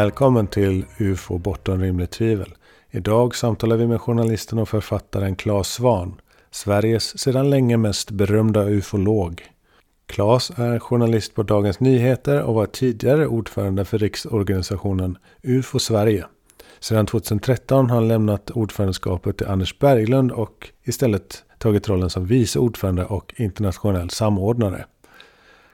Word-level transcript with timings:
Välkommen 0.00 0.46
till 0.46 0.84
UFO 0.98 1.38
bortom 1.38 1.80
rimligt 1.80 2.10
tvivel. 2.10 2.54
Idag 2.90 3.36
samtalar 3.36 3.76
vi 3.76 3.86
med 3.86 4.00
journalisten 4.00 4.58
och 4.58 4.68
författaren 4.68 5.36
Claes 5.36 5.68
Svan, 5.68 6.20
Sveriges 6.50 7.18
sedan 7.18 7.50
länge 7.50 7.76
mest 7.76 8.10
berömda 8.10 8.64
ufolog. 8.64 9.42
Claes 10.06 10.50
är 10.56 10.78
journalist 10.78 11.34
på 11.34 11.42
Dagens 11.42 11.80
Nyheter 11.80 12.42
och 12.42 12.54
var 12.54 12.66
tidigare 12.66 13.26
ordförande 13.26 13.84
för 13.84 13.98
riksorganisationen 13.98 15.18
UFO 15.42 15.78
Sverige. 15.78 16.26
Sedan 16.78 17.06
2013 17.06 17.90
har 17.90 17.96
han 17.96 18.08
lämnat 18.08 18.50
ordförandeskapet 18.50 19.36
till 19.36 19.46
Anders 19.46 19.78
Berglund 19.78 20.32
och 20.32 20.68
istället 20.84 21.44
tagit 21.58 21.88
rollen 21.88 22.10
som 22.10 22.26
vice 22.26 22.58
ordförande 22.58 23.04
och 23.04 23.34
internationell 23.36 24.10
samordnare. 24.10 24.84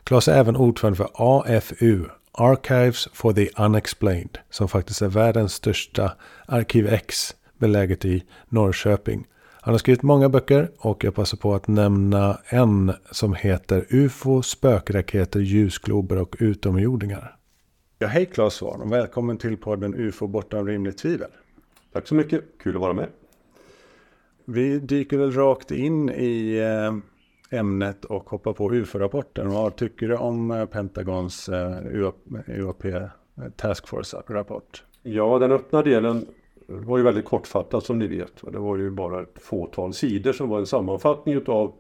Claes 0.05 0.29
är 0.29 0.39
även 0.39 0.57
ordförande 0.57 0.97
för 0.97 1.09
AFU, 1.15 2.05
Archives 2.39 3.09
for 3.13 3.33
the 3.33 3.49
Unexplained, 3.59 4.39
som 4.51 4.69
faktiskt 4.69 5.03
är 5.03 5.09
världens 5.09 5.53
största 5.53 6.13
Arkiv 6.47 6.89
X, 6.89 7.37
beläget 7.59 8.05
i 8.05 8.25
Norrköping. 8.49 9.27
Han 9.61 9.75
har 9.75 9.79
skrivit 9.79 10.03
många 10.03 10.29
böcker 10.29 10.71
och 10.79 11.05
jag 11.05 11.15
passar 11.15 11.39
på 11.39 11.55
att 11.55 11.69
nämna 11.69 12.39
en 12.49 12.93
som 13.11 13.35
heter 13.35 13.87
UFO, 13.91 14.43
spökraketer, 14.43 15.41
ljusglober 15.41 16.17
och 16.19 16.37
utomjordingar. 16.39 17.37
Ja, 17.99 18.07
hej 18.07 18.27
Claes 18.27 18.55
Svahn 18.55 18.81
och 18.81 18.93
välkommen 18.93 19.39
till 19.39 19.57
podden 19.57 19.95
UFO 19.95 20.27
bortom 20.27 20.67
rimligt 20.67 20.99
tvivel. 20.99 21.31
Tack 21.93 22.09
så 22.09 22.15
mycket, 22.15 22.45
kul 22.63 22.75
att 22.75 22.81
vara 22.81 22.93
med. 22.93 23.09
Vi 24.45 24.79
dyker 24.79 25.19
väl 25.19 25.33
rakt 25.33 25.71
in 25.71 26.11
i 26.11 26.57
eh, 26.57 27.16
ämnet 27.51 28.05
och 28.05 28.31
hoppar 28.31 28.53
på 28.53 28.75
UFO-rapporten. 28.75 29.51
Vad 29.51 29.77
tycker 29.77 30.09
du 30.09 30.17
om 30.17 30.51
eh, 30.51 30.67
Pentagons 30.67 31.49
eh, 31.49 31.77
UAP 32.47 32.85
eh, 32.85 33.03
Task 33.57 33.89
Force-rapport? 33.89 34.85
Ja, 35.03 35.39
den 35.39 35.53
öppna 35.53 35.83
delen 35.83 36.27
var 36.67 36.99
ju 36.99 37.05
väldigt 37.05 37.25
kortfattad 37.25 37.83
som 37.83 37.99
ni 37.99 38.07
vet. 38.07 38.33
Det 38.53 38.59
var 38.59 38.77
ju 38.77 38.91
bara 38.91 39.23
ett 39.23 39.39
fåtal 39.43 39.95
sidor 39.95 40.33
som 40.33 40.49
var 40.49 40.59
en 40.59 40.67
sammanfattning 40.67 41.47
av 41.47 41.73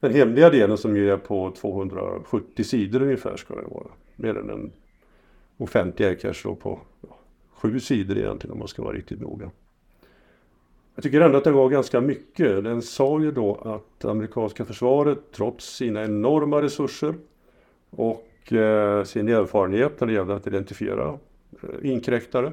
den 0.00 0.14
hemliga 0.14 0.50
delen 0.50 0.78
som 0.78 0.96
ju 0.96 1.10
är 1.10 1.16
på 1.16 1.50
270 1.50 2.64
sidor 2.64 3.02
ungefär 3.02 3.36
ska 3.36 3.54
det 3.54 3.66
vara. 3.74 3.86
Mer 4.16 4.38
än 4.38 4.46
den 4.46 4.72
offentliga 5.56 6.14
kanske 6.14 6.48
då 6.48 6.54
på 6.54 6.80
sju 7.52 7.80
sidor 7.80 8.18
egentligen 8.18 8.52
om 8.52 8.58
man 8.58 8.68
ska 8.68 8.82
vara 8.82 8.96
riktigt 8.96 9.20
noga. 9.20 9.50
Jag 11.00 11.04
tycker 11.04 11.20
ändå 11.20 11.38
att 11.38 11.44
den 11.44 11.54
var 11.54 11.68
ganska 11.68 12.00
mycket. 12.00 12.64
Den 12.64 12.82
sa 12.82 13.20
ju 13.20 13.30
då 13.32 13.54
att 13.54 14.04
amerikanska 14.04 14.64
försvaret 14.64 15.18
trots 15.32 15.76
sina 15.76 16.04
enorma 16.04 16.62
resurser 16.62 17.14
och 17.90 18.52
eh, 18.52 19.04
sin 19.04 19.28
erfarenhet 19.28 20.00
när 20.00 20.06
det 20.06 20.12
gällde 20.12 20.34
att 20.34 20.46
identifiera 20.46 21.18
eh, 21.62 21.90
inkräktare 21.90 22.52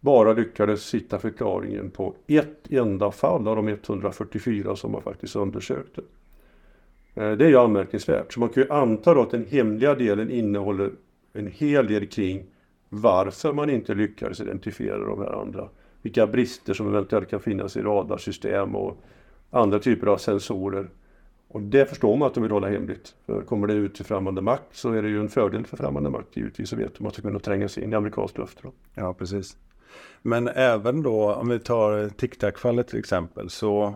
bara 0.00 0.32
lyckades 0.32 0.94
hitta 0.94 1.18
förklaringen 1.18 1.90
på 1.90 2.14
ett 2.26 2.70
enda 2.70 3.10
fall 3.10 3.48
av 3.48 3.56
de 3.56 3.68
144 3.68 4.76
som 4.76 4.92
man 4.92 5.02
faktiskt 5.02 5.36
undersökte. 5.36 6.00
Eh, 7.14 7.32
det 7.32 7.44
är 7.44 7.48
ju 7.48 7.58
anmärkningsvärt. 7.58 8.32
Så 8.32 8.40
man 8.40 8.48
kan 8.48 8.62
ju 8.62 8.70
anta 8.70 9.14
då 9.14 9.22
att 9.22 9.30
den 9.30 9.46
hemliga 9.46 9.94
delen 9.94 10.30
innehåller 10.30 10.90
en 11.32 11.46
hel 11.46 11.86
del 11.86 12.06
kring 12.06 12.46
varför 12.88 13.52
man 13.52 13.70
inte 13.70 13.94
lyckades 13.94 14.40
identifiera 14.40 14.98
de 14.98 15.18
här 15.18 15.40
andra. 15.40 15.68
Vilka 16.02 16.26
brister 16.26 16.74
som 16.74 16.88
eventuellt 16.88 17.30
kan 17.30 17.40
finnas 17.40 17.76
i 17.76 17.82
radarsystem 17.82 18.76
och 18.76 18.96
andra 19.50 19.78
typer 19.78 20.06
av 20.06 20.16
sensorer. 20.16 20.90
Och 21.48 21.62
det 21.62 21.86
förstår 21.88 22.16
man 22.16 22.28
att 22.28 22.34
de 22.34 22.42
vill 22.42 22.52
hålla 22.52 22.68
hemligt. 22.68 23.14
För 23.26 23.42
kommer 23.42 23.66
det 23.66 23.74
ut 23.74 23.94
till 23.94 24.04
främmande 24.04 24.40
makt 24.42 24.76
så 24.76 24.92
är 24.92 25.02
det 25.02 25.08
ju 25.08 25.20
en 25.20 25.28
fördel 25.28 25.66
för 25.66 25.76
främmande 25.76 26.10
makt 26.10 26.36
givetvis. 26.36 26.68
Så 26.68 26.76
vet 26.76 26.94
de 26.94 27.06
att 27.06 27.14
de 27.14 27.22
kunna 27.22 27.38
tränga 27.38 27.68
sig 27.68 27.84
in 27.84 27.92
i 27.92 27.96
amerikanskt 27.96 28.38
luftrum. 28.38 28.72
Ja, 28.94 29.14
precis. 29.14 29.56
Men 30.22 30.48
även 30.48 31.02
då 31.02 31.34
om 31.34 31.48
vi 31.48 31.58
tar 31.58 32.08
TicTac-fallet 32.08 32.88
till 32.88 32.98
exempel 32.98 33.50
så 33.50 33.94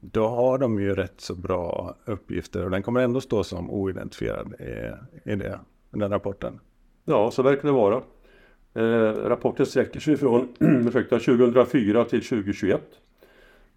då 0.00 0.28
har 0.28 0.58
de 0.58 0.80
ju 0.80 0.94
rätt 0.94 1.20
så 1.20 1.34
bra 1.34 1.94
uppgifter 2.04 2.64
och 2.64 2.70
den 2.70 2.82
kommer 2.82 3.00
ändå 3.00 3.20
stå 3.20 3.44
som 3.44 3.70
oidentifierad 3.70 4.52
i, 4.60 5.30
i 5.30 5.36
det, 5.36 5.60
den 5.90 6.10
rapporten. 6.10 6.60
Ja, 7.04 7.30
så 7.30 7.42
verkar 7.42 7.68
det 7.68 7.72
vara. 7.72 8.02
Eh, 8.76 9.12
rapporten 9.28 9.66
sträcker 9.66 10.00
sig 10.00 10.16
från 10.16 10.48
2004 10.92 12.04
till 12.04 12.24
2021. 12.24 12.82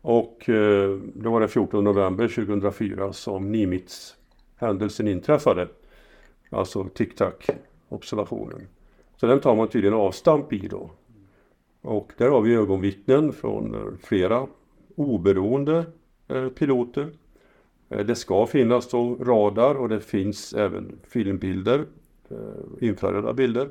Och 0.01 0.49
eh, 0.49 0.97
det 1.13 1.29
var 1.29 1.39
den 1.39 1.49
14 1.49 1.83
november 1.83 2.27
2004 2.27 3.13
som 3.13 3.51
Nimitz-händelsen 3.51 5.07
inträffade. 5.07 5.67
Alltså 6.49 6.83
TicTac-observationen. 6.83 8.67
Så 9.17 9.25
den 9.25 9.39
tar 9.39 9.55
man 9.55 9.67
tydligen 9.67 9.97
avstamp 9.97 10.53
i 10.53 10.67
då. 10.67 10.91
Och 11.81 12.11
där 12.17 12.29
har 12.29 12.41
vi 12.41 12.55
ögonvittnen 12.55 13.33
från 13.33 13.75
eh, 13.75 13.81
flera 14.03 14.47
oberoende 14.95 15.85
eh, 16.27 16.49
piloter. 16.49 17.07
Det 17.87 18.15
ska 18.15 18.45
finnas 18.45 18.89
då 18.89 19.15
radar 19.15 19.75
och 19.75 19.89
det 19.89 19.99
finns 19.99 20.53
även 20.53 20.99
filmbilder, 21.03 21.85
infraröda 22.79 23.33
bilder. 23.33 23.69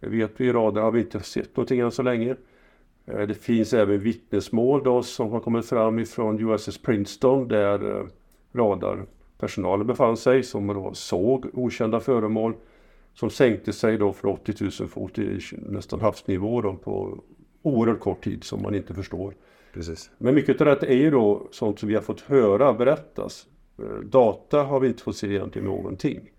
Det 0.00 0.08
vet 0.08 0.32
vi, 0.36 0.52
radar 0.52 0.82
har 0.82 0.90
vi 0.90 1.00
inte 1.00 1.20
sett 1.20 1.56
någonting 1.56 1.80
än 1.80 1.90
så 1.90 2.02
länge. 2.02 2.36
Det 3.04 3.34
finns 3.34 3.72
även 3.72 4.00
vittnesmål 4.00 4.84
då 4.84 5.02
som 5.02 5.30
har 5.30 5.40
kommit 5.40 5.66
fram 5.66 5.98
ifrån 5.98 6.50
USS 6.50 6.78
Princeton 6.78 7.48
där 7.48 8.06
radarpersonalen 8.52 9.86
befann 9.86 10.16
sig 10.16 10.42
som 10.42 10.66
då 10.66 10.94
såg 10.94 11.46
okända 11.52 12.00
föremål 12.00 12.54
som 13.14 13.30
sänkte 13.30 13.72
sig 13.72 13.98
då 13.98 14.12
för 14.12 14.28
80 14.28 14.54
000 14.80 14.88
fot 14.88 15.18
i 15.18 15.40
nästan 15.52 16.00
havsnivå 16.00 16.60
då 16.60 16.74
på 16.74 17.18
oerhört 17.62 18.00
kort 18.00 18.24
tid 18.24 18.44
som 18.44 18.62
man 18.62 18.74
inte 18.74 18.94
förstår. 18.94 19.34
Precis. 19.72 20.10
Men 20.18 20.34
mycket 20.34 20.60
av 20.60 20.66
detta 20.66 20.86
är 20.86 20.96
ju 20.96 21.10
då 21.10 21.48
sånt 21.50 21.78
som 21.78 21.88
vi 21.88 21.94
har 21.94 22.02
fått 22.02 22.20
höra 22.20 22.72
berättas. 22.72 23.46
Eh, 23.78 23.84
data 24.04 24.62
har 24.62 24.80
vi 24.80 24.88
inte 24.88 25.02
fått 25.02 25.16
se 25.16 25.26
egentligen 25.26 25.68
någonting. 25.68 26.30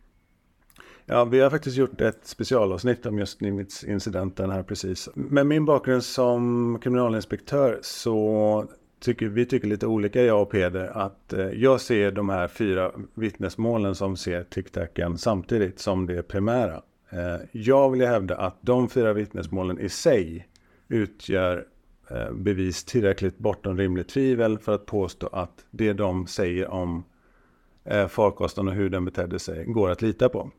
Ja, 1.11 1.25
vi 1.25 1.39
har 1.39 1.49
faktiskt 1.49 1.77
gjort 1.77 2.01
ett 2.01 2.19
specialavsnitt 2.23 3.05
om 3.05 3.19
just 3.19 3.41
Nimitz-incidenten 3.41 4.49
här 4.49 4.63
precis. 4.63 5.09
Med 5.13 5.47
min 5.47 5.65
bakgrund 5.65 6.03
som 6.03 6.79
kriminalinspektör 6.81 7.79
så 7.81 8.65
tycker 8.99 9.29
vi 9.29 9.45
tycker 9.45 9.67
lite 9.67 9.87
olika 9.87 10.23
jag 10.23 10.41
och 10.41 10.49
Peder 10.49 10.87
att 10.97 11.33
eh, 11.33 11.49
jag 11.49 11.81
ser 11.81 12.11
de 12.11 12.29
här 12.29 12.47
fyra 12.47 12.91
vittnesmålen 13.13 13.95
som 13.95 14.17
ser 14.17 14.43
TicTacen 14.43 15.17
samtidigt 15.17 15.79
som 15.79 16.05
det 16.05 16.23
primära. 16.23 16.81
Eh, 17.09 17.35
jag 17.51 17.89
vill 17.89 18.01
hävda 18.01 18.37
att 18.37 18.57
de 18.61 18.89
fyra 18.89 19.13
vittnesmålen 19.13 19.79
i 19.79 19.89
sig 19.89 20.47
utgör 20.87 21.65
eh, 22.09 22.31
bevis 22.31 22.83
tillräckligt 22.83 23.37
bortom 23.37 23.77
rimligt 23.77 24.09
tvivel 24.09 24.59
för 24.59 24.71
att 24.75 24.85
påstå 24.85 25.27
att 25.27 25.65
det 25.71 25.93
de 25.93 26.27
säger 26.27 26.67
om 26.67 27.03
eh, 27.83 28.07
farkosten 28.07 28.67
och 28.67 28.73
hur 28.73 28.89
den 28.89 29.05
betedde 29.05 29.39
sig 29.39 29.65
går 29.65 29.89
att 29.89 30.01
lita 30.01 30.29
på. 30.29 30.51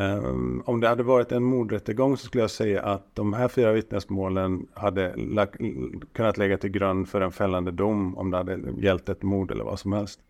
Um, 0.00 0.62
om 0.66 0.80
det 0.80 0.88
hade 0.88 1.02
varit 1.02 1.32
en 1.32 1.42
mordrättegång 1.42 2.16
så 2.16 2.26
skulle 2.26 2.42
jag 2.42 2.50
säga 2.50 2.82
att 2.82 3.14
de 3.14 3.32
här 3.32 3.48
fyra 3.48 3.72
vittnesmålen 3.72 4.66
hade 4.74 5.16
lag, 5.16 5.48
kunnat 6.12 6.38
lägga 6.38 6.58
till 6.58 6.70
grund 6.70 7.08
för 7.08 7.20
en 7.20 7.32
fällande 7.32 7.70
dom 7.70 8.18
om 8.18 8.30
det 8.30 8.36
hade 8.36 8.60
gällt 8.78 9.08
ett 9.08 9.22
mord 9.22 9.50
eller 9.50 9.64
vad 9.64 9.78
som 9.78 9.92
helst. 9.92 10.20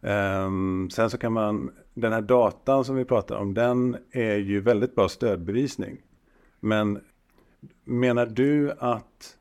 Um, 0.00 0.90
sen 0.90 1.10
så 1.10 1.18
kan 1.18 1.32
man, 1.32 1.70
den 1.94 2.12
här 2.12 2.22
datan 2.22 2.84
som 2.84 2.96
vi 2.96 3.04
pratar 3.04 3.36
om, 3.36 3.54
den 3.54 3.96
är 4.10 4.36
ju 4.36 4.60
väldigt 4.60 4.94
bra 4.94 5.08
stödbevisning. 5.08 5.96
Men 6.60 6.98
Menar 7.84 8.26
du 8.26 8.72
att, 8.78 9.36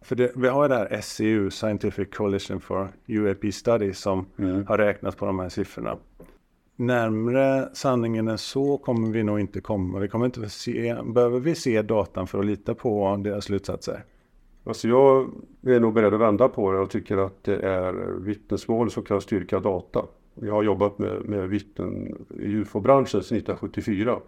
för 0.00 0.16
det, 0.16 0.32
vi 0.36 0.48
har 0.48 0.68
det 0.68 0.74
här 0.74 1.00
SCU, 1.00 1.50
Scientific 1.50 2.08
Coalition 2.10 2.60
for 2.60 2.88
UAP 3.06 3.54
Studies, 3.54 3.98
som 3.98 4.26
mm. 4.38 4.66
har 4.66 4.78
räknat 4.78 5.16
på 5.16 5.26
de 5.26 5.38
här 5.38 5.48
siffrorna. 5.48 5.96
Närmre 6.80 7.68
sanningen 7.72 8.28
än 8.28 8.38
så 8.38 8.78
kommer 8.78 9.10
vi 9.10 9.22
nog 9.22 9.40
inte 9.40 9.60
komma. 9.60 9.98
Vi 9.98 10.08
kommer 10.08 10.26
inte 10.26 10.48
se, 10.48 10.96
behöver 11.04 11.40
vi 11.40 11.54
se 11.54 11.82
datan 11.82 12.26
för 12.26 12.38
att 12.38 12.46
lita 12.46 12.74
på 12.74 13.20
deras 13.24 13.44
slutsatser? 13.44 14.04
Alltså 14.64 14.88
jag 14.88 15.30
är 15.62 15.80
nog 15.80 15.94
beredd 15.94 16.14
att 16.14 16.20
vända 16.20 16.48
på 16.48 16.72
det 16.72 16.78
och 16.78 16.90
tycker 16.90 17.16
att 17.16 17.44
det 17.44 17.56
är 17.56 17.92
vittnesmål 18.20 18.90
som 18.90 19.02
kan 19.02 19.20
styrka 19.20 19.60
data. 19.60 20.04
Jag 20.34 20.52
har 20.52 20.62
jobbat 20.62 20.98
med, 20.98 21.24
med 21.24 21.48
vittnen 21.48 22.26
i 22.38 22.52
UFO-branschen 22.52 23.22
sedan 23.22 23.38
1974 23.38 24.18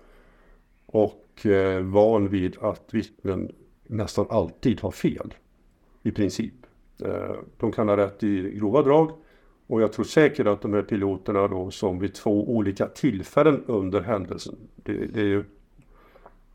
och 0.86 1.46
eh, 1.46 1.80
van 1.80 2.28
vid 2.28 2.56
att 2.60 2.94
vittnen 2.94 3.52
nästan 3.86 4.26
alltid 4.30 4.80
har 4.80 4.90
fel. 4.90 5.34
I 6.02 6.10
princip. 6.10 6.54
Eh, 7.04 7.36
de 7.56 7.72
kan 7.72 7.88
ha 7.88 7.96
rätt 7.96 8.22
i 8.22 8.58
grova 8.58 8.82
drag 8.82 9.10
och 9.72 9.82
jag 9.82 9.92
tror 9.92 10.04
säkert 10.04 10.46
att 10.46 10.62
de 10.62 10.74
här 10.74 10.82
piloterna 10.82 11.48
då 11.48 11.70
som 11.70 11.98
vid 11.98 12.14
två 12.14 12.50
olika 12.50 12.86
tillfällen 12.86 13.64
under 13.66 14.00
händelsen, 14.00 14.56
det, 14.76 14.92
det 14.92 15.20
är 15.20 15.24
ju 15.24 15.44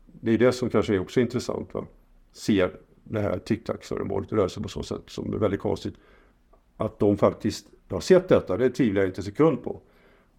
det 0.04 0.30
är 0.30 0.38
det 0.38 0.52
som 0.52 0.70
kanske 0.70 0.94
är 0.94 0.98
också 0.98 1.20
intressant. 1.20 1.74
Va? 1.74 1.86
Ser 2.32 2.70
det 3.04 3.20
här 3.20 3.38
tic-tac-föremålet 3.38 4.32
röra 4.32 4.48
sig 4.48 4.62
på 4.62 4.68
så 4.68 4.82
sätt 4.82 5.02
som 5.06 5.34
är 5.34 5.38
väldigt 5.38 5.60
konstigt. 5.60 5.94
Att 6.76 6.98
de 6.98 7.16
faktiskt 7.16 7.66
har 7.90 8.00
sett 8.00 8.28
detta, 8.28 8.56
det 8.56 8.70
tvivlar 8.70 9.02
jag 9.02 9.08
inte 9.08 9.20
en 9.20 9.24
sekund 9.24 9.62
på. 9.62 9.80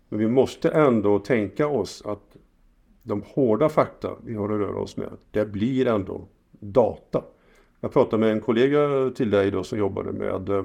Men 0.09 0.19
vi 0.19 0.27
måste 0.27 0.69
ändå 0.69 1.19
tänka 1.19 1.67
oss 1.67 2.03
att 2.05 2.37
de 3.03 3.23
hårda 3.27 3.69
fakta 3.69 4.15
vi 4.23 4.35
har 4.35 4.49
att 4.49 4.59
röra 4.59 4.79
oss 4.79 4.97
med, 4.97 5.09
det 5.31 5.45
blir 5.45 5.87
ändå 5.87 6.27
data. 6.51 7.23
Jag 7.79 7.93
pratade 7.93 8.17
med 8.17 8.31
en 8.31 8.41
kollega 8.41 9.11
till 9.15 9.29
dig 9.29 9.51
då 9.51 9.63
som 9.63 9.79
jobbade 9.79 10.11
med 10.11 10.49
eh, 10.49 10.63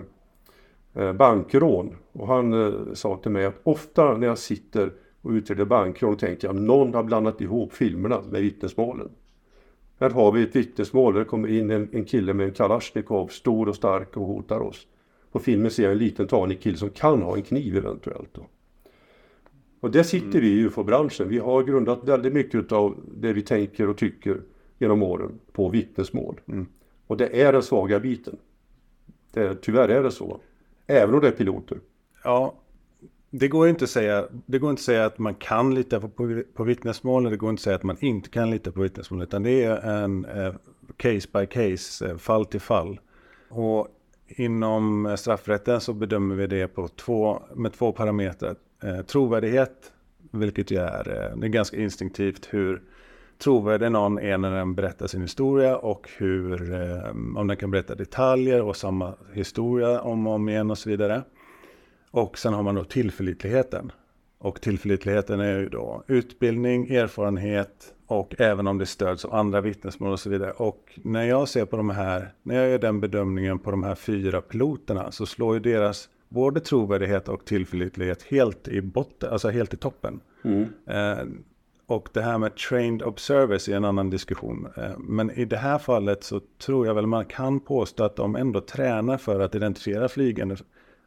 bankrån 1.13 1.97
och 2.13 2.27
han 2.27 2.53
eh, 2.53 2.93
sa 2.93 3.17
till 3.17 3.31
mig 3.31 3.45
att 3.45 3.61
ofta 3.63 4.17
när 4.17 4.27
jag 4.27 4.39
sitter 4.39 4.93
och 5.23 5.31
utreder 5.31 5.65
bankrån 5.65 6.17
tänker 6.17 6.49
jag 6.49 6.57
att 6.57 6.63
någon 6.63 6.95
har 6.95 7.03
blandat 7.03 7.41
ihop 7.41 7.73
filmerna 7.73 8.23
med 8.31 8.43
vittnesmålen. 8.43 9.11
Här 10.01 10.11
har 10.11 10.33
vi 10.33 10.43
ett 10.43 10.57
vittnesmål 10.57 11.13
där 11.13 11.21
det 11.21 11.27
kommer 11.27 11.49
in 11.49 11.71
en, 11.71 11.89
en 11.93 12.05
kille 12.05 12.35
med 12.35 12.47
en 12.47 12.53
kalasjnikov, 12.53 13.27
stor 13.27 13.69
och 13.69 13.77
stark 13.77 14.17
och 14.17 14.27
hotar 14.27 14.61
oss. 14.61 14.87
På 15.33 15.39
filmen 15.39 15.71
ser 15.71 15.83
jag 15.83 15.93
en 15.93 15.99
liten 15.99 16.27
tanig 16.27 16.61
kille 16.61 16.77
som 16.77 16.91
kan 16.91 17.23
ha 17.23 17.37
en 17.37 17.43
kniv 17.43 17.77
eventuellt. 17.77 18.29
Då. 18.33 18.47
Och 19.81 19.91
där 19.91 20.03
sitter 20.03 20.39
mm. 20.39 20.41
vi 20.41 20.49
i 20.49 20.61
ufo-branschen. 20.61 21.29
Vi 21.29 21.39
har 21.39 21.63
grundat 21.63 22.09
väldigt 22.09 22.33
mycket 22.33 22.73
av 22.73 22.97
det 23.17 23.33
vi 23.33 23.43
tänker 23.43 23.89
och 23.89 23.97
tycker 23.97 24.41
genom 24.79 25.03
åren 25.03 25.39
på 25.53 25.69
vittnesmål. 25.69 26.41
Mm. 26.47 26.67
Och 27.07 27.17
det 27.17 27.43
är 27.43 27.53
den 27.53 27.63
svaga 27.63 28.01
biten. 28.01 28.37
Det, 29.33 29.55
tyvärr 29.55 29.89
är 29.89 30.03
det 30.03 30.11
så. 30.11 30.41
Även 30.87 31.15
om 31.15 31.21
det 31.21 31.29
är 31.29 31.33
piloter. 31.33 31.79
Ja, 32.25 32.55
det 33.31 33.49
går 33.49 33.69
inte 33.69 33.85
att 33.85 33.91
säga, 33.91 34.27
det 34.47 34.59
går 34.59 34.71
inte 34.71 34.81
att, 34.81 34.85
säga 34.85 35.05
att 35.05 35.19
man 35.19 35.35
kan 35.35 35.75
lita 35.75 36.01
på, 36.01 36.09
på, 36.09 36.43
på. 36.55 36.65
Det 36.65 37.37
går 37.37 37.51
inte 37.51 37.61
att 37.61 37.61
säga 37.61 37.77
att 37.77 37.83
man 37.83 37.97
inte 38.01 38.29
kan 38.29 38.51
lita 38.51 38.73
på 38.73 38.81
vittnesmål. 38.81 39.23
Utan 39.23 39.43
det 39.43 39.65
är 39.65 39.77
en 39.77 40.25
eh, 40.25 40.55
case 40.97 41.29
by 41.33 41.47
case, 41.47 42.07
eh, 42.09 42.17
fall 42.17 42.47
till 42.47 42.61
fall. 42.61 43.01
Och 43.49 43.89
inom 44.29 45.07
eh, 45.07 45.15
straffrätten 45.15 45.81
så 45.81 45.93
bedömer 45.93 46.35
vi 46.35 46.47
det 46.47 46.69
på 46.69 46.89
två, 46.89 47.43
med 47.55 47.73
två 47.73 47.93
parametrar. 47.93 48.57
Eh, 48.83 49.01
trovärdighet, 49.01 49.93
vilket 50.31 50.71
ju 50.71 50.79
är, 50.79 51.09
eh, 51.09 51.37
det 51.37 51.47
är 51.47 51.51
ganska 51.51 51.77
instinktivt 51.77 52.49
hur 52.51 52.83
trovärdig 53.39 53.93
någon 53.93 54.19
är 54.19 54.39
när 54.39 54.51
den 54.51 54.75
berättar 54.75 55.07
sin 55.07 55.23
historia 55.23 55.77
och 55.77 56.09
hur, 56.17 56.73
eh, 56.73 57.11
om 57.37 57.47
den 57.47 57.57
kan 57.57 57.71
berätta 57.71 57.95
detaljer 57.95 58.63
och 58.63 58.77
samma 58.77 59.15
historia 59.33 60.01
om 60.01 60.27
och 60.27 60.35
om 60.35 60.49
igen 60.49 60.71
och 60.71 60.79
så 60.79 60.91
vidare. 60.91 61.23
Och 62.11 62.39
sen 62.39 62.55
har 62.55 62.63
man 62.63 62.75
då 62.75 62.85
tillförlitligheten. 62.85 63.93
Och 64.39 64.61
tillförlitligheten 64.61 65.41
är 65.41 65.59
ju 65.59 65.69
då 65.69 66.05
utbildning, 66.07 66.91
erfarenhet 66.91 67.95
och 68.07 68.35
även 68.39 68.67
om 68.67 68.79
det 68.79 68.87
stöds 68.87 69.25
av 69.25 69.35
andra 69.35 69.61
vittnesmål 69.61 70.13
och 70.13 70.21
så 70.21 70.31
vidare. 70.31 70.51
Och 70.51 70.99
när 71.03 71.25
jag 71.25 71.49
ser 71.49 71.65
på 71.65 71.77
de 71.77 71.91
här, 71.91 72.33
när 72.43 72.55
jag 72.55 72.71
gör 72.71 72.79
den 72.79 73.01
bedömningen 73.01 73.59
på 73.59 73.71
de 73.71 73.83
här 73.83 73.95
fyra 73.95 74.41
piloterna 74.41 75.11
så 75.11 75.27
slår 75.27 75.55
ju 75.55 75.61
deras 75.61 76.09
både 76.29 76.61
trovärdighet 76.61 77.29
och 77.29 77.45
tillförlitlighet 77.45 78.23
helt 78.23 78.69
i 78.69 78.83
botten, 78.83 79.33
alltså 79.33 79.49
helt 79.49 79.75
i 79.75 79.77
toppen. 79.77 80.21
Mm. 80.45 80.63
Eh, 80.87 81.25
och 81.95 82.09
det 82.13 82.21
här 82.21 82.39
med 82.39 82.57
trained 82.57 83.03
observers 83.03 83.69
är 83.69 83.77
en 83.77 83.85
annan 83.85 84.11
diskussion. 84.11 84.69
Eh, 84.77 84.99
men 84.99 85.31
i 85.31 85.45
det 85.45 85.57
här 85.57 85.79
fallet 85.79 86.25
så 86.25 86.41
tror 86.59 86.87
jag 86.87 86.95
väl 86.95 87.07
man 87.07 87.25
kan 87.25 87.61
påstå 87.61 88.05
att 88.05 88.17
de 88.17 88.37
ändå 88.37 88.61
tränar 88.61 89.17
för 89.17 89.41
att 89.41 89.55
identifiera 89.55 90.09
flygande 90.09 90.57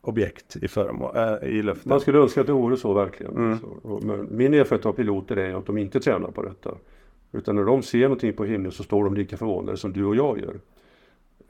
objekt 0.02 0.56
i, 0.56 0.68
föremål, 0.68 1.16
äh, 1.16 1.50
i 1.50 1.62
luften. 1.62 1.90
Man 1.90 2.00
skulle 2.00 2.18
önska 2.18 2.42
att 2.42 2.48
det 2.48 2.54
vore 2.54 2.78
så 2.78 2.94
verkligen. 2.94 3.36
Mm. 3.36 3.58
Så, 3.60 4.00
men 4.04 4.28
min 4.38 4.54
erfarenhet 4.54 4.86
av 4.86 4.94
piloter 4.94 5.38
är 5.38 5.56
att 5.56 5.66
de 5.66 5.78
inte 5.78 6.00
tränar 6.00 6.32
på 6.32 6.42
detta. 6.42 6.72
Utan 7.32 7.56
när 7.56 7.64
de 7.64 7.84
ser 7.84 8.02
någonting 8.02 8.34
på 8.34 8.46
himlen 8.46 8.72
så 8.72 8.84
står 8.84 9.04
de 9.04 9.14
lika 9.14 9.38
förvånade 9.38 9.78
som 9.78 9.94
du 9.94 10.06
och 10.06 10.16
jag 10.16 10.40
gör. 10.40 10.60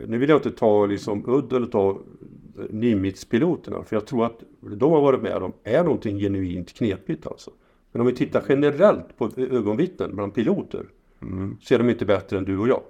Nu 0.07 0.17
vill 0.17 0.29
jag 0.29 0.37
inte 0.37 0.51
ta 0.51 0.85
liksom 0.85 1.23
udd 1.27 1.53
eller 1.53 1.67
ta 1.67 1.97
Nimitz-piloterna 2.69 3.83
för 3.83 3.95
jag 3.95 4.05
tror 4.05 4.25
att 4.25 4.43
de 4.59 4.91
har 4.91 5.01
varit 5.01 5.21
med 5.21 5.43
om 5.43 5.53
är 5.63 5.83
någonting 5.83 6.19
genuint 6.19 6.73
knepigt 6.73 7.27
alltså. 7.27 7.51
Men 7.97 8.01
om 8.01 8.07
vi 8.07 8.13
tittar 8.13 8.44
generellt 8.49 9.17
på 9.17 9.29
ögonvittnen 9.38 10.15
bland 10.15 10.33
piloter 10.33 10.85
mm. 11.21 11.57
så 11.61 11.73
är 11.73 11.77
de 11.77 11.89
inte 11.89 12.05
bättre 12.05 12.38
än 12.38 12.44
du 12.44 12.57
och 12.57 12.67
jag. 12.67 12.81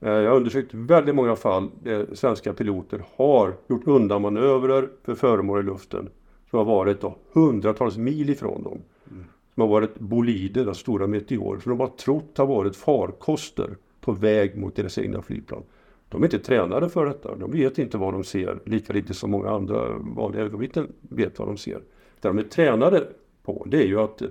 Eh, 0.00 0.12
jag 0.12 0.30
har 0.30 0.36
undersökt 0.36 0.74
väldigt 0.74 1.14
många 1.14 1.36
fall 1.36 1.70
där 1.82 2.06
svenska 2.12 2.52
piloter 2.52 3.04
har 3.16 3.54
gjort 3.68 3.86
undanmanövrer 3.86 4.88
för 5.02 5.14
föremål 5.14 5.60
i 5.60 5.62
luften 5.62 6.08
som 6.50 6.58
har 6.58 6.64
varit 6.64 7.00
då 7.00 7.16
hundratals 7.32 7.96
mil 7.96 8.30
ifrån 8.30 8.62
dem. 8.62 8.78
Mm. 9.10 9.24
Som 9.54 9.60
har 9.60 9.68
varit 9.68 9.98
bolider, 9.98 10.72
stora 10.72 11.06
meteorer, 11.06 11.60
som 11.60 11.70
de 11.70 11.80
har 11.80 11.88
trott 11.88 12.38
har 12.38 12.46
varit 12.46 12.76
farkoster 12.76 13.76
på 14.00 14.12
väg 14.12 14.56
mot 14.56 14.76
deras 14.76 14.98
egna 14.98 15.22
flygplan. 15.22 15.62
De 16.08 16.22
är 16.22 16.26
inte 16.26 16.38
tränade 16.38 16.88
för 16.88 17.06
detta. 17.06 17.36
De 17.36 17.52
vet 17.52 17.78
inte 17.78 17.98
vad 17.98 18.14
de 18.14 18.24
ser, 18.24 18.58
lika 18.64 18.92
lite 18.92 19.14
som 19.14 19.30
många 19.30 19.50
andra 19.50 19.98
vanliga 19.98 20.42
ögonvittnen 20.42 20.92
vet 21.00 21.38
vad 21.38 21.48
de 21.48 21.56
ser. 21.56 21.80
Det 22.20 22.28
de 22.28 22.38
är 22.38 22.42
tränade 22.42 23.06
på, 23.44 23.66
det 23.70 23.76
är 23.82 23.86
ju 23.86 24.00
att, 24.00 24.22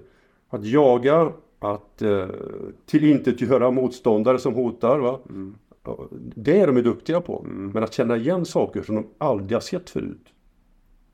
att 0.50 0.66
jaga, 0.66 1.32
att 1.60 2.02
eh, 2.02 2.28
tillintetgöra 2.86 3.72
motståndare 3.72 4.40
som 4.40 4.54
hotar. 4.54 5.00
Va? 5.00 5.20
Mm. 5.30 5.56
Det 6.36 6.60
är 6.60 6.68
de 6.68 6.78
är 6.78 6.82
duktiga 6.82 7.22
på. 7.22 7.46
Mm. 7.46 7.72
Men 7.74 7.84
att 7.84 7.94
känna 7.94 8.18
igen 8.18 8.46
saker 8.46 8.82
som 8.82 8.96
de 8.96 9.08
aldrig 9.18 9.56
har 9.56 9.62
sett 9.62 9.90
förut, 9.90 10.34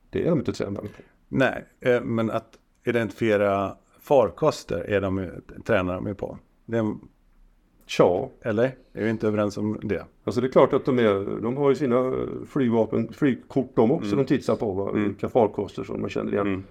det 0.10 0.25
är 0.25 0.30
de 0.30 0.40
inte 0.40 0.54
tränade 0.54 0.88
på. 0.88 1.04
Nej, 1.28 1.66
eh, 1.80 2.01
men 2.01 2.31
att 2.31 2.60
identifiera 2.86 3.75
farkoster 4.00 4.78
är 4.78 5.01
de, 5.01 5.30
tränar 5.66 5.96
de 5.96 6.07
ju 6.07 6.16
på. 6.16 6.38
Det 6.66 6.96
Tja. 7.90 8.30
Eller? 8.42 8.75
Är 8.94 9.04
vi 9.04 9.10
inte 9.10 9.28
överens 9.28 9.57
om 9.57 9.80
det? 9.84 10.06
Alltså 10.24 10.42
det 10.42 10.48
är 10.48 10.51
klart 10.51 10.74
att 10.74 10.86
de, 10.86 11.00
är, 11.00 11.42
de 11.42 11.57
har 11.57 11.69
ju 11.69 11.75
sina 11.75 12.13
flygvapen, 12.48 13.13
flygkort 13.13 13.72
de 13.75 13.92
också. 13.92 14.13
Mm. 14.13 14.18
De 14.18 14.25
tittar 14.25 14.56
på 14.56 14.72
vad, 14.72 14.90
mm. 14.90 15.07
vilka 15.07 15.30
farkoster 15.30 15.84
som 15.84 16.01
man 16.01 16.10
känner 16.10 16.34
igen. 16.34 16.48
Mm. 16.48 16.63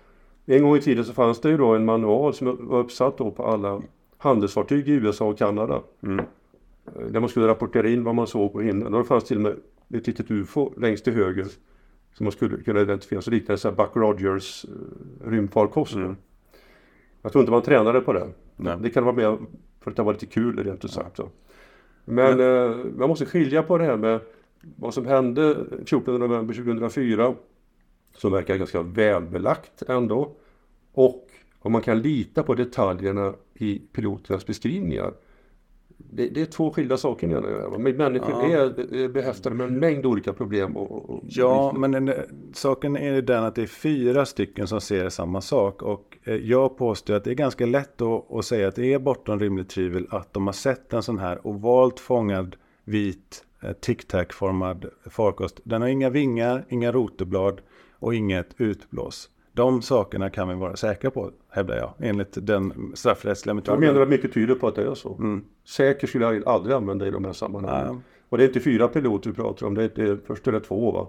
En 0.50 0.62
gång 0.62 0.76
i 0.76 0.80
tiden 0.80 1.04
så 1.04 1.12
fanns 1.12 1.40
det 1.40 1.50
ju 1.50 1.56
då 1.56 1.74
en 1.74 1.84
manual 1.84 2.34
som 2.34 2.68
var 2.68 2.78
uppsatt 2.78 3.18
då 3.18 3.30
på 3.30 3.46
alla 3.46 3.82
handelsfartyg 4.18 4.88
i 4.88 4.92
USA 4.92 5.24
och 5.24 5.38
Kanada. 5.38 5.82
Mm. 6.02 6.18
Eh, 6.18 7.06
där 7.10 7.20
man 7.20 7.28
skulle 7.28 7.46
rapportera 7.46 7.88
in 7.88 8.04
vad 8.04 8.14
man 8.14 8.26
såg 8.26 8.52
på 8.52 8.60
himlen. 8.60 8.92
Det 8.92 9.04
fanns 9.04 9.24
till 9.24 9.36
och 9.36 9.42
med 9.42 9.52
ett 9.98 10.06
litet 10.06 10.30
UFO 10.30 10.72
längst 10.76 11.04
till 11.04 11.12
höger. 11.12 11.46
Som 12.12 12.24
man 12.24 12.32
skulle 12.32 12.56
kunna 12.56 12.80
identifiera. 12.80 13.22
Så 13.22 13.30
liknade 13.30 13.60
det 13.62 13.72
Buck 13.72 13.96
Rogers 13.96 14.64
uh, 14.64 15.30
rymdfarkoster. 15.30 16.00
Mm. 16.00 16.16
Jag 17.22 17.32
tror 17.32 17.42
inte 17.42 17.52
man 17.52 17.62
tränade 17.62 18.00
på 18.00 18.12
det. 18.12 18.26
Nej. 18.56 18.76
Det 18.80 18.90
kan 18.90 19.04
vara 19.04 19.14
med 19.14 19.38
för 19.80 19.90
att 19.90 19.96
det 19.96 20.02
var 20.02 20.12
lite 20.12 20.26
kul 20.26 20.64
rent 20.64 20.84
ut 20.84 20.90
sagt. 20.90 21.18
Ja. 21.18 21.28
Men 22.04 22.40
eh, 22.40 22.76
man 22.96 23.08
måste 23.08 23.26
skilja 23.26 23.62
på 23.62 23.78
det 23.78 23.84
här 23.84 23.96
med 23.96 24.20
vad 24.76 24.94
som 24.94 25.06
hände 25.06 25.56
14 25.86 26.20
november 26.20 26.54
2004 26.54 27.34
som 28.18 28.32
verkar 28.32 28.56
ganska 28.56 28.82
välbelagt 28.82 29.82
ändå 29.88 30.37
och 30.92 31.28
om 31.58 31.72
man 31.72 31.82
kan 31.82 32.02
lita 32.02 32.42
på 32.42 32.54
detaljerna 32.54 33.34
i 33.54 33.78
piloternas 33.78 34.46
beskrivningar. 34.46 35.12
Det, 35.96 36.28
det 36.28 36.40
är 36.40 36.46
två 36.46 36.70
skilda 36.70 36.96
saker 36.96 37.26
menar 37.26 37.50
jag. 37.50 37.96
Människor 37.96 38.30
ja. 38.30 38.46
är, 38.46 38.94
är 38.94 39.08
behäftade 39.08 39.56
med 39.56 39.66
en 39.66 39.78
mängd 39.78 40.06
olika 40.06 40.32
problem. 40.32 40.76
Och, 40.76 41.10
och 41.10 41.22
ja, 41.26 41.72
men 41.76 41.92
den, 41.92 42.12
saken 42.52 42.96
är 42.96 43.22
den 43.22 43.44
att 43.44 43.54
det 43.54 43.62
är 43.62 43.66
fyra 43.66 44.26
stycken 44.26 44.66
som 44.66 44.80
ser 44.80 45.08
samma 45.08 45.40
sak. 45.40 45.82
Och 45.82 46.18
eh, 46.25 46.34
jag 46.34 46.78
påstår 46.78 47.14
att 47.14 47.25
det 47.25 47.30
är 47.30 47.34
ganska 47.34 47.66
lätt 47.66 48.02
att, 48.02 48.32
att 48.32 48.44
säga 48.44 48.68
att 48.68 48.75
det 48.75 48.92
är 48.92 48.98
bortom 48.98 49.40
rimligt 49.40 49.68
tvivel 49.68 50.06
att 50.10 50.32
de 50.32 50.46
har 50.46 50.52
sett 50.52 50.92
en 50.92 51.02
sån 51.02 51.18
här 51.18 51.46
ovalt 51.46 52.00
fångad 52.00 52.56
vit 52.84 53.44
eh, 53.62 53.72
tic-tac-formad 53.72 54.87
farkost. 55.10 55.60
Den 55.64 55.82
har 55.82 55.88
inga 55.88 56.10
vingar, 56.10 56.64
inga 56.68 56.92
rotorblad 56.92 57.60
och 57.98 58.14
inget 58.14 58.54
utblås. 58.58 59.30
De 59.52 59.82
sakerna 59.82 60.30
kan 60.30 60.48
vi 60.48 60.54
vara 60.54 60.76
säkra 60.76 61.10
på, 61.10 61.30
hävdar 61.50 61.76
jag, 61.76 61.92
enligt 61.98 62.46
den 62.46 62.92
straffrättsliga 62.94 63.54
metoden. 63.54 63.82
Jag 63.82 63.92
menar 63.92 64.02
att 64.02 64.08
mycket 64.08 64.34
tyder 64.34 64.54
på 64.54 64.68
att 64.68 64.74
det 64.74 64.82
är 64.82 64.94
så. 64.94 65.14
Mm. 65.14 65.44
Säker 65.64 66.06
skulle 66.06 66.24
jag 66.24 66.48
aldrig 66.48 66.76
använda 66.76 67.06
i 67.06 67.10
de 67.10 67.24
här 67.24 67.32
sammanhangen. 67.32 67.94
Nej. 67.94 68.02
Och 68.28 68.38
det 68.38 68.44
är 68.44 68.48
inte 68.48 68.60
fyra 68.60 68.88
piloter 68.88 69.30
vi 69.30 69.36
pratar 69.36 69.66
om, 69.66 69.74
det 69.74 69.84
är, 69.84 69.90
det 69.94 70.02
är, 70.02 70.18
först 70.26 70.44
det 70.44 70.60
två 70.60 70.92
va? 70.92 71.06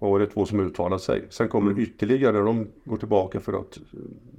Och 0.00 0.18
det 0.18 0.24
är 0.24 0.26
två 0.26 0.46
som 0.46 0.60
uttalar 0.60 0.98
sig. 0.98 1.26
Sen 1.30 1.48
kommer 1.48 1.70
mm. 1.70 1.82
ytterligare, 1.82 2.38
de 2.38 2.68
går 2.84 2.96
tillbaka 2.96 3.40
för 3.40 3.52
att 3.52 3.78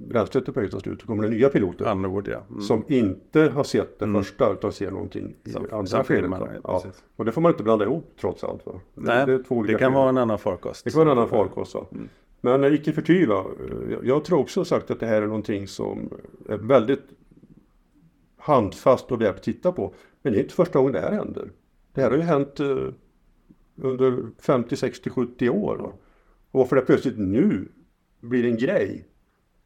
bränslet 0.08 0.48
är 0.48 0.52
på 0.52 0.60
väg 0.60 0.70
ta 0.70 0.80
slut. 0.80 1.00
Då 1.00 1.06
kommer 1.06 1.22
det 1.22 1.28
nya 1.28 1.48
piloter. 1.48 1.90
Underwood, 1.90 2.28
ja. 2.28 2.40
Mm. 2.50 2.62
Som 2.62 2.84
inte 2.88 3.40
har 3.40 3.64
sett 3.64 3.98
det 3.98 4.04
mm. 4.04 4.22
första 4.22 4.52
utan 4.52 4.72
ser 4.72 4.90
någonting 4.90 5.34
i 5.44 5.50
så, 5.50 5.58
andra 5.72 6.04
skedet. 6.04 6.30
Ja. 6.64 6.82
Och 7.16 7.24
det 7.24 7.32
får 7.32 7.40
man 7.40 7.52
inte 7.52 7.62
blanda 7.62 7.84
ihop 7.84 8.14
trots 8.20 8.44
allt. 8.44 8.66
Va? 8.66 8.72
Nej, 8.94 9.26
det, 9.26 9.38
det, 9.38 9.66
det 9.66 9.74
kan 9.74 9.92
vara 9.92 10.08
en 10.08 10.18
annan 10.18 10.38
farkost. 10.38 10.84
Det 10.84 10.90
kan 10.90 10.98
vara 10.98 11.12
en 11.12 11.18
annan 11.18 11.28
farkost. 11.28 11.74
Mm. 11.74 12.08
Men 12.40 12.74
icke 12.74 12.92
förty, 12.92 13.26
jag 14.02 14.24
tror 14.24 14.38
också 14.38 14.64
sagt 14.64 14.90
att 14.90 15.00
det 15.00 15.06
här 15.06 15.22
är 15.22 15.26
någonting 15.26 15.68
som 15.68 16.10
är 16.48 16.56
väldigt 16.56 17.04
handfast 18.36 19.12
och 19.12 19.20
värt 19.20 19.36
att 19.36 19.42
titta 19.42 19.72
på. 19.72 19.94
Men 20.22 20.32
det 20.32 20.38
är 20.38 20.42
inte 20.42 20.54
första 20.54 20.78
gången 20.78 20.92
det 20.92 21.00
här 21.00 21.12
händer. 21.12 21.50
Det 21.94 22.00
här 22.00 22.10
har 22.10 22.16
ju 22.16 22.22
hänt 22.22 22.60
eh, 22.60 22.76
under 23.76 24.22
50, 24.38 24.76
60, 24.76 25.10
70 25.10 25.48
år. 25.48 25.76
Va? 25.76 25.92
Och 26.50 26.58
varför 26.60 26.76
det 26.76 26.82
plötsligt 26.82 27.18
nu 27.18 27.68
blir 28.20 28.44
en 28.44 28.56
grej. 28.56 29.08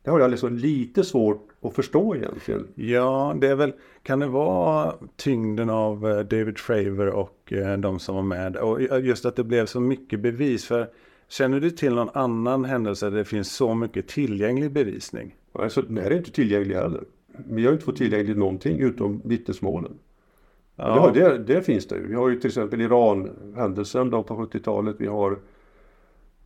Det 0.03 0.11
har 0.11 0.21
jag 0.21 0.31
liksom 0.31 0.57
lite 0.57 1.05
svårt 1.05 1.49
att 1.61 1.75
förstå 1.75 2.17
egentligen. 2.17 2.69
Ja, 2.75 3.37
det 3.41 3.49
är 3.49 3.55
väl, 3.55 3.73
kan 4.03 4.19
det 4.19 4.27
vara 4.27 4.95
tyngden 5.17 5.71
av 5.71 6.09
eh, 6.09 6.19
David 6.19 6.59
Fravor 6.59 7.07
och 7.07 7.53
eh, 7.53 7.79
de 7.79 7.99
som 7.99 8.15
var 8.15 8.23
med? 8.23 8.57
Och 8.57 9.01
just 9.01 9.25
att 9.25 9.37
det 9.37 9.45
blev 9.45 9.67
så 9.67 9.81
mycket 9.81 10.21
bevis. 10.21 10.65
för 10.65 10.91
Känner 11.29 11.61
du 11.61 11.71
till 11.71 11.95
någon 11.95 12.11
annan 12.15 12.65
händelse 12.65 13.11
där 13.11 13.19
det 13.19 13.25
finns 13.25 13.53
så 13.53 13.75
mycket 13.75 14.09
tillgänglig 14.09 14.73
bevisning? 14.73 15.35
Nej, 15.59 15.71
så 15.71 15.81
den 15.83 15.97
här 15.97 16.11
är 16.11 16.17
inte 16.17 16.33
tillgänglig 16.33 16.75
heller. 16.75 17.05
vi 17.47 17.65
har 17.65 17.73
inte 17.73 17.85
fått 17.85 17.97
tillgängligt 17.97 18.37
någonting 18.37 18.81
utom 18.81 19.23
vittnesmålen. 19.25 19.99
Ja. 20.77 21.11
Det, 21.15 21.21
det, 21.21 21.39
det, 21.39 21.63
finns 21.63 21.87
det 21.87 21.97
ju. 21.97 22.07
Vi 22.07 22.15
har 22.15 22.29
ju 22.29 22.41
till 22.41 22.49
exempel 22.49 22.81
Iran-händelsen 22.81 24.11
då 24.11 24.23
på 24.23 24.35
70-talet. 24.35 24.97
Vi 24.99 25.07
har 25.07 25.39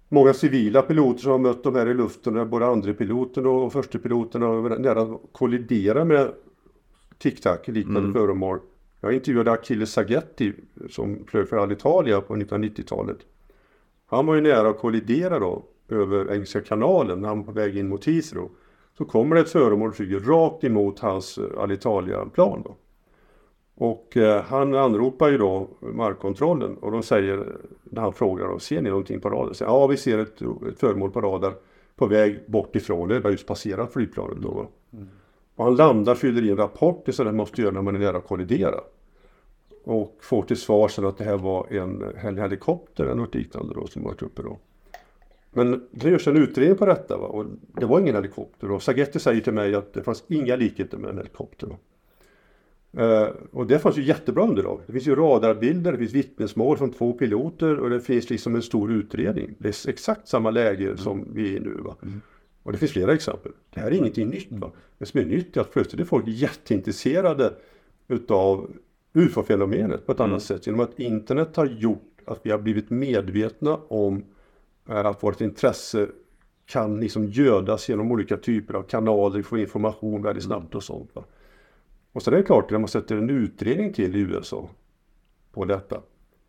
många 0.08 0.32
civila 0.32 0.82
piloter 0.82 1.20
som 1.20 1.30
har 1.30 1.38
mött 1.38 1.64
de 1.64 1.74
här 1.74 1.86
i 1.88 1.94
luften, 1.94 2.50
både 2.50 2.66
andre 2.66 2.94
piloten 2.94 3.46
och 3.46 3.72
första 3.72 3.98
piloten 3.98 4.42
har 4.42 4.78
nära 4.78 5.18
kollidera 5.32 6.04
med 6.04 6.32
tic-tac 7.18 7.58
liknande 7.64 8.00
mm. 8.00 8.14
föremål. 8.14 8.58
Jag 9.00 9.12
intervjuade 9.12 9.52
Achille 9.52 9.86
Sagetti 9.86 10.52
som 10.90 11.24
flög 11.26 11.48
för 11.48 11.56
Alitalia 11.56 12.20
på 12.20 12.36
1990-talet. 12.36 13.18
Han 14.06 14.26
var 14.26 14.34
ju 14.34 14.40
nära 14.40 14.68
att 14.68 14.78
kollidera 14.78 15.38
då 15.38 15.64
över 15.88 16.32
Engelska 16.32 16.60
kanalen 16.60 17.20
när 17.20 17.28
han 17.28 17.38
var 17.38 17.44
på 17.44 17.52
väg 17.52 17.76
in 17.76 17.88
mot 17.88 18.06
Heathrow. 18.06 18.50
Så 18.98 19.04
kommer 19.04 19.34
det 19.36 19.40
ett 19.40 19.50
föremål 19.50 19.88
och 19.88 19.96
flyger 19.96 20.20
rakt 20.20 20.64
emot 20.64 20.98
hans 20.98 21.38
eh, 21.38 21.62
Alitalia-plan. 21.62 22.62
Då. 22.64 22.76
Och 23.80 24.16
eh, 24.16 24.42
han 24.42 24.74
anropar 24.74 25.28
ju 25.28 25.38
då 25.38 25.68
markkontrollen 25.80 26.76
och 26.76 26.92
de 26.92 27.02
säger, 27.02 27.56
när 27.84 28.02
han 28.02 28.12
frågar 28.12 28.48
då, 28.48 28.58
ser 28.58 28.82
ni 28.82 28.90
någonting 28.90 29.20
på 29.20 29.30
radar? 29.30 29.52
Säger, 29.52 29.70
ja, 29.70 29.86
vi 29.86 29.96
ser 29.96 30.18
ett, 30.18 30.42
ett 30.42 30.80
föremål 30.80 31.10
på 31.10 31.20
radar 31.20 31.54
på 31.96 32.06
väg 32.06 32.40
bort 32.46 32.76
ifrån 32.76 33.08
det, 33.08 33.22
har 33.22 33.30
just 33.30 33.46
passerat 33.46 33.92
flygplanet 33.92 34.38
då. 34.38 34.68
Mm. 34.92 35.08
Och 35.54 35.64
han 35.64 35.76
landar, 35.76 36.14
fyller 36.14 36.42
i 36.42 36.50
en 36.50 36.56
rapport, 36.56 37.02
det 37.04 37.10
är 37.10 37.12
sådant 37.12 37.34
man 37.34 37.42
måste 37.42 37.62
göra 37.62 37.72
när 37.72 37.82
man 37.82 37.94
är 37.94 37.98
nära 37.98 38.16
att 38.16 38.26
kollidera. 38.26 38.80
Och 39.84 40.18
får 40.20 40.42
till 40.42 40.56
svar 40.56 40.88
sen 40.88 41.04
att 41.04 41.18
det 41.18 41.24
här 41.24 41.38
var 41.38 41.66
en 41.70 42.38
helikopter 42.38 43.04
eller 43.04 43.14
något 43.14 43.34
liknande 43.34 43.74
då 43.74 43.86
som 43.86 44.02
varit 44.02 44.22
uppe 44.22 44.42
då. 44.42 44.58
Men 45.50 45.88
det 45.90 46.10
görs 46.10 46.28
en 46.28 46.36
utredning 46.36 46.76
på 46.76 46.86
detta 46.86 47.16
va? 47.16 47.26
och 47.26 47.44
det 47.80 47.86
var 47.86 48.00
ingen 48.00 48.14
helikopter 48.14 48.70
och 48.70 48.82
Sagetti 48.82 49.18
säger 49.18 49.40
till 49.40 49.52
mig 49.52 49.74
att 49.74 49.92
det 49.92 50.02
fanns 50.02 50.24
inga 50.28 50.56
likheter 50.56 50.98
med 50.98 51.10
en 51.10 51.16
helikopter. 51.16 51.66
Va? 51.66 51.76
Uh, 52.98 53.28
och 53.52 53.66
det 53.66 53.78
fanns 53.78 53.98
ju 53.98 54.02
jättebra 54.02 54.44
underlag. 54.44 54.80
Det 54.86 54.92
finns 54.92 55.06
ju 55.06 55.14
radarbilder, 55.14 55.92
det 55.92 55.98
finns 55.98 56.12
vittnesmål 56.12 56.76
från 56.76 56.92
två 56.92 57.12
piloter 57.12 57.78
och 57.78 57.90
det 57.90 58.00
finns 58.00 58.30
liksom 58.30 58.54
en 58.54 58.62
stor 58.62 58.92
utredning. 58.92 59.54
Det 59.58 59.68
är 59.68 59.88
exakt 59.88 60.28
samma 60.28 60.50
läge 60.50 60.84
mm. 60.84 60.96
som 60.96 61.28
vi 61.32 61.52
är 61.52 61.56
i 61.56 61.60
nu. 61.60 61.74
Va? 61.74 61.96
Mm. 62.02 62.20
Och 62.62 62.72
det 62.72 62.78
finns 62.78 62.92
flera 62.92 63.12
exempel. 63.12 63.52
Det 63.74 63.80
här 63.80 63.86
är 63.86 63.94
ingenting 63.94 64.28
nytt. 64.28 64.52
Va? 64.52 64.70
Det 64.98 65.06
som 65.06 65.20
är 65.20 65.24
nytt 65.24 65.56
är 65.56 65.60
att 65.60 65.72
plötsligt 65.72 66.00
är 66.00 66.04
folk 66.04 66.24
jätteintresserade 66.28 67.52
utav 68.08 68.70
UFO-fenomenet 69.12 70.06
på 70.06 70.12
ett 70.12 70.20
mm. 70.20 70.30
annat 70.30 70.42
sätt. 70.42 70.66
Genom 70.66 70.80
att 70.80 71.00
internet 71.00 71.56
har 71.56 71.66
gjort 71.66 72.18
att 72.24 72.40
vi 72.42 72.50
har 72.50 72.58
blivit 72.58 72.90
medvetna 72.90 73.76
om 73.76 74.24
uh, 74.90 74.96
att 74.96 75.22
vårt 75.22 75.40
intresse 75.40 76.08
kan 76.66 77.00
liksom 77.00 77.26
gödas 77.26 77.88
genom 77.88 78.12
olika 78.12 78.36
typer 78.36 78.74
av 78.74 78.82
kanaler, 78.82 79.42
få 79.42 79.58
information 79.58 80.22
väldigt 80.22 80.44
snabbt 80.44 80.74
och 80.74 80.82
sånt. 80.82 81.10
Va? 81.14 81.24
Och 82.12 82.22
så 82.22 82.30
är 82.30 82.36
det 82.36 82.42
klart, 82.42 82.70
när 82.70 82.78
man 82.78 82.88
sätter 82.88 83.16
en 83.16 83.30
utredning 83.30 83.92
till 83.92 84.16
i 84.16 84.20
USA 84.20 84.68
på 85.52 85.64
detta, 85.64 86.02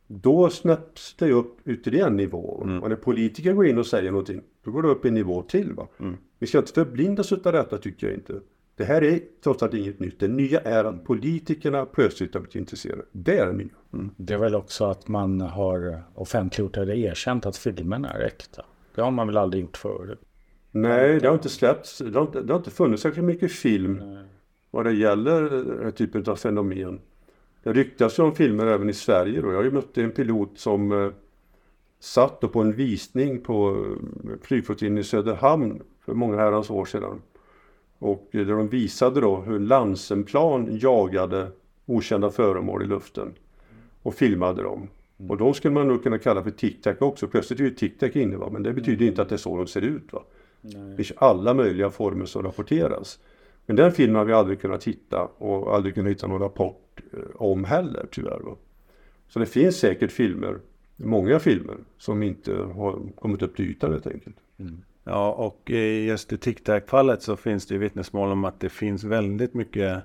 då 0.07 0.49
snäpps 0.49 1.15
det 1.15 1.31
upp 1.31 1.67
ytterligare 1.67 2.07
en 2.07 2.15
nivå. 2.15 2.61
Mm. 2.63 2.83
Och 2.83 2.89
när 2.89 2.95
politiker 2.95 3.53
går 3.53 3.67
in 3.67 3.77
och 3.77 3.87
säger 3.87 4.11
någonting, 4.11 4.41
då 4.63 4.71
går 4.71 4.81
det 4.81 4.89
upp 4.89 5.05
en 5.05 5.13
nivå 5.13 5.41
till. 5.41 5.73
Va? 5.73 5.87
Mm. 5.99 6.17
Vi 6.39 6.47
ska 6.47 6.57
inte 6.57 6.73
förblindas 6.73 7.31
av 7.31 7.39
detta 7.43 7.77
tycker 7.77 8.07
jag 8.07 8.15
inte. 8.15 8.33
Det 8.75 8.83
här 8.83 9.03
är 9.03 9.19
trots 9.43 9.63
allt 9.63 9.73
inget 9.73 9.99
nytt. 9.99 10.19
Det 10.19 10.27
nya 10.27 10.59
är 10.59 10.83
att 10.83 11.05
politikerna 11.05 11.85
plötsligt 11.85 12.33
har 12.33 12.41
blivit 12.41 12.55
intresserade. 12.55 13.01
Det 13.11 13.37
är 13.37 13.45
det 13.45 13.53
nya. 13.53 13.69
Mm. 13.93 14.09
Det 14.17 14.33
är 14.33 14.37
väl 14.37 14.55
också 14.55 14.85
att 14.85 15.07
man 15.07 15.41
har 15.41 16.03
offentliggjort 16.15 16.77
eller 16.77 16.93
erkänt 16.93 17.45
att 17.45 17.57
filmerna 17.57 18.09
är 18.09 18.19
äkta. 18.19 18.65
Det 18.95 19.01
har 19.01 19.11
man 19.11 19.27
väl 19.27 19.37
aldrig 19.37 19.63
gjort 19.63 19.77
förut? 19.77 20.19
Nej, 20.71 21.19
det 21.19 21.27
har 21.27 21.33
inte 21.33 21.49
släppts. 21.49 21.97
Det 21.97 22.13
har 22.13 22.21
inte, 22.21 22.41
det 22.41 22.53
har 22.53 22.59
inte 22.59 22.71
funnits 22.71 23.03
särskilt 23.03 23.25
mycket 23.25 23.51
film 23.51 23.93
Nej 23.93 24.25
vad 24.71 24.85
det 24.85 24.93
gäller 24.93 25.41
den 25.41 25.83
här 25.83 25.91
typen 25.91 26.23
av 26.27 26.35
fenomen. 26.35 26.99
Det 27.63 27.73
ryktas 27.73 28.19
ju 28.19 28.23
om 28.23 28.35
filmer 28.35 28.67
även 28.67 28.89
i 28.89 28.93
Sverige. 28.93 29.41
Då. 29.41 29.51
Jag 29.51 29.55
har 29.55 29.63
ju 29.63 29.71
mött 29.71 29.97
en 29.97 30.11
pilot 30.11 30.51
som 30.55 30.91
eh, 30.91 31.09
satt 31.99 32.39
på 32.39 32.61
en 32.61 32.73
visning 32.73 33.41
på 33.41 33.85
eh, 34.23 34.29
flygflottiljen 34.41 34.97
i 34.97 35.03
Söderhamn 35.03 35.81
för 36.05 36.13
många 36.13 36.37
herrans 36.37 36.69
år 36.69 36.85
sedan. 36.85 37.21
Och 37.99 38.27
där 38.31 38.45
de 38.45 38.67
visade 38.67 39.21
då 39.21 39.35
hur 39.35 39.59
Lansenplan 39.59 40.77
jagade 40.81 41.51
okända 41.85 42.31
föremål 42.31 42.83
i 42.83 42.85
luften 42.85 43.33
och 44.01 44.15
filmade 44.15 44.63
dem. 44.63 44.87
Och 45.29 45.37
de 45.37 45.53
skulle 45.53 45.73
man 45.73 45.87
nog 45.87 46.03
kunna 46.03 46.17
kalla 46.17 46.43
för 46.43 46.51
tic-tac 46.51 46.95
också. 46.99 47.27
Plötsligt 47.27 47.59
är 47.59 47.63
ju 47.63 47.69
tic-tac 47.69 48.17
inne 48.17 48.37
va? 48.37 48.49
men 48.51 48.63
det 48.63 48.73
betyder 48.73 49.05
inte 49.05 49.21
att 49.21 49.29
det 49.29 49.35
är 49.35 49.37
så 49.37 49.57
de 49.57 49.67
ser 49.67 49.81
ut. 49.81 50.13
Va? 50.13 50.23
Det 50.61 50.95
finns 50.95 51.13
alla 51.17 51.53
möjliga 51.53 51.89
former 51.89 52.25
som 52.25 52.43
rapporteras. 52.43 53.19
Men 53.71 53.75
den 53.75 53.91
filmen 53.91 54.15
har 54.15 54.25
vi 54.25 54.33
aldrig 54.33 54.61
kunnat 54.61 54.83
hitta 54.83 55.21
och 55.37 55.75
aldrig 55.75 55.95
kunnat 55.95 56.11
hitta 56.11 56.27
någon 56.27 56.41
rapport 56.41 57.01
eh, 57.13 57.19
om 57.35 57.63
heller 57.63 58.05
tyvärr. 58.11 58.41
Så 59.27 59.39
det 59.39 59.45
finns 59.45 59.79
säkert 59.79 60.11
filmer, 60.11 60.59
många 60.95 61.39
filmer, 61.39 61.77
som 61.97 62.23
inte 62.23 62.53
har 62.55 62.99
kommit 63.15 63.41
upp 63.41 63.55
till 63.55 63.65
ytan 63.65 63.91
helt 63.91 64.07
enkelt. 64.07 64.35
Mm. 64.59 64.81
Ja, 65.03 65.31
och 65.31 65.69
just 66.05 66.33
i 66.33 66.37
TicTac-fallet 66.37 67.21
så 67.21 67.35
finns 67.35 67.67
det 67.67 67.73
ju 67.73 67.79
vittnesmål 67.79 68.31
om 68.31 68.45
att 68.45 68.59
det 68.59 68.69
finns 68.69 69.03
väldigt 69.03 69.53
mycket 69.53 70.03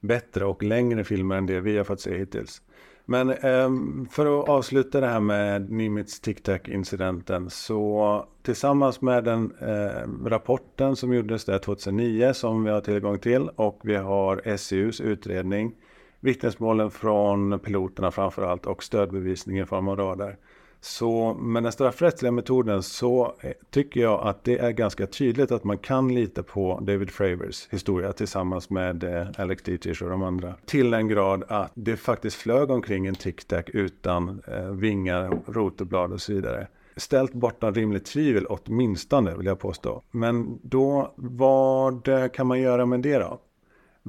bättre 0.00 0.44
och 0.44 0.62
längre 0.62 1.04
filmer 1.04 1.36
än 1.36 1.46
det 1.46 1.60
vi 1.60 1.76
har 1.76 1.84
fått 1.84 2.00
se 2.00 2.18
hittills. 2.18 2.62
Men 3.10 3.30
eh, 3.30 3.70
för 4.10 4.40
att 4.40 4.48
avsluta 4.48 5.00
det 5.00 5.06
här 5.06 5.20
med 5.20 5.70
Nimitz 5.70 6.20
Tic 6.20 6.42
Tac-incidenten 6.42 7.50
så 7.50 8.26
tillsammans 8.42 9.00
med 9.00 9.24
den 9.24 9.52
eh, 9.60 10.28
rapporten 10.28 10.96
som 10.96 11.14
gjordes 11.14 11.44
där 11.44 11.58
2009 11.58 12.32
som 12.32 12.64
vi 12.64 12.70
har 12.70 12.80
tillgång 12.80 13.18
till 13.18 13.48
och 13.56 13.80
vi 13.82 13.96
har 13.96 14.56
SEUs 14.56 15.00
utredning, 15.00 15.72
vittnesmålen 16.20 16.90
från 16.90 17.58
piloterna 17.58 18.10
framför 18.10 18.42
allt 18.42 18.66
och 18.66 18.82
stödbevisningen 18.82 19.66
från 19.66 19.96
radar 19.96 20.36
så 20.80 21.34
med 21.34 21.62
den 21.62 21.72
straffrättsliga 21.72 22.32
metoden 22.32 22.82
så 22.82 23.34
eh, 23.40 23.52
tycker 23.70 24.00
jag 24.00 24.20
att 24.26 24.44
det 24.44 24.58
är 24.58 24.70
ganska 24.70 25.06
tydligt 25.06 25.52
att 25.52 25.64
man 25.64 25.78
kan 25.78 26.14
lita 26.14 26.42
på 26.42 26.80
David 26.82 27.10
Fravers 27.10 27.68
historia 27.70 28.12
tillsammans 28.12 28.70
med 28.70 29.04
eh, 29.04 29.26
Alex 29.38 29.62
Dietrich 29.62 30.02
och 30.02 30.10
de 30.10 30.22
andra. 30.22 30.54
Till 30.66 30.94
en 30.94 31.08
grad 31.08 31.44
att 31.48 31.72
det 31.74 31.96
faktiskt 31.96 32.36
flög 32.36 32.70
omkring 32.70 33.06
en 33.06 33.14
tic-tac 33.14 33.62
utan 33.66 34.42
eh, 34.46 34.70
vingar, 34.70 35.38
rotorblad 35.46 36.12
och 36.12 36.20
så 36.20 36.32
vidare. 36.32 36.66
Ställt 36.96 37.32
bortom 37.32 37.74
rimligt 37.74 38.04
tvivel 38.04 38.46
åtminstone 38.46 39.36
vill 39.36 39.46
jag 39.46 39.58
påstå. 39.58 40.02
Men 40.10 40.58
då 40.62 41.12
vad 41.16 42.08
eh, 42.08 42.28
kan 42.28 42.46
man 42.46 42.60
göra 42.60 42.86
med 42.86 43.00
det 43.00 43.18
då? 43.18 43.40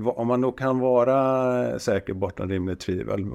Om 0.04 0.28
man 0.28 0.42
då 0.42 0.52
kan 0.52 0.80
vara 0.80 1.80
säker 1.80 2.14
bortom 2.14 2.50
rimligt 2.50 2.80
tvivel. 2.80 3.26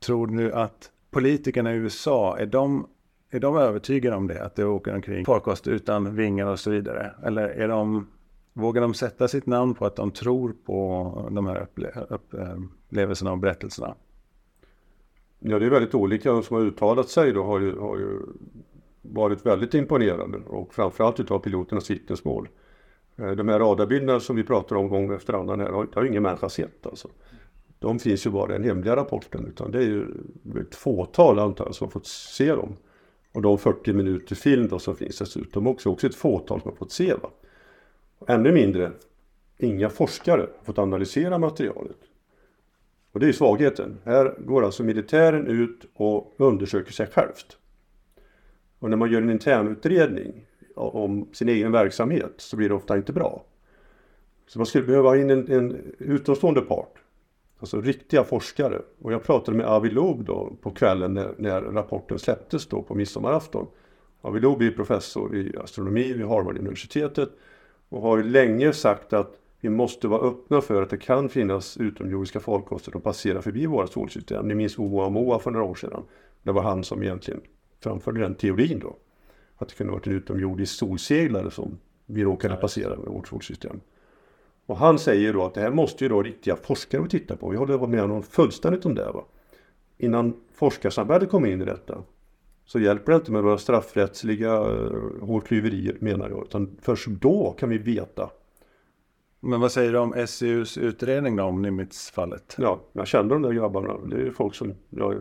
Tror 0.00 0.26
du 0.26 0.52
att 0.52 0.90
politikerna 1.10 1.74
i 1.74 1.76
USA, 1.76 2.38
är 2.38 2.46
de, 2.46 2.86
är 3.30 3.40
de 3.40 3.56
övertygade 3.56 4.16
om 4.16 4.26
det? 4.26 4.44
Att 4.44 4.54
det 4.54 4.64
åker 4.64 4.94
omkring 4.94 5.24
farkoster 5.24 5.70
utan 5.70 6.16
vingar 6.16 6.46
och 6.46 6.58
så 6.58 6.70
vidare? 6.70 7.14
Eller 7.24 7.48
är 7.48 7.68
de, 7.68 8.06
vågar 8.52 8.82
de 8.82 8.94
sätta 8.94 9.28
sitt 9.28 9.46
namn 9.46 9.74
på 9.74 9.86
att 9.86 9.96
de 9.96 10.10
tror 10.10 10.54
på 10.64 11.28
de 11.30 11.46
här 11.46 11.68
upplevelserna 12.08 13.32
och 13.32 13.38
berättelserna? 13.38 13.94
Ja, 15.38 15.58
det 15.58 15.66
är 15.66 15.70
väldigt 15.70 15.94
olika. 15.94 16.32
De 16.32 16.42
som 16.42 16.56
har 16.56 16.62
uttalat 16.62 17.08
sig 17.08 17.32
då 17.32 17.44
har 17.44 17.60
ju, 17.60 17.78
har 17.78 17.98
ju 17.98 18.20
varit 19.02 19.46
väldigt 19.46 19.74
imponerande 19.74 20.38
och 20.38 20.74
framförallt 20.74 21.20
utav 21.20 21.38
piloternas 21.38 21.90
vittnesmål. 21.90 22.48
Eh, 23.16 23.30
de 23.30 23.48
här 23.48 23.58
radarbilderna 23.58 24.20
som 24.20 24.36
vi 24.36 24.44
pratar 24.44 24.76
om 24.76 24.88
gång 24.88 25.14
efter 25.14 25.32
annan 25.32 25.60
här 25.60 25.70
har, 25.70 25.88
har 25.94 26.04
ingen 26.04 26.22
människa 26.22 26.48
sett 26.48 26.86
alltså 26.86 27.08
de 27.78 27.98
finns 27.98 28.26
ju 28.26 28.30
bara 28.30 28.54
i 28.54 28.58
den 28.58 28.64
hemliga 28.64 28.96
rapporten 28.96 29.46
utan 29.46 29.70
det 29.70 29.78
är 29.78 29.82
ju 29.82 30.06
ett 30.60 30.74
fåtal 30.74 31.38
antar 31.38 31.64
jag 31.64 31.74
som 31.74 31.86
har 31.86 31.92
fått 31.92 32.06
se 32.06 32.54
dem. 32.54 32.76
Och 33.32 33.42
de 33.42 33.58
40 33.58 33.92
minuter 33.92 34.34
film 34.34 34.68
då 34.68 34.78
som 34.78 34.96
finns 34.96 35.18
dessutom 35.18 35.66
också, 35.66 35.90
också 35.90 36.06
ett 36.06 36.14
fåtal 36.14 36.60
som 36.60 36.70
har 36.70 36.76
fått 36.76 36.92
se. 36.92 37.14
Va? 37.14 37.30
Ännu 38.26 38.52
mindre, 38.52 38.92
inga 39.58 39.88
forskare 39.88 40.40
har 40.40 40.64
fått 40.64 40.78
analysera 40.78 41.38
materialet. 41.38 41.96
Och 43.12 43.20
det 43.20 43.26
är 43.26 43.28
ju 43.28 43.32
svagheten. 43.32 43.98
Här 44.04 44.34
går 44.38 44.64
alltså 44.64 44.82
militären 44.82 45.46
ut 45.46 45.86
och 45.94 46.34
undersöker 46.36 46.92
sig 46.92 47.06
självt. 47.06 47.58
Och 48.78 48.90
när 48.90 48.96
man 48.96 49.10
gör 49.10 49.22
en 49.22 49.30
internutredning 49.30 50.46
om 50.74 51.28
sin 51.32 51.48
egen 51.48 51.72
verksamhet 51.72 52.32
så 52.36 52.56
blir 52.56 52.68
det 52.68 52.74
ofta 52.74 52.96
inte 52.96 53.12
bra. 53.12 53.44
Så 54.46 54.58
man 54.58 54.66
skulle 54.66 54.86
behöva 54.86 55.08
ha 55.08 55.16
in 55.16 55.30
en, 55.30 55.52
en 55.52 55.94
utomstående 55.98 56.60
part 56.60 56.94
Alltså 57.58 57.80
riktiga 57.80 58.24
forskare. 58.24 58.82
Och 59.02 59.12
jag 59.12 59.22
pratade 59.22 59.56
med 59.56 59.66
Avi 59.66 59.90
Loeb 59.90 60.24
då 60.24 60.56
på 60.62 60.70
kvällen 60.70 61.14
när, 61.14 61.34
när 61.38 61.60
rapporten 61.60 62.18
släpptes 62.18 62.66
då 62.66 62.82
på 62.82 62.94
midsommarafton. 62.94 63.66
Avi 64.20 64.40
Loeb 64.40 64.62
är 64.62 64.70
professor 64.70 65.36
i 65.36 65.56
astronomi 65.56 66.12
vid 66.12 66.26
Harvard-universitetet 66.26 67.28
och 67.88 68.02
har 68.02 68.22
länge 68.22 68.72
sagt 68.72 69.12
att 69.12 69.40
vi 69.60 69.68
måste 69.68 70.08
vara 70.08 70.28
öppna 70.28 70.60
för 70.60 70.82
att 70.82 70.90
det 70.90 70.98
kan 70.98 71.28
finnas 71.28 71.76
utomjordiska 71.76 72.40
farkoster 72.40 72.92
som 72.92 73.00
passerar 73.00 73.40
förbi 73.40 73.66
våra 73.66 73.86
solsystem. 73.86 74.48
Ni 74.48 74.54
minns 74.54 74.78
Oumuamua 74.78 75.38
för 75.38 75.50
några 75.50 75.64
år 75.64 75.74
sedan. 75.74 76.02
Det 76.42 76.52
var 76.52 76.62
han 76.62 76.84
som 76.84 77.02
egentligen 77.02 77.40
framförde 77.80 78.20
den 78.20 78.34
teorin 78.34 78.78
då. 78.78 78.96
Att 79.56 79.68
det 79.68 79.74
kunde 79.74 79.92
varit 79.92 80.06
en 80.06 80.12
utomjordisk 80.12 80.74
solseglare 80.74 81.50
som 81.50 81.78
vi 82.06 82.24
råkade 82.24 82.56
passera 82.56 82.96
med 82.96 83.06
vårt 83.06 83.28
solsystem. 83.28 83.80
Och 84.66 84.76
han 84.76 84.98
säger 84.98 85.32
då 85.32 85.44
att 85.44 85.54
det 85.54 85.60
här 85.60 85.70
måste 85.70 86.04
ju 86.04 86.08
då 86.08 86.22
riktiga 86.22 86.56
forskare 86.56 87.08
titta 87.08 87.36
på. 87.36 87.48
Vi 87.48 87.56
håller 87.56 87.86
med 87.86 88.00
honom 88.00 88.22
fullständigt 88.22 88.86
om 88.86 88.94
det. 88.94 89.12
Va? 89.12 89.24
Innan 89.98 90.34
forskarsamhället 90.54 91.30
kommer 91.30 91.48
in 91.48 91.62
i 91.62 91.64
detta 91.64 92.02
så 92.64 92.78
hjälper 92.78 93.12
det 93.12 93.16
inte 93.16 93.32
med 93.32 93.44
några 93.44 93.58
straffrättsliga 93.58 94.60
uh, 94.60 95.20
hårklyverier 95.20 95.96
menar 96.00 96.28
jag. 96.28 96.42
Utan 96.42 96.76
först 96.82 97.06
då 97.08 97.54
kan 97.58 97.68
vi 97.68 97.78
veta. 97.78 98.30
Men 99.40 99.60
vad 99.60 99.72
säger 99.72 99.92
du 99.92 99.98
om 99.98 100.26
SUs 100.26 100.78
utredning 100.78 101.36
då 101.36 101.44
om 101.44 101.62
Nimitz-fallet? 101.62 102.54
Ja, 102.58 102.80
jag 102.92 103.06
känner 103.06 103.30
de 103.30 103.42
där 103.42 103.52
grabbarna. 103.52 103.98
Det 104.06 104.16
är 104.16 104.30
folk 104.30 104.54
som 104.54 104.74
jag 104.90 105.14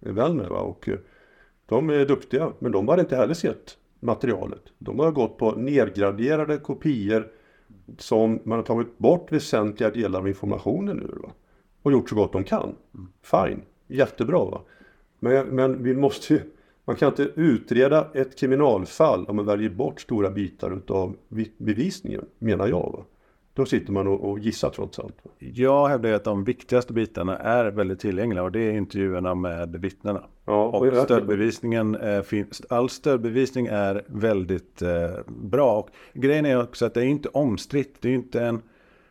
är 0.00 0.12
vän 0.12 0.36
med. 0.36 0.48
Va? 0.48 0.60
Och 0.60 0.88
uh, 0.88 0.98
de 1.66 1.90
är 1.90 2.06
duktiga, 2.06 2.52
men 2.58 2.72
de 2.72 2.88
har 2.88 3.00
inte 3.00 3.16
heller 3.16 3.34
sett 3.34 3.78
materialet. 4.00 4.62
De 4.78 4.98
har 4.98 5.10
gått 5.10 5.38
på 5.38 5.52
nedgraderade 5.52 6.56
kopior 6.56 7.28
som 7.98 8.38
man 8.44 8.58
har 8.58 8.64
tagit 8.64 8.98
bort 8.98 9.32
väsentliga 9.32 9.90
delar 9.90 10.20
av 10.20 10.28
informationen 10.28 11.02
ur. 11.02 11.18
Va? 11.22 11.30
Och 11.82 11.92
gjort 11.92 12.08
så 12.08 12.14
gott 12.14 12.32
de 12.32 12.44
kan. 12.44 12.74
Fine, 13.22 13.62
jättebra. 13.86 14.44
Va? 14.44 14.60
Men, 15.18 15.46
men 15.46 15.82
vi 15.82 15.94
måste 15.94 16.34
ju, 16.34 16.40
man 16.84 16.96
kan 16.96 17.08
inte 17.08 17.22
utreda 17.22 18.08
ett 18.14 18.38
kriminalfall 18.38 19.26
om 19.26 19.36
man 19.36 19.46
väljer 19.46 19.70
bort 19.70 20.00
stora 20.00 20.30
bitar 20.30 20.76
utav 20.76 21.16
bevisningen, 21.58 22.24
menar 22.38 22.68
jag. 22.68 22.92
Va? 22.92 23.04
Då 23.58 23.66
sitter 23.66 23.92
man 23.92 24.06
och, 24.06 24.30
och 24.30 24.38
gissar 24.38 24.70
trots 24.70 24.98
allt. 24.98 25.14
Jag 25.38 25.88
hävdar 25.88 26.12
att 26.12 26.24
de 26.24 26.44
viktigaste 26.44 26.92
bitarna 26.92 27.36
är 27.36 27.70
väldigt 27.70 28.00
tillgängliga 28.00 28.42
och 28.42 28.52
det 28.52 28.60
är 28.60 28.72
intervjuerna 28.72 29.34
med 29.34 29.76
vittnena. 29.80 30.22
Ja, 30.44 30.64
och 30.68 30.86
jag- 30.86 31.04
stödbevisningen 31.04 31.94
är, 31.94 32.22
finns, 32.22 32.62
all 32.68 32.88
stödbevisning 32.90 33.66
är 33.66 34.02
väldigt 34.06 34.82
eh, 34.82 34.90
bra. 35.26 35.78
Och 35.78 35.90
grejen 36.14 36.46
är 36.46 36.62
också 36.62 36.86
att 36.86 36.94
det 36.94 37.00
är 37.00 37.04
inte 37.06 37.28
omstritt. 37.28 37.96
Det 38.00 38.08
är 38.08 38.14
inte 38.14 38.40
en 38.44 38.62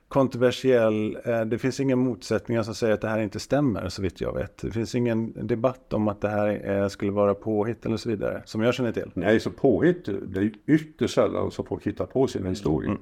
kontroversiell, 0.08 1.18
eh, 1.26 1.42
det 1.42 1.58
finns 1.58 1.80
inga 1.80 1.96
motsättningar 1.96 2.64
som 2.64 2.76
säger 2.76 2.94
att 2.94 3.02
det 3.02 3.08
här 3.08 3.20
inte 3.20 3.40
stämmer 3.40 3.90
så 3.90 4.02
vitt 4.02 4.22
jag 4.22 4.34
vet. 4.34 4.58
Det 4.58 4.72
finns 4.72 4.96
ingen 4.96 5.48
debatt 5.48 5.94
om 5.94 6.08
att 6.08 6.22
det 6.22 6.30
här 6.30 6.70
eh, 6.82 6.88
skulle 6.88 7.12
vara 7.12 7.34
påhitt 7.34 7.86
eller 7.86 7.98
så 7.98 8.10
vidare, 8.10 8.42
som 8.46 8.62
jag 8.62 8.74
känner 8.74 8.92
till. 8.92 9.12
Nej, 9.14 9.40
så 9.40 9.50
påhitt, 9.50 10.06
det 10.06 10.40
är 10.40 10.44
ju 10.44 10.52
ytterst 10.68 11.14
sällan 11.16 11.52
som 11.52 11.66
folk 11.66 11.88
hittar 11.88 12.06
på 12.06 12.28
sina 12.28 12.50
historier. 12.50 12.98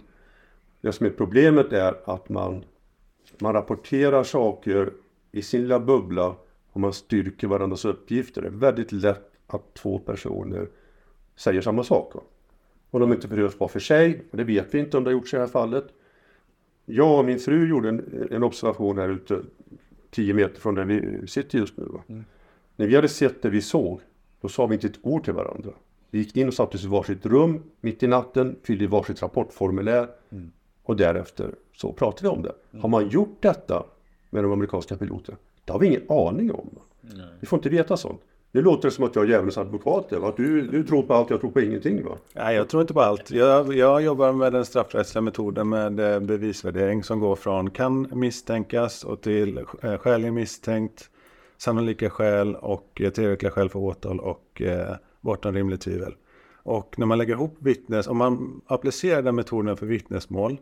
Det 0.86 0.94
som 0.94 1.06
är 1.06 1.10
problemet 1.10 1.74
är 1.74 1.96
att 2.06 2.30
man, 2.30 2.64
man 3.40 3.54
rapporterar 3.54 4.24
saker 4.24 4.94
i 5.32 5.42
sin 5.42 5.62
lilla 5.62 5.80
bubbla 5.80 6.36
och 6.72 6.80
man 6.80 6.94
styrker 6.94 7.48
varandras 7.48 7.86
uppgifter. 7.86 8.42
Det 8.42 8.48
är 8.48 8.52
väldigt 8.52 8.92
lätt 8.92 9.32
att 9.48 9.74
två 9.74 10.00
personer 10.00 10.68
säger 11.36 11.62
samma 11.62 11.84
sak. 11.84 12.14
Och 12.90 13.00
de 13.00 13.14
inte 13.14 13.28
förhörs 13.28 13.60
var 13.60 13.68
för 13.68 13.80
sig, 13.80 14.24
och 14.32 14.38
det 14.38 14.44
vet 14.44 14.74
vi 14.74 14.80
inte 14.80 14.98
om 14.98 15.04
det 15.04 15.10
har 15.10 15.14
gjorts 15.14 15.34
i 15.34 15.38
det 15.38 15.42
här 15.42 15.48
fallet. 15.48 15.86
Jag 16.86 17.20
och 17.20 17.26
min 17.26 17.40
fru 17.40 17.70
gjorde 17.70 17.90
en, 17.90 18.28
en 18.32 18.44
observation 18.44 18.98
här 18.98 19.10
ute, 19.10 19.42
10 20.12 20.34
meter 20.34 20.62
från 20.62 20.76
där 20.76 20.86
vi 20.86 21.28
sitter 21.28 21.58
just 21.58 21.78
nu. 21.78 21.86
Va? 21.86 22.24
När 22.76 22.88
vi 22.88 22.96
hade 22.96 23.10
sett 23.10 23.42
det 23.42 23.50
vi 23.50 23.62
såg, 23.62 24.02
då 24.42 24.48
sa 24.48 24.66
vi 24.66 24.76
inte 24.76 24.88
ett 24.88 25.00
ord 25.02 25.24
till 25.24 25.34
varandra. 25.34 25.72
Vi 26.10 26.20
gick 26.20 26.38
in 26.38 26.48
och 26.48 26.54
satte 26.54 26.78
oss 26.78 26.84
i 26.84 26.88
varsitt 26.88 27.26
rum 27.26 27.64
mitt 27.82 28.04
i 28.04 28.08
natten, 28.08 28.56
fyllde 28.64 28.84
i 28.84 28.88
varsitt 28.88 29.22
rapportformulär 29.22 30.10
och 30.86 30.96
därefter 30.96 31.56
så 31.76 31.94
pratade 31.94 32.24
vi 32.24 32.36
om 32.36 32.42
det. 32.42 32.80
Har 32.80 32.90
man 32.90 33.10
gjort 33.10 33.38
detta 33.40 33.86
med 34.30 34.44
de 34.44 34.52
amerikanska 34.52 34.98
piloterna? 34.98 35.38
Det 35.66 35.72
har 35.72 35.80
vi 35.80 35.88
ingen 35.88 36.04
aning 36.10 36.52
om. 36.52 36.70
Vi 37.40 37.48
får 37.48 37.60
inte 37.60 37.70
veta 37.70 37.98
sånt. 37.98 38.22
Nu 38.56 38.62
låter 38.62 38.88
det 38.88 38.92
som 38.92 39.04
att 39.06 39.16
jag 39.16 39.26
är 39.26 39.30
djävulens 39.30 39.58
advokat. 39.58 40.12
Va? 40.12 40.34
Du, 40.38 40.62
du 40.62 40.84
tror 40.84 41.04
på 41.04 41.14
allt, 41.14 41.30
jag 41.30 41.42
tror 41.42 41.52
på 41.52 41.62
ingenting. 41.62 42.06
Va? 42.06 42.18
Nej, 42.34 42.56
jag 42.56 42.70
tror 42.70 42.82
inte 42.82 42.94
på 42.94 43.02
allt. 43.02 43.32
Jag, 43.32 43.74
jag 43.74 44.02
jobbar 44.02 44.34
med 44.34 44.54
den 44.54 44.66
straffrättsliga 44.66 45.22
metoden 45.22 45.70
med 45.70 46.00
eh, 46.00 46.20
bevisvärdering 46.20 47.04
som 47.04 47.20
går 47.20 47.36
från 47.36 47.70
kan 47.70 48.08
misstänkas 48.12 49.04
och 49.04 49.22
till 49.22 49.58
eh, 49.82 49.98
skäligen 49.98 50.34
misstänkt, 50.34 51.10
sannolika 51.58 52.10
skäl 52.10 52.56
och 52.56 53.02
eh, 53.02 53.10
tillräckliga 53.10 53.52
skäl 53.52 53.70
för 53.70 53.80
åtal 53.80 54.20
och 54.20 54.62
eh, 54.62 54.96
bortom 55.22 55.54
rimligt 55.54 55.82
tvivel. 55.82 56.16
Och 56.64 56.96
när 56.98 57.06
man 57.06 57.18
lägger 57.18 57.34
ihop 57.34 57.58
vittnes, 57.60 58.08
om 58.08 58.18
man 58.18 58.62
applicerar 58.68 59.22
den 59.22 59.36
metoden 59.36 59.78
för 59.78 59.86
vittnesmål, 59.86 60.58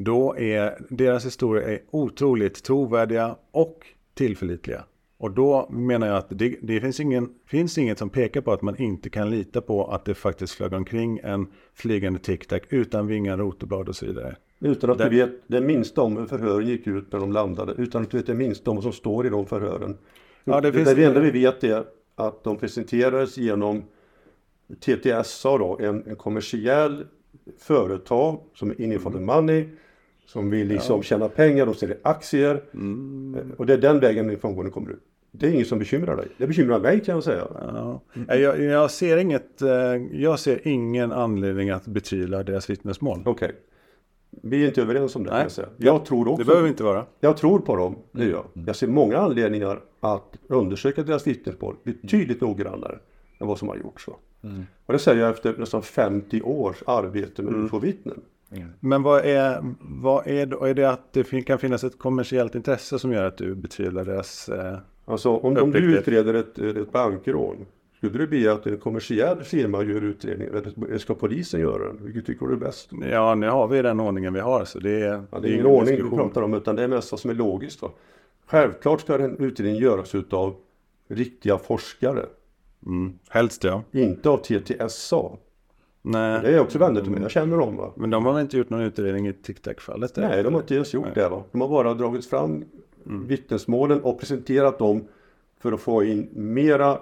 då 0.00 0.36
är 0.38 0.78
deras 0.90 1.26
historier 1.26 1.68
är 1.68 1.80
otroligt 1.90 2.62
trovärdiga 2.64 3.36
och 3.50 3.86
tillförlitliga. 4.14 4.84
Och 5.18 5.30
då 5.30 5.68
menar 5.70 6.06
jag 6.06 6.16
att 6.16 6.26
det, 6.30 6.56
det 6.62 6.80
finns, 6.80 7.00
ingen, 7.00 7.28
finns 7.46 7.78
inget 7.78 7.98
som 7.98 8.10
pekar 8.10 8.40
på 8.40 8.52
att 8.52 8.62
man 8.62 8.76
inte 8.76 9.10
kan 9.10 9.30
lita 9.30 9.60
på 9.60 9.84
att 9.86 10.04
det 10.04 10.14
faktiskt 10.14 10.52
flög 10.54 10.72
omkring 10.72 11.20
en 11.22 11.46
flygande 11.74 12.18
tic-tac 12.18 12.60
utan 12.68 13.06
vingar, 13.06 13.36
rotorblad 13.38 13.88
och 13.88 13.96
så 13.96 14.06
vidare. 14.06 14.36
Utan 14.60 14.90
att 14.90 14.98
Det- 14.98 15.08
du 15.08 15.16
vet 15.16 15.30
det 15.46 15.60
minsta 15.60 16.02
om 16.02 16.16
hur 16.16 16.26
förhören 16.26 16.66
gick 16.68 16.86
ut 16.86 17.12
när 17.12 17.20
de 17.20 17.32
landade. 17.32 17.72
Utan 17.78 18.02
att 18.02 18.10
du 18.10 18.16
vet 18.16 18.26
det 18.26 18.34
minsta 18.34 18.70
om 18.70 18.76
vad 18.76 18.82
som 18.84 18.92
står 18.92 19.26
i 19.26 19.28
de 19.28 19.46
förhören. 19.46 19.96
Ja, 20.44 20.60
det 20.60 20.72
finns- 20.72 20.94
det 20.94 21.04
enda 21.04 21.20
vi 21.20 21.30
vet 21.30 21.64
är 21.64 21.84
att 22.14 22.44
de 22.44 22.56
presenterades 22.56 23.38
genom 23.38 23.82
TTSA 24.80 25.58
då, 25.58 25.78
en, 25.80 26.02
en 26.06 26.16
kommersiell 26.16 27.04
företag 27.58 28.40
som 28.54 28.70
är 28.70 28.80
inne 28.80 28.98
for 28.98 29.10
the 29.10 29.20
money. 29.20 29.68
Som 30.28 30.50
vill 30.50 30.68
liksom 30.68 31.02
tjäna 31.02 31.28
pengar, 31.28 31.66
de 31.66 31.74
säljer 31.74 31.98
aktier. 32.02 32.62
Mm. 32.74 33.52
Och 33.56 33.66
det 33.66 33.72
är 33.72 33.78
den 33.78 34.00
vägen 34.00 34.30
informationen 34.30 34.72
kommer 34.72 34.90
ut. 34.90 35.02
Det 35.30 35.46
är 35.46 35.50
inget 35.50 35.66
som 35.66 35.78
bekymrar 35.78 36.16
dig. 36.16 36.28
Det 36.38 36.46
bekymrar 36.46 36.80
mig 36.80 37.00
kan 37.00 37.14
jag 37.14 37.24
säga. 37.24 37.46
Ja. 37.52 38.00
Jag, 38.36 38.62
jag, 38.62 38.90
ser 38.90 39.16
inget, 39.16 39.62
eh, 39.62 39.68
jag 40.12 40.38
ser 40.38 40.68
ingen 40.68 41.12
anledning 41.12 41.70
att 41.70 41.86
betvivla 41.86 42.42
deras 42.42 42.70
vittnesmål. 42.70 43.22
Okej. 43.26 43.52
Vi 44.30 44.62
är 44.62 44.66
inte 44.66 44.82
överens 44.82 45.16
om 45.16 45.24
det 45.24 45.30
Nej. 45.30 45.46
jag. 45.56 45.66
Jag 45.76 46.04
tror 46.04 46.28
också 46.28 46.38
Det 46.42 46.44
behöver 46.44 46.62
vi 46.62 46.68
inte 46.68 46.82
vara. 46.84 47.06
Jag 47.20 47.36
tror 47.36 47.58
på 47.58 47.76
dem, 47.76 47.96
det 48.12 48.24
gör 48.24 48.30
jag. 48.30 48.66
Jag 48.66 48.76
ser 48.76 48.86
många 48.86 49.18
anledningar 49.18 49.80
att 50.00 50.36
undersöka 50.46 51.02
deras 51.02 51.26
vittnesmål 51.26 51.76
betydligt 51.82 52.40
noggrannare 52.40 52.98
än 53.40 53.46
vad 53.46 53.58
som 53.58 53.68
har 53.68 53.76
gjorts. 53.76 54.08
Va? 54.08 54.14
Och 54.86 54.92
det 54.92 54.98
säger 54.98 55.20
jag 55.20 55.30
efter 55.30 55.54
nästan 55.58 55.82
50 55.82 56.42
års 56.42 56.82
arbete 56.86 57.42
med 57.42 57.54
UFO-vittnen. 57.54 58.20
Men 58.80 59.02
vad 59.02 59.24
är, 59.24 59.74
vad 59.80 60.26
är, 60.26 60.46
det, 60.46 60.56
är 60.70 60.74
det 60.74 60.90
att 60.90 61.12
det 61.12 61.42
kan 61.42 61.58
finnas 61.58 61.84
ett 61.84 61.98
kommersiellt 61.98 62.54
intresse 62.54 62.98
som 62.98 63.12
gör 63.12 63.24
att 63.24 63.38
du 63.38 63.54
betvivlar 63.54 64.04
deras... 64.04 64.48
Eh, 64.48 64.78
Alltså 65.04 65.30
om, 65.30 65.56
om 65.56 65.70
du 65.70 65.98
utreder 65.98 66.34
ett, 66.34 66.58
ett 66.58 66.92
bankrån, 66.92 67.66
skulle 67.96 68.18
du 68.18 68.26
be 68.26 68.52
att 68.52 68.66
en 68.66 68.78
kommersiell 68.78 69.42
firma 69.42 69.82
gör 69.82 70.04
utredningen 70.04 70.54
eller 70.54 70.98
ska 70.98 71.14
polisen 71.14 71.60
göra 71.60 71.86
den? 71.86 72.04
Vilket 72.04 72.26
tycker 72.26 72.46
du 72.46 72.52
är 72.52 72.56
bäst? 72.56 72.90
ja, 73.10 73.34
nu 73.34 73.48
har 73.48 73.68
vi 73.68 73.82
den 73.82 74.00
ordningen 74.00 74.32
vi 74.32 74.40
har 74.40 74.64
så 74.64 74.78
det 74.78 75.00
är... 75.00 75.22
Ja, 75.30 75.38
det 75.40 75.48
är 75.48 75.52
ingen 75.52 75.66
ordning 75.66 76.04
vi 76.04 76.16
pratar 76.16 76.42
om 76.42 76.54
utan 76.54 76.76
det 76.76 76.82
är 76.82 76.88
mest 76.88 77.10
vad 77.12 77.20
som 77.20 77.30
är 77.30 77.34
logiskt. 77.34 77.82
Va? 77.82 77.90
Självklart 78.46 79.00
ska 79.00 79.14
en 79.14 79.36
utredning 79.38 79.76
göras 79.76 80.14
utav 80.14 80.54
riktiga 81.08 81.58
forskare, 81.58 82.26
Mm, 82.86 83.18
helst 83.28 83.64
ja. 83.64 83.82
inte 83.92 84.30
av 84.30 84.36
TTSA. 84.36 85.22
Nej, 86.10 86.40
Det 86.42 86.48
är 86.54 86.60
också 86.60 86.78
vänner 86.78 87.00
till 87.00 87.10
mig, 87.10 87.22
jag 87.22 87.30
känner 87.30 87.56
dem. 87.56 87.76
Va? 87.76 87.92
men 87.96 88.10
de 88.10 88.26
har 88.26 88.32
väl 88.32 88.42
inte 88.42 88.56
gjort 88.58 88.70
någon 88.70 88.80
utredning 88.80 89.28
i 89.28 89.32
tic-tac-fallet? 89.32 90.16
Nej, 90.16 90.42
de 90.42 90.54
har 90.54 90.60
inte 90.60 90.74
ens 90.74 90.94
gjort 90.94 91.14
det. 91.14 91.28
Va? 91.28 91.42
De 91.52 91.60
har 91.60 91.68
bara 91.68 91.94
dragit 91.94 92.26
fram 92.26 92.64
vittnesmålen 93.04 94.00
och 94.00 94.20
presenterat 94.20 94.78
dem 94.78 95.04
för 95.60 95.72
att 95.72 95.80
få 95.80 96.04
in 96.04 96.28
mera 96.32 96.98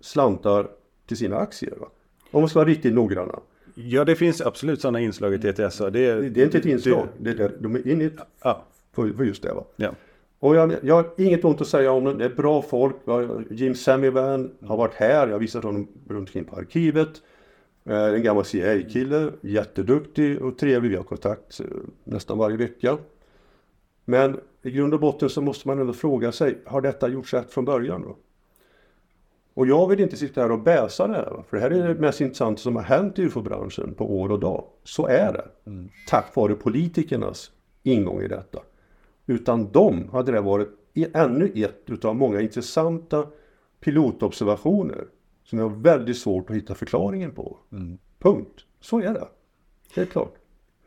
slantar 0.00 0.68
till 1.06 1.16
sina 1.16 1.36
aktier. 1.36 1.74
Va? 1.80 1.86
Om 2.30 2.40
man 2.42 2.48
ska 2.48 2.58
vara 2.58 2.68
riktigt 2.68 2.94
noggranna. 2.94 3.38
Ja, 3.74 4.04
det 4.04 4.16
finns 4.16 4.40
absolut 4.40 4.80
sådana 4.80 5.00
inslag 5.00 5.34
i 5.34 5.38
TTS. 5.38 5.78
Det 5.78 6.06
är, 6.06 6.22
Det 6.22 6.40
är 6.40 6.44
inte 6.44 6.58
ett 6.58 6.66
inslag. 6.66 7.06
Det 7.18 7.34
där, 7.34 7.52
de 7.60 7.74
är 7.74 7.88
inne 7.88 8.10
Ja, 8.42 8.64
för, 8.92 9.12
för 9.12 9.24
just 9.24 9.42
det. 9.42 9.52
Va? 9.54 9.64
ja. 9.76 9.90
Och 10.40 10.56
jag, 10.56 10.74
jag 10.82 10.94
har 10.94 11.06
inget 11.16 11.44
ont 11.44 11.60
att 11.60 11.66
säga 11.68 11.92
om 11.92 12.04
dem. 12.04 12.18
Det 12.18 12.24
är 12.24 12.28
bra 12.34 12.62
folk. 12.62 12.94
Va? 13.04 13.28
Jim 13.50 13.74
Semivan 13.74 14.50
har 14.66 14.76
varit 14.76 14.94
här. 14.94 15.26
Jag 15.26 15.34
har 15.34 15.40
visat 15.40 15.64
honom 15.64 15.88
runt 16.08 16.28
omkring 16.28 16.44
på 16.44 16.56
arkivet. 16.56 17.08
Eh, 17.88 18.14
En 18.14 18.22
gammal 18.22 18.44
CIA-kille. 18.44 19.32
Jätteduktig 19.40 20.42
och 20.42 20.58
trevlig. 20.58 20.90
Vi 20.90 20.96
har 20.96 21.04
kontakt 21.04 21.60
eh, 21.60 21.66
nästan 22.04 22.38
varje 22.38 22.56
vecka. 22.56 22.98
Men 24.04 24.40
i 24.62 24.70
grund 24.70 24.94
och 24.94 25.00
botten 25.00 25.30
så 25.30 25.42
måste 25.42 25.68
man 25.68 25.78
ändå 25.78 25.92
fråga 25.92 26.32
sig. 26.32 26.58
Har 26.66 26.80
detta 26.80 27.08
gjorts 27.08 27.34
rätt 27.34 27.50
från 27.50 27.64
början? 27.64 28.02
Då? 28.02 28.16
Och 29.54 29.66
jag 29.66 29.88
vill 29.88 30.00
inte 30.00 30.16
sitta 30.16 30.40
här 30.40 30.52
och 30.52 30.62
bäsa 30.62 31.06
det 31.06 31.14
här. 31.14 31.44
För 31.48 31.56
det 31.56 31.62
här 31.62 31.70
är 31.70 31.88
det 31.88 32.00
mest 32.00 32.20
intressanta 32.20 32.60
som 32.60 32.76
har 32.76 32.82
hänt 32.82 33.18
i 33.18 33.22
UFO-branschen 33.22 33.94
på 33.94 34.20
år 34.20 34.32
och 34.32 34.40
dag. 34.40 34.64
Så 34.84 35.06
är 35.06 35.32
det. 35.32 35.48
Tack 36.08 36.36
vare 36.36 36.54
politikernas 36.54 37.50
ingång 37.82 38.22
i 38.22 38.28
detta. 38.28 38.58
Utan 39.26 39.72
dem 39.72 40.08
hade 40.12 40.32
det 40.32 40.40
varit 40.40 40.68
ännu 41.14 41.52
ett 41.54 41.82
utav 41.86 42.16
många 42.16 42.40
intressanta 42.40 43.26
pilotobservationer 43.80 45.04
som 45.50 45.58
jag 45.58 45.68
har 45.68 45.76
väldigt 45.76 46.18
svårt 46.18 46.50
att 46.50 46.56
hitta 46.56 46.74
förklaringen 46.74 47.30
på. 47.30 47.56
Punkt. 48.18 48.64
Så 48.80 49.00
är 49.00 49.14
det. 49.14 49.28
Helt 49.94 50.10
klart. 50.10 50.34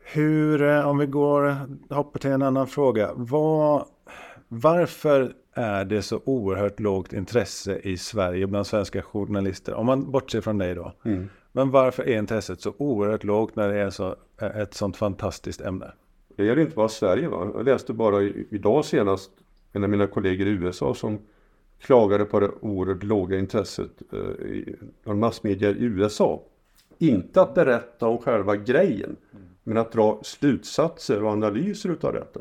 Hur, 0.04 0.62
eh, 0.62 0.88
om 0.88 0.98
vi 0.98 1.06
går, 1.06 1.56
hoppar 1.94 2.20
till 2.20 2.30
en 2.30 2.42
annan 2.42 2.66
fråga. 2.66 3.10
Vad, 3.14 3.86
varför 4.48 5.32
är 5.54 5.84
det 5.84 6.02
så 6.02 6.20
oerhört 6.24 6.80
lågt 6.80 7.12
intresse 7.12 7.78
i 7.78 7.96
Sverige 7.96 8.46
bland 8.46 8.66
svenska 8.66 9.02
journalister? 9.02 9.74
Om 9.74 9.86
man 9.86 10.10
bortser 10.10 10.40
från 10.40 10.58
dig 10.58 10.74
då. 10.74 10.92
Men 11.52 11.70
varför 11.70 12.02
är 12.02 12.18
intresset 12.18 12.60
så 12.60 12.74
oerhört 12.78 13.24
lågt 13.24 13.56
när 13.56 13.68
det 13.68 13.78
är 13.80 13.90
så, 13.90 14.16
ett 14.54 14.74
sånt 14.74 14.96
fantastiskt 14.96 15.60
ämne? 15.60 15.92
Det 16.36 16.44
gäller 16.44 16.62
inte 16.62 16.76
bara 16.76 16.88
Sverige. 16.88 17.28
Va? 17.28 17.50
Jag 17.54 17.64
läste 17.64 17.92
bara 17.92 18.22
idag 18.22 18.84
senast 18.84 19.30
en 19.72 19.84
av 19.84 19.90
mina 19.90 20.06
kollegor 20.06 20.46
i 20.46 20.50
USA 20.50 20.94
som 20.94 21.18
klagade 21.82 22.24
på 22.24 22.40
det 22.40 22.50
oerhört 22.60 23.02
låga 23.02 23.38
intresset 23.38 24.02
eh, 24.12 24.74
av 25.04 25.16
massmedia 25.16 25.70
i 25.70 25.84
USA. 25.84 26.42
Inte 26.98 27.42
att 27.42 27.54
berätta 27.54 28.06
om 28.06 28.18
själva 28.18 28.56
grejen, 28.56 29.16
men 29.62 29.76
att 29.76 29.92
dra 29.92 30.20
slutsatser 30.22 31.24
och 31.24 31.30
analyser 31.30 31.88
utav 31.88 32.12
detta. 32.12 32.40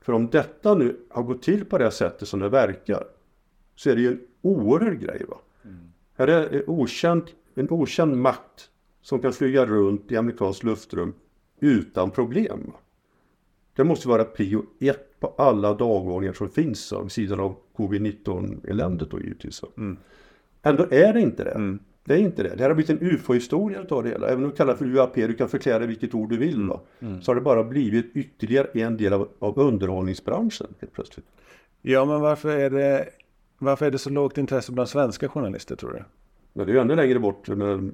För 0.00 0.12
om 0.12 0.28
detta 0.30 0.74
nu 0.74 0.96
har 1.10 1.22
gått 1.22 1.42
till 1.42 1.64
på 1.64 1.78
det 1.78 1.90
sättet 1.90 2.28
som 2.28 2.40
det 2.40 2.48
verkar, 2.48 3.04
så 3.74 3.90
är 3.90 3.94
det 3.94 4.00
ju 4.02 4.08
en 4.08 4.20
oerhörd 4.42 5.00
grej. 5.00 5.24
Va? 5.28 5.36
Mm. 5.64 5.92
Här 6.14 6.28
är 6.28 6.46
en 6.46 6.54
eh, 6.54 6.62
okänd, 6.66 7.30
en 7.54 7.70
okänd 7.70 8.16
makt 8.16 8.70
som 9.02 9.18
kan 9.20 9.32
flyga 9.32 9.66
runt 9.66 10.12
i 10.12 10.16
amerikanskt 10.16 10.62
luftrum 10.62 11.14
utan 11.60 12.10
problem. 12.10 12.72
Det 13.76 13.84
måste 13.84 14.08
vara 14.08 14.24
prio 14.24 14.64
ett 14.80 15.20
på 15.20 15.34
alla 15.38 15.74
dagordningar 15.74 16.32
som 16.32 16.48
finns 16.48 16.92
vid 17.02 17.12
sidan 17.12 17.40
av 17.40 17.56
covid-19-eländet 17.80 19.10
då 19.10 19.20
givetvis. 19.20 19.62
Mm. 19.76 19.96
Ändå 20.62 20.86
är 20.90 21.12
det 21.12 21.20
inte 21.20 21.44
det. 21.44 21.50
Mm. 21.50 21.78
Det 22.04 22.14
är 22.14 22.18
inte 22.18 22.42
det. 22.42 22.48
Det 22.48 22.62
här 22.62 22.70
har 22.70 22.74
blivit 22.74 22.90
en 22.90 23.10
ufo-historia 23.10 23.84
av 23.90 24.02
det 24.02 24.08
hela. 24.08 24.26
Även 24.26 24.44
om 24.44 24.50
du 24.50 24.56
kallar 24.56 24.72
det 24.72 24.78
för 24.78 24.86
UAP, 24.86 25.14
du 25.14 25.34
kan 25.34 25.48
förklara 25.48 25.86
vilket 25.86 26.14
ord 26.14 26.30
du 26.30 26.36
vill. 26.36 26.54
Mm. 26.54 26.76
Mm. 27.00 27.22
Så 27.22 27.30
har 27.30 27.34
det 27.34 27.40
bara 27.40 27.64
blivit 27.64 28.10
ytterligare 28.14 28.66
en 28.72 28.96
del 28.96 29.12
av, 29.12 29.28
av 29.38 29.58
underhållningsbranschen 29.58 30.66
helt 30.80 30.92
plötsligt. 30.92 31.26
Ja, 31.82 32.04
men 32.04 32.20
varför 32.20 32.48
är, 32.48 32.70
det, 32.70 33.08
varför 33.58 33.86
är 33.86 33.90
det 33.90 33.98
så 33.98 34.10
lågt 34.10 34.38
intresse 34.38 34.72
bland 34.72 34.88
svenska 34.88 35.28
journalister 35.28 35.76
tror 35.76 35.92
du? 35.92 36.04
Men 36.52 36.66
det 36.66 36.72
är 36.72 36.74
ju 36.74 36.80
ännu 36.80 36.96
längre 36.96 37.18
bort. 37.18 37.48
Men, 37.48 37.92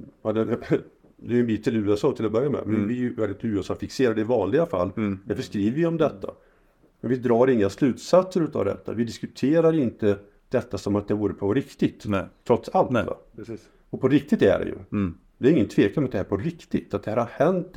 det 1.17 1.33
är 1.33 1.35
ju 1.35 1.41
en 1.41 1.47
bit 1.47 1.65
till 1.65 1.77
USA 1.77 2.13
till 2.13 2.27
att 2.27 2.33
börja 2.33 2.51
med. 2.51 2.61
Men 2.67 2.75
mm. 2.75 2.89
vi 2.89 2.95
är 2.95 3.01
ju 3.01 3.15
väldigt 3.15 3.45
USA-fixerade 3.45 4.21
i 4.21 4.25
vanliga 4.25 4.67
fall. 4.67 4.91
Mm. 4.97 5.19
Därför 5.25 5.43
skriver 5.43 5.77
vi 5.77 5.87
om 5.87 5.97
detta. 5.97 6.31
Men 7.07 7.11
vi 7.11 7.29
drar 7.29 7.51
inga 7.51 7.71
slutsatser 7.71 8.41
utav 8.41 8.65
detta. 8.65 8.93
Vi 8.93 9.05
diskuterar 9.05 9.73
inte 9.73 10.19
detta 10.49 10.79
som 10.79 10.97
att 10.97 11.09
det 11.09 11.15
vore 11.15 11.35
på 11.35 11.55
riktigt. 11.55 12.05
Nej. 12.07 12.25
Trots 12.47 12.69
allt. 12.69 12.91
Nej. 12.91 13.05
Och 13.91 14.01
på 14.01 14.09
riktigt 14.09 14.43
är 14.43 14.59
det 14.59 14.65
ju. 14.65 14.77
Mm. 14.93 15.19
Det 15.39 15.49
är 15.49 15.53
ingen 15.53 15.69
tvekan 15.69 16.03
om 16.03 16.05
att 16.05 16.13
det 16.13 16.19
är 16.19 16.25
på 16.25 16.37
riktigt. 16.37 16.95
Att 16.95 17.03
det 17.03 17.11
här 17.11 17.19
har 17.19 17.29
hänt. 17.33 17.77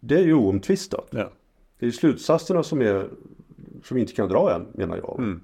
Det 0.00 0.14
är 0.14 0.24
ju 0.24 0.34
oomtvistat. 0.34 1.08
Ja. 1.10 1.30
Det 1.78 1.86
är 1.86 1.90
slutsatserna 1.90 2.62
som, 2.62 2.82
är, 2.82 3.08
som 3.84 3.94
vi 3.94 4.00
inte 4.00 4.12
kan 4.12 4.28
dra 4.28 4.54
än, 4.54 4.66
menar 4.72 4.96
jag. 4.96 5.18
Mm. 5.18 5.40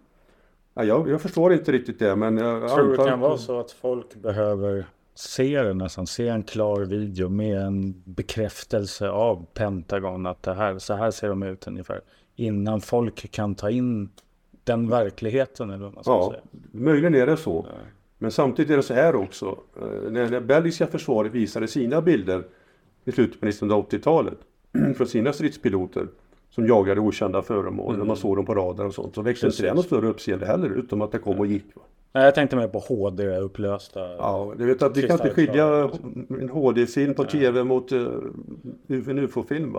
Ja, 0.75 0.85
jag, 0.85 1.09
jag 1.09 1.23
förstår 1.23 1.53
inte 1.53 1.73
riktigt 1.73 1.99
det, 1.99 2.17
men 2.17 2.37
jag 2.37 2.71
Tror 2.71 2.91
du 2.91 2.97
det 2.97 3.05
kan 3.05 3.21
vara 3.21 3.39
så 3.39 3.61
att 3.61 3.71
folk 3.71 4.15
behöver 4.15 4.87
se 5.15 5.63
det 5.63 5.75
nästan, 5.75 6.07
se 6.07 6.29
en 6.29 6.43
klar 6.43 6.81
video 6.81 7.29
med 7.29 7.63
en 7.63 8.03
bekräftelse 8.05 9.09
av 9.09 9.47
Pentagon 9.55 10.27
att 10.27 10.43
det 10.43 10.55
här, 10.55 10.79
så 10.79 10.95
här 10.95 11.11
ser 11.11 11.29
de 11.29 11.43
ut 11.43 11.67
ungefär. 11.67 12.01
Innan 12.41 12.81
folk 12.81 13.31
kan 13.31 13.55
ta 13.55 13.71
in 13.71 14.09
den 14.65 14.89
verkligheten 14.89 15.71
eller 15.71 15.85
vad 15.85 15.95
man 15.95 16.05
ska 16.05 16.13
ja, 16.13 16.31
säga. 16.31 16.43
möjligen 16.71 17.15
är 17.15 17.27
det 17.27 17.37
så. 17.37 17.67
Men 18.19 18.31
samtidigt 18.31 18.71
är 18.71 18.77
det 18.77 18.83
så 18.83 18.95
här 18.95 19.17
också. 19.17 19.59
Eh, 19.81 20.11
när 20.11 20.29
det 20.29 20.41
belgiska 20.41 20.87
försvaret 20.87 21.33
visade 21.33 21.69
sina 21.69 22.01
bilder 22.01 22.45
i 23.05 23.13
slutet 23.13 23.41
på 23.41 23.47
1980-talet 23.47 24.39
från 24.97 25.07
sina 25.07 25.33
stridspiloter 25.33 26.07
som 26.51 26.67
jagade 26.67 27.01
okända 27.01 27.43
föremål 27.43 27.89
mm. 27.89 27.99
när 27.99 28.07
man 28.07 28.17
såg 28.17 28.37
dem 28.37 28.47
på 28.47 28.55
radar 28.55 28.85
och 28.85 28.95
sånt. 28.95 29.15
Så 29.15 29.23
växte 29.23 29.47
inte 29.47 29.63
det 29.63 29.75
något 29.75 29.87
större 29.87 30.07
uppseende 30.07 30.47
heller 30.47 30.71
utom 30.71 31.03
att 31.03 31.13
det 31.13 31.19
kom 31.19 31.39
och 31.39 31.47
gick. 31.47 31.65
Va? 31.75 31.83
Nej, 32.13 32.25
jag 32.25 32.35
tänkte 32.35 32.57
mer 32.57 32.69
på 32.69 32.79
HD-upplösta. 32.79 34.01
Ja, 34.01 34.55
du 34.59 34.67
vet 34.67 34.83
att 34.83 34.97
vi 34.97 35.03
kan 35.03 35.13
inte 35.13 35.31
skilja 35.31 35.91
en 36.41 36.49
HD-film 36.49 37.15
på 37.15 37.25
tv 37.25 37.65
mot 37.65 37.93
uh, 37.93 38.09
en 38.89 39.19
UFO-film. 39.19 39.77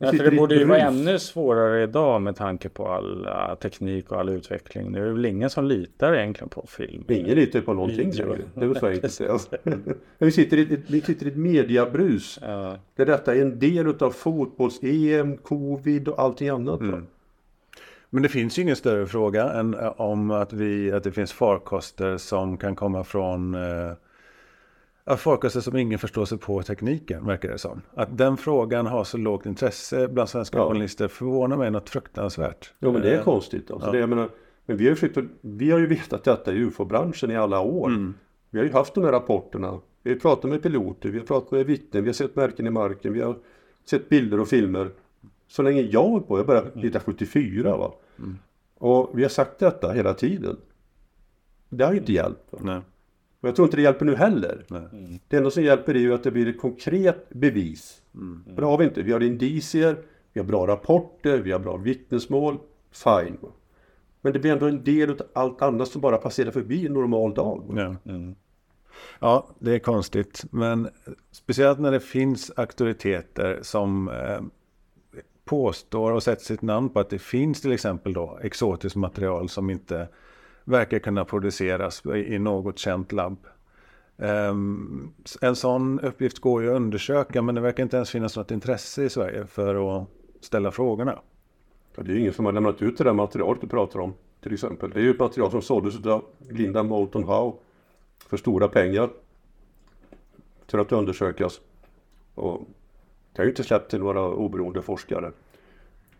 För 0.00 0.30
det 0.30 0.36
borde 0.36 0.54
ju 0.54 0.64
vara 0.64 0.78
ännu 0.78 1.18
svårare 1.18 1.82
idag 1.82 2.22
med 2.22 2.36
tanke 2.36 2.68
på 2.68 2.88
all 2.88 3.26
uh, 3.26 3.54
teknik 3.54 4.12
och 4.12 4.20
all 4.20 4.28
utveckling. 4.28 4.92
Det 4.92 5.00
är 5.00 5.04
väl 5.04 5.26
ingen 5.26 5.50
som 5.50 5.64
litar 5.64 6.14
egentligen 6.14 6.48
på 6.48 6.66
film. 6.68 7.04
Ingen 7.08 7.34
litar 7.34 7.60
på 7.60 7.72
någonting. 7.72 8.10
Det 8.54 8.64
är 8.64 8.66
väl 8.66 8.78
så 8.78 8.86
enkelt 8.86 9.20
alltså. 9.20 9.56
vi, 10.18 10.32
sitter 10.32 10.56
i, 10.56 10.80
vi 10.86 11.00
sitter 11.00 11.26
i 11.26 11.28
ett 11.28 11.36
mediabrus. 11.36 12.38
Ja. 12.42 12.76
Där 12.96 13.06
detta 13.06 13.34
är 13.34 13.42
en 13.42 13.58
del 13.58 13.86
av 13.88 14.10
fotbolls-EM, 14.10 15.36
covid 15.36 16.08
och 16.08 16.18
allting 16.18 16.48
annat. 16.48 16.80
Mm. 16.80 17.06
Men 18.10 18.22
det 18.22 18.28
finns 18.28 18.58
ju 18.58 18.62
ingen 18.62 18.76
större 18.76 19.06
fråga 19.06 19.52
än 19.52 19.74
eh, 19.74 20.00
om 20.00 20.30
att, 20.30 20.52
vi, 20.52 20.92
att 20.92 21.04
det 21.04 21.12
finns 21.12 21.32
farkoster 21.32 22.16
som 22.16 22.56
kan 22.56 22.76
komma 22.76 23.04
från 23.04 23.54
eh, 23.54 23.92
farkoster 25.16 25.60
som 25.60 25.76
ingen 25.76 25.98
förstår 25.98 26.24
sig 26.24 26.38
på 26.38 26.62
tekniken, 26.62 27.26
verkar 27.26 27.48
det 27.48 27.58
som. 27.58 27.82
Att 27.94 28.18
den 28.18 28.36
frågan 28.36 28.86
har 28.86 29.04
så 29.04 29.16
lågt 29.16 29.46
intresse 29.46 30.08
bland 30.08 30.28
svenska 30.28 30.58
ja. 30.58 30.68
journalister 30.68 31.08
förvånar 31.08 31.56
mig 31.56 31.70
något 31.70 31.90
fruktansvärt. 31.90 32.72
Jo, 32.78 32.92
men 32.92 33.02
det 33.02 33.10
är 33.10 33.18
eh, 33.18 33.24
konstigt. 33.24 33.70
Alltså, 33.70 33.88
ja. 33.88 34.00
det, 34.00 34.06
menar, 34.06 34.28
men 34.66 34.76
vi 34.76 34.88
har, 34.88 34.96
ju 35.02 35.28
vi 35.40 35.70
har 35.70 35.78
ju 35.78 35.86
vetat 35.86 36.24
detta 36.24 36.52
i 36.52 36.56
ufo-branschen 36.56 37.30
i 37.30 37.36
alla 37.36 37.60
år. 37.60 37.88
Mm. 37.88 38.14
Vi 38.50 38.58
har 38.58 38.66
ju 38.66 38.72
haft 38.72 38.94
de 38.94 39.04
här 39.04 39.12
rapporterna. 39.12 39.80
Vi 40.02 40.12
har 40.12 40.18
pratat 40.18 40.50
med 40.50 40.62
piloter, 40.62 41.08
vi 41.08 41.18
har 41.18 41.26
pratat 41.26 41.50
med 41.50 41.66
vittnen, 41.66 42.02
vi 42.02 42.08
har 42.08 42.14
sett 42.14 42.36
märken 42.36 42.66
i 42.66 42.70
marken, 42.70 43.12
vi 43.12 43.20
har 43.20 43.38
sett 43.90 44.08
bilder 44.08 44.40
och 44.40 44.48
filmer. 44.48 44.90
Så 45.48 45.62
länge 45.62 45.80
jag 45.80 46.08
har 46.08 46.20
på, 46.20 46.38
jag 46.38 46.46
började 46.46 46.66
1974 46.66 47.76
va. 47.76 47.94
Mm. 48.18 48.38
Och 48.74 49.10
vi 49.14 49.22
har 49.22 49.30
sagt 49.30 49.58
detta 49.58 49.92
hela 49.92 50.14
tiden. 50.14 50.56
Det 51.68 51.84
har 51.84 51.92
ju 51.92 51.98
inte 51.98 52.12
hjälpt. 52.12 52.54
Nej. 52.60 52.80
Och 53.40 53.48
jag 53.48 53.56
tror 53.56 53.66
inte 53.66 53.76
det 53.76 53.82
hjälper 53.82 54.04
nu 54.04 54.14
heller. 54.14 54.64
Mm. 54.70 55.18
Det 55.28 55.36
enda 55.36 55.50
som 55.50 55.62
hjälper 55.62 55.94
är 55.94 56.00
ju 56.00 56.14
att 56.14 56.22
det 56.22 56.30
blir 56.30 56.48
ett 56.48 56.60
konkret 56.60 57.28
bevis. 57.28 58.02
Mm. 58.14 58.42
Och 58.46 58.60
det 58.60 58.66
har 58.66 58.78
vi 58.78 58.84
inte. 58.84 59.02
Vi 59.02 59.12
har 59.12 59.20
indicier, 59.20 59.96
vi 60.32 60.40
har 60.40 60.46
bra 60.46 60.66
rapporter, 60.66 61.38
vi 61.38 61.52
har 61.52 61.58
bra 61.58 61.76
vittnesmål. 61.76 62.58
Fine. 62.92 63.36
Men 64.20 64.32
det 64.32 64.38
blir 64.38 64.52
ändå 64.52 64.66
en 64.66 64.84
del 64.84 65.10
av 65.10 65.16
allt 65.32 65.62
annat 65.62 65.88
som 65.88 66.00
bara 66.00 66.16
passerar 66.16 66.50
förbi 66.50 66.86
en 66.86 66.92
normal 66.92 67.34
dag. 67.34 67.64
Ja. 67.76 68.12
Mm. 68.12 68.34
ja, 69.18 69.48
det 69.58 69.74
är 69.74 69.78
konstigt. 69.78 70.44
Men 70.50 70.88
speciellt 71.30 71.78
när 71.78 71.92
det 71.92 72.00
finns 72.00 72.52
auktoriteter 72.56 73.58
som 73.62 74.08
eh, 74.08 74.40
påstår 75.44 76.12
och 76.12 76.22
sätter 76.22 76.44
sitt 76.44 76.62
namn 76.62 76.88
på 76.88 77.00
att 77.00 77.10
det 77.10 77.18
finns 77.18 77.60
till 77.60 77.72
exempel 77.72 78.12
då 78.12 78.38
exotiskt 78.42 78.96
material 78.96 79.48
som 79.48 79.70
inte 79.70 80.08
verkar 80.70 80.98
kunna 80.98 81.24
produceras 81.24 82.06
i 82.06 82.38
något 82.38 82.78
känt 82.78 83.12
labb. 83.12 83.46
Ehm, 84.18 85.12
en 85.40 85.56
sån 85.56 86.00
uppgift 86.00 86.38
går 86.38 86.62
ju 86.62 86.70
att 86.70 86.76
undersöka 86.76 87.42
men 87.42 87.54
det 87.54 87.60
verkar 87.60 87.82
inte 87.82 87.96
ens 87.96 88.10
finnas 88.10 88.36
något 88.36 88.50
intresse 88.50 89.04
i 89.04 89.10
Sverige 89.10 89.46
för 89.46 90.00
att 90.02 90.08
ställa 90.40 90.70
frågorna. 90.70 91.18
Ja, 91.96 92.02
det 92.02 92.10
är 92.10 92.14
ju 92.14 92.20
ingen 92.20 92.32
som 92.32 92.44
har 92.44 92.52
lämnat 92.52 92.82
ut 92.82 92.98
det 92.98 93.04
där 93.04 93.12
materialet 93.12 93.60
du 93.60 93.66
pratar 93.66 94.00
om 94.00 94.14
till 94.40 94.54
exempel. 94.54 94.90
Det 94.90 95.00
är 95.00 95.02
ju 95.02 95.10
ett 95.10 95.18
material 95.18 95.50
som 95.50 95.62
såldes 95.62 96.06
av 96.06 96.24
Linda 96.50 96.82
Moulton 96.82 97.24
Howe 97.24 97.52
för 98.26 98.36
stora 98.36 98.68
pengar 98.68 99.10
för 100.66 100.78
att 100.78 100.92
undersökas. 100.92 101.60
Och 102.34 102.62
det 103.32 103.42
har 103.42 103.44
ju 103.44 103.50
inte 103.50 103.64
släppt 103.64 103.90
till 103.90 104.00
några 104.00 104.28
oberoende 104.28 104.82
forskare. 104.82 105.32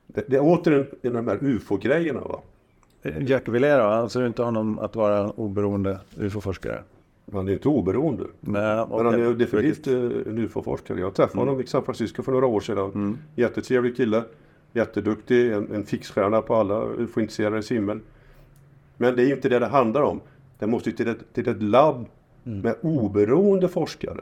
Det, 0.06 0.24
det 0.28 0.36
är 0.36 0.40
återigen 0.42 0.86
de 1.02 1.28
här 1.28 1.44
ufo-grejerna 1.44 2.20
va. 2.20 2.42
Jack 3.02 3.48
Villér 3.48 3.78
då? 3.78 3.84
Anser 3.84 4.20
du 4.20 4.26
inte 4.26 4.42
honom 4.42 4.78
att 4.78 4.96
vara 4.96 5.30
oberoende 5.30 5.98
ufo-forskare? 6.16 6.82
Han 7.32 7.48
är 7.48 7.52
inte 7.52 7.68
oberoende. 7.68 8.24
Nej, 8.40 8.86
men 8.90 9.06
han 9.06 9.14
är 9.14 9.34
definitivt 9.34 9.86
eh, 9.86 9.94
en 10.32 10.38
ufo-forskare. 10.38 11.00
Jag 11.00 11.14
träffade 11.14 11.32
mm. 11.32 11.48
honom 11.48 11.62
i 11.62 11.66
San 11.66 11.84
Francisco 11.84 12.22
för 12.22 12.32
några 12.32 12.46
år 12.46 12.60
sedan. 12.60 12.90
Mm. 12.94 13.18
Jättetrevlig 13.34 13.96
kille. 13.96 14.24
Jätteduktig. 14.72 15.52
En, 15.52 15.74
en 15.74 15.84
fixstjärna 15.84 16.42
på 16.42 16.54
alla 16.54 16.84
ufo-intresserades 16.84 17.70
himmel. 17.70 18.00
Men 18.96 19.16
det 19.16 19.22
är 19.22 19.34
inte 19.34 19.48
det 19.48 19.58
det 19.58 19.66
handlar 19.66 20.02
om. 20.02 20.20
Det 20.58 20.66
måste 20.66 20.92
till 20.92 21.08
ett, 21.08 21.34
till 21.34 21.48
ett 21.48 21.62
labb 21.62 22.06
mm. 22.44 22.60
med 22.60 22.74
oberoende 22.82 23.68
forskare 23.68 24.20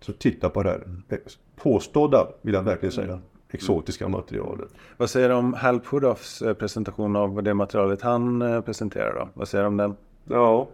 som 0.00 0.14
tittar 0.14 0.48
på 0.48 0.62
det 0.62 0.70
här. 0.70 0.84
Påstådda, 1.56 2.26
vill 2.42 2.54
jag 2.54 2.62
verkligen 2.62 2.92
säga 2.92 3.20
exotiska 3.54 4.08
materialet. 4.08 4.68
Vad 4.96 5.10
säger 5.10 5.28
du 5.28 5.34
om 5.34 5.54
Hal 5.54 5.80
Puddoffs 5.80 6.42
eh, 6.42 6.54
presentation 6.54 7.16
av 7.16 7.42
det 7.42 7.54
materialet 7.54 8.02
han 8.02 8.42
eh, 8.42 8.60
presenterar 8.60 9.14
då? 9.14 9.28
Vad 9.34 9.48
säger 9.48 9.64
du 9.64 9.68
om 9.68 9.76
den? 9.76 9.94
Ja, 10.24 10.68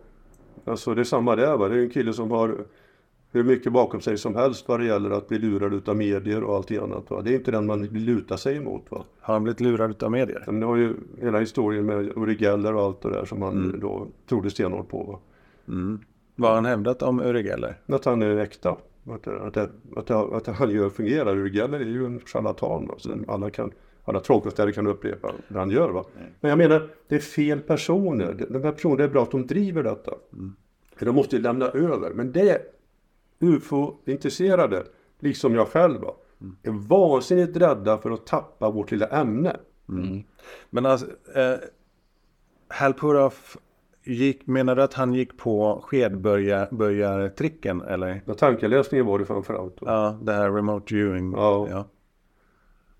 alltså 0.64 0.94
det 0.94 1.02
är 1.02 1.04
samma 1.04 1.36
där 1.36 1.56
va. 1.56 1.68
Det 1.68 1.78
är 1.78 1.82
en 1.82 1.90
kille 1.90 2.12
som 2.12 2.30
har 2.30 2.56
hur 3.32 3.44
mycket 3.44 3.72
bakom 3.72 4.00
sig 4.00 4.18
som 4.18 4.34
helst 4.34 4.68
vad 4.68 4.80
det 4.80 4.86
gäller 4.86 5.10
att 5.10 5.28
bli 5.28 5.38
lurad 5.38 5.74
utav 5.74 5.96
medier 5.96 6.44
och 6.44 6.56
allting 6.56 6.78
annat. 6.78 7.10
Va? 7.10 7.22
Det 7.22 7.30
är 7.30 7.34
inte 7.34 7.50
den 7.50 7.66
man 7.66 7.82
vill 7.88 8.04
luta 8.04 8.36
sig 8.36 8.56
emot. 8.56 8.82
Va? 8.88 9.04
Har 9.20 9.34
han 9.34 9.42
blivit 9.42 9.60
lurad 9.60 9.90
utav 9.90 10.10
medier? 10.10 10.44
Men 10.46 10.60
det 10.60 10.66
har 10.66 10.76
ju 10.76 10.94
hela 11.20 11.38
historien 11.38 11.86
med 11.86 12.16
Uri 12.16 12.36
Geller 12.40 12.74
och 12.74 12.82
allt 12.82 13.02
det 13.02 13.10
där 13.10 13.24
som 13.24 13.42
han 13.42 13.52
mm. 13.52 13.80
då 13.80 14.06
trodde 14.28 14.50
stenhårt 14.50 14.88
på. 14.88 15.02
Va? 15.04 15.18
Mm. 15.68 16.00
Vad 16.36 16.50
har 16.50 16.54
han 16.54 16.64
hävdat 16.64 17.02
om 17.02 17.20
Uri 17.20 17.42
Geller? 17.42 17.76
Att 17.86 18.04
han 18.04 18.22
är 18.22 18.36
äkta. 18.36 18.76
Att, 19.10 19.28
att, 19.28 19.56
att, 19.96 20.10
att, 20.10 20.46
han 20.56 20.70
gör 20.70 20.90
fungerar. 20.90 21.36
Uri 21.36 21.50
Geller 21.50 21.80
är 21.80 21.84
ju 21.84 22.06
en 22.06 22.20
charlatan. 22.20 22.90
Så 22.98 23.18
alla, 23.28 23.50
kan, 23.50 23.72
alla 24.04 24.20
trollkonstnärer 24.20 24.72
kan 24.72 24.86
upprepa 24.86 25.32
det 25.48 25.58
han 25.58 25.70
gör. 25.70 25.90
Va? 25.90 26.04
Mm. 26.16 26.28
Men 26.40 26.48
jag 26.48 26.58
menar, 26.58 26.90
det 27.08 27.14
är 27.14 27.20
fel 27.20 27.60
personer. 27.60 28.46
De 28.48 28.64
här 28.64 28.72
personerna, 28.72 29.04
är 29.04 29.08
bra 29.08 29.22
att 29.22 29.30
de 29.30 29.46
driver 29.46 29.82
detta. 29.82 30.14
Mm. 30.32 30.56
De 31.00 31.14
måste 31.14 31.36
ju 31.36 31.42
lämna 31.42 31.66
över. 31.66 32.10
Men 32.14 32.32
det 32.32 32.62
ufo-intresserade, 33.40 34.84
liksom 35.18 35.54
jag 35.54 35.68
själv, 35.68 36.00
va? 36.00 36.14
är 36.62 36.70
vansinnigt 36.70 37.56
rädda 37.56 37.98
för 37.98 38.10
att 38.10 38.26
tappa 38.26 38.70
vårt 38.70 38.90
lilla 38.90 39.06
ämne. 39.06 39.56
Men 40.70 40.86
alltså, 40.86 41.06
eh, 41.34 41.58
Halpurov 42.68 43.34
gick, 44.12 44.46
menar 44.46 44.76
du 44.76 44.82
att 44.82 44.94
han 44.94 45.14
gick 45.14 45.38
på 45.38 45.80
skedbörjartricken 45.84 47.80
eller? 47.80 48.22
Ja, 48.24 48.34
tankeläsningen 48.34 49.06
var 49.06 49.18
det 49.18 49.24
framförallt. 49.24 49.76
Ja, 49.80 50.18
det 50.22 50.32
här 50.32 50.50
remote 50.50 50.94
viewing. 50.94 51.32
Ja. 51.32 51.68
ja. 51.70 51.84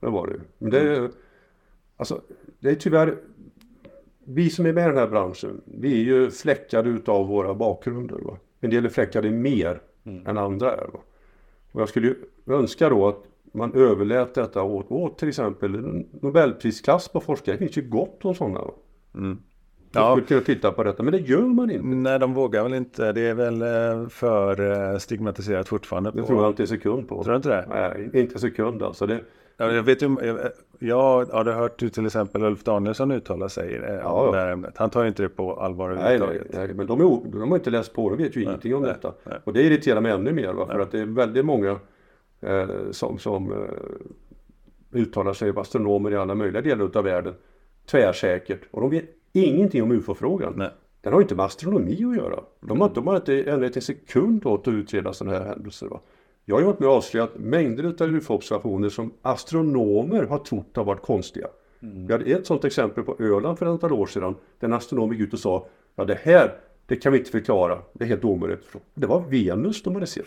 Det 0.01 0.07
var 0.07 0.27
det. 0.27 0.41
Men 0.59 0.71
det 0.71 0.81
är, 0.81 1.11
alltså, 1.97 2.21
det 2.59 2.71
är 2.71 2.75
tyvärr, 2.75 3.17
vi 4.25 4.51
som 4.51 4.67
är 4.67 4.73
med 4.73 4.85
i 4.85 4.89
den 4.89 4.97
här 4.97 5.09
branschen, 5.09 5.61
vi 5.65 5.93
är 5.93 6.05
ju 6.05 6.31
fläckade 6.31 6.91
utav 6.91 7.29
våra 7.29 7.55
bakgrunder. 7.55 8.19
Va? 8.19 8.39
En 8.61 8.71
del 8.71 8.85
är 8.85 8.89
fläckade 8.89 9.31
mer 9.31 9.81
än 10.05 10.39
andra 10.39 10.73
är. 10.73 10.87
Va? 10.93 11.01
Och 11.73 11.81
jag 11.81 11.89
skulle 11.89 12.07
ju 12.07 12.17
önska 12.47 12.89
då 12.89 13.09
att 13.09 13.25
man 13.53 13.75
överlät 13.75 14.35
detta 14.35 14.63
åt, 14.63 14.91
åt 14.91 15.19
till 15.19 15.29
exempel 15.29 16.05
Nobelprisklass 16.21 17.09
på 17.09 17.21
forskare. 17.21 17.55
Det 17.55 17.59
finns 17.59 17.79
ju 17.79 17.89
gott 17.89 18.25
om 18.25 18.35
sådana. 18.35 18.61
Mm. 19.15 19.39
Ja. 19.93 20.11
skulle 20.13 20.27
kunna 20.27 20.41
titta 20.41 20.73
på 20.73 20.83
detta, 20.85 21.03
men 21.03 21.13
det 21.13 21.19
gör 21.19 21.41
man 21.43 21.71
inte. 21.71 21.87
Nej, 21.87 22.19
de 22.19 22.35
vågar 22.35 22.63
väl 22.63 22.75
inte. 22.75 23.13
Det 23.13 23.21
är 23.21 23.35
väl 23.35 23.63
eh, 23.63 24.09
för 24.09 24.61
eh, 24.93 24.99
stigmatiserat 24.99 25.69
fortfarande. 25.69 26.11
Det 26.11 26.21
på- 26.21 26.27
tror 26.27 26.43
jag 26.43 26.51
inte 26.51 26.63
en 26.63 26.67
sekund 26.67 27.09
på. 27.09 27.23
Tror 27.25 27.33
du 27.33 27.37
inte 27.37 27.49
det? 27.49 27.67
Nej, 27.69 28.11
inte 28.23 28.35
en 28.35 28.41
sekund 28.41 28.83
alltså. 28.83 29.07
Det, 29.07 29.21
Ja, 29.61 29.73
jag 29.73 29.83
vet 29.83 30.03
ju, 30.03 30.17
jag, 30.21 30.39
jag 30.79 31.25
har 31.25 31.45
hört 31.53 31.79
till 31.93 32.07
exempel 32.07 32.45
Ulf 32.45 32.65
Danielsson 32.65 33.11
uttalar 33.11 33.49
sig 33.49 33.75
eh, 33.77 33.95
Ja, 33.95 34.09
om 34.09 34.27
ja. 34.27 34.33
det 34.33 34.39
här 34.39 34.51
ämnet. 34.53 34.75
Han 34.77 34.91
tar 34.91 35.03
ju 35.03 35.09
inte 35.09 35.23
det 35.23 35.29
på 35.29 35.55
allvar 35.61 35.89
Nej, 35.89 35.97
nej, 36.05 36.15
överhuvudtaget. 36.15 36.55
nej, 36.69 36.75
men 36.75 36.87
de, 36.87 37.01
är, 37.01 37.31
de 37.41 37.51
har 37.51 37.59
inte 37.59 37.71
läst 37.71 37.95
på, 37.95 38.11
de 38.11 38.17
vet 38.23 38.37
ju 38.37 38.43
ingenting 38.43 38.75
om 38.75 38.83
nej, 38.83 38.91
detta. 38.93 39.13
nej. 39.25 39.39
Och 39.45 39.53
det 39.53 39.63
irriterar 39.63 40.01
mig 40.01 40.13
ännu 40.13 40.33
mer, 40.33 40.53
va? 40.53 40.67
för 40.67 40.79
att 40.81 40.91
det 40.93 41.01
är 41.01 41.05
väldigt 41.07 41.45
många 41.45 41.77
eh, 42.41 42.67
som, 42.91 43.19
som 43.19 43.53
eh, 43.53 43.59
uttalar 45.01 45.33
sig, 45.33 45.53
astronomer 45.57 46.11
i 46.11 46.17
alla 46.17 46.35
möjliga 46.35 46.63
delar 46.63 46.91
av 46.99 47.05
världen, 47.05 47.35
tvärsäkert. 47.91 48.61
Och 48.71 48.81
de 48.81 48.91
vet 48.91 49.05
ingenting 49.47 49.83
om 49.83 49.93
ufo-frågan. 49.93 50.55
Nej. 50.57 50.71
Den 51.01 51.13
har 51.13 51.21
inte 51.21 51.35
med 51.35 51.45
astronomi 51.45 51.93
att 51.93 52.17
göra. 52.17 52.41
De 52.61 52.81
har, 52.81 52.91
de 52.95 53.07
har 53.07 53.17
inte 53.17 53.43
ägnat 53.43 53.77
en 53.77 53.83
sekund 53.83 54.47
åt 54.47 54.69
att 54.69 54.75
utreda 54.75 55.13
sådana 55.13 55.39
här 55.39 55.45
händelser. 55.45 55.87
Va? 55.87 56.01
Jag 56.45 56.57
har 56.57 56.61
ju 56.61 56.67
varit 56.67 56.79
med 56.79 56.89
och 56.89 56.95
avslöjat 56.95 57.39
mängder 57.39 57.85
av 57.85 58.15
ufo-observationer 58.15 58.89
som 58.89 59.13
astronomer 59.23 60.25
har 60.25 60.39
trott 60.39 60.77
har 60.77 60.85
varit 60.85 61.03
konstiga. 61.03 61.47
Vi 61.81 62.13
hade 62.13 62.25
ett 62.25 62.47
sådant 62.47 62.65
exempel 62.65 63.05
på 63.05 63.17
Öland 63.19 63.59
för 63.59 63.67
ett 63.67 63.71
antal 63.71 63.93
år 63.93 64.07
sedan. 64.07 64.35
Där 64.61 64.69
en 64.69 64.75
astronom 64.75 65.13
gick 65.13 65.21
ut 65.21 65.33
och 65.33 65.39
sa 65.39 65.67
Ja 65.97 66.05
det 66.05 66.19
här, 66.23 66.55
det 66.87 66.97
kan 66.97 67.13
vi 67.13 67.19
inte 67.19 67.31
förklara. 67.31 67.79
Det 67.93 68.05
är 68.05 68.09
helt 68.09 68.25
omöjligt. 68.25 68.61
Det 68.95 69.07
var 69.07 69.21
Venus 69.21 69.83
de 69.83 69.95
hade 69.95 70.07
sett. 70.07 70.25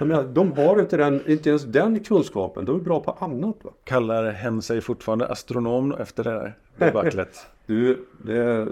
Menar, 0.00 0.24
de 0.24 0.52
har 0.52 0.80
inte, 0.80 0.96
den, 0.96 1.20
inte 1.26 1.48
ens 1.48 1.64
den 1.64 2.00
kunskapen. 2.00 2.64
De 2.64 2.76
är 2.76 2.80
bra 2.80 3.00
på 3.00 3.10
annat. 3.10 3.56
Va? 3.62 3.70
Kallar 3.84 4.30
hen 4.30 4.62
sig 4.62 4.80
fortfarande 4.80 5.26
astronom 5.26 5.92
efter 5.92 6.24
det 6.24 6.30
här 6.30 6.54
debaclet? 6.78 7.38
Du, 7.66 8.06
det, 8.24 8.68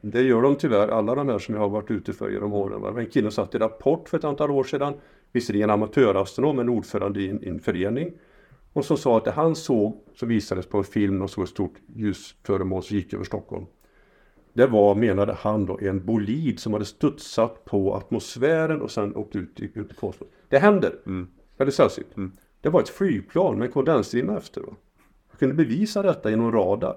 det 0.00 0.22
gör 0.22 0.42
de 0.42 0.56
tyvärr, 0.56 0.88
alla 0.88 1.14
de 1.14 1.28
här 1.28 1.38
som 1.38 1.54
jag 1.54 1.62
har 1.62 1.68
varit 1.68 1.90
ute 1.90 2.12
för 2.12 2.30
genom 2.30 2.52
åren. 2.52 2.80
Va? 2.80 3.00
En 3.00 3.06
kille 3.06 3.30
satt 3.30 3.54
i 3.54 3.58
Rapport 3.58 4.08
för 4.08 4.18
ett 4.18 4.24
antal 4.24 4.50
år 4.50 4.64
sedan, 4.64 4.94
visserligen 5.32 5.70
amatörastronom, 5.70 6.56
men 6.56 6.68
ordförande 6.68 7.20
i 7.20 7.30
en, 7.30 7.44
i 7.44 7.48
en 7.48 7.60
förening. 7.60 8.12
Och 8.72 8.84
som 8.84 8.96
sa 8.96 9.16
att 9.16 9.24
det 9.24 9.30
han 9.30 9.56
såg, 9.56 10.04
som 10.14 10.28
visades 10.28 10.66
på 10.66 10.78
en 10.78 10.84
film, 10.84 11.22
och 11.22 11.30
såg 11.30 11.44
ett 11.44 11.50
stort 11.50 11.74
ljusföremål 11.94 12.82
som 12.82 12.96
gick 12.96 13.14
över 13.14 13.24
Stockholm. 13.24 13.66
Det 14.60 14.66
var, 14.66 14.94
menade 14.94 15.32
han 15.32 15.66
då, 15.66 15.78
en 15.82 16.04
bolid 16.06 16.60
som 16.60 16.72
hade 16.72 16.84
studsat 16.84 17.64
på 17.64 17.94
atmosfären 17.94 18.82
och 18.82 18.90
sen 18.90 19.16
åkt 19.16 19.36
ut 19.36 19.60
i, 19.60 19.64
ut 19.74 19.90
i 19.90 19.94
kosmos. 19.94 20.28
Det 20.48 20.58
händer, 20.58 20.92
väldigt 21.56 21.74
sällsynt. 21.74 22.08
Det 22.60 22.68
var 22.68 22.80
ett 22.80 22.88
flygplan 22.88 23.58
med 23.58 23.66
en 23.66 23.72
kondensstrimma 23.72 24.36
efter. 24.36 24.60
Va? 24.60 24.72
Jag 25.30 25.38
kunde 25.38 25.54
bevisa 25.54 26.02
detta 26.02 26.30
genom 26.30 26.52
radar. 26.52 26.96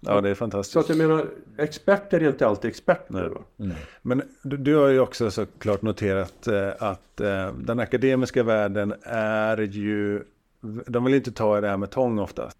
Ja, 0.00 0.20
det 0.20 0.28
är 0.30 0.34
Så 0.34 0.38
fantastiskt. 0.38 0.76
att 0.76 0.88
jag 0.88 0.98
menar, 0.98 1.26
experter 1.58 2.20
är 2.20 2.28
inte 2.28 2.46
alltid 2.46 2.68
experter. 2.70 3.28
Va? 3.28 3.74
Men 4.02 4.22
du, 4.42 4.56
du 4.56 4.76
har 4.76 4.88
ju 4.88 5.00
också 5.00 5.30
såklart 5.30 5.82
noterat 5.82 6.46
eh, 6.46 6.68
att 6.78 7.20
eh, 7.20 7.52
den 7.54 7.80
akademiska 7.80 8.42
världen 8.42 8.94
är 9.02 9.56
ju, 9.58 10.22
de 10.86 11.04
vill 11.04 11.14
inte 11.14 11.32
ta 11.32 11.58
i 11.58 11.60
det 11.60 11.68
här 11.68 11.76
med 11.76 11.90
tång 11.90 12.18
oftast. 12.18 12.58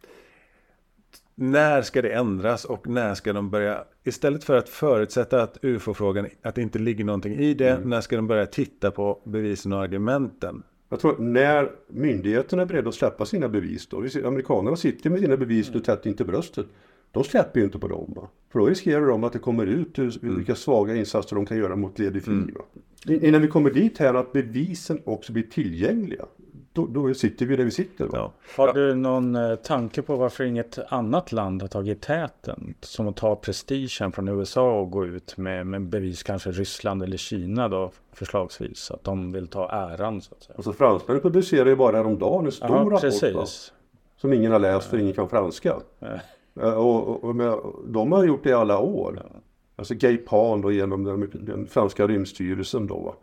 När 1.35 1.83
ska 1.83 2.03
det 2.03 2.13
ändras 2.13 2.65
och 2.65 2.89
när 2.89 3.15
ska 3.15 3.33
de 3.33 3.51
börja, 3.51 3.85
istället 4.05 4.45
för 4.45 4.57
att 4.57 4.69
förutsätta 4.69 5.43
att 5.43 5.59
ufo-frågan, 5.63 6.27
att 6.43 6.55
det 6.55 6.63
inte 6.63 6.79
ligger 6.79 7.05
någonting 7.05 7.33
i 7.35 7.55
det, 7.55 7.81
när 7.85 8.01
ska 8.01 8.17
de 8.17 8.27
börja 8.27 8.47
titta 8.47 8.91
på 8.91 9.21
bevisen 9.25 9.73
och 9.73 9.81
argumenten? 9.83 10.63
Jag 10.89 11.01
tror 11.01 11.13
att 11.13 11.19
när 11.19 11.71
myndigheterna 11.89 12.63
är 12.63 12.67
beredda 12.67 12.89
att 12.89 12.95
släppa 12.95 13.27
sina 13.27 13.49
bevis 13.49 13.87
då, 13.87 13.97
amerikanerna 14.25 14.77
sitter 14.77 15.11
med 15.11 15.21
sina 15.21 15.37
bevis 15.37 15.71
nu 15.75 15.81
tätt 15.81 16.07
inte 16.07 16.25
bröstet. 16.25 16.67
De 17.11 17.25
släpper 17.25 17.61
ju 17.61 17.65
inte 17.67 17.79
på 17.79 17.89
dem. 17.89 18.13
Va? 18.17 18.29
För 18.53 18.59
då 18.59 18.67
riskerar 18.67 19.07
de 19.07 19.25
att 19.25 19.33
det 19.33 19.39
kommer 19.39 19.67
ut 19.67 19.99
hur, 19.99 20.19
vilka 20.37 20.55
svaga 20.55 20.95
insatser 20.97 21.37
de 21.37 21.47
kan 21.47 21.57
göra 21.59 21.77
mot 21.77 21.99
ledig 21.99 22.23
fri. 22.25 22.33
I- 23.07 23.29
Innan 23.29 23.43
vi 23.43 23.49
kommer 23.49 23.71
dit 23.71 23.99
här 23.99 24.15
att 24.15 24.33
bevisen 24.33 25.01
också 25.05 25.33
blir 25.33 25.43
tillgängliga. 25.43 26.25
Då, 26.75 26.87
då 26.87 27.15
sitter 27.15 27.47
vi 27.47 27.57
där 27.57 27.65
vi 27.65 27.71
sitter. 27.71 28.05
Va? 28.05 28.11
Ja. 28.15 28.33
Har 28.57 28.73
du 28.73 28.95
någon 28.95 29.37
eh, 29.37 29.55
tanke 29.55 30.03
på 30.03 30.17
varför 30.17 30.45
inget 30.45 30.79
annat 30.93 31.33
land 31.33 31.63
har 31.63 31.69
tagit 31.69 32.01
täten? 32.01 32.75
Som 32.81 33.09
att 33.09 33.17
ta 33.17 33.37
prestigen 33.37 34.13
från 34.13 34.29
USA 34.29 34.81
och 34.81 34.91
gå 34.91 35.07
ut 35.07 35.37
med, 35.37 35.67
med 35.67 35.83
bevis, 35.83 36.23
kanske 36.23 36.51
Ryssland 36.51 37.03
eller 37.03 37.17
Kina 37.17 37.69
då 37.69 37.91
förslagsvis. 38.13 38.91
Att 38.91 39.05
de 39.05 39.33
vill 39.33 39.47
ta 39.49 39.69
äran 39.69 40.21
så 40.21 40.35
att 40.35 40.43
säga. 40.43 40.55
Alltså 40.57 40.73
fransmännen 40.73 41.23
publicerade 41.23 41.71
ju 41.71 41.77
bara 41.77 41.97
häromdagen 41.97 42.47
en 42.47 42.53
stor 42.53 42.69
Ja, 42.71 42.77
rapport. 42.77 42.93
Va? 42.93 42.99
precis. 43.01 43.73
Som 44.17 44.33
ingen 44.33 44.53
har 44.53 44.59
läst 44.59 44.91
för 44.91 44.99
ingen 44.99 45.13
kan 45.13 45.29
franska. 45.29 45.77
Eh, 46.01 46.73
Och, 46.75 47.09
och, 47.09 47.25
och 47.25 47.37
med, 47.37 47.59
de 47.87 48.13
har 48.13 48.25
gjort 48.25 48.45
det 48.45 48.51
i 48.51 48.53
alla 48.53 48.79
år. 48.79 49.23
Alltså 49.77 49.95
Gay 49.95 50.17
Pan 50.17 50.61
då 50.61 50.73
genom 50.73 51.05
den, 51.05 51.31
den 51.33 51.67
franska 51.67 52.07
rymdstyrelsen 52.07 52.87
då. 52.87 52.99
Va? 52.99 53.15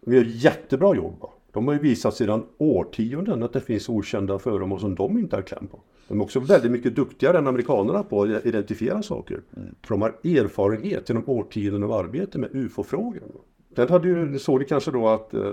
De 0.00 0.14
gör 0.16 0.24
jättebra 0.24 0.94
jobb. 0.96 1.14
Va? 1.20 1.28
De 1.56 1.66
har 1.66 1.74
ju 1.74 1.80
visat 1.80 2.14
sedan 2.14 2.44
årtionden 2.58 3.42
att 3.42 3.52
det 3.52 3.60
finns 3.60 3.88
okända 3.88 4.38
föremål 4.38 4.80
som 4.80 4.94
de 4.94 5.18
inte 5.18 5.36
har 5.36 5.42
kläm 5.42 5.66
på. 5.66 5.80
De 6.08 6.20
är 6.20 6.24
också 6.24 6.40
väldigt 6.40 6.72
mycket 6.72 6.96
duktigare 6.96 7.38
än 7.38 7.46
amerikanerna 7.46 8.02
på 8.02 8.22
att 8.22 8.46
identifiera 8.46 9.02
saker. 9.02 9.40
För 9.82 9.94
de 9.94 10.02
har 10.02 10.08
erfarenhet 10.24 11.08
genom 11.08 11.24
årtionden 11.26 11.82
av 11.82 11.92
arbete 11.92 12.38
med 12.38 12.50
ufo-frågan. 12.52 13.22
Den 13.68 13.88
hade 13.88 14.08
ju, 14.08 14.38
såg 14.38 14.60
det 14.60 14.64
kanske 14.64 14.90
då 14.90 15.08
att 15.08 15.34
eh, 15.34 15.52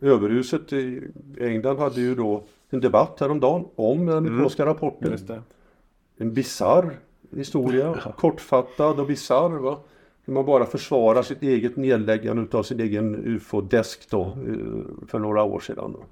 överhuset 0.00 0.72
i 0.72 1.02
England 1.40 1.78
hade 1.78 2.00
ju 2.00 2.14
då 2.14 2.44
en 2.70 2.80
debatt 2.80 3.20
häromdagen 3.20 3.64
om 3.74 4.06
den 4.06 4.16
amerikanska 4.16 4.66
rapporten. 4.66 5.10
Just 5.10 5.28
det. 5.28 5.42
En 6.16 6.34
bizarr 6.34 6.98
historia, 7.36 7.98
kortfattad 8.16 9.00
och 9.00 9.06
bizarr 9.06 9.50
va. 9.50 9.78
Hur 10.24 10.32
man 10.32 10.46
bara 10.46 10.66
försvarar 10.66 11.22
sitt 11.22 11.42
eget 11.42 11.76
nedläggande 11.76 12.58
av 12.58 12.62
sin 12.62 12.80
egen 12.80 13.14
ufo-desk 13.14 14.10
då 14.10 14.22
eh, 14.22 15.06
för 15.08 15.18
några 15.18 15.42
år 15.42 15.60
sedan. 15.60 15.92
Då. 15.92 16.04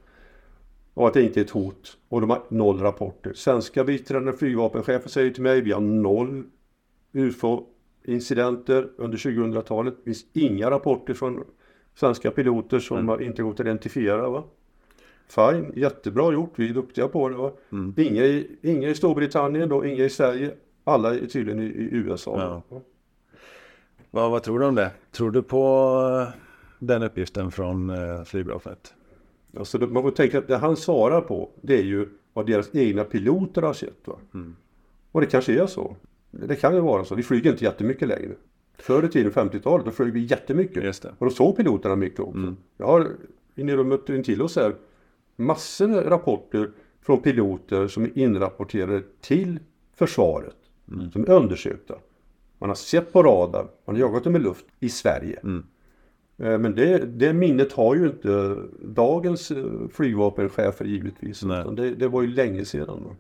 Och 0.95 1.09
att 1.09 1.15
det 1.15 1.23
inte 1.23 1.41
är 1.41 1.45
ett 1.45 1.51
hot. 1.51 1.99
Och 2.09 2.21
de 2.21 2.31
har 2.31 2.43
noll 2.49 2.81
rapporter. 2.81 3.33
Svenska 3.33 3.85
biträdande 3.85 4.33
flygvapenchefer 4.33 5.09
säger 5.09 5.31
till 5.31 5.43
mig, 5.43 5.61
vi 5.61 5.73
har 5.73 5.81
noll 5.81 6.45
ufo-incidenter 7.13 8.89
under 8.97 9.19
2000-talet. 9.19 9.95
Det 9.97 10.05
finns 10.05 10.27
inga 10.33 10.71
rapporter 10.71 11.15
från 11.15 11.45
svenska 11.95 12.31
piloter 12.31 12.79
som 12.79 13.09
har 13.09 13.23
inte 13.23 13.43
gått 13.43 13.61
att 13.61 13.67
identifiera. 13.67 14.29
Va? 14.29 14.45
Fine, 15.29 15.73
jättebra 15.77 16.33
gjort, 16.33 16.53
vi 16.57 16.69
är 16.69 16.75
duktiga 16.75 17.09
på 17.09 17.29
det. 17.29 17.37
Va? 17.37 17.53
Inga, 17.97 18.25
i, 18.25 18.57
inga 18.63 18.89
i 18.89 18.95
Storbritannien 18.95 19.69
då, 19.69 19.85
inga 19.85 20.05
i 20.05 20.11
Sverige. 20.11 20.51
Alla 20.85 21.15
är 21.15 21.27
tydligen 21.27 21.61
i, 21.61 21.65
i 21.65 21.89
USA. 21.93 22.63
Ja. 22.71 22.81
Vad, 24.11 24.31
vad 24.31 24.43
tror 24.43 24.59
du 24.59 24.67
om 24.67 24.75
det? 24.75 24.91
Tror 25.11 25.31
du 25.31 25.43
på 25.43 25.95
eh, 26.21 26.41
den 26.79 27.03
uppgiften 27.03 27.51
från 27.51 27.91
eh, 27.91 28.25
flygvapnet? 28.25 28.95
Alltså, 29.57 29.79
man 29.79 30.03
får 30.03 30.11
tänka 30.11 30.39
att 30.39 30.49
det 30.49 30.57
han 30.57 30.77
svarar 30.77 31.21
på 31.21 31.51
det 31.63 31.79
är 31.79 31.83
ju 31.83 32.09
vad 32.33 32.47
deras 32.47 32.75
egna 32.75 33.05
piloter 33.05 33.63
har 33.63 33.73
sett. 33.73 33.99
Va? 34.05 34.15
Och 35.13 35.21
det 35.21 35.27
kanske 35.27 35.63
är 35.63 35.67
så. 35.67 35.97
Det 36.31 36.57
kan 36.57 36.75
ju 36.75 36.81
vara 36.81 37.05
så. 37.05 37.15
Vi 37.15 37.23
flyger 37.23 37.51
inte 37.51 37.65
jättemycket 37.65 38.09
längre. 38.09 38.33
Förr 38.79 39.05
i 39.05 39.09
tiden, 39.09 39.33
50-talet, 39.33 39.87
då 39.87 39.91
flög 39.91 40.13
vi 40.13 40.21
jättemycket. 40.21 40.85
Just 40.85 41.03
det. 41.03 41.15
Och 41.19 41.27
då 41.27 41.31
såg 41.33 41.57
piloterna 41.57 41.97
mycket 41.97 42.21
också. 42.21 42.55
Jag 42.77 42.87
har 42.87 43.09
inne 43.57 43.73
i 43.73 43.77
rummet 43.77 44.09
intill 44.09 44.43
oss 44.43 44.57
här 44.57 44.75
massor 45.37 45.89
med 45.89 46.11
rapporter 46.11 46.71
från 47.03 47.23
piloter 47.23 47.89
som 47.89 48.05
är 48.05 48.19
inrapporterade 48.19 49.03
till 49.21 49.59
försvaret. 49.95 50.57
Som 51.13 51.23
är 51.23 51.31
undersökta. 51.31 51.95
Man 52.61 52.71
har 52.71 52.75
sett 52.75 53.13
på 53.13 53.23
radar, 53.23 53.67
man 53.85 53.97
har 53.97 54.01
jagat 54.01 54.25
dem 54.25 54.37
i 54.37 54.39
luft 54.39 54.67
i 54.81 54.89
Sverige. 54.89 55.41
Eh, 56.39 56.59
Men 56.59 56.75
det, 56.75 56.99
det 56.99 57.33
minnet 57.33 57.73
har 57.73 57.95
ju 57.95 58.07
inte 58.07 58.57
dagens 58.85 59.51
eh, 59.51 59.65
flygvapenchefer 59.93 60.85
givetvis. 60.85 61.41
Det, 61.77 61.95
det 61.95 62.09
var 62.09 62.23
ju 62.23 62.29
länge 62.29 62.65
sedan. 62.65 63.01
då. 63.05 63.17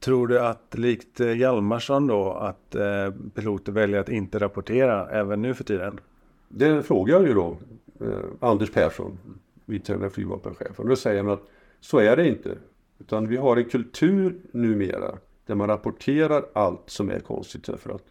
Tror 0.00 0.26
du 0.26 0.40
att 0.40 0.74
likt 0.78 1.20
eh, 1.20 1.36
Hjalmarsson 1.36 2.06
då 2.06 2.32
att 2.32 2.74
eh, 2.74 3.10
piloter 3.34 3.72
väljer 3.72 4.00
att 4.00 4.08
inte 4.08 4.38
rapportera 4.38 5.10
även 5.10 5.42
nu 5.42 5.54
för 5.54 5.64
tiden? 5.64 6.00
Det 6.48 6.82
frågar 6.82 7.14
jag 7.14 7.28
ju 7.28 7.34
då 7.34 7.56
eh, 8.00 8.18
Anders 8.40 8.70
Persson, 8.72 9.18
biträdande 9.66 10.10
flygvapenchefen. 10.10 10.74
Och 10.84 10.88
då 10.88 10.96
säger 10.96 11.22
han 11.22 11.32
att 11.32 11.42
Så 11.80 11.98
är 11.98 12.16
det 12.16 12.28
inte. 12.28 12.58
Utan 12.98 13.28
vi 13.28 13.36
har 13.36 13.56
en 13.56 13.64
kultur 13.64 14.40
numera 14.52 15.18
där 15.46 15.54
man 15.54 15.68
rapporterar 15.68 16.44
allt 16.52 16.82
som 16.86 17.10
är 17.10 17.20
konstigt 17.20 17.66
för 17.66 17.94
att 17.94 18.04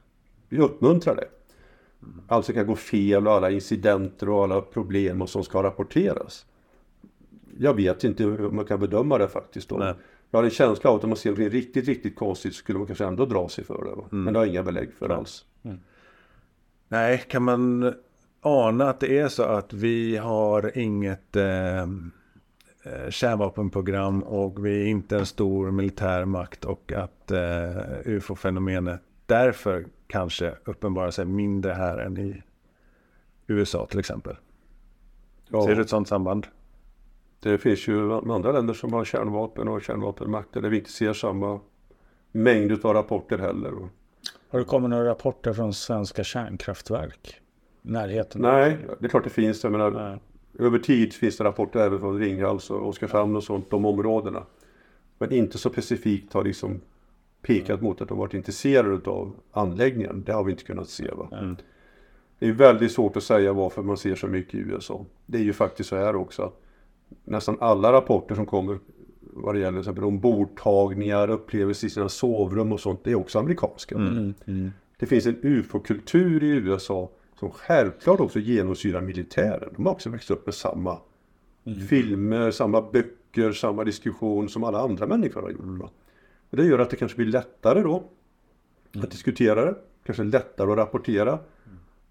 vi 0.49 0.57
uppmuntrar 0.57 1.15
det. 1.15 1.27
Allt 2.27 2.45
som 2.45 2.55
kan 2.55 2.67
gå 2.67 2.75
fel 2.75 3.27
och 3.27 3.33
alla 3.33 3.51
incidenter 3.51 4.29
och 4.29 4.43
alla 4.43 4.62
problem 4.62 5.21
och 5.21 5.29
som 5.29 5.43
ska 5.43 5.63
rapporteras. 5.63 6.45
Jag 7.60 7.73
vet 7.73 8.03
inte 8.03 8.23
hur 8.23 8.49
man 8.49 8.65
kan 8.65 8.79
bedöma 8.79 9.17
det 9.17 9.27
faktiskt. 9.27 9.69
Då. 9.69 9.77
Nej. 9.77 9.93
Jag 10.31 10.39
har 10.39 10.43
en 10.43 10.49
känsla 10.49 10.89
av 10.89 10.95
att 10.95 11.03
om 11.03 11.10
man 11.10 11.17
ser 11.17 11.29
något 11.29 11.39
riktigt, 11.39 11.88
riktigt 11.88 12.15
konstigt 12.15 12.53
så 12.53 12.57
skulle 12.57 12.77
man 12.77 12.88
kanske 12.88 13.05
ändå 13.05 13.25
dra 13.25 13.49
sig 13.49 13.63
för 13.63 13.83
det. 13.83 13.95
va? 13.95 14.05
Men 14.10 14.33
det 14.33 14.39
har 14.39 14.45
jag 14.45 14.53
inga 14.53 14.63
belägg 14.63 14.93
för 14.93 15.10
alls. 15.10 15.45
Nej, 16.88 17.23
kan 17.27 17.43
man 17.43 17.93
ana 18.41 18.89
att 18.89 18.99
det 18.99 19.19
är 19.19 19.27
så 19.27 19.43
att 19.43 19.73
vi 19.73 20.17
har 20.17 20.77
inget 20.77 21.36
eh, 21.36 21.81
eh, 21.81 23.10
kärnvapenprogram 23.10 24.23
och 24.23 24.65
vi 24.65 24.81
är 24.81 24.86
inte 24.86 25.17
en 25.17 25.25
stor 25.25 25.71
militär 25.71 26.25
makt 26.25 26.65
och 26.65 26.91
att 26.91 27.31
eh, 27.31 27.71
ufo-fenomenet 28.05 29.01
därför 29.25 29.86
kanske 30.08 30.56
uppenbarar 30.65 31.12
sig 31.12 31.26
mindre 31.26 31.72
här 31.72 31.98
än 31.98 32.17
i 32.17 32.43
USA 33.48 33.86
till 33.86 34.00
exempel. 34.00 34.36
Ja, 35.50 35.65
Ser 35.65 35.76
du 35.76 35.82
ett 35.82 35.89
sådant 35.89 36.08
samband? 36.08 36.48
Det 37.39 37.58
finns 37.58 37.88
ju 37.88 38.13
andra 38.13 38.52
länder 38.52 38.74
som 38.74 38.93
har 38.93 39.06
kärnvapen 39.06 39.67
och 39.67 39.82
kärnvapenmakter 39.82 40.62
där 40.62 40.70
vi 40.70 40.78
inte 40.78 40.91
ser 40.91 41.13
samma 41.13 41.60
mängd 42.32 42.86
av 42.86 42.93
rapporter 42.93 43.38
heller. 43.38 43.74
Har 44.50 44.60
det 44.60 44.65
kommit 44.65 44.89
några 44.89 45.10
rapporter 45.10 45.54
från 45.54 45.74
svenska 45.74 46.24
kärnkraftverk? 46.24 47.41
Närheten? 47.82 48.41
Nej, 48.41 48.78
det 49.00 49.06
är 49.06 49.10
klart 49.10 49.24
det 49.24 49.30
finns. 49.30 49.63
Jag 49.63 49.72
menar, 49.72 49.91
Nej. 49.91 50.20
Över 50.60 50.80
tid 50.80 51.13
finns 51.13 51.38
det 51.38 51.43
rapporter 51.43 51.80
även 51.80 52.00
från 52.00 52.20
Ringhals 52.20 52.70
och 52.70 52.88
Oskarshamn 52.88 53.36
och 53.36 53.43
sånt, 53.43 53.70
de 53.70 53.86
områdena. 53.86 54.43
Men 55.17 55.34
inte 55.34 55.58
så 55.58 55.70
specifikt 55.70 56.34
har 56.34 56.43
liksom 56.43 56.82
pekat 57.47 57.81
mot 57.81 58.01
att 58.01 58.10
de 58.10 58.17
varit 58.17 58.33
intresserade 58.33 59.10
av 59.10 59.36
anläggningen. 59.51 60.23
Det 60.25 60.33
har 60.33 60.43
vi 60.43 60.51
inte 60.51 60.63
kunnat 60.63 60.89
se. 60.89 61.12
Va? 61.12 61.55
Det 62.39 62.47
är 62.47 62.51
väldigt 62.51 62.91
svårt 62.91 63.17
att 63.17 63.23
säga 63.23 63.53
varför 63.53 63.83
man 63.83 63.97
ser 63.97 64.15
så 64.15 64.27
mycket 64.27 64.55
i 64.55 64.57
USA. 64.57 65.05
Det 65.25 65.38
är 65.38 65.43
ju 65.43 65.53
faktiskt 65.53 65.89
så 65.89 65.95
här 65.95 66.15
också 66.15 66.41
att 66.41 66.62
nästan 67.23 67.57
alla 67.60 67.93
rapporter 67.93 68.36
som 68.36 68.45
kommer 68.45 68.79
vad 69.19 69.55
det 69.55 69.60
gäller 69.60 69.79
exempel 69.79 70.03
ombordtagningar, 70.03 71.29
upplevelser 71.29 71.88
i 71.88 71.89
sina 71.89 72.10
sovrum 72.10 72.71
och 72.71 72.79
sånt, 72.79 72.99
det 73.03 73.12
är 73.12 73.15
också 73.15 73.39
amerikanska. 73.39 73.95
Mm. 73.95 74.33
Mm. 74.45 74.71
Det 74.99 75.05
finns 75.05 75.25
en 75.25 75.39
ufo-kultur 75.41 76.43
i 76.43 76.47
USA 76.47 77.10
som 77.39 77.51
självklart 77.51 78.19
också 78.19 78.39
genomsyrar 78.39 79.01
militären. 79.01 79.69
De 79.75 79.86
har 79.86 79.93
också 79.93 80.10
växt 80.10 80.31
upp 80.31 80.45
med 80.45 80.55
samma 80.55 80.97
filmer, 81.89 82.51
samma 82.51 82.81
böcker, 82.81 83.51
samma 83.51 83.83
diskussion 83.83 84.49
som 84.49 84.63
alla 84.63 84.79
andra 84.79 85.07
människor 85.07 85.41
har 85.41 85.49
gjort. 85.49 85.79
Va? 85.81 85.89
Och 86.49 86.57
det 86.57 86.65
gör 86.65 86.79
att 86.79 86.89
det 86.89 86.95
kanske 86.95 87.17
blir 87.17 87.27
lättare 87.27 87.81
då 87.81 88.03
att 89.03 89.12
diskutera 89.12 89.65
det, 89.65 89.75
kanske 90.05 90.23
lättare 90.23 90.71
att 90.71 90.77
rapportera 90.77 91.39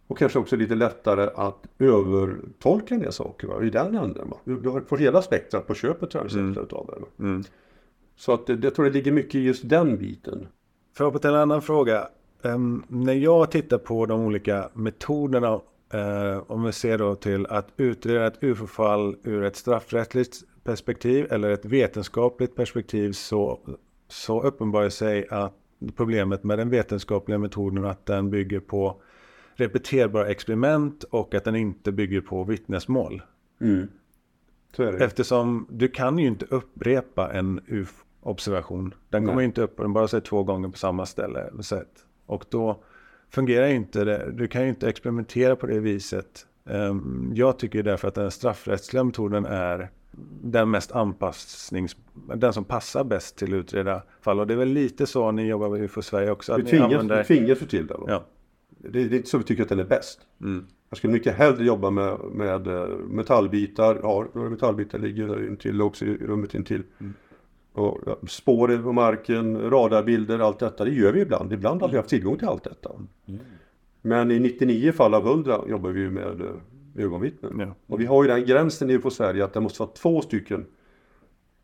och 0.06 0.18
kanske 0.18 0.38
också 0.38 0.56
lite 0.56 0.74
lättare 0.74 1.30
att 1.34 1.66
övertolka 1.78 2.94
en 2.94 3.00
del 3.00 3.12
saker 3.12 3.48
va? 3.48 3.64
i 3.64 3.70
den 3.70 3.96
änden. 3.96 4.30
Va? 4.30 4.36
Du, 4.44 4.84
får 4.88 4.96
hela 4.96 5.22
spektrat 5.22 5.66
på 5.66 5.74
köpet 5.74 6.10
tror 6.10 6.24
jag, 6.24 6.32
mm. 6.32 6.62
utav 6.62 6.86
det. 6.86 7.24
Mm. 7.24 7.44
Så 8.16 8.32
att 8.32 8.46
det, 8.46 8.56
det 8.56 8.70
tror 8.70 8.86
jag 8.86 8.94
ligger 8.94 9.12
mycket 9.12 9.34
i 9.34 9.42
just 9.42 9.68
den 9.68 9.98
biten. 9.98 10.46
För 10.96 11.08
att 11.08 11.22
till 11.22 11.30
en 11.30 11.36
annan 11.36 11.62
fråga. 11.62 12.08
Ehm, 12.42 12.82
när 12.88 13.12
jag 13.12 13.50
tittar 13.50 13.78
på 13.78 14.06
de 14.06 14.20
olika 14.20 14.70
metoderna, 14.72 15.60
eh, 15.92 16.42
om 16.46 16.62
vi 16.64 16.72
ser 16.72 16.98
då 16.98 17.14
till 17.14 17.46
att 17.46 17.68
utreda 17.76 18.26
ett 18.26 18.42
UFO-fall 18.42 19.16
ur 19.22 19.44
ett 19.44 19.56
straffrättsligt 19.56 20.36
perspektiv 20.64 21.26
eller 21.30 21.50
ett 21.50 21.64
vetenskapligt 21.64 22.54
perspektiv 22.54 23.12
så, 23.12 23.60
så 24.08 24.42
uppenbarar 24.42 24.88
sig 24.88 25.26
att 25.30 25.54
problemet 25.96 26.44
med 26.44 26.58
den 26.58 26.70
vetenskapliga 26.70 27.38
metoden 27.38 27.84
att 27.84 28.06
den 28.06 28.30
bygger 28.30 28.60
på 28.60 29.02
repeterbara 29.54 30.28
experiment 30.28 31.04
och 31.04 31.34
att 31.34 31.44
den 31.44 31.56
inte 31.56 31.92
bygger 31.92 32.20
på 32.20 32.44
vittnesmål. 32.44 33.22
Det. 34.76 35.04
Eftersom 35.04 35.66
du 35.70 35.88
kan 35.88 36.18
ju 36.18 36.26
inte 36.26 36.46
upprepa 36.50 37.32
en 37.32 37.60
UFO-observation. 37.66 38.94
Den 39.10 39.22
kommer 39.22 39.34
Nej. 39.34 39.42
ju 39.42 39.46
inte 39.46 39.62
upp, 39.62 39.76
den 39.76 39.92
bara 39.92 40.08
säger 40.08 40.24
två 40.24 40.42
gånger 40.42 40.68
på 40.68 40.78
samma 40.78 41.06
ställe. 41.06 41.50
sätt. 41.62 42.04
Och 42.26 42.44
då 42.48 42.82
fungerar 43.30 43.66
ju 43.66 43.74
inte 43.74 44.04
det. 44.04 44.32
Du 44.32 44.46
kan 44.48 44.62
ju 44.62 44.68
inte 44.68 44.88
experimentera 44.88 45.56
på 45.56 45.66
det 45.66 45.80
viset. 45.80 46.46
Ehm, 46.66 47.32
Jag 47.34 47.58
tycker 47.58 47.82
därför 47.82 48.08
att 48.08 48.14
den 48.14 48.30
straffrättsliga 48.30 49.04
metoden 49.04 49.46
är 49.46 49.90
den 50.42 50.70
mest 50.70 50.92
anpassnings... 50.92 51.96
Den 52.34 52.52
som 52.52 52.64
passar 52.64 53.04
bäst 53.04 53.36
till 53.36 53.54
utreda 53.54 54.02
fall. 54.20 54.40
Och 54.40 54.46
det 54.46 54.54
är 54.54 54.58
väl 54.58 54.68
lite 54.68 55.06
så 55.06 55.30
ni 55.30 55.46
jobbar 55.48 55.68
med 55.68 55.80
UFO 55.80 56.02
Sverige 56.02 56.30
också. 56.30 56.52
Att 56.52 56.58
Vi 56.58 56.64
tvingas, 56.64 56.84
använder... 56.84 57.18
vi 57.18 57.24
tvingas 57.24 57.62
ju 57.62 57.66
till 57.66 57.86
det. 57.86 57.96
Ja. 58.06 58.24
Det, 58.78 59.00
är 59.00 59.14
inte 59.14 59.28
så 59.28 59.38
vi 59.38 59.44
tycker 59.44 59.62
att 59.62 59.68
den 59.68 59.78
är 59.78 59.84
bäst. 59.84 60.20
Mm. 60.40 60.66
Jag 60.88 60.98
skulle 60.98 61.12
mycket 61.12 61.36
hellre 61.36 61.64
jobba 61.64 61.90
med, 61.90 62.18
med 62.32 62.66
eh, 62.66 62.88
metallbitar. 62.88 64.00
Ja, 64.02 64.26
några 64.32 64.50
metallbitar 64.50 64.98
ligger 64.98 65.28
där 65.28 65.48
intill 65.48 65.82
också 65.82 66.04
i 66.04 66.16
rummet 66.16 66.54
intill. 66.54 66.82
Mm. 67.00 67.14
Och 67.72 68.00
ja, 68.06 68.16
spår 68.28 68.82
på 68.82 68.92
marken, 68.92 69.70
radarbilder, 69.70 70.38
allt 70.38 70.58
detta. 70.58 70.84
Det 70.84 70.90
gör 70.90 71.12
vi 71.12 71.20
ibland. 71.20 71.52
Ibland 71.52 71.82
har 71.82 71.88
vi 71.88 71.96
haft 71.96 72.08
tillgång 72.08 72.38
till 72.38 72.48
allt 72.48 72.64
detta. 72.64 72.90
Mm. 73.26 73.40
Men 74.02 74.30
i 74.30 74.38
99 74.38 74.92
fall 74.92 75.14
av 75.14 75.26
100 75.26 75.60
jobbar 75.68 75.90
vi 75.90 76.10
med 76.10 76.40
eh, 76.40 76.46
ögonvittnen. 76.98 77.60
Ja. 77.60 77.74
Och 77.86 78.00
vi 78.00 78.06
har 78.06 78.22
ju 78.22 78.28
den 78.28 78.44
gränsen 78.44 78.90
i 78.90 78.98
på 78.98 79.10
Sverige 79.10 79.44
att 79.44 79.52
det 79.52 79.60
måste 79.60 79.82
vara 79.82 79.90
två 79.90 80.22
stycken, 80.22 80.66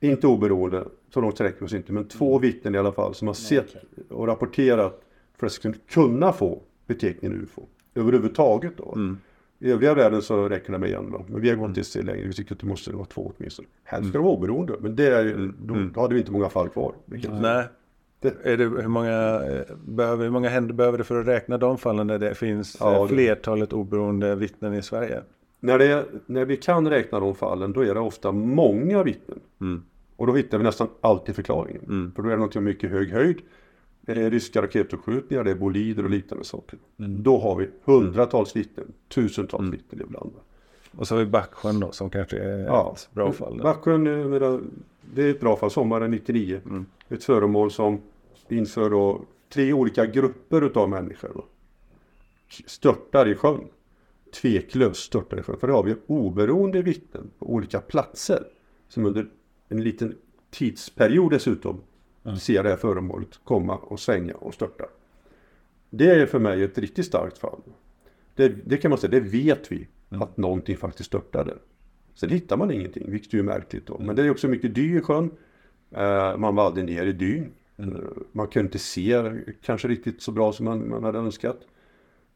inte 0.00 0.26
oberoende, 0.26 0.84
så 1.14 1.20
långt 1.20 1.34
sträcker 1.34 1.64
oss 1.64 1.74
inte, 1.74 1.92
men 1.92 2.08
två 2.08 2.38
vittnen 2.38 2.74
i 2.74 2.78
alla 2.78 2.92
fall 2.92 3.14
som 3.14 3.28
har 3.28 3.34
sett 3.34 3.76
och 4.10 4.26
rapporterat 4.26 5.02
för 5.38 5.46
att 5.46 5.58
kunna 5.90 6.32
få 6.32 6.62
beteckningen 6.86 7.42
UFO. 7.42 7.66
Överhuvudtaget 7.94 8.76
då. 8.76 8.92
Mm. 8.92 9.18
I 9.58 9.70
övriga 9.70 9.94
världen 9.94 10.22
så 10.22 10.48
räcker 10.48 10.72
det 10.72 10.78
med 10.78 10.90
en 10.90 11.10
då. 11.10 11.24
Men 11.28 11.40
vi 11.40 11.48
har 11.48 11.56
gått 11.56 11.68
inte 11.68 11.84
se 11.84 12.02
längre. 12.02 12.26
Vi 12.26 12.32
tycker 12.32 12.54
att 12.54 12.60
det 12.60 12.66
måste 12.66 12.92
vara 12.92 13.04
två 13.04 13.32
åtminstone. 13.36 13.68
Helst 13.84 14.08
ska 14.08 14.18
det 14.18 14.24
vara 14.24 14.34
oberoende. 14.34 14.74
Men 14.80 14.96
det 14.96 15.06
är 15.06 15.52
då, 15.60 15.74
då 15.94 16.00
hade 16.00 16.14
vi 16.14 16.20
inte 16.20 16.32
många 16.32 16.48
fall 16.48 16.68
kvar. 16.68 16.94
Nej. 17.06 17.64
Det- 18.22 18.34
Är 18.42 18.56
det, 18.56 18.64
hur, 18.64 18.88
många, 18.88 19.42
eh, 19.44 19.74
behöver, 19.86 20.24
hur 20.24 20.30
många 20.30 20.48
händer 20.48 20.74
behöver 20.74 20.98
det 20.98 21.04
för 21.04 21.20
att 21.20 21.26
räkna 21.26 21.58
de 21.58 21.78
fallen 21.78 22.06
där 22.06 22.18
det 22.18 22.34
finns 22.34 22.76
Ja, 22.80 22.94
eh, 22.96 23.02
det- 23.02 23.08
flertalet 23.08 23.72
oberoende 23.72 24.34
vittnen 24.34 24.74
i 24.74 24.82
Sverige? 24.82 25.20
När, 25.60 25.78
det, 25.78 25.86
är- 25.86 26.04
när 26.26 26.44
vi 26.44 26.56
kan 26.56 26.88
räkna 26.90 27.20
de 27.20 27.34
fallen 27.34 27.72
då 27.72 27.80
är 27.84 27.94
det 27.94 28.00
ofta 28.00 28.32
många 28.32 29.02
vittnen. 29.02 29.40
Mm. 29.60 29.82
Och 30.16 30.26
då 30.26 30.34
hittar 30.34 30.58
vi 30.58 30.64
nästan 30.64 30.88
alltid 31.00 31.34
förklaringen. 31.34 31.82
Mm. 31.84 32.12
För 32.16 32.22
då 32.22 32.28
är 32.28 32.32
det 32.32 32.42
något 32.42 32.54
med 32.54 32.64
mycket 32.64 32.90
hög 32.90 33.10
höjd. 33.12 33.36
Det 34.00 34.12
är 34.12 34.30
ryska 34.30 34.62
raketavskjutningar, 34.62 35.44
det 35.44 35.50
är 35.50 35.54
bolider 35.54 36.04
och 36.04 36.10
liknande 36.10 36.44
saker. 36.44 36.78
Då 36.96 37.38
har 37.38 37.56
vi 37.56 37.68
hundratals 37.84 38.56
vittnen, 38.56 38.86
tusentals 39.14 39.72
vittnen 39.74 40.00
ibland. 40.06 40.30
Och 40.96 41.08
så 41.08 41.14
har 41.14 41.20
vi 41.20 41.26
Backsjön 41.30 41.80
då 41.80 41.92
som 41.92 42.10
kanske 42.10 42.38
är 42.38 42.58
Ja, 42.66 42.92
ett 42.96 43.08
bra 43.14 43.32
fall. 43.32 43.56
Då. 43.58 43.62
Backsjön, 43.64 44.06
eh, 44.42 44.58
det 45.14 45.22
är 45.22 45.30
ett 45.30 45.40
bra 45.40 45.56
fall, 45.56 45.70
sommaren 45.70 46.10
99. 46.10 46.60
Mm. 46.66 46.86
Ett 47.08 47.24
föremål 47.24 47.70
som 47.70 48.00
inför 48.52 48.90
då 48.90 49.24
tre 49.48 49.72
olika 49.72 50.06
grupper 50.06 50.62
utav 50.62 50.88
människor 50.88 51.30
då, 51.34 51.46
störtar 52.66 53.28
i 53.28 53.34
sjön. 53.34 53.68
Tveklöst 54.40 55.02
störtar 55.02 55.38
i 55.38 55.42
sjön. 55.42 55.56
För 55.58 55.66
det 55.66 55.72
har 55.72 55.82
vi 55.82 55.96
oberoende 56.06 56.82
vittnen 56.82 57.30
på 57.38 57.52
olika 57.52 57.80
platser 57.80 58.44
som 58.88 59.06
under 59.06 59.28
en 59.68 59.82
liten 59.84 60.16
tidsperiod 60.50 61.32
dessutom 61.32 61.80
ser 62.40 62.62
det 62.62 62.68
här 62.68 62.76
föremålet 62.76 63.40
komma 63.44 63.76
och 63.76 64.00
svänga 64.00 64.34
och 64.34 64.54
störta. 64.54 64.84
Det 65.90 66.10
är 66.10 66.26
för 66.26 66.38
mig 66.38 66.62
ett 66.62 66.78
riktigt 66.78 67.06
starkt 67.06 67.38
fall. 67.38 67.60
Det, 68.34 68.48
det 68.48 68.76
kan 68.76 68.88
man 68.88 68.98
säga, 68.98 69.10
det 69.10 69.20
vet 69.20 69.72
vi 69.72 69.88
att 70.08 70.36
någonting 70.36 70.76
faktiskt 70.76 71.06
störtade. 71.06 71.54
Sen 72.14 72.30
hittar 72.30 72.56
man 72.56 72.70
ingenting, 72.70 73.10
vilket 73.10 73.34
är 73.34 73.42
märkligt 73.42 73.86
då. 73.86 73.98
Men 73.98 74.16
det 74.16 74.22
är 74.22 74.30
också 74.30 74.48
mycket 74.48 74.74
dy 74.74 74.98
i 74.98 75.00
sjön. 75.00 75.30
Eh, 75.90 76.36
man 76.36 76.54
var 76.54 76.66
aldrig 76.66 76.84
ner 76.84 77.06
i 77.06 77.12
dyn. 77.12 77.52
Eh, 77.76 77.86
man 78.32 78.48
kunde 78.48 78.66
inte 78.66 78.78
se 78.78 79.32
kanske 79.62 79.88
riktigt 79.88 80.22
så 80.22 80.32
bra 80.32 80.52
som 80.52 80.64
man, 80.64 80.88
man 80.88 81.04
hade 81.04 81.18
önskat. 81.18 81.60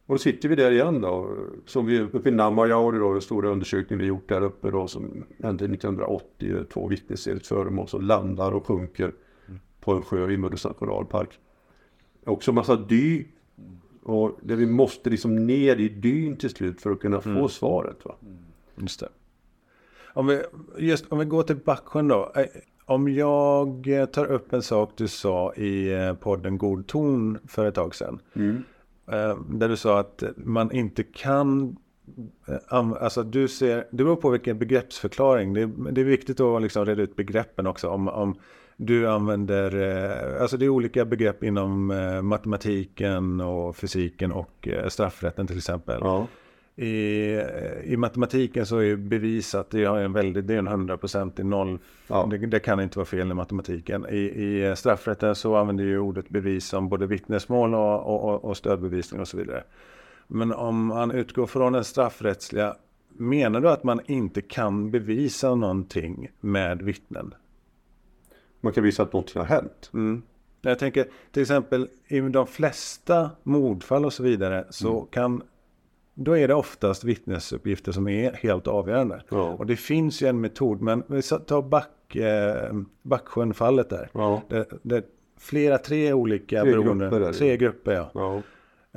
Och 0.07 0.15
då 0.15 0.19
sitter 0.19 0.49
vi 0.49 0.55
där 0.57 0.71
igen 0.71 1.01
då. 1.01 1.37
Som 1.67 1.87
vi 1.87 2.01
uppe 2.01 2.29
i 2.29 2.33
Namajaure 2.33 2.99
då, 2.99 3.13
den 3.13 3.23
stora 3.23 3.49
undersökningen 3.49 4.01
vi 4.01 4.07
gjort 4.07 4.29
där 4.29 4.43
uppe 4.43 4.71
då 4.71 4.89
som 4.89 5.25
hände 5.43 5.65
1980. 5.65 6.65
Två 6.73 6.91
ett 7.27 7.47
föremål 7.47 7.89
som 7.89 8.03
landar 8.03 8.53
och 8.53 8.67
sjunker 8.67 9.13
på 9.81 9.93
en 9.93 10.03
sjö 10.03 10.31
i 10.31 10.37
Muddus 10.37 10.65
nationalpark. 10.65 11.39
Också 12.25 12.53
massa 12.53 12.77
dy. 12.77 13.25
Och 14.03 14.39
där 14.43 14.57
vi 14.57 14.67
måste 14.67 15.11
liksom 15.11 15.47
ner 15.47 15.77
i 15.77 15.89
dyn 15.89 16.37
till 16.37 16.51
slut 16.51 16.81
för 16.81 16.91
att 16.91 17.01
kunna 17.01 17.21
få 17.21 17.49
svaret. 17.49 18.05
Va? 18.05 18.15
Just 18.77 19.01
det. 19.01 19.09
Om 20.15 20.27
vi, 20.27 20.43
just, 20.79 21.13
om 21.13 21.19
vi 21.19 21.25
går 21.25 21.43
till 21.43 21.57
Backsjön 21.57 22.09
då. 22.09 22.33
Om 22.89 23.09
jag 23.09 23.89
eh, 23.89 24.07
tar 24.07 24.25
upp 24.27 24.53
en 24.53 24.63
sak 24.63 24.93
du 24.97 25.09
sa 25.09 25.55
i 25.55 25.93
eh, 25.95 26.15
podden 26.15 26.59
God 26.59 26.87
ton 26.87 27.39
för 27.49 27.65
ett 27.67 27.75
tag 27.75 27.95
sedan. 27.95 28.21
Eh, 29.13 29.39
Där 29.49 29.69
du 29.69 29.77
sa 29.77 30.01
att 30.01 30.23
man 30.37 30.73
inte 30.73 31.03
kan 31.03 31.77
alltså 32.99 33.23
du 33.23 33.49
ser, 33.49 33.77
det 33.91 34.05
beror 34.05 34.17
på 34.17 34.31
vilken 34.31 34.59
begreppsförklaring. 34.59 35.55
Det 35.55 35.71
det 35.91 36.01
är 36.01 36.05
viktigt 36.05 36.41
att 36.41 36.63
liksom 36.63 36.87
reda 36.87 37.03
ut 37.03 37.17
begreppen 37.17 37.67
också. 37.67 37.89
Om, 37.89 38.09
om 38.09 38.35
du 38.77 39.09
använder, 39.09 40.39
alltså 40.41 40.57
det 40.57 40.65
är 40.65 40.69
olika 40.69 41.05
begrepp 41.05 41.45
inom 41.45 41.87
matematiken 42.23 43.41
och 43.41 43.77
fysiken 43.77 44.33
och 44.33 44.69
straffrätten 44.89 45.47
till 45.47 45.57
exempel. 45.57 45.99
Ja. 46.01 46.27
I, 46.79 47.41
I 47.85 47.97
matematiken 47.97 48.67
så 48.67 48.79
är 48.79 48.83
ju 48.83 48.97
bevisat, 48.97 49.71
det 49.71 49.85
är 49.85 49.97
en 49.97 50.13
väldigt, 50.13 50.47
det 50.47 50.55
är 50.55 50.59
en 50.59 50.69
100% 50.69 51.41
i 51.41 51.45
noll. 51.45 51.79
Ja. 52.07 52.29
Det, 52.31 52.39
det 52.39 52.59
kan 52.59 52.81
inte 52.81 52.99
vara 52.99 53.07
fel 53.07 53.31
i 53.31 53.35
matematiken. 53.35 54.07
I, 54.11 54.17
I 54.17 54.75
straffrätten 54.77 55.35
så 55.35 55.57
använder 55.57 55.85
ju 55.85 55.99
ordet 55.99 56.29
bevis 56.29 56.67
som 56.67 56.89
både 56.89 57.07
vittnesmål 57.07 57.75
och, 57.75 58.07
och, 58.07 58.45
och- 58.45 58.57
stödbevisning 58.57 59.21
och 59.21 59.29
så 59.29 59.37
vidare. 59.37 59.65
Men 60.27 60.53
om 60.53 60.87
man 60.87 61.11
utgår 61.11 61.47
från 61.47 61.73
den 61.73 61.85
straffrättsliga, 61.85 62.77
menar 63.09 63.61
du 63.61 63.69
att 63.71 63.85
man 63.85 64.01
inte 64.07 64.41
kan 64.43 64.91
bevisa 64.91 65.55
någonting 65.55 66.29
med 66.41 66.83
vittnen? 66.83 67.35
Man 68.61 68.73
kan 68.73 68.85
visa 68.85 69.03
att 69.03 69.13
någonting 69.13 69.41
har 69.41 69.47
hänt. 69.49 69.91
Mm. 69.95 70.23
Jag 70.61 70.79
tänker 70.79 71.07
till 71.33 71.43
exempel 71.43 71.89
i 72.07 72.21
de 72.21 72.47
flesta 72.47 73.31
mordfall 73.43 74.05
och 74.05 74.13
så 74.13 74.23
vidare 74.23 74.65
så 74.71 75.01
kan 75.01 75.43
då 76.19 76.37
är 76.37 76.49
det 76.49 76.55
oftast 76.55 77.05
vittnesuppgifter 77.05 77.93
som 77.93 78.09
är 78.09 78.33
helt 78.33 78.67
avgörande. 78.67 79.23
Ja. 79.29 79.53
Och 79.59 79.67
det 79.67 79.77
finns 79.77 80.23
ju 80.23 80.27
en 80.27 80.41
metod, 80.41 80.81
men 80.83 81.03
vi 81.07 81.23
tar 81.23 81.63
Back, 81.63 82.17
eh, 82.17 82.73
Backsjön-fallet 83.03 83.91
där. 83.91 84.09
Ja. 84.13 84.43
Det, 84.49 84.67
det, 84.83 85.05
flera, 85.39 85.79
tre 85.79 86.13
olika 86.13 86.63
Tre 86.63 86.71
beroende, 86.71 87.05
grupper 87.05 87.21
är 87.21 87.27
det. 87.27 87.33
tre 87.33 87.57
grupper 87.57 87.93
ja. 87.93 88.11
Ja. 88.15 88.43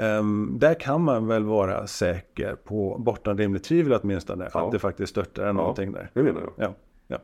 Ehm, 0.04 0.56
där 0.60 0.74
kan 0.74 1.02
man 1.02 1.28
väl 1.28 1.44
vara 1.44 1.88
säker 1.88 2.56
på, 2.56 2.98
bortom 3.00 3.38
rimligt 3.38 3.64
tvivel 3.64 4.00
åtminstone, 4.04 4.50
Ja. 4.54 4.66
att 4.66 4.72
det 4.72 4.80
faktiskt 4.80 5.10
störtar 5.10 5.54
någonting 5.54 5.92
där. 5.92 6.10
Det 6.14 6.24
menar 6.24 6.42
jag. 6.42 6.54
Ja, 6.68 6.74
ja. 7.08 7.18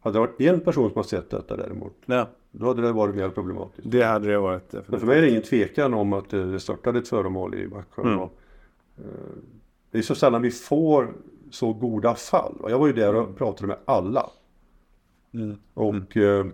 Hade 0.00 0.14
det 0.16 0.20
varit 0.20 0.40
en 0.40 0.60
person 0.60 0.88
som 0.90 0.96
har 0.96 1.02
sett 1.02 1.30
detta 1.30 1.56
däremot, 1.56 1.92
ja, 2.06 2.28
då 2.50 2.66
hade 2.66 2.82
det 2.82 2.92
varit 2.92 3.14
mer 3.14 3.28
problematiskt. 3.28 3.90
det 3.90 4.02
hade 4.02 4.28
det 4.28 4.38
varit. 4.38 4.74
Men 4.86 5.00
för 5.00 5.06
mig 5.06 5.18
är 5.18 5.22
det 5.22 5.30
ingen 5.30 5.42
tvekan 5.42 5.94
om 5.94 6.12
att 6.12 6.30
det 6.30 6.60
störtade 6.60 6.98
ett 6.98 7.08
föremål 7.08 7.54
i 7.54 7.68
Backsjön. 7.68 8.06
Mm. 8.12 8.28
Eh, 8.98 9.38
Det 9.90 9.98
är 9.98 10.02
så 10.02 10.14
sällan 10.14 10.42
vi 10.42 10.50
får 10.50 11.14
så 11.50 11.72
goda 11.72 12.14
fall. 12.14 12.54
Jag 12.68 12.78
var 12.78 12.86
ju 12.86 12.92
där 12.92 13.14
och 13.14 13.36
pratade 13.36 13.66
med 13.66 13.76
alla. 13.84 14.30
Mm. 15.34 15.56
Och 15.74 16.16
eh, 16.16 16.46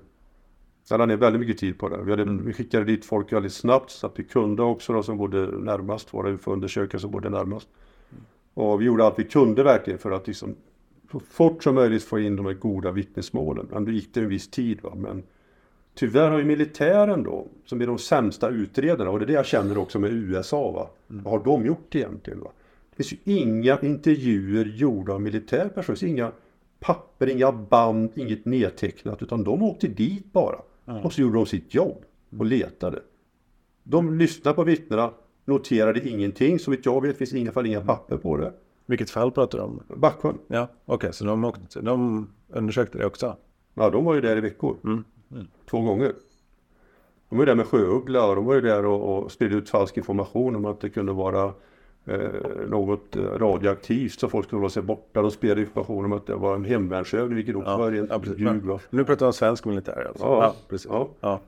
jag 0.89 0.99
lade 0.99 1.07
ner 1.07 1.17
väldigt 1.17 1.41
mycket 1.41 1.59
tid 1.59 1.79
på 1.79 1.89
det. 1.89 2.03
Vi, 2.03 2.11
hade, 2.11 2.23
Mm. 2.23 2.47
vi 2.47 2.53
skickade 2.53 2.85
dit 2.85 3.05
folk 3.05 3.33
väldigt 3.33 3.53
snabbt 3.53 3.91
så 3.91 4.07
att 4.07 4.19
vi 4.19 4.25
kunde 4.25 4.63
också 4.63 4.93
då, 4.93 5.03
som 5.03 5.17
bodde 5.17 5.47
närmast, 5.47 6.15
våra 6.15 6.31
UFO-undersökare 6.31 7.01
som 7.01 7.11
bodde 7.11 7.31
närmast. 7.31 7.69
Och 8.55 8.81
vi 8.81 8.85
gjorde 8.85 9.05
allt 9.05 9.19
vi 9.19 9.25
kunde 9.25 9.63
verkligen 9.63 9.99
för 9.99 10.11
att 10.11 10.27
liksom, 10.27 10.55
så 11.13 11.21
fort 11.21 11.63
som 11.63 11.75
möjligt 11.75 12.05
få 12.05 12.19
in 12.19 12.37
de 12.37 12.47
här 12.47 12.53
goda 12.53 12.91
vittnesmålen. 12.91 13.69
Men 13.71 13.85
då 13.85 13.91
gick 13.91 14.15
det 14.15 14.21
en 14.21 14.29
viss 14.29 14.51
tid. 14.51 14.83
Va? 14.83 14.95
Men 14.97 15.23
tyvärr 15.95 16.31
har 16.31 16.39
ju 16.39 16.45
militären 16.45 17.23
då, 17.23 17.47
som 17.65 17.81
är 17.81 17.87
de 17.87 17.99
sämsta 17.99 18.49
utredarna, 18.49 19.11
och 19.11 19.19
det 19.19 19.25
är 19.25 19.27
det 19.27 19.33
jag 19.33 19.47
känner 19.47 19.79
också 19.79 19.99
med 19.99 20.13
USA. 20.13 20.71
Va? 20.71 20.91
Vad 21.07 21.33
har 21.33 21.45
de 21.45 21.67
gjort 21.67 21.95
egentligen? 21.95 22.41
Va? 22.41 22.51
Det 22.91 22.97
finns 22.97 23.13
ju 23.13 23.33
inga 23.33 23.81
intervjuer 23.81 24.65
gjorda 24.65 25.13
av 25.13 25.23
militär 25.23 25.69
personal. 25.69 25.99
Det 26.01 26.07
inga 26.07 26.33
papper, 26.81 27.29
inga 27.29 27.53
band, 27.53 28.11
inget 28.15 28.45
nedtecknat. 28.45 29.23
Utan 29.23 29.45
de 29.45 29.63
åkte 29.63 29.89
dit 29.89 30.33
bara. 30.33 30.59
Och 31.03 31.13
så 31.13 31.21
gjorde 31.21 31.37
de 31.37 31.47
sitt 31.47 31.75
jobb 31.75 32.05
och 32.39 32.45
letade. 32.45 33.03
De 33.83 34.19
lyssnade 34.19 34.55
på 34.55 34.65
vittnena, 34.65 35.11
noterade 35.45 36.09
ingenting. 36.09 36.59
Så 36.59 36.71
vitt 36.71 36.87
jag 36.87 37.03
vet 37.03 37.19
finns 37.19 37.35
i 37.35 37.41
alla 37.41 37.53
fall 37.53 37.67
inga 37.67 37.81
papper 37.81 38.17
på 38.17 38.37
det. 38.37 38.53
Vilket 38.87 39.11
fall 39.11 39.33
pratar 39.33 39.59
du 39.59 39.65
om? 39.65 39.83
Backsjön. 39.97 40.39
Ja, 40.47 40.69
okej, 40.85 41.13
så 41.13 41.25
de, 41.25 41.45
åkte, 41.45 41.81
de 41.81 42.29
undersökte 42.49 42.99
det 42.99 43.07
också? 43.07 43.37
Ja, 43.75 43.91
de 43.91 44.05
var 44.05 44.15
ju 44.15 44.21
där 44.21 44.37
i 44.37 44.41
veckor. 44.41 44.77
Mm. 44.85 45.05
Två 45.71 45.81
gånger. 45.81 46.13
De 47.29 47.39
var 47.39 47.43
ju 47.45 47.47
där 47.47 47.55
med 47.55 47.67
sjöuggla 47.67 48.27
och 48.27 48.37
de 48.37 48.45
var 48.45 48.55
ju 48.55 48.61
där 48.61 48.85
och, 48.85 49.25
och 49.25 49.33
spridde 49.33 49.55
ut 49.55 49.71
falsk 49.71 49.97
information 49.97 50.57
om 50.57 50.65
att 50.65 50.81
det 50.81 50.91
kunde 50.91 51.13
vara 51.13 51.53
eh, 52.05 52.19
något 52.69 53.17
eh, 53.17 53.23
radioaktivt 53.23 54.21
så 54.21 54.29
folk 54.29 54.47
skulle 54.47 54.61
hålla 54.61 54.71
sig 54.71 54.83
borta. 54.83 55.23
De 55.23 55.31
spred 55.31 55.59
information 55.59 56.05
om 56.05 56.13
att 56.13 56.27
det 56.27 56.35
var 56.35 56.55
en 56.55 56.65
hemvärnsövning 56.65 57.37
vilket 57.37 57.57
också 57.57 57.77
var 57.77 57.91
rent 57.91 58.11
ja, 58.11 58.23
ljug. 58.37 58.65
Va. 58.65 58.81
nu 58.91 59.05
pratar 59.05 59.27
vi 59.27 59.29
om 59.29 59.33
svensk 59.33 59.65
militär 59.65 60.05
alltså? 60.09 60.25
Ja, 60.25 60.55
precis. 60.69 60.91
ja. 60.91 61.09
Ja. 61.21 61.41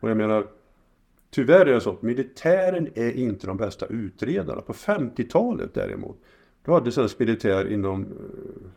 Och 0.00 0.10
jag 0.10 0.16
menar, 0.16 0.46
tyvärr 1.30 1.66
är 1.66 1.74
det 1.74 1.80
så 1.80 1.90
att 1.90 2.02
militären 2.02 2.88
är 2.94 3.12
inte 3.12 3.46
de 3.46 3.56
bästa 3.56 3.86
utredarna. 3.86 4.60
På 4.60 4.72
50-talet 4.72 5.74
däremot, 5.74 6.16
då 6.64 6.72
hade 6.72 6.92
svensk 6.92 7.18
militär 7.18 7.72
inom 7.72 8.02
eh, 8.02 8.08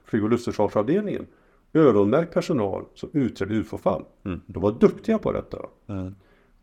flyg 0.05 0.23
och 0.23 0.29
luftförsvarsavdelningen 0.29 1.25
öronmärkt 1.73 2.33
personal 2.33 2.85
som 2.93 3.09
utredde 3.13 3.55
UFO-fall. 3.55 4.05
De 4.45 4.63
var 4.63 4.71
duktiga 4.71 5.17
på 5.17 5.31
detta. 5.31 5.57
Mm. 5.87 6.15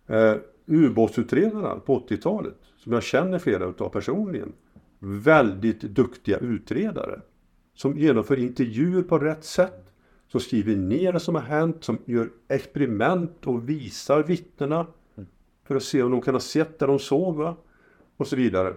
Eh, 0.06 0.36
ubåtsutredarna 0.66 1.76
på 1.76 2.00
80-talet, 2.00 2.58
som 2.76 2.92
jag 2.92 3.02
känner 3.02 3.38
flera 3.38 3.64
utav 3.64 3.88
personligen, 3.88 4.52
väldigt 4.98 5.80
duktiga 5.80 6.38
utredare. 6.38 7.20
Som 7.74 7.98
genomför 7.98 8.38
intervjuer 8.38 9.02
på 9.02 9.18
rätt 9.18 9.44
sätt, 9.44 9.92
som 10.28 10.40
skriver 10.40 10.76
ner 10.76 11.12
det 11.12 11.20
som 11.20 11.34
har 11.34 11.42
hänt, 11.42 11.84
som 11.84 11.98
gör 12.04 12.30
experiment 12.48 13.46
och 13.46 13.68
visar 13.68 14.22
vittnena 14.22 14.86
för 15.64 15.76
att 15.76 15.82
se 15.82 16.02
om 16.02 16.10
de 16.10 16.20
kan 16.20 16.34
ha 16.34 16.40
sett 16.40 16.78
där 16.78 16.86
de 16.86 16.98
såg 16.98 17.36
va? 17.36 17.56
och 18.16 18.26
så 18.26 18.36
vidare. 18.36 18.74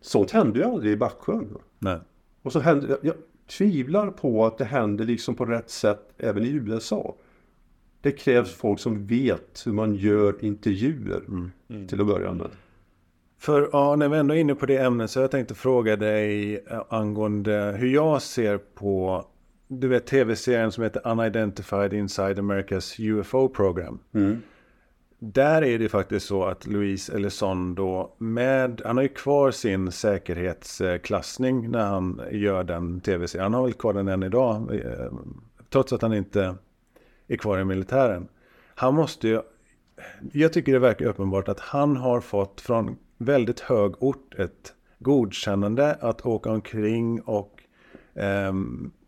Sånt 0.00 0.30
hände 0.30 0.58
ju 0.58 0.64
aldrig 0.64 0.92
i 0.92 0.96
Backsjön. 0.96 1.58
Nej. 1.78 1.98
Och 2.42 2.52
så 2.52 2.60
händer, 2.60 2.88
jag, 2.88 2.98
jag 3.02 3.14
tvivlar 3.58 4.10
på 4.10 4.46
att 4.46 4.58
det 4.58 4.64
händer 4.64 5.04
liksom 5.04 5.34
på 5.34 5.44
rätt 5.44 5.70
sätt 5.70 6.12
även 6.18 6.44
i 6.44 6.48
USA. 6.48 7.14
Det 8.00 8.12
krävs 8.12 8.54
folk 8.54 8.80
som 8.80 9.06
vet 9.06 9.62
hur 9.66 9.72
man 9.72 9.94
gör 9.94 10.44
intervjuer 10.44 11.22
till 11.88 12.00
att 12.00 12.06
börja 12.06 12.32
med. 12.32 12.50
För 13.38 13.68
ja, 13.72 13.96
när 13.96 14.08
vi 14.08 14.16
ändå 14.18 14.34
är 14.34 14.38
inne 14.38 14.54
på 14.54 14.66
det 14.66 14.76
ämnet 14.76 15.10
så 15.10 15.20
jag 15.20 15.30
tänkte 15.30 15.54
fråga 15.54 15.96
dig 15.96 16.54
eh, 16.56 16.82
angående 16.88 17.76
hur 17.78 17.88
jag 17.88 18.22
ser 18.22 18.58
på 18.58 19.26
du 19.68 19.88
vet 19.88 20.06
tv-serien 20.06 20.72
som 20.72 20.84
heter 20.84 21.08
Unidentified 21.10 21.92
Inside 21.92 22.38
America's 22.38 23.00
UFO 23.00 23.48
Program. 23.48 23.98
Där 25.24 25.64
är 25.64 25.78
det 25.78 25.88
faktiskt 25.88 26.26
så 26.26 26.44
att 26.44 26.66
Luis 26.66 27.08
Elizondo 27.08 28.14
med, 28.18 28.82
han 28.84 28.96
har 28.96 29.02
ju 29.02 29.08
kvar 29.08 29.50
sin 29.50 29.92
säkerhetsklassning 29.92 31.70
när 31.70 31.86
han 31.86 32.20
gör 32.30 32.64
den 32.64 33.00
tv-serien. 33.00 33.42
Han 33.42 33.54
har 33.54 33.62
väl 33.62 33.72
kvar 33.72 33.92
den 33.92 34.08
än 34.08 34.22
idag, 34.22 34.74
eh, 34.74 35.12
trots 35.70 35.92
att 35.92 36.02
han 36.02 36.14
inte 36.14 36.54
är 37.28 37.36
kvar 37.36 37.58
i 37.58 37.64
militären. 37.64 38.28
Han 38.74 38.94
måste 38.94 39.28
ju, 39.28 39.40
jag 40.32 40.52
tycker 40.52 40.72
det 40.72 40.78
verkar 40.78 41.06
uppenbart 41.06 41.48
att 41.48 41.60
han 41.60 41.96
har 41.96 42.20
fått 42.20 42.60
från 42.60 42.96
väldigt 43.18 43.60
hög 43.60 44.02
ort 44.02 44.34
ett 44.34 44.74
godkännande 44.98 45.94
att 46.00 46.26
åka 46.26 46.50
omkring 46.50 47.20
och 47.20 47.62
eh, 48.14 48.52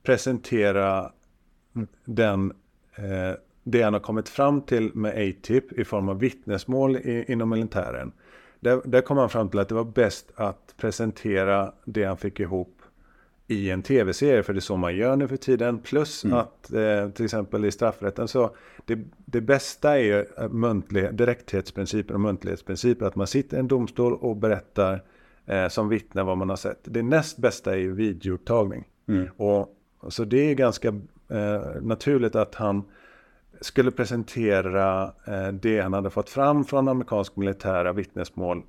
presentera 0.02 1.12
den, 2.04 2.52
eh, 2.96 3.36
det 3.64 3.82
han 3.82 3.92
har 3.92 4.00
kommit 4.00 4.28
fram 4.28 4.60
till 4.62 4.90
med 4.94 5.10
ATIP 5.10 5.72
i 5.72 5.84
form 5.84 6.08
av 6.08 6.18
vittnesmål 6.18 6.96
i, 6.96 7.24
inom 7.28 7.50
militären. 7.50 8.12
Där, 8.60 8.80
där 8.84 9.00
kom 9.00 9.16
han 9.16 9.30
fram 9.30 9.48
till 9.48 9.60
att 9.60 9.68
det 9.68 9.74
var 9.74 9.84
bäst 9.84 10.32
att 10.34 10.74
presentera 10.76 11.72
det 11.84 12.04
han 12.04 12.16
fick 12.16 12.40
ihop 12.40 12.82
i 13.46 13.70
en 13.70 13.82
tv-serie, 13.82 14.42
för 14.42 14.52
det 14.52 14.58
är 14.58 14.60
så 14.60 14.76
man 14.76 14.96
gör 14.96 15.16
nu 15.16 15.28
för 15.28 15.36
tiden. 15.36 15.78
Plus 15.78 16.24
att 16.24 16.72
eh, 16.72 17.08
till 17.10 17.24
exempel 17.24 17.64
i 17.64 17.70
straffrätten 17.70 18.28
så 18.28 18.56
det, 18.84 18.98
det 19.16 19.40
bästa 19.40 20.00
är 20.00 20.26
eh, 20.38 20.48
muntlig, 20.48 21.14
direkthetsprincipen 21.14 22.14
och 22.14 22.20
muntlighetsprincipen. 22.20 23.06
Att 23.06 23.16
man 23.16 23.26
sitter 23.26 23.56
i 23.56 23.60
en 23.60 23.68
domstol 23.68 24.12
och 24.12 24.36
berättar 24.36 25.02
eh, 25.46 25.68
som 25.68 25.88
vittne 25.88 26.22
vad 26.22 26.38
man 26.38 26.48
har 26.48 26.56
sett. 26.56 26.80
Det 26.82 27.02
näst 27.02 27.38
bästa 27.38 27.72
är 27.72 27.78
ju 27.78 27.94
videoupptagning. 27.94 28.84
Och, 29.36 29.68
så 30.08 30.24
det 30.24 30.50
är 30.50 30.54
ganska 30.54 30.88
eh, 31.28 31.82
naturligt 31.82 32.34
att 32.34 32.54
han 32.54 32.84
skulle 33.60 33.90
presentera 33.90 35.12
eh, 35.26 35.48
det 35.48 35.80
han 35.80 35.92
hade 35.92 36.10
fått 36.10 36.30
fram 36.30 36.64
från 36.64 36.88
amerikansk 36.88 37.36
militära 37.36 37.92
vittnesmål 37.92 38.62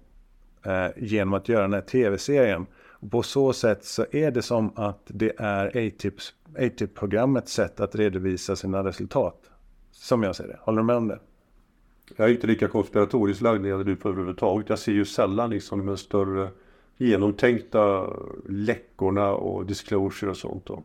eh, 0.65 0.87
genom 0.97 1.33
att 1.33 1.49
göra 1.49 1.61
den 1.61 1.73
här 1.73 1.81
tv-serien. 1.81 2.65
På 3.11 3.23
så 3.23 3.53
sätt 3.53 3.85
så 3.85 4.05
är 4.11 4.31
det 4.31 4.41
som 4.41 4.71
att 4.75 5.01
det 5.07 5.33
är 5.37 5.67
ATIP-programmets 6.57 7.53
sätt 7.53 7.79
att 7.79 7.95
redovisa 7.95 8.55
sina 8.55 8.83
resultat. 8.83 9.41
Som 9.91 10.23
jag 10.23 10.35
ser 10.35 10.47
det. 10.47 10.59
Håller 10.61 10.77
du 10.77 10.85
med 10.85 10.95
om 10.95 11.07
det? 11.07 11.19
Jag 12.15 12.29
är 12.29 12.33
inte 12.33 12.47
lika 12.47 12.67
konspiratoriskt 12.67 13.41
lagd 13.41 13.61
när 13.61 13.69
det 13.69 13.77
gäller 13.77 13.91
UFO 13.91 14.09
överhuvudtaget. 14.09 14.69
Jag 14.69 14.79
ser 14.79 14.91
ju 14.91 15.05
sällan 15.05 15.49
liksom 15.49 15.85
de 15.85 15.97
större 15.97 16.49
genomtänkta 16.97 18.09
läckorna 18.49 19.31
och 19.31 19.65
disclosure 19.65 20.31
och 20.31 20.37
sånt. 20.37 20.65
Då. 20.65 20.83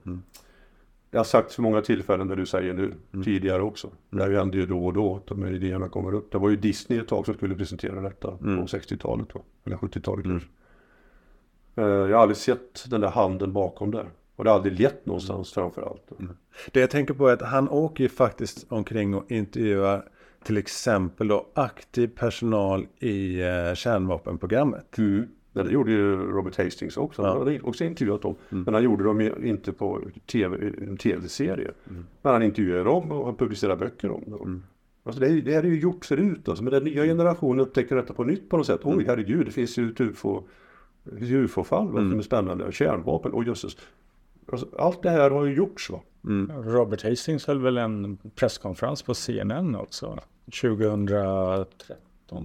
Det 1.11 1.16
har 1.16 1.24
sagts 1.24 1.54
för 1.54 1.62
många 1.62 1.82
tillfällen 1.82 2.28
där 2.28 2.36
du 2.36 2.46
säger 2.46 2.74
nu, 2.74 2.94
tidigare 3.24 3.62
också. 3.62 3.90
Det 4.11 4.22
här 4.22 4.30
händer 4.30 4.58
ju 4.58 4.66
då 4.66 4.86
och 4.86 4.92
då 4.92 5.16
att 5.16 5.26
de 5.26 5.42
här 5.42 5.52
idéerna 5.52 5.88
kommer 5.88 6.14
upp. 6.14 6.32
Det 6.32 6.38
var 6.38 6.50
ju 6.50 6.56
Disney 6.56 6.98
ett 6.98 7.08
tag 7.08 7.24
som 7.24 7.34
skulle 7.34 7.54
presentera 7.54 8.00
detta 8.00 8.30
på 8.30 8.44
60-talet, 8.46 9.34
va? 9.34 9.40
eller 9.64 9.76
70-talet 9.76 10.24
kanske. 10.24 10.48
Eh, 11.76 11.84
Jag 11.84 12.16
har 12.16 12.22
aldrig 12.22 12.36
sett 12.36 12.84
den 12.90 13.00
där 13.00 13.08
handen 13.08 13.52
bakom 13.52 13.90
där. 13.90 14.11
Och 14.36 14.44
det 14.44 14.50
har 14.50 14.56
aldrig 14.56 14.80
lett 14.80 15.06
någonstans 15.06 15.52
framför 15.52 15.82
allt. 15.82 16.11
Det 16.72 16.80
jag 16.80 16.90
tänker 16.90 17.14
på 17.14 17.28
är 17.28 17.32
att 17.32 17.42
han 17.42 17.68
åker 17.68 18.04
ju 18.04 18.08
faktiskt 18.08 18.66
omkring 18.72 19.14
och 19.14 19.30
intervjuar 19.30 20.04
till 20.44 20.56
exempel 20.56 21.28
då 21.28 21.46
aktiv 21.54 22.08
personal 22.16 22.86
i 22.98 23.40
eh, 23.40 23.74
kärnvapenprogrammet. 23.74 24.98
Mm. 24.98 25.28
Men 25.53 25.66
det 25.66 25.72
gjorde 25.72 25.90
ju 25.90 26.16
Robert 26.16 26.57
Hastings 26.57 26.96
också. 26.96 27.22
Han 27.22 27.38
hade 27.38 27.61
också 27.61 27.84
intervjuat 27.84 28.22
dem. 28.22 28.34
Men 28.48 28.74
han 28.74 28.82
gjorde 28.82 29.05
dem 29.05 29.20
inte 29.20 29.72
på 29.72 30.01
TV, 30.26 30.72
en 30.78 30.96
tv-serie. 30.96 31.70
Men 32.22 32.32
han 32.32 32.42
intervjuade 32.42 32.84
dem 32.84 33.12
och 33.12 33.26
han 33.26 33.36
publicerade 33.36 33.76
böcker 33.76 34.11
om 34.11 34.24
dem. 34.26 34.62
Alltså 35.03 35.20
det, 35.20 35.28
är, 35.28 35.42
det 35.42 35.53
här 35.53 35.62
är 35.62 35.68
ju 35.68 35.80
gjort 35.80 36.05
förut. 36.05 36.48
Alltså. 36.48 36.64
Men 36.64 36.72
den 36.72 36.84
nya 36.84 37.05
generationen 37.05 37.61
upptäcker 37.61 37.96
detta 37.96 38.14
på 38.14 38.24
nytt 38.24 38.48
på 38.48 38.57
något 38.57 38.66
sätt. 38.66 38.80
Oj, 38.84 39.05
herregud, 39.07 39.46
det 39.46 39.53
finns 39.53 39.78
ju 39.78 39.90
ett 39.90 40.01
UFO, 40.01 40.42
UFO-fall 41.20 41.88
mm. 41.88 42.11
som 42.11 42.18
är 42.18 42.22
spännande. 42.22 42.72
Kärnvapen, 42.72 43.32
och 43.32 43.44
jösses. 43.44 43.76
Alltså, 44.53 44.68
allt 44.78 45.03
det 45.03 45.11
här 45.11 45.30
har 45.30 45.44
ju 45.44 45.55
gjorts 45.55 45.90
va. 45.90 46.01
Robert 46.64 47.03
Hastings 47.03 47.46
höll 47.46 47.61
väl 47.61 47.78
en 47.78 48.18
presskonferens 48.34 49.03
på 49.03 49.14
CNN 49.14 49.76
också 49.76 50.18
2013. 50.62 51.96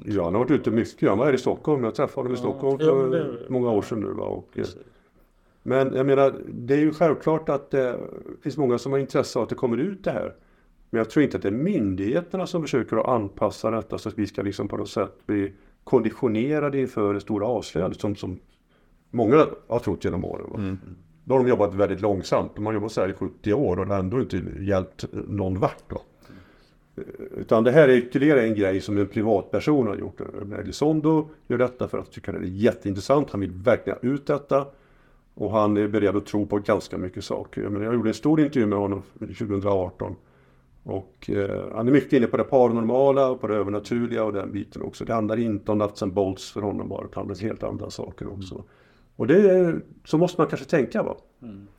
Ja, 0.06 0.24
han 0.24 0.34
har 0.34 0.40
varit 0.42 0.52
ute 0.52 0.72
mycket. 0.72 1.10
Han 1.10 1.18
var 1.18 1.26
här 1.26 1.34
i 1.34 1.38
Stockholm. 1.38 1.84
Jag 1.84 1.96
träffade 1.96 2.20
honom 2.20 2.34
i 2.34 2.38
Stockholm 2.38 2.78
ja, 2.80 2.86
för 2.86 3.10
det- 3.10 3.50
många 3.50 3.72
år 3.72 3.82
sedan 3.82 4.00
nu. 4.00 4.08
Va? 4.14 4.24
Och, 4.24 4.50
eh, 4.60 4.66
men 5.64 5.94
jag 5.96 6.06
menar, 6.06 6.36
det 6.54 6.74
är 6.74 6.78
ju 6.80 6.94
självklart 6.94 7.50
att 7.50 7.72
det 7.72 8.00
finns 8.42 8.58
många 8.58 8.78
som 8.78 8.92
har 8.92 9.00
intresse 9.00 9.40
av 9.40 9.44
att 9.44 9.50
det 9.50 9.56
kommer 9.56 9.78
ut 9.78 10.04
det 10.04 10.12
här. 10.12 10.34
Men 10.90 10.98
jag 10.98 11.10
tror 11.10 11.24
inte 11.24 11.38
att 11.38 11.44
det 11.44 11.50
är 11.50 11.52
myndigheterna 11.52 12.48
som 12.48 12.62
försöker 12.62 12.98
att 12.98 13.06
anpassa 13.08 13.72
detta 13.72 13.98
så 13.98 14.10
att 14.10 14.18
vi 14.20 14.28
ska 14.28 14.42
liksom 14.42 14.68
på 14.68 14.78
något 14.78 14.90
sätt 14.90 15.26
bli 15.26 15.54
konditionerade 15.84 16.80
inför 16.80 17.14
det 17.14 17.20
stora 17.22 17.46
avslöjandet 17.48 18.00
som, 18.02 18.16
som 18.16 18.40
många 19.12 19.46
har 19.68 19.80
trott 19.80 20.04
genom 20.06 20.26
åren. 20.26 20.46
Va? 20.50 20.60
Då 21.24 21.34
har 21.36 21.44
de 21.44 21.50
jobbat 21.50 21.74
väldigt 21.74 22.02
långsamt. 22.02 22.52
De 22.56 22.66
har 22.66 22.74
jobbat 22.74 22.92
så 22.92 23.02
här 23.02 23.10
i 23.10 23.14
70 23.14 23.54
år 23.54 23.80
och 23.80 23.86
det 23.86 23.94
har 23.94 24.00
ändå 24.00 24.22
inte 24.22 24.42
hjälpt 24.60 25.06
någon 25.28 25.60
vart. 25.60 25.92
Va? 25.92 26.00
Utan 27.38 27.64
det 27.64 27.72
här 27.72 27.88
är 27.88 27.98
ytterligare 27.98 28.44
en 28.44 28.56
grej 28.56 28.82
som 28.82 28.98
en 28.98 29.08
privatperson 29.08 29.88
har 29.88 29.96
gjort. 29.96 30.22
Elizondo 30.60 31.30
gör 31.48 31.58
detta 31.58 31.88
för 31.88 31.98
att 31.98 32.12
tycka 32.12 32.32
det 32.32 32.38
är 32.38 32.42
jätteintressant. 32.42 33.32
Han 33.32 33.42
vill 33.42 33.52
verkligen 33.52 34.00
ha 34.02 34.10
ut 34.10 34.28
detta. 34.28 34.66
Och 35.34 35.52
han 35.52 35.78
är 35.78 35.88
beredd 35.88 36.16
att 36.16 36.26
tro 36.26 36.46
på 36.46 36.60
ganska 36.60 36.98
mycket 36.98 37.24
saker. 37.24 37.62
Jag, 37.62 37.72
menar, 37.72 37.86
jag 37.86 37.94
gjorde 37.94 38.10
en 38.10 38.14
stor 38.14 38.42
intervju 38.42 38.66
med 38.68 38.80
honom 38.80 39.04
2018. 39.20 40.16
Och 40.84 41.30
eh, 41.30 41.76
han 41.76 41.88
är 41.88 41.92
mycket 41.92 42.14
inne 42.14 42.28
på 42.28 42.38
det 42.38 42.44
paranormala 42.44 43.30
och 43.30 43.42
på 43.42 43.48
det 43.48 43.56
övernaturliga 43.56 44.24
och 44.24 44.34
den 44.34 44.52
biten 44.52 44.82
också. 44.82 45.06
Det 45.06 45.14
handlar 45.14 45.40
inte 45.40 45.72
om 45.72 45.78
nuts 45.78 46.04
and 46.04 46.14
bolts 46.14 46.52
för 46.52 46.62
honom 46.62 46.90
bara. 46.90 47.08
Det 47.08 47.16
handlar 47.16 47.36
helt 47.36 47.64
andra 47.64 47.90
saker 47.90 48.34
också. 48.34 48.64
Och 49.16 49.28
det 49.28 49.50
är, 49.50 49.82
så 50.06 50.18
måste 50.18 50.42
man 50.42 50.48
kanske 50.48 50.70
tänka 50.70 51.04
va. 51.04 51.16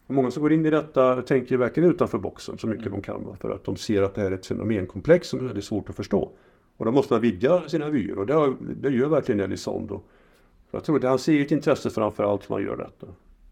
Och 0.06 0.14
Många 0.14 0.30
som 0.30 0.42
går 0.42 0.52
in 0.52 0.66
i 0.66 0.70
detta 0.70 1.22
tänker 1.22 1.56
verkligen 1.56 1.90
utanför 1.90 2.18
boxen 2.18 2.58
så 2.58 2.66
mycket 2.66 2.92
de 2.92 3.02
kan. 3.02 3.36
För 3.40 3.50
att 3.50 3.64
de 3.64 3.76
ser 3.76 4.02
att 4.02 4.14
det 4.14 4.20
här 4.20 4.30
är 4.30 4.34
ett 4.34 4.46
fenomenkomplex 4.46 5.28
som 5.28 5.40
är 5.40 5.44
väldigt 5.44 5.64
svårt 5.64 5.90
att 5.90 5.96
förstå. 5.96 6.32
Och 6.76 6.84
då 6.84 6.92
måste 6.92 7.14
man 7.14 7.20
vidga 7.20 7.68
sina 7.68 7.90
vyer 7.90 8.18
och 8.18 8.26
det, 8.26 8.56
det 8.60 8.90
gör 8.90 9.08
verkligen 9.08 9.40
Elizondo. 9.40 10.02
Jag 10.70 10.84
tror 10.84 10.96
att 10.96 11.04
han 11.04 11.18
ser 11.18 11.42
ett 11.42 11.50
intresse 11.50 11.90
framför 11.90 12.24
allt 12.24 12.44
som 12.44 12.52
han 12.52 12.62
gör 12.62 12.76
detta. 12.76 13.06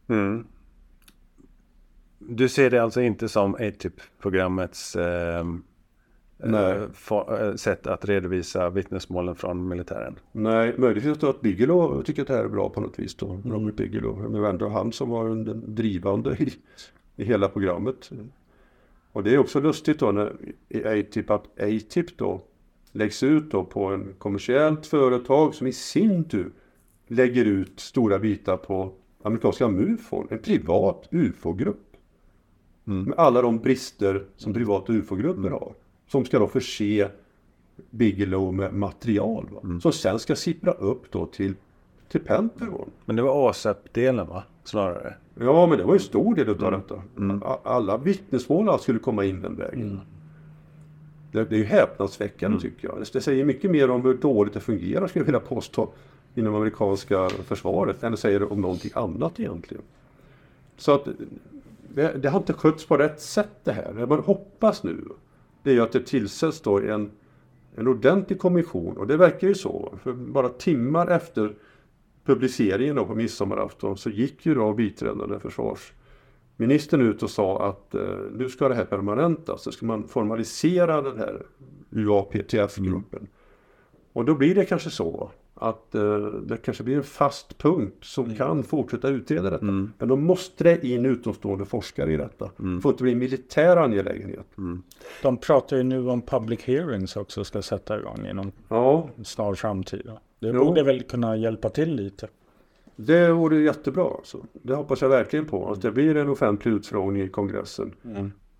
Mm. 0.08 0.46
Du 2.18 2.48
ser 2.48 2.70
det 2.70 2.82
alltså 2.82 3.00
inte 3.00 3.28
som 3.28 3.54
ATIP-programmets 3.54 4.96
eh, 4.96 5.44
Nej. 6.50 6.72
eh, 6.72 6.82
fa- 6.88 7.48
eh, 7.48 7.54
sätt 7.54 7.86
att 7.86 8.04
redovisa 8.04 8.70
vittnesmålen 8.70 9.34
från 9.34 9.68
militären? 9.68 10.18
Nej, 10.32 10.74
möjligtvis 10.78 11.24
att 11.24 11.40
Bigelow 11.40 12.02
tycker 12.02 12.22
att 12.22 12.28
det 12.28 12.34
här 12.34 12.44
är 12.44 12.48
bra 12.48 12.68
på 12.68 12.80
något 12.80 12.98
vis 12.98 13.14
då. 13.14 13.40
Robert 13.44 13.74
Bigelow. 13.76 14.30
Men 14.30 14.44
ändå 14.44 14.68
han 14.68 14.92
som 14.92 15.10
var 15.10 15.28
den 15.28 15.74
drivande 15.74 16.36
i, 16.38 16.52
i 17.16 17.24
hela 17.24 17.48
programmet. 17.48 18.10
Och 19.12 19.24
det 19.24 19.34
är 19.34 19.38
också 19.38 19.60
lustigt 19.60 19.98
då 19.98 20.12
när 20.12 20.32
ATIP 20.84 21.30
att 21.30 21.60
ATIP 21.60 22.18
då 22.18 22.40
läggs 22.92 23.22
ut 23.22 23.50
då 23.50 23.64
på 23.64 23.84
en 23.86 24.14
kommersiellt 24.18 24.86
företag 24.86 25.54
som 25.54 25.66
i 25.66 25.72
sin 25.72 26.24
tur 26.24 26.52
lägger 27.06 27.44
ut 27.44 27.80
stora 27.80 28.18
bitar 28.18 28.56
på 28.56 28.92
amerikanska 29.22 29.68
MUFON, 29.68 30.26
en 30.30 30.38
privat 30.38 31.08
UFO-grupp. 31.10 31.96
Med 32.84 33.14
alla 33.16 33.42
de 33.42 33.58
brister 33.58 34.24
som 34.36 34.52
privata 34.54 34.92
UFO-grupper 34.92 35.50
har. 35.50 35.74
Som 36.08 36.24
ska 36.24 36.38
då 36.38 36.46
förse 36.48 37.08
Bigelow 37.90 38.54
med 38.54 38.74
material. 38.74 39.48
Va? 39.52 39.80
Som 39.80 39.92
sen 39.92 40.18
ska 40.18 40.36
sippra 40.36 40.72
upp 40.72 41.10
då 41.12 41.26
till, 41.26 41.54
till 42.08 42.20
Pentagon. 42.20 42.90
Men 43.04 43.16
det 43.16 43.22
var 43.22 43.50
ASAP-delen 43.50 44.26
va? 44.28 44.42
Snarare. 44.64 45.14
Ja, 45.40 45.66
men 45.66 45.78
det 45.78 45.84
var 45.84 45.92
ju 45.92 45.96
en 45.98 46.00
stor 46.04 46.34
del 46.34 46.48
utav 46.48 46.72
detta. 46.72 47.02
A- 47.46 47.58
Alla 47.64 47.96
vittnesmål 47.96 48.80
skulle 48.80 48.98
komma 48.98 49.24
in 49.24 49.40
den 49.42 49.56
vägen. 49.56 50.00
Det, 51.32 51.44
det 51.44 51.54
är 51.54 51.58
ju 51.58 51.64
häpnadsväckande 51.64 52.60
tycker 52.60 52.88
jag. 52.88 53.04
Det, 53.12 53.20
säger 53.20 53.44
mycket 53.44 53.70
mer 53.70 53.90
om 53.90 54.02
hur 54.02 54.14
dåligt 54.14 54.54
det 54.54 54.60
fungerar 54.60 55.06
skulle 55.06 55.20
jag 55.20 55.26
vilja 55.26 55.40
påstå 55.40 55.88
inom 56.34 56.54
amerikanska 56.54 57.28
försvaret 57.28 58.02
än 58.02 58.12
det 58.12 58.18
säger 58.18 58.52
om 58.52 58.60
någonting 58.60 58.90
annat 58.94 59.40
egentligen. 59.40 59.82
Så 60.76 60.94
att 60.94 61.08
det, 61.94 62.12
det 62.22 62.28
har 62.28 62.38
inte 62.38 62.52
skötts 62.52 62.86
på 62.86 62.96
rätt 62.96 63.20
sätt 63.20 63.50
det 63.64 63.72
här. 63.72 64.06
Man 64.06 64.18
hoppas 64.18 64.82
nu 64.82 65.04
det 65.64 65.70
är 65.70 65.74
ju 65.74 65.80
att 65.80 65.92
det 65.92 66.06
tillsätts 66.06 66.60
då 66.60 66.78
en, 66.78 67.10
en 67.74 67.88
ordentlig 67.88 68.38
kommission 68.38 68.96
och 68.96 69.06
det 69.06 69.16
verkar 69.16 69.48
ju 69.48 69.54
så. 69.54 69.94
För 70.02 70.12
bara 70.12 70.48
timmar 70.48 71.06
efter 71.06 71.54
publiceringen 72.24 72.96
då 72.96 73.04
på 73.04 73.14
midsommarafton 73.14 73.96
så 73.96 74.10
gick 74.10 74.46
ju 74.46 74.54
då 74.54 74.72
biträdande 74.72 75.38
försvarsministern 75.40 77.00
ut 77.00 77.22
och 77.22 77.30
sa 77.30 77.68
att 77.68 77.94
eh, 77.94 78.18
nu 78.32 78.48
ska 78.48 78.68
det 78.68 78.74
här 78.74 78.84
permanentas. 78.84 79.62
Så 79.62 79.72
ska 79.72 79.86
man 79.86 80.08
formalisera 80.08 81.02
den 81.02 81.18
här 81.18 81.46
UAPTF-gruppen. 81.90 83.26
Och 84.12 84.24
då 84.24 84.34
blir 84.34 84.54
det 84.54 84.64
kanske 84.64 84.90
så 84.90 85.30
att 85.54 85.94
eh, 85.94 86.18
det 86.26 86.56
kanske 86.56 86.82
blir 86.84 86.96
en 86.96 87.02
fast 87.02 87.58
punkt 87.58 87.96
som 88.04 88.34
kan 88.34 88.62
fortsätta 88.62 89.08
utreda 89.08 89.50
detta. 89.50 89.64
Men 89.64 89.92
då 90.08 90.16
måste 90.16 90.64
det 90.64 90.84
in 90.84 91.06
utomstående 91.06 91.64
forskare 91.64 92.12
i 92.12 92.16
detta. 92.16 92.50
Det 92.56 92.80
får 92.80 92.92
inte 92.92 93.02
bli 93.02 93.12
en 93.12 93.18
militär 93.18 93.76
angelägenhet. 93.76 94.46
De 95.22 95.36
pratar 95.36 95.76
ju 95.76 95.82
nu 95.82 96.08
om 96.10 96.22
public 96.22 96.60
hearings 96.62 97.16
också 97.16 97.44
ska 97.44 97.62
sätta 97.62 97.98
igång 98.00 98.26
inom 98.30 98.52
Ja, 98.68 99.08
snar 99.24 99.54
framtid. 99.54 100.10
Det 100.38 100.48
Jo. 100.48 100.64
borde 100.64 100.82
väl 100.82 101.02
kunna 101.02 101.36
hjälpa 101.36 101.68
till 101.68 101.94
lite. 101.94 102.28
Det 102.96 103.32
vore 103.32 103.56
jättebra. 103.60 104.04
Alltså. 104.04 104.38
Det 104.52 104.74
hoppas 104.74 105.02
jag 105.02 105.08
verkligen 105.08 105.46
på. 105.46 105.72
Att 105.72 105.82
det 105.82 105.90
blir 105.92 106.16
en 106.16 106.28
offentlig 106.28 106.72
utfrågning 106.72 107.22
i 107.22 107.28
kongressen 107.28 107.92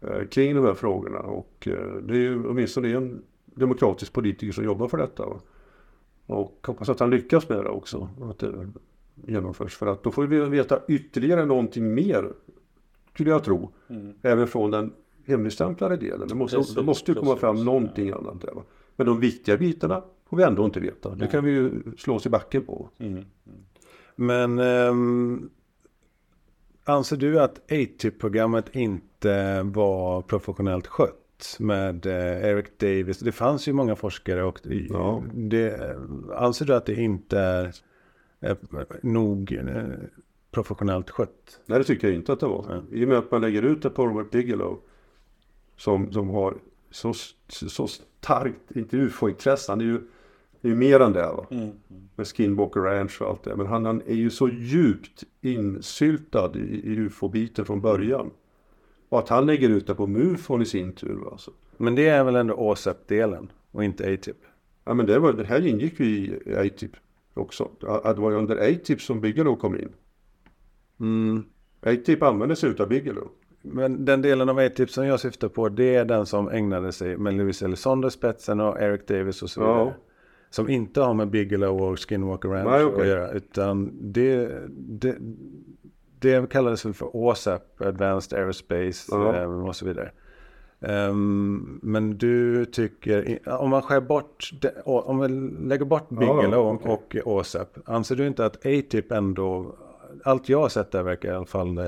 eh, 0.00 0.26
kring 0.30 0.54
de 0.54 0.64
här 0.64 0.74
frågorna. 0.74 1.18
Och 1.18 1.68
eh, 1.70 1.94
det 2.02 2.14
är 2.14 2.18
ju 2.18 2.46
åtminstone 2.48 2.88
en 2.96 3.22
demokratisk 3.44 4.12
politiker 4.12 4.52
som 4.52 4.64
jobbar 4.64 4.88
för 4.88 4.98
detta. 4.98 5.26
Va? 5.26 5.36
Och 6.26 6.66
hoppas 6.66 6.88
att 6.88 7.00
han 7.00 7.10
lyckas 7.10 7.48
med 7.48 7.58
det 7.58 7.68
också. 7.68 8.08
Att 8.22 8.38
det 8.38 8.68
genomförs. 9.26 9.76
För 9.76 9.86
att 9.86 10.02
då 10.02 10.10
får 10.10 10.26
vi 10.26 10.40
veta 10.40 10.80
ytterligare 10.88 11.44
någonting 11.44 11.94
mer. 11.94 12.32
Skulle 13.12 13.30
jag 13.30 13.44
tro. 13.44 13.70
Även 14.22 14.46
från 14.46 14.70
den 14.70 14.92
hemligstämplade 15.26 15.96
delen. 15.96 16.28
Det 16.28 16.34
måste, 16.34 16.74
det 16.74 16.82
måste 16.82 17.10
ju 17.10 17.14
komma 17.14 17.36
fram 17.36 17.64
någonting 17.64 18.10
annat 18.10 18.40
där. 18.40 18.54
Men 18.96 19.06
de 19.06 19.20
viktiga 19.20 19.56
bitarna 19.56 20.02
får 20.28 20.36
vi 20.36 20.42
ändå 20.42 20.64
inte 20.64 20.80
veta. 20.80 21.14
Det 21.14 21.26
kan 21.26 21.44
vi 21.44 21.50
ju 21.50 21.72
slå 21.98 22.14
oss 22.14 22.26
i 22.26 22.28
backen 22.28 22.64
på. 22.64 22.88
Men 24.16 24.58
ehm, 24.58 25.50
anser 26.84 27.16
du 27.16 27.40
att 27.40 27.72
ATIP-programmet 27.72 28.76
inte 28.76 29.62
var 29.62 30.22
professionellt 30.22 30.86
skött 30.86 31.23
med 31.58 32.06
eh, 32.06 32.44
Eric 32.50 32.66
Davis? 32.78 33.18
Det 33.18 33.32
fanns 33.32 33.68
ju 33.68 33.72
många 33.72 33.96
forskare 33.96 34.44
och 34.44 34.60
Ja. 34.90 35.22
det, 35.32 35.96
anser 36.36 36.64
du 36.66 36.74
att 36.74 36.86
det 36.86 36.94
inte 36.94 37.38
är 37.38 37.74
eh, 38.40 38.56
nog 39.02 39.52
eh, 39.52 39.84
professionellt 40.50 41.10
skött? 41.10 41.60
Nej, 41.66 41.78
det 41.78 41.84
tycker 41.84 42.08
jag 42.08 42.14
inte 42.14 42.32
att 42.32 42.40
det 42.40 42.46
var. 42.46 42.82
I 42.92 43.04
och 43.04 43.08
med 43.08 43.18
att 43.18 43.30
man 43.30 43.40
lägger 43.40 43.62
ut 43.62 43.82
det 43.82 43.90
på 43.90 44.06
Robert 44.06 44.30
Bigelow 44.30 44.78
som, 45.76 46.12
som 46.12 46.28
har 46.28 46.54
så, 46.90 47.14
så 47.48 47.86
starkt, 47.86 48.70
inte 48.76 48.96
ufo-intresse, 48.96 49.72
han 49.72 49.80
är 49.80 49.84
ju, 49.84 50.00
det 50.60 50.68
är 50.68 50.70
ju 50.70 50.76
mer 50.76 51.00
än 51.00 51.12
det. 51.12 51.26
Va? 51.26 51.46
Med 52.16 52.26
Skinwalker 52.26 52.80
Ranch 52.80 53.22
och 53.22 53.28
allt 53.28 53.42
det. 53.44 53.56
Men 53.56 53.66
han, 53.66 53.84
han 53.84 54.02
är 54.06 54.14
ju 54.14 54.30
så 54.30 54.48
djupt 54.48 55.24
insyltad 55.40 56.52
i, 56.54 56.92
i 56.92 56.96
ufo-biten 56.96 57.64
från 57.64 57.80
början. 57.80 58.30
Och 59.14 59.20
att 59.20 59.28
han 59.28 59.46
lägger 59.46 59.68
ut 59.68 59.86
det 59.86 59.94
på 59.94 60.06
MUFON 60.06 60.62
i 60.62 60.64
sin 60.64 60.92
tur. 60.92 61.28
Alltså. 61.32 61.50
Men 61.76 61.94
det 61.94 62.08
är 62.08 62.24
väl 62.24 62.36
ändå 62.36 62.72
ASAP-delen 62.72 63.52
och 63.70 63.84
inte 63.84 64.12
ATIP? 64.14 64.36
Ja, 64.84 64.94
men 64.94 65.06
det, 65.06 65.18
var, 65.18 65.32
det 65.32 65.44
här 65.44 65.66
ingick 65.66 66.00
ju 66.00 66.06
i 66.06 66.56
ATIP 66.56 66.90
också. 67.34 67.70
Att 67.86 68.16
det 68.16 68.22
var 68.22 68.32
under 68.32 68.56
ATIP 68.56 69.00
som 69.00 69.20
Bigelow 69.20 69.56
kom 69.56 69.76
in. 69.76 69.88
Mm. 71.00 71.44
ATIP 71.80 72.22
använde 72.22 72.56
sig 72.56 72.70
utav 72.70 72.88
Bigelow. 72.88 73.28
Men 73.62 74.04
den 74.04 74.22
delen 74.22 74.48
av 74.48 74.58
ATIP 74.58 74.90
som 74.90 75.06
jag 75.06 75.20
syftar 75.20 75.48
på 75.48 75.68
det 75.68 75.94
är 75.94 76.04
den 76.04 76.26
som 76.26 76.48
ägnade 76.48 76.92
sig 76.92 77.16
med 77.16 77.34
Louis 77.34 77.62
Elizondo 77.62 78.10
spetsen 78.10 78.60
och 78.60 78.80
Eric 78.80 79.06
Davis 79.06 79.42
och 79.42 79.50
så 79.50 79.60
vidare. 79.60 79.78
Ja. 79.78 79.94
som 80.50 80.68
inte 80.68 81.00
har 81.00 81.14
med 81.14 81.30
Bigelow 81.30 81.82
och 81.82 82.08
Skinwalker 82.08 82.48
Ranch 82.48 82.70
Nej, 82.70 82.84
okej. 82.84 83.00
att 83.00 83.06
göra. 83.06 83.30
Utan 83.30 83.92
det, 84.12 84.58
det, 84.76 85.16
det 86.24 86.50
kallades 86.50 86.84
väl 86.86 86.94
för 86.94 87.16
OSAP, 87.16 87.80
Advanced 87.80 88.38
Aerospace 88.38 89.08
Ja. 89.10 89.36
eh, 89.36 89.66
och 89.68 89.76
så 89.76 89.86
vidare. 89.86 90.10
Ehm, 90.80 91.80
men 91.82 92.18
du 92.18 92.64
tycker, 92.64 93.38
om 93.46 93.70
man 93.70 93.82
skär 93.82 94.00
bort, 94.00 94.50
om 94.84 95.18
vi 95.20 95.28
lägger 95.68 95.84
bort 95.84 96.08
Bigelow 96.08 96.80
okej. 96.84 97.22
och 97.22 97.36
OSAP, 97.36 97.78
anser 97.84 98.16
du 98.16 98.26
inte 98.26 98.46
att 98.46 98.56
A-Tip 98.56 99.12
ändå, 99.12 99.74
allt 100.24 100.48
jag 100.48 100.60
har 100.60 100.68
sett 100.68 100.90
där 100.92 101.02
verkar 101.02 101.32
i 101.32 101.34
alla 101.36 101.46
fall 101.46 101.78
eh, 101.78 101.84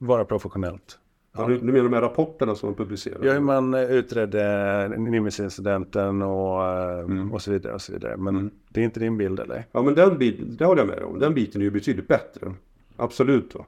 vara 0.00 0.24
professionellt? 0.24 0.98
Ja. 1.36 1.46
Du, 1.46 1.58
du 1.58 1.64
menar 1.64 1.84
de 1.84 1.92
här 1.92 2.00
rapporterna 2.02 2.54
som 2.54 2.68
man 2.68 2.74
publicerar? 2.76 3.18
Ja, 3.24 3.32
hur 3.32 3.40
man 3.40 3.74
eh, 3.74 3.80
utredde 3.90 4.88
Nimitz-incidenten 4.98 6.22
och, 6.22 6.64
Mm. 7.00 7.32
och 7.32 7.42
så 7.42 7.50
vidare. 7.50 7.74
Och 7.74 7.80
så 7.82 7.92
vidare. 7.92 8.16
Men 8.16 8.50
det 8.68 8.80
är 8.80 8.84
inte 8.84 9.00
din 9.00 9.18
bild 9.18 9.40
eller? 9.40 9.64
Ja 9.72 9.82
men 9.82 9.94
den 9.94 10.18
biten, 10.18 10.56
det 10.58 10.64
håller 10.64 10.80
jag 10.82 10.88
med 10.88 11.02
om. 11.02 11.18
Den 11.18 11.34
biten 11.34 11.60
är 11.60 11.64
ju 11.64 11.70
betydligt 11.70 12.08
bättre. 12.08 12.52
Absolut. 12.96 13.52
Då. 13.52 13.66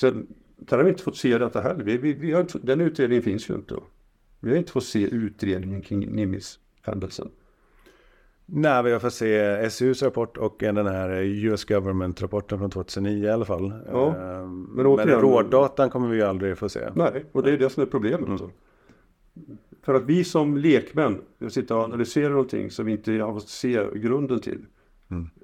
Sen, 0.00 0.26
sen 0.68 0.78
har 0.78 0.84
vi 0.84 0.90
inte 0.90 1.02
fått 1.02 1.16
se 1.16 1.38
detta 1.38 1.60
heller. 1.60 1.84
Vi, 1.84 1.96
vi, 1.96 2.12
vi 2.12 2.32
har 2.32 2.40
inte, 2.40 2.58
den 2.62 2.80
utredningen 2.80 3.22
finns 3.22 3.50
ju 3.50 3.54
inte. 3.54 3.74
Vi 4.40 4.50
har 4.50 4.56
inte 4.56 4.72
fått 4.72 4.84
se 4.84 5.02
utredningen 5.14 5.82
kring 5.82 6.08
Nimitz-händelsen. 6.14 7.28
Nej, 8.46 8.82
vi 8.82 8.92
har 8.92 8.98
fått 9.00 9.12
se 9.14 9.70
SUs 9.70 10.02
rapport 10.02 10.36
och 10.36 10.56
den 10.58 10.86
här 10.86 11.10
US 11.22 11.64
Government-rapporten 11.64 12.58
från 12.58 12.70
2009 12.70 13.24
i 13.24 13.30
alla 13.30 13.44
fall. 13.44 13.72
Ja, 13.86 14.06
Eh, 14.08 14.14
men 14.46 14.62
men 14.64 14.86
återigen- 14.86 15.20
rådatan 15.20 15.90
kommer 15.90 16.08
vi 16.08 16.16
ju 16.16 16.22
aldrig 16.22 16.58
få 16.58 16.68
se. 16.68 16.80
Nej, 16.94 17.24
och 17.32 17.42
det 17.42 17.50
är 17.52 17.58
det 17.58 17.70
som 17.70 17.82
är 17.82 17.86
problemet. 17.86 18.28
Alltså. 18.30 18.50
För 19.82 19.94
att 19.94 20.04
vi 20.04 20.24
som 20.24 20.56
lekmän 20.56 21.20
sitter 21.48 21.76
och 21.76 21.82
analyserar 21.84 22.30
någonting 22.30 22.70
som 22.70 22.86
vi 22.86 22.92
inte 22.92 23.12
har 23.12 23.32
fått 23.32 23.48
se 23.48 23.86
grunden 23.94 24.40
till. 24.40 24.64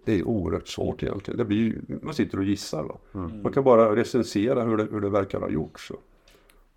Det 0.04 0.18
är 0.18 0.28
oerhört 0.28 0.68
svårt 0.68 1.02
egentligen. 1.02 1.38
Det 1.38 1.44
blir, 1.44 1.80
man 2.02 2.14
sitter 2.14 2.38
och 2.38 2.44
gissar. 2.44 2.82
Va? 2.82 2.98
Man 3.42 3.52
kan 3.52 3.64
bara 3.64 3.96
recensera 3.96 4.62
hur 4.62 4.76
det, 4.76 4.88
hur 4.90 5.00
det 5.00 5.10
verkar 5.10 5.40
ha 5.40 5.48
gjorts. 5.48 5.92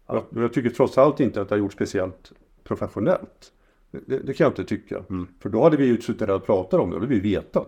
Jag, 0.08 0.24
jag 0.30 0.54
tycker 0.54 0.70
trots 0.70 0.98
allt 0.98 1.20
inte 1.20 1.42
att 1.42 1.50
det 1.50 1.56
har 1.56 1.60
gjorts 1.60 1.76
speciellt 1.76 2.32
professionellt. 2.64 3.52
Det, 3.92 4.18
det 4.18 4.34
kan 4.34 4.46
jag 4.46 4.52
inte 4.52 4.64
tycka. 4.64 5.04
För 5.40 5.50
då 5.50 5.64
hade 5.64 5.78
vi 5.78 5.86
ju 5.86 6.02
suttit 6.02 6.20
där 6.20 6.36
och 6.36 6.46
pratat 6.46 6.80
om 6.80 6.90
det. 6.90 6.96
Då 6.96 7.00
hade 7.00 7.14
vi 7.14 7.20
vetat. 7.20 7.68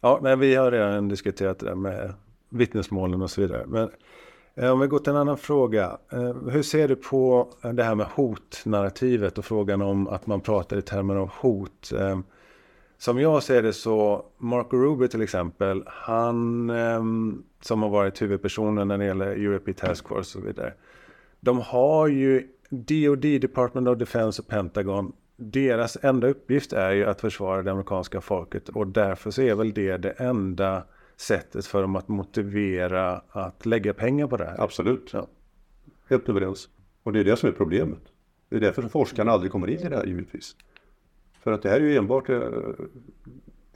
Ja, 0.00 0.18
men 0.22 0.38
vi 0.38 0.54
har 0.54 0.70
redan 0.70 1.08
diskuterat 1.08 1.58
det 1.58 1.66
där 1.66 1.74
med 1.74 2.14
vittnesmålen 2.48 3.22
och 3.22 3.30
så 3.30 3.40
vidare. 3.40 3.64
Men 3.66 3.90
eh, 4.54 4.70
om 4.70 4.80
vi 4.80 4.86
går 4.86 4.98
till 4.98 5.10
en 5.10 5.16
annan 5.16 5.38
fråga. 5.38 5.98
Eh, 6.12 6.34
hur 6.48 6.62
ser 6.62 6.88
du 6.88 6.96
på 6.96 7.48
det 7.74 7.82
här 7.82 7.94
med 7.94 8.06
hotnarrativet 8.06 9.38
och 9.38 9.44
frågan 9.44 9.82
om 9.82 10.08
att 10.08 10.26
man 10.26 10.40
pratar 10.40 10.76
i 10.76 10.82
termer 10.82 11.16
av 11.16 11.28
hot? 11.28 11.92
Eh, 11.98 12.18
som 13.00 13.20
jag 13.20 13.42
ser 13.42 13.62
det 13.62 13.72
så, 13.72 14.26
Marco 14.38 14.76
Rubio 14.76 15.08
till 15.08 15.22
exempel, 15.22 15.82
han 15.86 16.70
eh, 16.70 17.02
som 17.60 17.82
har 17.82 17.90
varit 17.90 18.22
huvudpersonen 18.22 18.88
när 18.88 18.98
det 18.98 19.04
gäller 19.04 19.26
Europe 19.26 19.72
Task 19.72 20.08
Force 20.08 20.18
och 20.18 20.26
så 20.26 20.40
vidare. 20.40 20.72
De 21.40 21.60
har 21.60 22.08
ju 22.08 22.48
DOD, 22.70 23.20
Department 23.20 23.88
of 23.88 23.98
Defense 23.98 24.42
och 24.42 24.48
Pentagon. 24.48 25.12
Deras 25.36 25.98
enda 26.02 26.28
uppgift 26.28 26.72
är 26.72 26.90
ju 26.90 27.04
att 27.04 27.20
försvara 27.20 27.62
det 27.62 27.70
amerikanska 27.70 28.20
folket 28.20 28.68
och 28.68 28.86
därför 28.86 29.30
så 29.30 29.42
är 29.42 29.54
väl 29.54 29.72
det 29.72 29.96
det 29.96 30.10
enda 30.10 30.84
sättet 31.16 31.66
för 31.66 31.82
dem 31.82 31.96
att 31.96 32.08
motivera 32.08 33.22
att 33.28 33.66
lägga 33.66 33.94
pengar 33.94 34.26
på 34.26 34.36
det 34.36 34.44
här. 34.44 34.60
Absolut. 34.60 35.10
Ja. 35.12 35.26
Helt 36.08 36.28
överens. 36.28 36.68
Och 37.02 37.12
det 37.12 37.20
är 37.20 37.24
det 37.24 37.36
som 37.36 37.48
är 37.48 37.52
problemet. 37.52 38.02
Det 38.48 38.56
är 38.56 38.60
därför 38.60 38.82
som 38.82 38.90
forskarna 38.90 39.32
aldrig 39.32 39.52
kommer 39.52 39.70
in 39.70 39.80
i 39.80 39.88
det 39.88 39.96
här 39.96 40.06
givetvis. 40.06 40.56
För 41.40 41.52
att 41.52 41.62
det 41.62 41.68
här 41.68 41.76
är 41.76 41.84
ju 41.84 41.96
enbart 41.96 42.28
eh, 42.28 42.40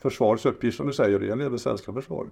försvarets 0.01 0.45
uppgift 0.45 0.77
som 0.77 0.87
du 0.87 0.93
säger, 0.93 1.19
det 1.19 1.25
gäller 1.25 1.45
även 1.45 1.59
svenska 1.59 1.93
försvaret. 1.93 2.31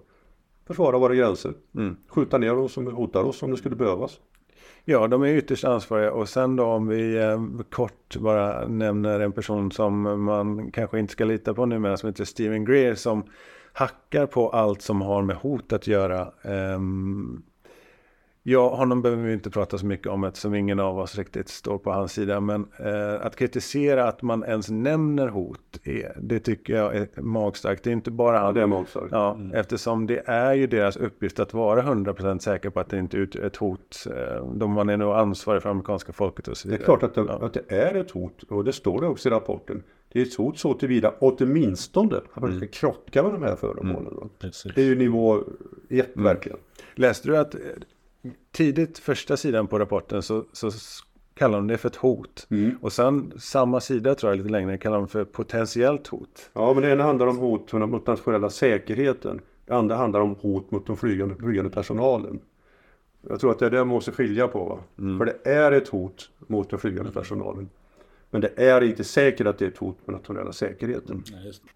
Försvara 0.68 0.98
våra 0.98 1.16
gränser. 1.16 1.54
Mm. 1.76 1.96
Skjuta 2.08 2.38
ner 2.38 2.56
dem 2.56 2.70
som 2.70 2.88
hotar 2.88 3.24
oss 3.24 3.44
om 3.44 3.52
det 3.52 3.58
skulle 3.58 3.76
behövas. 3.76 4.20
Ja, 4.86 5.08
de 5.08 5.24
är 5.24 5.28
ytterst 5.28 5.64
ansvariga. 5.64 6.12
Och 6.12 6.30
sen 6.30 6.56
då 6.56 6.64
om 6.64 6.88
vi 6.88 7.18
eh, 7.18 7.42
kort 7.70 8.16
bara 8.18 8.68
nämner 8.68 9.20
en 9.20 9.32
person 9.32 9.72
som 9.72 10.24
man 10.24 10.72
kanske 10.72 11.00
inte 11.00 11.14
ska 11.14 11.26
lita 11.26 11.54
på 11.54 11.66
numera 11.66 11.98
som 11.98 12.10
heter 12.10 12.26
Steven 12.26 12.66
Greer 12.66 12.96
som 12.96 13.24
hackar 13.74 14.26
på 14.26 14.50
allt 14.50 14.82
som 14.82 15.02
har 15.02 15.22
med 15.22 15.36
hot 15.36 15.74
att 15.74 15.88
göra. 15.88 16.32
Um, 16.44 17.44
ja, 18.44 18.76
honom 18.76 19.02
behöver 19.02 19.24
vi 19.24 19.34
inte 19.34 19.50
prata 19.50 19.78
så 19.78 19.86
mycket 19.86 20.08
om 20.08 20.24
eftersom 20.24 20.56
ingen 20.56 20.80
av 20.80 21.00
oss 21.00 21.18
riktigt 21.18 21.50
står 21.50 21.78
på 21.78 21.92
hans 21.92 22.14
sida. 22.14 22.40
Men 22.40 22.68
eh, 22.80 23.26
att 23.26 23.36
kritisera 23.36 24.08
att 24.08 24.22
man 24.22 24.44
ens 24.44 24.70
nämner 24.70 25.28
hot, 25.28 25.60
är, 25.84 26.18
det 26.22 26.40
tycker 26.40 26.74
jag 26.76 26.96
är 26.96 27.22
magstarkt. 27.22 27.84
Det 27.84 27.90
är 27.90 27.92
inte 27.92 28.12
bara 28.12 28.38
Ja, 28.38 28.52
det 28.52 28.62
är 28.62 28.68
magstarkt. 28.68 29.08
Ja, 29.12 29.38
eftersom 29.54 30.08
det 30.08 30.22
är 30.26 30.54
ju 30.54 30.68
deras 30.68 30.98
uppgift 30.98 31.40
att 31.40 31.54
vara 31.54 31.82
100% 31.82 32.40
säker 32.40 32.70
på 32.70 32.80
att 32.80 32.90
det 32.90 33.00
inte 33.00 33.18
utgör 33.18 33.44
ett 33.46 33.56
hot. 33.56 34.06
Eh, 34.16 34.46
De 34.56 34.72
man 34.72 34.90
är 34.90 34.98
nog 34.98 35.14
ansvarig 35.14 35.62
för 35.62 35.70
amerikanska 35.70 36.14
folket 36.14 36.48
och 36.48 36.58
så 36.58 36.68
Det 36.68 36.74
är 36.74 36.78
vidare. 36.78 36.86
klart 36.86 37.04
att 37.04 37.16
det, 37.16 37.22
Ja. 37.28 37.46
att 37.46 37.54
det 37.54 37.72
är 37.72 37.96
ett 37.96 38.12
hot 38.12 38.44
och 38.50 38.64
det 38.64 38.74
står 38.74 39.02
det 39.02 39.08
också 39.08 39.30
i 39.30 39.32
rapporten. 39.32 39.84
Det 40.12 40.20
är 40.22 40.24
ett 40.26 40.36
hot 40.36 40.58
så 40.60 40.74
tillvida 40.74 41.14
åtminstone 41.20 42.18
att 42.34 42.42
man 42.42 42.58
ska 42.58 42.68
krocka 42.68 43.24
med 43.24 43.32
de 43.34 43.44
här 43.44 43.56
föremålen. 43.56 44.30
Precis. 44.40 44.74
Det 44.76 44.82
är 44.82 44.86
ju 44.86 44.96
nivå 44.96 45.44
ett 45.90 46.10
verkligen. 46.14 46.58
Läste 46.96 47.28
du 47.28 47.38
att 47.38 47.56
eh, 47.56 47.60
tidigt 48.52 49.00
första 49.00 49.38
sidan 49.38 49.68
på 49.68 49.80
rapporten 49.80 50.24
så, 50.24 50.46
så 50.54 50.72
kallar 51.34 51.58
de 51.58 51.68
det 51.68 51.78
för 51.78 51.90
ett 51.90 51.96
hot. 51.96 52.48
Och 52.82 52.94
sen 52.94 53.34
samma 53.38 53.80
sida 53.80 54.16
tror 54.16 54.32
jag 54.32 54.38
lite 54.38 54.50
längre 54.50 54.78
kallar 54.78 54.98
de 54.98 55.08
för 55.08 55.26
potentiellt 55.26 56.08
hot. 56.08 56.50
Ja, 56.54 56.74
men 56.74 56.84
det 56.84 56.92
ena 56.92 57.04
handlar 57.04 57.28
om 57.28 57.38
hot 57.38 57.74
mot 57.74 58.08
nationella 58.08 58.50
säkerheten. 58.50 59.42
Det 59.66 59.74
andra 59.74 59.96
handlar 59.96 60.20
om 60.20 60.36
hot 60.36 60.72
mot 60.72 60.88
den 60.88 60.98
flygande, 60.98 61.36
flygande 61.36 61.70
personalen. 61.70 62.40
Jag 63.30 63.40
tror 63.40 63.52
att 63.52 63.60
det 63.60 63.66
är 63.66 63.70
det 63.70 63.78
man 63.78 63.88
måste 63.88 64.12
skilja 64.12 64.48
på. 64.48 64.66
Va? 64.66 64.80
För 65.18 65.26
det 65.26 65.52
är 65.52 65.72
ett 65.72 65.88
hot 65.88 66.30
mot 66.48 66.70
den 66.70 66.80
flygande 66.80 67.12
personalen. 67.12 67.70
Men 68.30 68.42
det 68.42 68.52
är 68.56 68.84
inte 68.84 69.04
säkert 69.04 69.48
att 69.48 69.58
det 69.58 69.66
är 69.66 69.70
ett 69.70 69.78
hot 69.78 69.98
mot 70.08 70.16
nationella 70.16 70.52
säkerheten. 70.52 71.24
Ja, 71.26 71.40
just 71.40 71.64
det. 71.64 71.70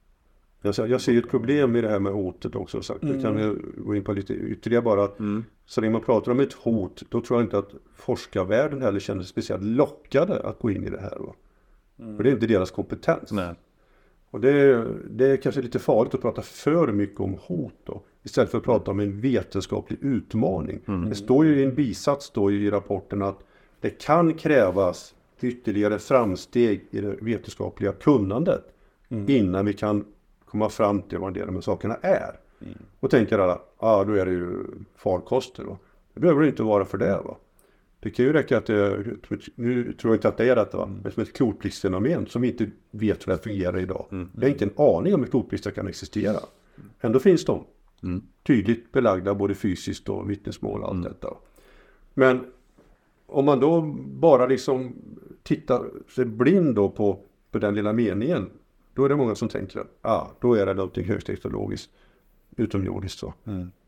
Jag 0.67 0.75
ser, 0.75 0.87
jag 0.87 1.01
ser 1.01 1.11
ju 1.11 1.19
ett 1.19 1.29
problem 1.29 1.75
i 1.75 1.81
det 1.81 1.89
här 1.89 1.99
med 1.99 2.13
hotet 2.13 2.55
också. 2.55 2.81
Sagt. 2.81 3.03
Mm. 3.03 3.21
Kan 3.21 3.37
jag 3.37 3.57
gå 3.77 3.95
in 3.95 4.03
på 4.03 4.13
lite 4.13 4.33
ytterligare 4.33 4.83
bara. 4.83 5.03
Att 5.03 5.17
Så 5.65 5.81
länge 5.81 5.93
man 5.93 6.01
pratar 6.01 6.31
om 6.31 6.39
ett 6.39 6.53
hot, 6.53 7.03
då 7.09 7.21
tror 7.21 7.39
jag 7.39 7.45
inte 7.45 7.57
att 7.57 7.73
forskarvärlden 7.95 8.81
heller 8.81 8.99
känner 8.99 9.21
sig 9.21 9.29
speciellt 9.29 9.63
lockade 9.63 10.39
att 10.39 10.59
gå 10.59 10.71
in 10.71 10.83
i 10.83 10.89
det 10.89 11.01
här. 11.01 11.17
Va? 11.19 11.33
För 11.97 12.23
det 12.23 12.29
är 12.29 12.33
inte 12.33 12.47
deras 12.47 12.71
kompetens. 12.71 13.31
Nej. 13.31 13.55
Och 14.29 14.41
det 14.41 14.49
är, 14.51 14.87
det 15.09 15.27
är 15.27 15.37
kanske 15.37 15.61
lite 15.61 15.79
farligt 15.79 16.13
att 16.13 16.21
prata 16.21 16.41
för 16.41 16.91
mycket 16.91 17.19
om 17.19 17.37
hot 17.41 17.73
då. 17.83 18.01
Istället 18.23 18.51
för 18.51 18.57
att 18.57 18.63
prata 18.63 18.91
om 18.91 18.99
en 18.99 19.21
vetenskaplig 19.21 19.99
utmaning. 20.01 20.79
Det 21.09 21.15
står 21.15 21.45
ju 21.45 21.59
i 21.59 21.63
en 21.63 21.75
bisats 21.75 22.31
då 22.31 22.51
i 22.51 22.69
rapporten 22.69 23.21
att 23.21 23.39
det 23.81 23.89
kan 23.89 24.33
krävas 24.33 25.15
ytterligare 25.41 25.99
framsteg 25.99 26.87
i 26.91 27.01
det 27.01 27.15
vetenskapliga 27.21 27.91
kunnandet. 27.91 28.63
Innan 29.27 29.65
vi 29.65 29.73
kan 29.73 30.05
komma 30.47 30.69
fram 30.69 31.01
till 31.01 31.17
vad 31.17 31.27
en 31.27 31.33
del 31.33 31.41
av 31.43 31.47
de 31.47 31.55
här 31.55 31.61
sakerna 31.61 31.95
är. 32.01 32.39
Och 32.99 33.09
tänker 33.09 33.39
alla, 33.39 33.61
ah, 33.77 34.03
då 34.03 34.13
är 34.13 34.25
det 34.25 34.31
ju 34.31 34.65
farkoster. 34.95 35.63
Va? 35.63 35.77
Det 36.13 36.19
behöver 36.19 36.41
det 36.41 36.47
inte 36.47 36.63
vara 36.63 36.85
för 36.85 36.97
det. 36.97 37.21
Va? 37.25 37.37
Det 37.99 38.09
kan 38.09 38.25
ju 38.25 38.33
räcka 38.33 38.57
att 38.57 38.65
det 38.65 39.05
nu 39.55 39.93
tror 39.93 40.13
jag 40.13 40.17
inte 40.17 40.27
att 40.27 40.37
det 40.37 40.49
är 40.49 40.55
detta, 40.55 40.77
va? 40.77 40.89
men 41.03 41.11
som 41.11 41.23
ett 41.23 41.33
klotpliktsfenomen 41.33 42.27
som 42.27 42.41
vi 42.41 42.47
inte 42.47 42.69
vet 42.91 43.27
hur 43.27 43.31
det 43.31 43.37
fungerar 43.37 43.79
idag. 43.79 44.05
Jag 44.09 44.41
har 44.41 44.49
inte 44.49 44.65
en 44.65 44.73
aning 44.77 45.15
om 45.15 45.23
hur 45.23 45.29
klotplikter 45.29 45.71
kan 45.71 45.87
existera. 45.87 46.39
Ändå 47.01 47.19
finns 47.19 47.45
de. 47.45 47.63
Tydligt 48.43 48.91
belagda 48.91 49.33
både 49.35 49.55
fysiskt 49.55 50.09
och 50.09 50.29
vittnesmål 50.29 50.81
och 50.81 50.89
allt 50.89 51.03
detta. 51.03 51.33
Men 52.13 52.45
om 53.25 53.45
man 53.45 53.59
då 53.59 53.81
bara 54.05 54.45
liksom 54.45 54.95
tittar 55.43 55.85
sig 56.15 56.25
blind 56.25 56.75
då 56.75 56.89
på, 56.89 57.19
på 57.51 57.59
den 57.59 57.75
lilla 57.75 57.93
meningen. 57.93 58.49
Då 58.97 59.05
är 59.05 59.09
det 59.09 59.15
många 59.15 59.35
som 59.35 59.49
tänker 59.49 59.79
att 59.79 59.87
ah, 60.01 60.27
då 60.39 60.53
är 60.53 60.65
det 60.65 60.73
någonting 60.73 61.05
högteknologiskt 61.05 61.91
utomjordiskt. 62.55 63.19
Så. 63.19 63.33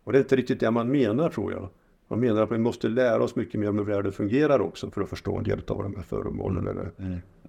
Och 0.03 0.11
det 0.11 0.17
är 0.17 0.21
inte 0.21 0.35
riktigt 0.35 0.59
det 0.59 0.71
man 0.71 0.91
menar 0.91 1.29
tror 1.29 1.51
jag. 1.51 1.69
Man 2.07 2.19
menar 2.19 2.43
att 2.43 2.51
vi 2.51 2.57
måste 2.57 2.87
lära 2.87 3.23
oss 3.23 3.35
mycket 3.35 3.59
mer 3.59 3.69
om 3.69 3.77
hur 3.77 3.85
världen 3.85 4.11
fungerar 4.11 4.59
också 4.61 4.91
för 4.91 5.01
att 5.01 5.09
förstå 5.09 5.37
en 5.37 5.43
del 5.43 5.61
av 5.67 5.83
de 5.83 5.95
här 5.95 6.03
föremålen 6.03 6.67
eller 6.67 6.91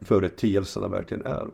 företeelserna 0.00 0.88
verkligen 0.88 1.26
är. 1.26 1.46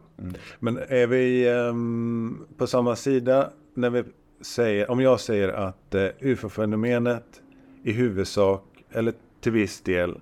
Men 0.59 0.79
är 0.89 1.07
vi 1.07 1.49
ehm, 1.49 2.45
på 2.57 2.67
samma 2.67 2.97
sida 2.97 3.51
när 3.75 3.91
vi 3.91 4.05
säger, 4.41 4.91
om 4.91 5.01
jag 5.01 5.21
säger 5.21 5.49
att 5.49 5.95
eh, 5.95 6.09
ufo-fenomenet 6.21 7.43
i 7.83 7.93
huvudsak, 7.93 8.85
eller 8.91 9.15
till 9.41 9.53
viss 9.53 9.81
del, 9.81 10.21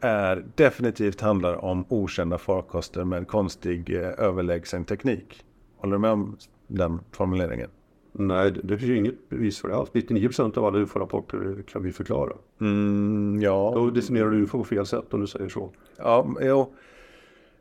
är 0.00 0.44
definitivt 0.54 1.20
handlar 1.20 1.64
om 1.64 1.84
okända 1.88 2.38
farkoster 2.38 3.04
med 3.04 3.28
konstig 3.28 3.94
eh, 3.94 4.10
överlägsen 4.18 4.84
teknik. 4.84 5.44
Håller 5.76 5.92
du 5.92 5.98
med 5.98 6.10
om 6.10 6.36
den 6.66 7.00
formuleringen? 7.12 7.70
Nej, 8.18 8.52
det, 8.62 8.78
finns 8.78 8.90
ju 8.90 8.96
inget 8.96 9.28
bevis 9.28 9.60
för 9.60 9.68
det 9.68 9.76
alls. 9.76 9.90
99% 9.92 10.58
av 10.58 10.64
alla 10.64 10.78
UFO-rapporter 10.78 11.62
kan 11.72 11.82
vi 11.82 11.92
förklara. 11.92 12.32
Mm, 12.60 13.40
ja. 13.42 13.72
Då 13.74 13.90
definierar 13.90 14.30
du 14.30 14.42
UFO 14.42 14.58
på 14.58 14.64
fel 14.64 14.86
sätt 14.86 15.14
om 15.14 15.20
du 15.20 15.26
säger 15.26 15.48
så. 15.48 15.70
Ja, 15.96 16.34
jo. 16.40 16.74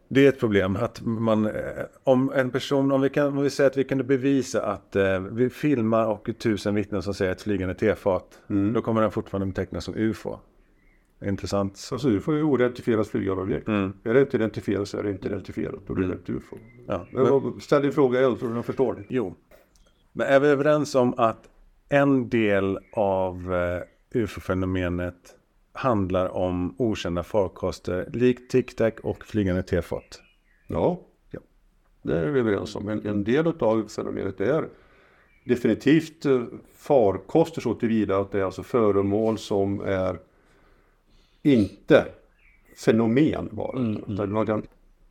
Det 0.08 0.26
är 0.26 0.30
ett 0.30 0.40
problem 0.40 0.76
att 0.76 1.02
man, 1.06 1.46
eh, 1.46 1.52
om 2.04 2.32
en 2.36 2.50
person, 2.52 2.92
om 2.92 3.02
vi, 3.02 3.10
kan, 3.10 3.28
om 3.28 3.44
vi 3.44 3.50
säger 3.50 3.70
att 3.70 3.78
vi 3.78 3.84
kunde 3.84 4.04
bevisa 4.04 4.66
att 4.66 4.96
eh, 4.96 5.20
vi 5.20 5.50
filmar 5.50 6.06
och 6.08 6.30
tusen 6.40 6.76
vittnen 6.76 7.02
som 7.02 7.14
säger 7.14 7.32
ett 7.32 7.42
flygande 7.42 7.76
tefat, 7.76 8.40
Mm. 8.50 8.74
då 8.74 8.82
kommer 8.82 9.02
den 9.02 9.12
fortfarande 9.12 9.46
betecknas 9.46 9.84
som 9.84 9.96
UFO. 9.98 10.40
Intressant. 11.22 11.90
Alltså 11.92 12.10
UFO 12.10 12.32
är 12.32 12.36
ju 12.36 12.44
oidentifierat 12.44 13.08
flygande 13.08 13.42
objekt. 13.42 13.68
Mm. 13.68 13.94
Är 14.04 14.14
det 14.14 14.22
inte 14.22 14.38
identifierat 14.38 14.88
så 14.88 14.98
är 14.98 15.04
det 15.04 15.12
inte 15.12 15.28
identifierat. 15.28 15.80
Då 15.88 15.94
är 15.94 15.98
det 15.98 16.14
ett 16.14 16.30
UFO. 16.30 16.58
Ja. 16.88 17.08
Men, 17.12 17.62
ställ 17.62 17.82
din 17.82 17.92
fråga 17.92 18.20
igen 18.20 18.38
så 18.40 18.46
jag 18.46 18.66
förstår 18.66 18.94
det. 18.94 19.04
Jo. 19.10 19.36
Men 20.12 20.28
är 20.28 20.40
vi 20.40 20.48
överens 20.48 20.96
om 20.96 21.14
att 21.18 21.50
en 21.90 22.30
del 22.30 22.80
av 22.94 23.54
eh, 23.54 23.82
UFO-fenomenet 24.22 25.36
handlar 25.72 26.30
om 26.30 26.76
okända 26.78 27.24
farkoster 27.24 28.10
likt 28.14 28.52
Tic 28.52 28.76
Tac 28.76 28.94
och 29.04 29.26
flygande 29.26 29.64
tefat? 29.64 30.22
Ja, 30.68 31.02
Ja. 31.32 31.40
det 32.02 32.20
är 32.20 32.28
vi 32.28 32.40
överens 32.40 32.76
om. 32.76 32.90
En, 32.90 33.06
en 33.08 33.24
del 33.24 33.48
av 33.48 33.88
fenomenet 33.88 34.42
är 34.42 34.70
definitivt 35.46 36.26
eh, 36.26 36.44
farkoster 36.76 37.62
så 37.62 37.74
tillvida 37.74 38.18
att 38.18 38.32
det 38.32 38.40
är 38.40 38.44
alltså 38.44 38.64
föremål 38.64 39.38
som 39.38 39.82
är 39.82 40.20
inte 41.46 42.06
fenomen 42.86 43.50
bara. 43.52 43.80
Mm, 43.80 44.04
Utan 44.08 44.32
man 44.32 44.46
kan 44.46 44.62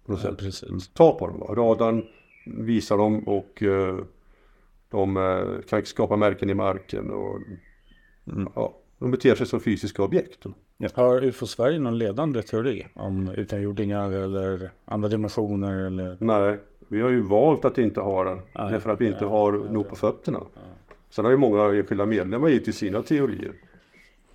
på 0.07 0.19
Ja, 0.23 0.35
ta 0.95 1.19
på 1.19 1.27
dem. 1.27 1.55
Radarn 1.57 2.05
visar 2.47 2.97
dem 2.97 3.19
och 3.29 3.63
eh, 3.63 3.97
de 4.91 5.17
eh, 5.17 5.63
kan 5.69 5.85
skapa 5.85 6.17
märken 6.17 6.51
i 6.51 6.55
marken. 6.55 7.11
Och, 7.11 7.39
Mm. 8.27 8.49
ja, 8.55 8.75
de 8.99 9.11
beter 9.11 9.35
sig 9.35 9.47
som 9.47 9.61
fysiska 9.61 10.03
objekt. 10.03 10.45
Har 10.95 11.25
UFO 11.25 11.47
Sverige 11.47 11.79
någon 11.79 11.99
ledande 11.99 12.43
teori 12.43 12.87
om 12.95 13.29
utomjordingar 13.29 14.11
eller 14.11 14.71
andra 14.85 15.09
dimensioner 15.09 15.87
eller? 15.87 16.17
Nej, 16.21 16.59
vi 16.89 17.01
har 17.01 17.11
ju 17.11 17.21
valt 17.21 17.65
att 17.65 17.79
inte 17.79 18.01
ha 18.01 18.25
den. 18.25 18.39
Nej. 18.55 18.73
Därför 18.73 18.91
att 18.91 19.01
vi 19.01 19.07
inte 19.07 19.25
har 19.25 19.53
nog 19.53 19.89
på 19.89 19.97
fötterna. 19.97 20.41
Sen 21.11 21.25
har 21.25 21.33
ju 21.33 21.39
många 21.39 21.65
enskilda 21.75 22.07
medlemmar 22.07 22.49
givetvis 22.49 22.77
sina 22.77 23.03
teorier. 23.03 23.53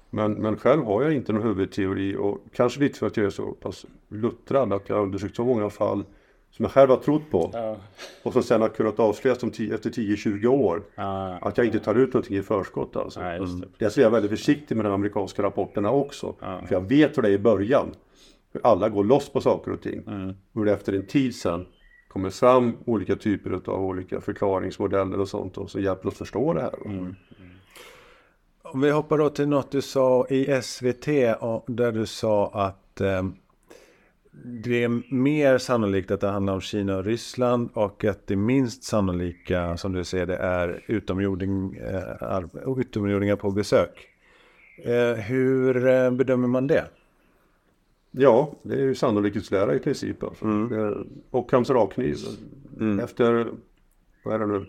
Men, 0.10 0.34
men 0.34 0.58
själv 0.58 0.84
har 0.86 1.04
jag 1.04 1.14
inte 1.14 1.34
någon 1.34 1.44
huvudteori 1.44 2.16
och 2.16 2.38
kanske 2.54 2.80
lite 2.80 3.00
för 3.00 3.08
att 3.08 3.18
jag 3.18 3.26
är 3.26 3.30
så 3.30 3.52
pass 3.52 3.86
luttrad 4.10 4.74
att 4.74 4.90
jag 4.90 4.96
har 4.96 5.04
undersökt 5.04 5.36
så 5.36 5.46
många 5.46 5.70
fall 5.70 6.04
som 6.52 6.64
jag 6.64 6.72
själv 6.72 6.90
har 6.90 6.98
trott 6.98 7.22
på 7.32 7.50
Ja. 7.54 7.78
och 8.24 8.34
som 8.34 8.44
sen 8.44 8.62
har 8.62 8.70
kunnat 8.70 9.00
avslöjas 9.00 9.44
om 9.44 9.52
10 9.52 9.74
efter 9.76 9.90
10-20 9.90 10.48
år. 10.48 10.84
Ja, 10.96 11.38
Att 11.42 11.58
jag 11.58 11.66
inte 11.66 11.80
tar 11.80 11.96
ut 11.96 12.14
någonting 12.14 12.38
i 12.38 12.42
förskott 12.42 12.96
alltså. 12.96 13.20
nej, 13.20 13.40
just 13.40 13.62
det. 13.62 13.68
Därför 13.78 14.02
är 14.02 14.06
jag 14.06 14.12
väldigt 14.12 14.32
försiktig 14.32 14.76
med 14.76 14.86
de 14.86 14.94
amerikanska 14.94 15.44
rapporterna 15.44 15.92
också. 15.92 16.36
Ja. 16.40 16.62
För 16.68 16.76
jag 16.76 16.82
vet 16.90 17.18
hur 17.18 17.22
det 17.22 17.30
är 17.30 17.34
i 17.34 17.38
början. 17.40 17.88
Hur 18.54 18.62
alla 18.64 18.90
går 18.90 19.04
loss 19.04 19.30
på 19.30 19.42
saker 19.42 19.72
och 19.72 19.82
ting. 19.82 20.04
Mm. 20.08 20.36
Hur 20.54 20.66
det 20.66 20.72
efter 20.74 20.94
en 20.94 21.06
tid 21.06 21.36
sen 21.36 21.66
kommer 22.08 22.30
fram 22.30 22.78
olika 22.86 23.16
typer 23.16 23.62
av 23.66 23.86
olika 23.86 24.22
förklaringsmodeller 24.22 25.20
och 25.20 25.28
sånt 25.28 25.58
och 25.58 25.70
så 25.70 25.80
hjälper 25.80 26.08
oss 26.08 26.18
förstå 26.18 26.54
det 26.54 26.62
här. 26.62 26.74
Mm. 26.86 27.16
Om 28.72 28.82
vi 28.82 28.90
hoppar 28.92 29.18
då 29.18 29.30
till 29.30 29.48
något 29.48 29.72
du 29.72 29.82
sa 29.82 30.28
i 30.30 30.62
SVT 30.62 31.06
där 31.68 31.92
du 31.92 32.06
sa 32.06 32.48
att 32.54 33.02
eh, 33.02 33.24
det 34.44 34.84
är 34.84 35.14
mer 35.14 35.58
sannolikt 35.58 36.12
att 36.12 36.22
det 36.22 36.28
handlar 36.28 36.54
om 36.54 36.62
Kina 36.62 36.98
och 36.98 37.06
Ryssland 37.06 37.70
och 37.74 38.06
att 38.06 38.28
det 38.28 38.36
minst 38.36 38.84
sannolika 38.84 39.78
som 39.78 39.94
du 39.94 40.04
ser 40.04 40.26
det 40.26 40.36
är 40.38 40.84
utomjording, 40.88 41.76
eh, 41.76 42.24
ar- 42.24 42.80
utomjordingar 42.82 43.36
på 43.36 43.52
besök. 43.52 44.08
Eh, 44.86 45.14
hur 45.14 45.88
eh, 45.88 46.12
bedömer 46.12 46.48
man 46.48 46.68
det? 46.68 46.86
Ja, 48.12 48.52
det 48.64 48.74
är 48.74 48.80
ju 48.80 48.96
sannolikhetslära 48.96 49.76
i 49.76 49.80
princip. 49.80 50.24
Alltså. 50.24 50.46
Mm. 50.46 51.08
Ockhams 51.32 51.70
rakkniv. 51.70 52.18
Efter, 53.04 53.48
vad 54.24 54.34
är 54.36 54.40
det 54.40 54.46
nu, 54.48 54.66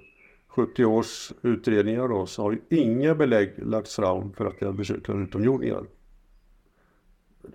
70 0.50 0.84
års 0.84 1.32
utredningar 1.42 2.08
då 2.08 2.26
så 2.26 2.42
har 2.42 2.52
ju 2.52 2.60
inga 2.70 3.14
belägg 3.14 3.52
lagts 3.56 3.96
fram 3.96 4.32
för 4.32 4.44
att 4.44 4.60
det 4.60 4.66
är 4.66 4.72
besök 4.72 5.08
av 5.08 5.22
utomjordingar. 5.22 5.84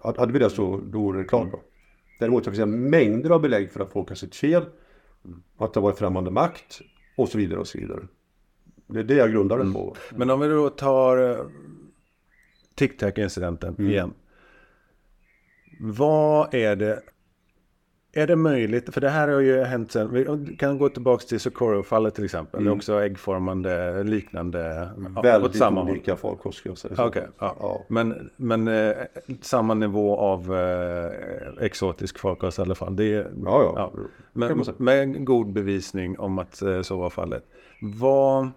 Hade 0.02 0.34
vi 0.34 0.40
det 0.40 0.50
så 0.50 0.82
då 0.92 1.00
vore 1.00 1.20
det 1.20 1.26
klart. 1.28 1.52
Då. 1.52 1.62
Däremot 2.20 2.46
finns 2.46 2.58
det 2.58 2.66
mängder 2.66 3.30
av 3.30 3.42
belägg 3.42 3.72
för 3.72 3.80
att 3.80 3.92
folk 3.92 4.10
har 4.10 4.16
sett 4.16 4.36
fel, 4.36 4.66
att 5.58 5.74
det 5.74 5.80
var 5.80 5.92
främmande 5.92 6.32
makt 6.32 6.82
och 7.18 7.30
så 7.30 7.38
vidare 7.38 7.60
och 7.60 7.68
så 7.68 7.78
vidare. 7.78 8.08
Det 8.88 9.00
är 9.00 9.04
det 9.04 9.16
jag 9.16 9.32
grundar 9.32 9.58
det 9.58 9.74
på. 9.74 9.96
Men 10.16 10.30
om 10.30 10.40
vi 10.40 10.48
då 10.48 10.70
tar 10.70 11.32
eh, 11.32 11.46
Tic 12.76 12.98
Tac-incidenten 12.98 13.90
igen. 13.90 14.14
Vad 15.80 16.54
är 16.54 16.76
det? 16.76 17.02
Är 18.18 18.28
det 18.28 18.36
möjligt? 18.36 18.94
För 18.94 19.02
det 19.02 19.10
här 19.10 19.28
har 19.28 19.40
ju 19.40 19.64
hänt 19.64 19.92
sen. 19.92 20.12
Vi 20.14 20.56
kan 20.60 20.78
gå 20.78 20.90
tillbaka 20.90 21.26
till 21.26 21.40
Socorro-fallet 21.40 22.16
till 22.16 22.26
exempel. 22.26 22.64
Det 22.64 22.70
är 22.70 22.74
också 22.74 23.02
äggformande, 23.02 24.04
liknande. 24.04 24.90
Väldigt 25.24 25.58
samma 25.58 25.82
håll. 25.82 25.92
olika 25.92 26.16
folk 26.16 26.56
ska 26.56 26.70
jag 26.70 26.78
säga. 26.78 27.06
Okej, 27.06 27.28
ja. 27.40 27.56
Ja. 27.60 27.86
Men, 27.88 28.30
men 28.36 28.68
eh, 28.68 28.94
samma 29.42 29.74
nivå 29.74 30.18
av 30.18 30.56
eh, 30.56 31.66
exotisk 31.66 32.20
farkost 32.20 32.60
i 32.60 32.62
alla 32.62 32.76
fall. 32.76 32.96
Det 32.96 33.14
är, 33.14 33.32
Ja, 33.46 33.74
ja. 33.76 33.92
Ja. 34.34 34.48
Kan 34.48 34.66
med, 34.78 35.26
god 35.26 35.54
bevisning 35.54 36.20
om 36.20 36.40
att 36.40 36.62
eh, 36.62 36.82
så 36.82 36.98
var 36.98 37.10
fallet. 37.10 37.44
Vad... 37.82 38.50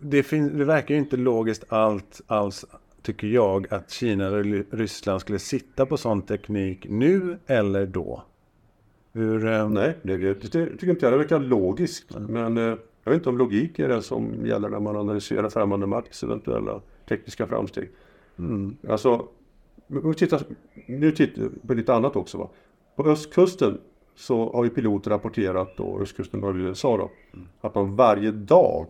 Det, 0.00 0.30
det 0.30 0.64
verkar 0.64 0.94
ju 0.94 1.00
inte 1.00 1.16
logiskt 1.16 1.64
allt 1.68 2.20
alls, 2.26 2.64
tycker 3.06 3.26
jag, 3.26 3.72
att 3.72 3.90
Kina 3.90 4.26
eller 4.26 4.42
Ry- 4.42 4.64
Ryssland 4.70 5.20
skulle 5.20 5.38
sitta 5.38 5.86
på 5.86 5.96
sån 5.96 6.22
teknik 6.22 6.86
nu 6.88 7.38
eller 7.46 7.86
då. 7.86 8.22
Hur... 9.12 9.46
eh, 9.46 9.68
Nej, 9.70 9.96
det, 10.02 10.16
det, 10.16 10.34
det 10.52 10.66
tycker 10.66 10.90
inte 10.90 11.06
jag. 11.06 11.12
Det 11.12 11.18
verkar 11.18 11.38
logiskt. 11.40 12.16
Men 12.28 12.56
eh, 12.58 12.62
jag 13.04 13.10
vet 13.12 13.14
inte 13.14 13.28
om 13.28 13.38
logik 13.38 13.78
är 13.78 13.88
det 13.88 14.02
som 14.02 14.46
gäller 14.46 14.68
när 14.68 14.80
man 14.80 14.96
analyserar 14.96 15.48
främmande 15.48 15.86
makts 15.86 16.22
eventuella 16.22 16.80
tekniska 17.08 17.46
framsteg. 17.46 17.88
Mm. 18.38 18.76
Alltså, 18.88 19.28
nu 19.86 20.14
tittar, 20.14 20.42
nu 20.86 21.12
tittar 21.12 21.42
vi 21.42 21.48
på 21.68 21.74
lite 21.74 21.94
annat 21.94 22.16
också. 22.16 22.38
Va? 22.38 22.48
På 22.96 23.04
östkusten 23.08 23.78
så 24.14 24.52
har 24.52 24.64
ju 24.64 24.70
piloter 24.70 25.10
rapporterat 25.10 25.76
då, 25.76 26.00
östkusten 26.00 26.44
av 26.44 26.58
USA 26.60 26.96
då, 26.96 27.10
att 27.60 27.74
man 27.74 27.96
varje 27.96 28.30
dag 28.30 28.86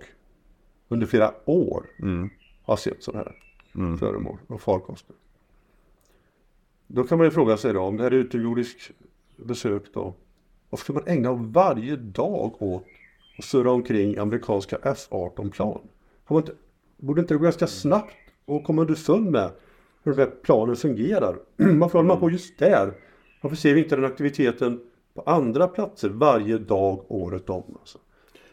under 0.89 1.07
flera 1.07 1.35
år 1.45 1.87
Mm. 2.03 2.31
har 2.63 2.77
sett 2.77 3.03
sådana 3.03 3.25
här 3.25 3.35
Mm. 3.77 3.99
föremål 3.99 4.39
och 4.47 4.61
farkoster. 4.61 5.17
Då 6.87 7.05
kan 7.05 7.19
man 7.19 7.27
ju 7.27 7.31
fråga 7.31 7.57
sig 7.57 7.73
då, 7.73 7.81
om 7.81 7.97
det 7.97 8.03
här 8.03 8.11
är 8.11 8.15
utomjordiskt 8.17 8.91
besök 9.37 9.83
då, 9.95 10.15
vad 10.71 10.79
ska 10.79 10.93
man 10.93 11.03
ägna 11.07 11.33
varje 11.33 11.97
dag 11.97 12.63
åt 12.63 12.85
att 13.39 13.45
surra 13.45 13.71
omkring 13.71 14.19
amerikanska 14.19 14.79
F-18-plan? 14.83 15.81
Har 16.25 16.35
man 16.35 16.43
inte- 16.43 16.55
Borde 16.97 17.21
inte 17.21 17.35
det 17.35 17.39
gå 17.39 17.45
ganska 17.45 17.67
snabbt 17.67 18.15
att 18.47 18.65
komma 18.65 18.83
underfund 18.83 19.31
med 19.31 19.51
hur 20.03 20.15
de 20.15 20.23
här 20.23 20.31
planen 20.43 20.77
fungerar? 20.77 21.39
Varför 21.57 21.99
håller 21.99 22.09
man 22.09 22.21
på 22.21 22.31
just 22.31 22.59
där? 22.59 22.93
Varför 23.41 23.57
ser 23.57 23.75
vi 23.75 23.83
inte 23.83 23.97
den 23.97 24.05
aktiviteten 24.05 24.81
på 25.15 25.23
andra 25.23 25.69
platser 25.69 26.09
varje 26.09 26.59
dag 26.59 27.05
året 27.09 27.51
om? 27.51 27.63
Alltså? 27.81 27.99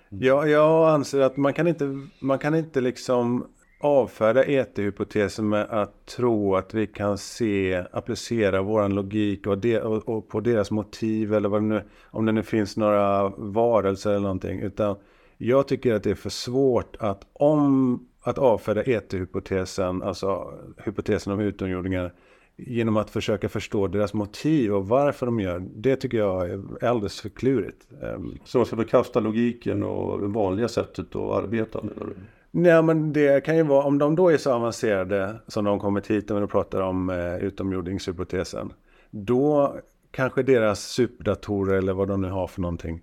Ja, 0.10 0.48
jag 0.48 0.90
anser 0.90 1.20
att 1.20 1.38
man 1.38 1.54
kan 1.54 1.68
inte, 1.68 2.08
man 2.20 2.40
kan 2.40 2.56
inte 2.56 2.82
liksom 2.82 3.46
avfärda 3.84 4.44
ET-hypotesen 4.44 5.50
med 5.50 5.68
att 5.70 6.06
tro 6.06 6.56
att 6.56 6.74
vi 6.74 6.88
kan 6.88 7.18
se, 7.18 7.84
applicera 7.92 8.62
våran 8.62 8.96
logik 8.96 9.48
och, 9.48 9.58
de, 9.58 9.78
och, 9.80 10.10
och 10.10 10.30
på 10.30 10.40
deras 10.40 10.72
motiv 10.72 11.34
eller 11.34 11.50
vad 11.50 11.62
det 11.62 11.68
nu, 11.68 11.82
om 12.04 12.26
det 12.26 12.32
nu 12.32 12.44
finns 12.44 12.78
några 12.78 13.30
varelser 13.30 14.10
eller 14.10 14.20
någonting. 14.20 14.60
Utan 14.60 14.96
jag 15.38 15.68
tycker 15.68 15.94
att 15.94 16.04
det 16.04 16.12
är 16.12 16.16
för 16.16 16.30
svårt 16.30 16.96
att 17.00 17.28
om 17.34 18.00
att 18.22 18.38
avfärda 18.38 18.84
ET-hypotesen, 18.84 20.04
alltså 20.04 20.54
hypotesen 20.86 21.34
om 21.34 21.40
utomjordingar, 21.40 22.14
genom 22.58 22.98
att 22.98 23.10
försöka 23.10 23.50
förstå 23.50 23.88
deras 23.88 24.14
motiv 24.14 24.74
och 24.74 24.88
varför 24.88 25.26
de 25.26 25.40
gör 25.40 25.64
det 25.76 25.96
tycker 25.96 26.18
jag 26.18 26.50
är 26.50 26.86
alldeles 26.86 27.22
för 27.22 27.30
klurigt. 27.30 27.88
Ehm. 28.04 28.38
Så 28.44 28.58
man 28.58 28.66
ska 28.66 28.76
förkasta 28.76 29.20
logiken 29.20 29.84
och 29.84 30.22
det 30.22 30.28
vanliga 30.28 30.68
sättet 30.68 31.16
att 31.16 31.44
arbeta? 31.44 31.82
menar? 31.82 32.14
Nej, 32.56 32.84
men 32.84 33.14
det 33.14 33.44
kan 33.44 33.58
ju 33.58 33.64
vara, 33.64 33.84
om 33.84 33.98
de 33.98 34.16
då 34.16 34.30
är 34.30 34.38
så 34.38 34.52
avancerade 34.52 35.36
som 35.48 35.66
de 35.66 35.80
kommit 35.80 36.08
hit 36.08 36.32
och 36.32 36.50
pratar 36.50 36.82
om 36.82 37.10
eh, 37.10 37.36
utomjordingshypotesen, 37.36 38.74
då 39.12 39.76
kanske 40.12 40.44
deras 40.44 40.84
superdatorer 40.84 41.78
eller 41.78 41.94
vad 41.94 42.08
de 42.08 42.22
nu 42.22 42.30
har 42.30 42.48
för 42.48 42.62
någonting, 42.62 43.02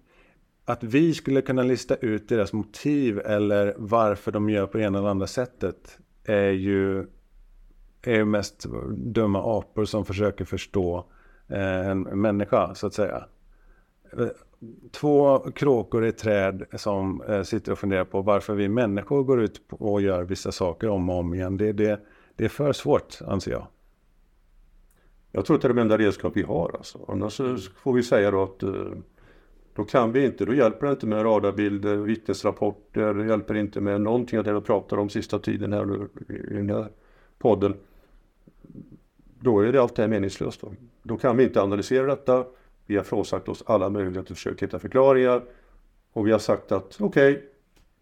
att 0.65 0.83
vi 0.85 1.15
skulle 1.15 1.43
kunna 1.43 1.63
lista 1.63 1.95
ut 1.95 2.29
deras 2.29 2.53
motiv 2.53 3.19
eller 3.19 3.75
varför 3.79 4.33
de 4.33 4.51
gör 4.51 4.67
på 4.67 4.79
det 4.79 4.85
ena 4.85 4.99
eller 4.99 5.09
andra 5.09 5.27
sättet 5.27 5.99
är 6.25 6.51
ju, 6.51 7.07
är 8.03 8.15
ju 8.15 8.25
mest 8.25 8.67
dumma 8.93 9.59
apor 9.59 9.85
som 9.85 10.05
försöker 10.05 10.45
förstå 10.45 11.07
eh, 11.49 11.89
en 11.89 12.03
människa, 12.03 12.75
så 12.75 12.87
att 12.87 12.95
säga. 12.95 13.25
Två 14.91 15.39
kråkor 15.39 16.05
i 16.05 16.09
ett 16.09 16.19
träd 16.19 16.65
som 16.73 17.23
eh, 17.23 17.43
sitter 17.43 17.73
och 17.73 17.79
funderar 17.79 18.05
på 18.05 18.23
varför 18.23 18.55
vi 18.55 18.69
människor 18.69 19.23
går 19.23 19.43
ut 19.43 19.61
och 19.71 20.03
gör 20.03 20.23
vissa 20.23 20.53
saker 20.53 20.89
om 20.89 21.11
och 21.11 21.17
om 21.17 21.35
igen. 21.35 21.57
Det, 21.57 21.73
det, 21.73 22.01
det 22.37 22.45
är 22.45 22.49
för 22.49 22.73
svårt, 22.73 23.19
anser 23.27 23.51
jag. 23.51 23.67
Jag 25.33 25.47
tror 25.47 25.57
att 25.57 25.63
det 25.63 25.67
är 25.67 25.75
de 25.75 25.81
enda 25.81 25.99
redskap 25.99 26.33
vi 26.37 26.43
har 26.43 26.75
alltså. 26.77 27.05
Annars 27.09 27.41
får 27.77 27.93
vi 27.93 28.03
säga 28.03 28.31
då 28.31 28.43
att 28.43 28.63
eh, 28.63 28.73
då 29.75 29.85
kan 29.85 30.13
vi 30.13 30.25
inte, 30.25 30.45
då 30.45 30.55
hjälper 30.55 30.87
det 30.87 30.93
inte 30.93 31.07
med 31.07 31.25
radarbilder, 31.25 31.97
vittnesrapporter, 31.97 33.15
det 33.15 33.27
hjälper 33.27 33.55
inte 33.55 33.81
med 33.81 34.01
någonting 34.01 34.39
av 34.39 34.45
det 34.45 34.53
vi 34.53 34.61
pratar 34.61 34.97
om 34.97 35.09
sista 35.09 35.39
tiden 35.39 35.73
här 35.73 36.09
i 36.29 36.55
den 36.55 36.71
här 36.71 36.89
podden. 37.39 37.75
Då 39.41 39.61
är 39.61 39.73
det 39.73 39.83
allt 39.83 39.97
det 39.97 40.03
här 40.03 40.09
meningslöst. 40.09 40.61
Då. 40.61 40.73
då 41.03 41.17
kan 41.17 41.37
vi 41.37 41.45
inte 41.45 41.63
analysera 41.63 42.07
detta. 42.07 42.45
Vi 42.91 42.97
har 42.97 43.05
frånsagt 43.05 43.49
oss 43.49 43.63
alla 43.67 43.89
möjligheter 43.89 44.21
att 44.33 44.39
försöka 44.39 44.67
hitta 44.67 44.79
förklaringar. 44.79 45.43
Och 46.13 46.27
vi 46.27 46.33
har 46.33 46.39
sagt 46.39 46.73
att 46.73 46.97
okej, 47.01 47.33
okay, 47.33 47.43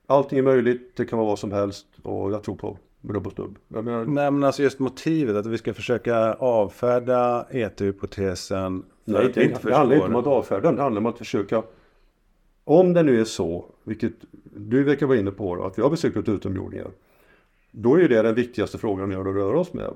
allting 0.07 0.39
är 0.39 0.43
möjligt, 0.43 0.97
det 0.97 1.05
kan 1.05 1.19
vara 1.19 1.29
vad 1.29 1.39
som 1.39 1.53
helst 1.53 1.87
och 2.03 2.33
jag 2.33 2.43
tror 2.43 2.57
på 2.57 2.79
stubb. 3.31 3.59
Menar... 3.69 4.05
Nej 4.05 4.31
men 4.31 4.45
alltså 4.45 4.63
just 4.63 4.79
motivet 4.79 5.37
att 5.37 5.47
vi 5.47 5.59
ska 5.59 5.75
försöka 5.75 6.33
avfärda 6.33 7.47
ET-hypotesen. 7.51 8.85
Nej, 9.05 9.33
det, 9.35 9.45
inte 9.45 9.69
det 9.69 9.75
handlar 9.75 9.97
inte 9.97 10.09
om 10.09 10.17
att 10.17 10.27
avfärda 10.27 10.73
det 10.73 10.83
handlar 10.83 11.01
om 11.01 11.07
att 11.07 11.19
försöka 11.19 11.63
om 12.65 12.93
det 12.93 13.03
nu 13.03 13.21
är 13.21 13.25
så, 13.25 13.65
vilket 13.85 14.13
du 14.55 14.85
verkar 14.85 15.07
vara 15.07 15.19
inne 15.19 15.31
på, 15.31 15.65
att 15.65 15.79
vi 15.79 15.83
har 15.83 15.91
besökt 15.91 16.29
utomjordingar. 16.29 16.91
Då 17.71 18.01
är 18.01 18.09
det 18.09 18.23
den 18.23 18.35
viktigaste 18.35 18.79
frågan 18.79 19.09
vi 19.09 19.15
har 19.15 19.29
att 19.29 19.35
röra 19.35 19.59
oss 19.59 19.73
med. 19.73 19.91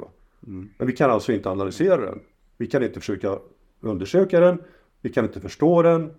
Mm. 0.47 0.71
Men 0.79 0.87
vi 0.87 0.93
kan 0.93 1.11
alltså 1.11 1.33
inte 1.33 1.51
analysera 1.51 1.97
den. 1.97 2.21
Vi 2.57 2.67
kan 2.67 2.83
inte 2.83 3.01
försöka 3.01 3.39
undersöka 3.81 4.41
den. 4.41 4.59
Vi 5.03 5.11
kan 5.11 5.25
inte 5.25 5.41
förstå 5.41 5.83
den. 5.83 6.11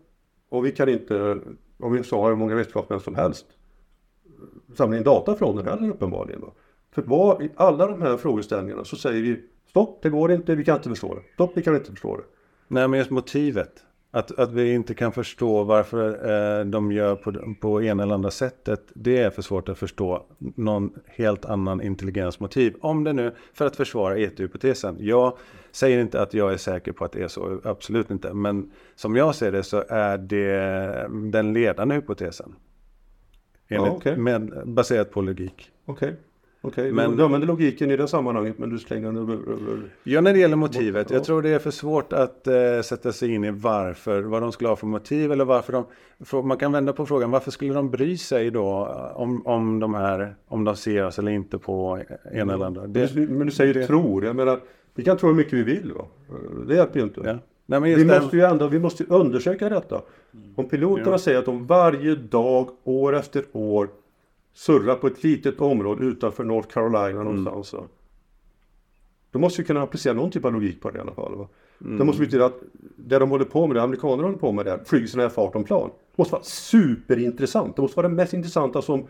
Och 0.49 0.65
vi 0.65 0.71
kan 0.71 0.89
inte, 0.89 1.39
om 1.79 1.93
vi 1.93 2.03
så 2.03 2.21
har 2.21 2.29
hur 2.29 2.36
många 2.36 2.55
vetenskapsmän 2.55 2.99
som 2.99 3.15
helst, 3.15 3.45
samla 4.75 4.97
in 4.97 5.03
data 5.03 5.36
från 5.36 5.55
den 5.55 5.67
heller 5.67 5.89
uppenbarligen. 5.89 6.41
Då. 6.41 6.53
För 6.91 7.01
vad, 7.01 7.41
i 7.41 7.49
alla 7.55 7.88
de 7.88 8.01
här 8.01 8.17
frågeställningarna 8.17 8.86
så 8.86 8.95
säger 8.95 9.21
vi 9.21 9.43
stopp, 9.69 9.99
det 10.01 10.09
går 10.09 10.31
inte, 10.31 10.55
vi 10.55 10.65
kan 10.65 10.75
inte 10.75 10.89
förstå 10.89 11.15
det. 11.15 11.21
Stopp, 11.34 11.51
vi 11.55 11.61
kan 11.61 11.75
inte 11.75 11.91
förstå 11.91 12.17
det. 12.17 12.23
Nej, 12.67 12.88
men 12.88 12.99
just 12.99 13.11
motivet. 13.11 13.84
Att, 14.16 14.39
att 14.39 14.51
vi 14.51 14.74
inte 14.74 14.93
kan 14.93 15.11
förstå 15.11 15.64
varför 15.64 16.09
eh, 16.59 16.66
de 16.66 16.91
gör 16.91 17.16
på, 17.16 17.55
på 17.61 17.84
ena 17.84 18.03
eller 18.03 18.14
andra 18.14 18.32
sättet. 18.32 18.82
Det 18.93 19.18
är 19.18 19.30
för 19.30 19.41
svårt 19.41 19.70
att 19.70 19.78
förstå 19.78 20.26
någon 20.38 20.93
helt 21.05 21.45
annan 21.45 21.82
intelligensmotiv. 21.82 22.76
Om 22.82 23.03
det 23.03 23.14
nu 23.14 23.36
för 23.53 23.66
att 23.66 23.76
försvara 23.76 24.18
ET-hypotesen. 24.18 24.97
Jag 24.99 25.38
säger 25.72 25.99
inte 25.99 26.22
att 26.22 26.34
jag 26.34 26.53
är 26.53 26.57
säker 26.57 26.91
på 26.91 27.05
att 27.05 27.11
det 27.11 27.24
är 27.24 27.28
så, 27.28 27.61
absolut 27.64 28.11
inte. 28.11 28.34
Men 28.34 28.72
som 28.95 29.16
jag 29.16 29.36
ser 29.36 29.51
det 29.51 29.64
så 29.64 29.84
är 29.89 30.18
det 30.18 31.07
den 31.32 31.53
ledande 31.53 31.95
hypotesen. 31.95 32.55
Enligt, 33.68 33.91
ja, 33.91 33.97
okay. 33.97 34.16
med, 34.16 34.51
baserat 34.66 35.11
på 35.11 35.22
logik. 35.22 35.72
Okej. 35.86 36.09
Okay. 36.09 36.20
Okej, 36.66 36.82
okay, 36.82 36.91
men 36.91 37.18
du 37.18 37.24
använder 37.24 37.47
logiken 37.47 37.91
i 37.91 37.97
det 37.97 38.07
sammanhanget 38.07 38.57
men 38.57 38.70
du 38.70 38.80
slänger 38.80 39.05
den 39.05 39.18
över, 39.18 39.34
över... 39.34 39.82
Ja, 40.03 40.22
när 40.22 40.34
det 40.34 40.39
gäller 40.39 40.55
motivet. 40.55 41.11
Jag 41.11 41.24
tror 41.24 41.41
det 41.41 41.49
är 41.49 41.59
för 41.59 41.72
svårt 41.72 42.14
att 42.14 42.47
eh, 42.47 42.82
sätta 42.84 43.11
sig 43.11 43.34
in 43.34 43.43
i 43.43 43.51
varför, 43.51 44.22
vad 44.22 44.41
de 44.41 44.51
skulle 44.51 44.70
ha 44.70 44.76
för 44.76 44.88
motiv 44.88 45.32
eller 45.32 45.45
varför 45.45 45.74
de... 45.74 45.86
För, 46.20 46.41
man 46.41 46.57
kan 46.57 46.72
vända 46.72 46.93
på 46.93 47.05
frågan, 47.05 47.32
varför 47.32 47.51
skulle 47.51 47.74
de 47.74 47.89
bry 47.89 48.18
sig 48.18 48.51
då 48.51 48.88
om, 49.16 49.47
om 49.47 49.80
de 49.80 49.93
här, 49.93 50.36
om 50.47 50.64
de 50.64 50.76
ser 50.76 51.05
oss 51.05 51.20
eller 51.20 51.32
inte 51.32 51.57
på 51.57 51.99
ena 52.34 52.53
eller 52.53 52.66
andra? 52.66 52.88
Det, 52.88 53.16
men 53.16 53.45
du 53.45 53.51
säger 53.51 53.74
det, 53.74 53.88
tror, 53.88 54.26
jag 54.26 54.36
menar, 54.36 54.59
vi 54.95 55.03
kan 55.03 55.18
tro 55.18 55.30
hur 55.30 55.36
mycket 55.36 55.53
vi 55.53 55.64
vill 55.64 55.93
va? 55.93 56.05
Det 56.68 56.76
hjälper 56.76 56.99
ju 56.99 57.05
inte. 57.05 57.22
Ja. 57.26 57.38
Nej, 57.66 57.95
vi 57.95 58.05
måste 58.05 58.38
ju 58.38 58.43
ändå, 58.43 58.68
vi 58.68 58.80
måste 58.80 59.03
undersöka 59.03 59.70
detta. 59.70 60.01
Om 60.55 60.70
piloterna 60.70 61.11
ja. 61.11 61.18
säger 61.18 61.39
att 61.39 61.45
de 61.45 61.68
varje 61.68 62.16
dag, 62.16 62.70
år 62.84 63.16
efter 63.16 63.43
år 63.51 63.89
surra 64.54 64.95
på 64.95 65.08
ett 65.08 65.24
litet 65.24 65.62
område 65.62 66.06
utanför 66.06 66.43
North 66.43 66.68
Carolina 66.68 67.22
mm. 67.22 67.24
någonstans. 67.24 67.74
Mm. 67.74 67.86
Då 69.32 69.39
måste 69.39 69.62
vi 69.62 69.68
kunna 69.68 69.82
applicera 69.82 70.14
någon 70.14 70.32
typ 70.32 70.45
av 70.45 70.54
logik 70.54 70.82
på 70.82 70.91
det 70.91 70.97
i 70.97 71.01
alla 71.01 71.14
fall. 71.14 71.36
Va? 71.36 71.47
Mm. 71.82 71.97
Det 71.97 72.06
måste 72.06 72.22
betyda 72.22 72.45
att 72.45 72.60
det 72.95 73.20
de 73.20 73.30
håller 73.30 73.45
på 73.45 73.68
med, 73.68 73.76
det 73.76 73.84
amerikanerna 73.84 74.24
håller 74.24 74.38
på 74.38 74.51
med 74.51 74.66
där, 74.66 75.18
här 75.22 75.30
fartonplan. 75.30 75.89
Det 75.89 76.18
måste 76.18 76.32
vara 76.32 76.43
superintressant. 76.43 77.76
Det 77.76 77.82
måste 77.82 77.97
vara 77.97 78.08
det 78.08 78.14
mest 78.14 78.34
intressanta 78.34 78.82
som 78.82 79.08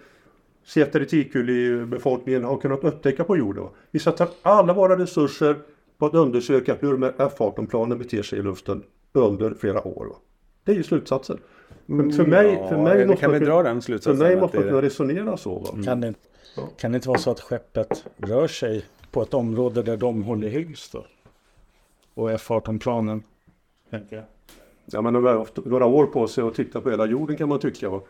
befolkningen 1.89 2.44
har 2.44 2.58
kunnat 2.58 2.84
upptäcka 2.84 3.24
på 3.24 3.38
jorden. 3.38 3.64
Va? 3.64 3.70
Vi 3.91 4.00
satsar 4.00 4.28
alla 4.41 4.74
våra 4.74 4.98
resurser 4.98 5.56
på 5.98 6.06
att 6.06 6.14
undersöka 6.14 6.76
hur 6.80 6.91
de 6.91 7.04
här 7.04 7.14
F-18-planen 7.18 7.98
beter 7.98 8.24
sig 8.24 8.39
i 8.39 8.41
luften 8.41 8.84
under 9.14 9.54
flera 9.54 9.88
år. 9.88 10.06
Va? 10.06 10.16
Det 10.64 10.72
är 10.72 10.76
ju 10.76 10.84
slutsatsen. 10.84 11.38
Men 11.86 12.12
för 12.12 12.26
mig, 12.26 12.54
ja, 12.54 12.70
för 12.70 12.78
mig 12.78 13.08
måste 13.08 13.22
kan 13.22 13.32
man, 13.32 13.40
vi 13.40 13.46
dra 13.46 13.64
den 13.64 13.82
slutsatsen? 13.82 14.18
För 14.18 14.26
mig 14.26 14.42
måste 14.42 14.58
man 14.58 14.68
kunna 14.68 14.82
resonera 14.82 15.38
så. 15.38 15.60
Va? 15.60 15.70
Mm. 15.74 15.84
Kan, 15.84 16.02
det, 16.02 16.14
kan 16.78 16.92
det 16.92 16.96
inte 16.96 17.08
vara 17.08 17.20
så 17.20 17.32
att 17.32 17.40
skeppet 17.40 18.06
rör 18.18 18.48
sig 18.48 18.86
på 19.12 19.22
ett 19.22 19.34
område 19.34 19.84
där 19.84 19.98
de 19.98 20.24
håller 20.24 20.50
hus 20.50 20.90
då? 20.94 21.06
Och 22.14 22.32
F-18-planen? 22.32 23.24
Ja 24.86 25.02
men 25.02 25.14
de 25.14 25.26
har 25.26 25.38
haft 25.38 25.66
några 25.66 25.86
år 25.86 26.06
på 26.06 26.28
sig 26.28 26.44
att 26.44 26.56
titta 26.56 26.82
på 26.82 26.90
hela 26.90 27.06
jorden 27.06 27.38
kan 27.38 27.50
man 27.50 27.60
tycka. 27.60 27.90
Va? 27.90 28.02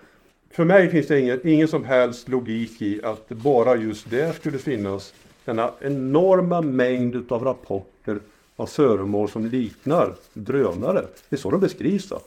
För 0.52 0.66
mig 0.66 0.90
finns 0.90 1.08
det 1.08 1.20
ingen, 1.20 1.48
ingen 1.48 1.68
som 1.68 1.84
helst 1.84 2.30
logik 2.30 2.82
i 2.82 3.04
att 3.04 3.30
bara 3.30 3.76
just 3.76 4.10
där 4.10 4.32
skulle 4.32 4.58
finnas 4.58 5.14
denna 5.46 5.72
enorma 5.80 6.62
mängd 6.62 7.32
av 7.32 7.44
rapporter 7.44 8.20
av 8.56 8.66
föremål 8.66 9.30
som 9.30 9.46
liknar 9.46 10.16
drönare. 10.34 11.06
Det 11.30 11.36
är 11.36 11.38
så 11.38 11.52
de 11.52 11.60
beskrivs. 11.60 12.10
Då. 12.10 12.20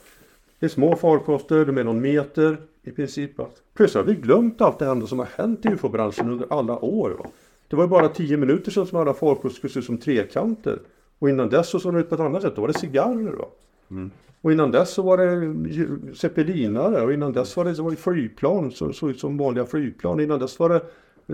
Det 0.59 0.65
är 0.65 0.69
små 0.69 0.95
farkoster, 0.95 1.65
de 1.65 1.77
är 1.77 1.83
någon 1.83 2.01
meter 2.01 2.57
i 2.83 2.91
princip. 2.91 3.31
Plötsligt 3.73 4.05
har 4.05 4.13
vi 4.13 4.21
glömt 4.21 4.61
allt 4.61 4.79
det 4.79 4.91
andra 4.91 5.07
som 5.07 5.19
har 5.19 5.27
hänt 5.37 5.65
i 5.65 5.69
ufo-branschen 5.69 6.29
under 6.29 6.47
alla 6.49 6.79
år. 6.79 7.09
Va? 7.09 7.25
Det 7.67 7.75
var 7.75 7.83
ju 7.83 7.89
bara 7.89 8.09
tio 8.09 8.37
minuter 8.37 8.71
sedan 8.71 8.87
som 8.87 8.99
alla 8.99 9.13
farkoster 9.13 9.57
skulle 9.57 9.73
se 9.73 9.79
ut 9.79 9.85
som 9.85 9.97
trekanter. 9.97 10.79
Och 11.19 11.29
innan 11.29 11.49
dess 11.49 11.69
så 11.69 11.79
såg 11.79 11.93
det 11.93 11.99
ut 11.99 12.09
på 12.09 12.15
ett 12.15 12.21
annat 12.21 12.41
sätt. 12.41 12.55
Då 12.55 12.61
var 12.61 12.67
det 12.67 12.79
cigarrer. 12.79 13.33
Va? 13.33 13.45
Mm. 13.91 14.11
Och 14.41 14.51
innan 14.51 14.71
dess 14.71 14.89
så 14.93 15.01
var 15.01 15.17
det 15.17 16.15
zeppelinare 16.15 17.01
och 17.01 17.13
innan 17.13 17.33
dess 17.33 17.57
var 17.57 17.65
det, 17.65 17.75
så 17.75 17.83
var 17.83 17.91
det 17.91 17.97
flygplan 17.97 18.71
som 18.71 18.93
såg 18.93 19.09
ut 19.09 19.19
som 19.19 19.37
vanliga 19.37 19.65
flygplan. 19.65 20.19
Innan 20.19 20.39
dess 20.39 20.59
var 20.59 20.69
det 20.69 20.81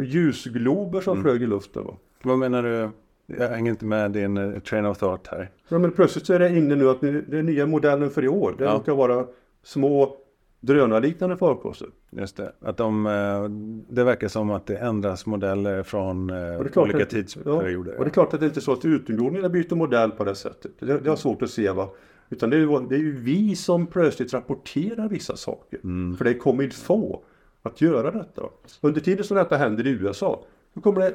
ljusglober 0.03 1.01
som 1.01 1.13
mm. 1.13 1.23
flög 1.23 1.43
i 1.43 1.47
luften. 1.47 1.83
Va? 1.83 1.97
Vad 2.21 2.39
menar 2.39 2.63
du? 2.63 2.89
Jag 3.25 3.49
hänger 3.49 3.71
inte 3.71 3.85
med 3.85 4.11
din 4.11 4.37
uh, 4.37 4.59
train 4.59 4.85
of 4.85 4.97
thought 4.97 5.27
här. 5.27 5.49
Ja, 5.69 5.77
men 5.77 5.91
plötsligt 5.91 6.25
så 6.25 6.33
är 6.33 6.39
det 6.39 6.57
inne 6.57 6.75
nu 6.75 6.89
att 6.89 7.03
är 7.03 7.43
nya 7.43 7.65
modellen 7.65 8.09
för 8.09 8.23
i 8.23 8.27
år. 8.27 8.55
Det 8.57 8.63
ja. 8.63 8.75
brukar 8.75 8.93
vara 8.93 9.25
små 9.63 10.17
drönarliknande 10.59 11.37
farkoster. 11.37 11.87
Just 12.09 12.37
det. 12.37 12.53
Att 12.59 12.77
de, 12.77 13.05
eh, 13.05 13.49
det 13.95 14.03
verkar 14.03 14.27
som 14.27 14.49
att 14.49 14.65
det 14.65 14.77
ändras 14.77 15.25
modeller 15.25 15.83
från 15.83 16.29
eh, 16.29 16.59
olika 16.75 17.03
att, 17.03 17.09
tidsperioder. 17.09 17.91
Ja. 17.91 17.97
Och 17.97 18.05
det 18.05 18.09
är 18.09 18.13
klart 18.13 18.33
att 18.33 18.39
det 18.39 18.45
inte 18.45 18.59
är 18.59 18.61
så 18.61 18.73
att 18.73 18.85
utomjordingarna 18.85 19.49
byter 19.49 19.75
modell 19.75 20.11
på 20.11 20.23
det 20.23 20.35
sättet. 20.35 20.71
Det, 20.79 20.99
det 20.99 21.11
är 21.11 21.15
svårt 21.15 21.41
att 21.41 21.49
se. 21.49 21.71
Va? 21.71 21.89
Utan 22.29 22.49
det 22.49 22.57
är, 22.57 22.89
det 22.89 22.95
är 22.95 22.99
ju 22.99 23.19
vi 23.19 23.55
som 23.55 23.87
plötsligt 23.87 24.33
rapporterar 24.33 25.09
vissa 25.09 25.35
saker. 25.35 25.79
Mm. 25.83 26.17
För 26.17 26.25
det 26.25 26.31
är 26.31 26.37
kommit 26.37 26.73
få 26.73 27.23
att 27.61 27.81
göra 27.81 28.11
detta. 28.11 28.41
Under 28.81 29.01
tiden 29.01 29.23
som 29.23 29.37
detta 29.37 29.57
händer 29.57 29.87
i 29.87 29.89
USA, 29.89 30.45
då 30.73 30.81
kommer 30.81 31.01
det 31.01 31.13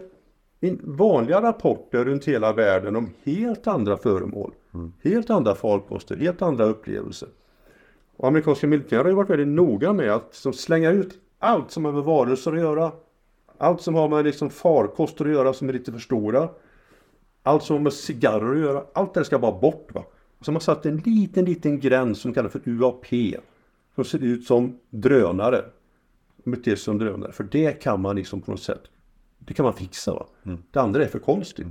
vanliga 0.83 1.43
rapporter 1.43 2.05
runt 2.05 2.25
hela 2.25 2.53
världen 2.53 2.97
om 2.97 3.11
helt 3.25 3.67
andra 3.67 3.97
föremål. 3.97 4.53
Mm. 4.75 4.93
Helt 5.03 5.31
andra 5.31 5.55
farkoster, 5.55 6.17
helt 6.17 6.43
andra 6.43 6.65
upplevelser. 6.65 7.29
Och 8.17 8.29
amerikanska 8.29 8.67
militären 8.67 9.03
har 9.03 9.09
ju 9.09 9.17
varit 9.17 9.31
väldigt 9.31 9.49
noga 9.49 9.93
med 9.93 10.11
att 10.11 10.29
liksom 10.31 10.53
slänga 10.53 10.91
ut 10.91 11.19
allt 11.39 11.71
som 11.71 11.85
har 11.85 11.93
med 11.93 12.03
varelser 12.03 12.53
att 12.53 12.59
göra. 12.59 12.93
Allt 13.59 13.81
som 13.81 13.95
har 13.95 14.09
med 14.09 14.25
liksom 14.25 14.51
farkoster 14.51 15.25
att 15.25 15.31
göra 15.31 15.53
som 15.53 15.69
är 15.69 15.73
lite 15.73 15.93
för 15.93 15.99
stora. 15.99 16.49
Allt 17.43 17.63
som 17.63 17.77
har 17.77 17.83
med 17.83 17.93
cigarrer 17.93 18.53
att 18.53 18.59
göra. 18.59 18.85
Allt 18.93 19.15
det 19.15 19.25
ska 19.25 19.39
bara 19.39 19.61
bort. 19.61 19.95
Va? 19.95 20.05
Och 20.39 20.45
så 20.45 20.51
har 20.51 20.55
man 20.55 20.61
satt 20.61 20.87
en 20.87 20.97
liten, 20.97 21.45
liten 21.45 21.81
gräns 21.81 22.21
som 22.21 22.35
kallas 22.35 22.53
för 22.53 22.61
UAP. 22.65 23.07
Som 23.95 24.05
ser 24.05 24.25
ut 24.25 24.45
som 24.45 24.79
drönare. 24.91 25.65
Beter 26.45 26.63
sig 26.63 26.77
som 26.77 26.99
drönare. 26.99 27.33
För 27.33 27.45
det 27.45 27.73
kan 27.73 28.01
man 28.01 28.17
liksom 28.17 28.41
på 28.41 28.51
något 28.51 28.63
sätt 28.63 28.83
det 29.39 29.55
kan 29.55 29.65
man 29.65 29.75
fixa. 29.75 30.15
Va? 30.15 30.27
Mm. 30.45 30.63
Det 30.71 30.81
andra 30.81 31.05
är 31.05 31.09
för 31.09 31.19
konstigt. 31.19 31.67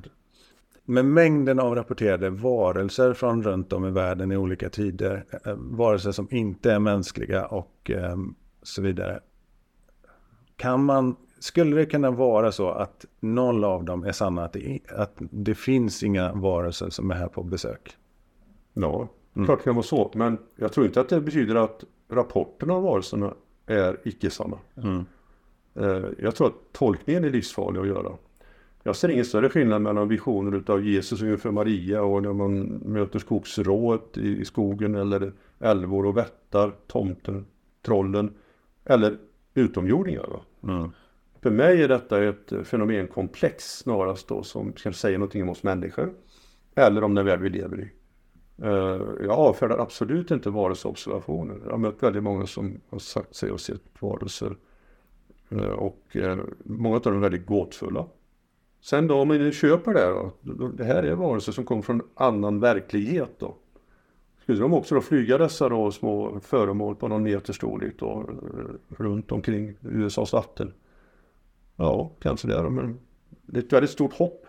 Med 0.85 1.05
mängden 1.05 1.59
av 1.59 1.75
rapporterade 1.75 2.29
varelser 2.29 3.13
från 3.13 3.43
runt 3.43 3.73
om 3.73 3.85
i 3.85 3.91
världen 3.91 4.31
i 4.31 4.37
olika 4.37 4.69
tider, 4.69 5.25
eh, 5.45 5.53
varelser 5.55 6.11
som 6.11 6.27
inte 6.31 6.71
är 6.71 6.79
mänskliga 6.79 7.45
och 7.45 7.91
eh, 7.91 8.15
så 8.63 8.81
vidare. 8.81 9.19
Kan 10.55 10.83
man, 10.83 11.15
skulle 11.39 11.75
det 11.75 11.85
kunna 11.85 12.11
vara 12.11 12.51
så 12.51 12.69
att 12.69 13.05
noll 13.19 13.63
av 13.63 13.83
dem 13.83 14.03
är 14.03 14.11
sanna, 14.11 14.43
att 14.43 14.53
det, 14.53 14.79
att 14.95 15.15
det 15.19 15.55
finns 15.55 16.03
inga 16.03 16.33
varelser 16.33 16.89
som 16.89 17.11
är 17.11 17.15
här 17.15 17.27
på 17.27 17.43
besök? 17.43 17.97
Ja, 18.73 19.07
mm. 19.35 19.45
klart 19.45 19.59
det 19.59 19.63
kan 19.63 19.75
vara 19.75 19.83
så. 19.83 20.11
Men 20.15 20.37
jag 20.55 20.73
tror 20.73 20.85
inte 20.85 21.01
att 21.01 21.09
det 21.09 21.21
betyder 21.21 21.55
att 21.55 21.83
rapporterna 22.09 22.73
om 22.73 22.83
varelserna 22.83 23.33
är 23.65 23.99
icke 24.03 24.29
sanna. 24.29 24.57
Mm. 24.77 25.05
Eh, 25.79 26.05
jag 26.19 26.35
tror 26.35 26.47
att 26.47 26.73
tolkningen 26.73 27.23
är 27.23 27.29
livsfarlig 27.29 27.79
att 27.79 27.87
göra. 27.87 28.11
Jag 28.83 28.95
ser 28.95 29.09
ingen 29.09 29.25
större 29.25 29.49
skillnad 29.49 29.81
mellan 29.81 30.07
visioner 30.07 30.63
av 30.67 30.85
Jesus 30.85 31.21
inför 31.21 31.51
Maria 31.51 32.01
och 32.01 32.23
när 32.23 32.33
man 32.33 32.63
möter 32.65 33.19
skogsrået 33.19 34.17
i 34.17 34.45
skogen 34.45 34.95
eller 34.95 35.33
älvor 35.59 36.05
och 36.05 36.17
vättar, 36.17 36.73
tomten, 36.87 37.45
trollen 37.85 38.33
eller 38.85 39.17
utomjordingar. 39.53 40.41
Mm. 40.63 40.89
För 41.41 41.51
mig 41.51 41.83
är 41.83 41.87
detta 41.87 42.23
ett 42.23 42.53
fenomenkomplex 42.63 43.77
snarast 43.77 44.27
då 44.27 44.43
som 44.43 44.73
ska 44.75 44.93
säga 44.93 45.17
någonting 45.17 45.43
om 45.43 45.49
oss 45.49 45.63
människor. 45.63 46.13
eller 46.75 47.03
om 47.03 47.15
den 47.15 47.25
värld 47.25 47.39
vi 47.39 47.49
lever 47.49 47.79
i. 47.79 47.91
Eh, 48.63 49.01
jag 49.21 49.31
avfärdar 49.31 49.77
absolut 49.77 50.31
inte 50.31 50.49
varelseobservationer. 50.49 51.59
Jag 51.63 51.71
har 51.71 51.77
mött 51.77 52.03
väldigt 52.03 52.23
många 52.23 52.47
som 52.47 52.81
har 52.89 52.99
sagt 52.99 53.35
sig 53.35 53.49
ha 53.49 53.57
sett 53.57 53.81
varelser. 53.99 54.55
Eh, 55.49 55.69
och 55.69 56.15
eh, 56.15 56.37
många 56.63 56.95
av 56.95 57.01
dem 57.01 57.15
är 57.15 57.19
väldigt 57.19 57.45
gåtfulla. 57.45 58.05
Sen 58.81 59.07
då 59.07 59.15
om 59.15 59.27
man 59.27 59.51
köper 59.51 59.93
det 59.93 60.31
då, 60.41 60.67
det 60.67 60.83
här 60.83 61.03
är 61.03 61.15
varelser 61.15 61.51
som 61.51 61.65
kommer 61.65 61.81
från 61.81 62.01
annan 62.13 62.59
verklighet 62.59 63.39
då. 63.39 63.55
Skulle 64.41 64.59
de 64.59 64.73
också 64.73 64.95
då 64.95 65.01
flyga 65.01 65.37
dessa 65.37 65.69
då 65.69 65.91
små 65.91 66.39
föremål 66.39 66.95
på 66.95 67.07
någon 67.07 67.23
meter 67.23 67.53
storlek 67.53 67.93
då 67.99 68.29
eh, 68.29 69.03
runt 69.03 69.31
omkring 69.31 69.75
USAs 69.81 70.33
vatten? 70.33 70.73
Ja, 71.75 72.11
kanske 72.19 72.47
det 72.47 72.69
men 72.69 72.99
det 73.41 73.59
är 73.59 73.63
ett 73.63 73.73
väldigt 73.73 73.91
stort 73.91 74.13
hopp 74.13 74.45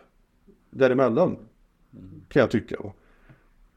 däremellan 0.70 1.36
kan 2.28 2.40
jag 2.40 2.50
tycka. 2.50 2.76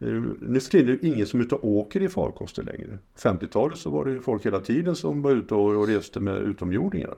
Nu 0.02 0.60
för 0.60 0.72
tiden 0.72 0.90
är 0.90 1.00
det 1.02 1.08
ingen 1.08 1.28
som 1.28 1.42
ute 1.42 1.56
och 1.56 1.68
åker 1.68 2.02
i 2.02 2.10
farkoster 2.10 2.64
längre. 2.64 2.98
50-talet 3.18 3.78
så 3.78 3.90
var 3.90 4.06
det 4.06 4.22
folk 4.22 4.46
hela 4.46 4.60
tiden 4.60 4.96
som 4.96 5.22
var 5.22 5.32
ute 5.32 5.56
och 5.56 5.88
reste 5.88 6.20
med 6.20 6.38
utomjordingar. 6.38 7.16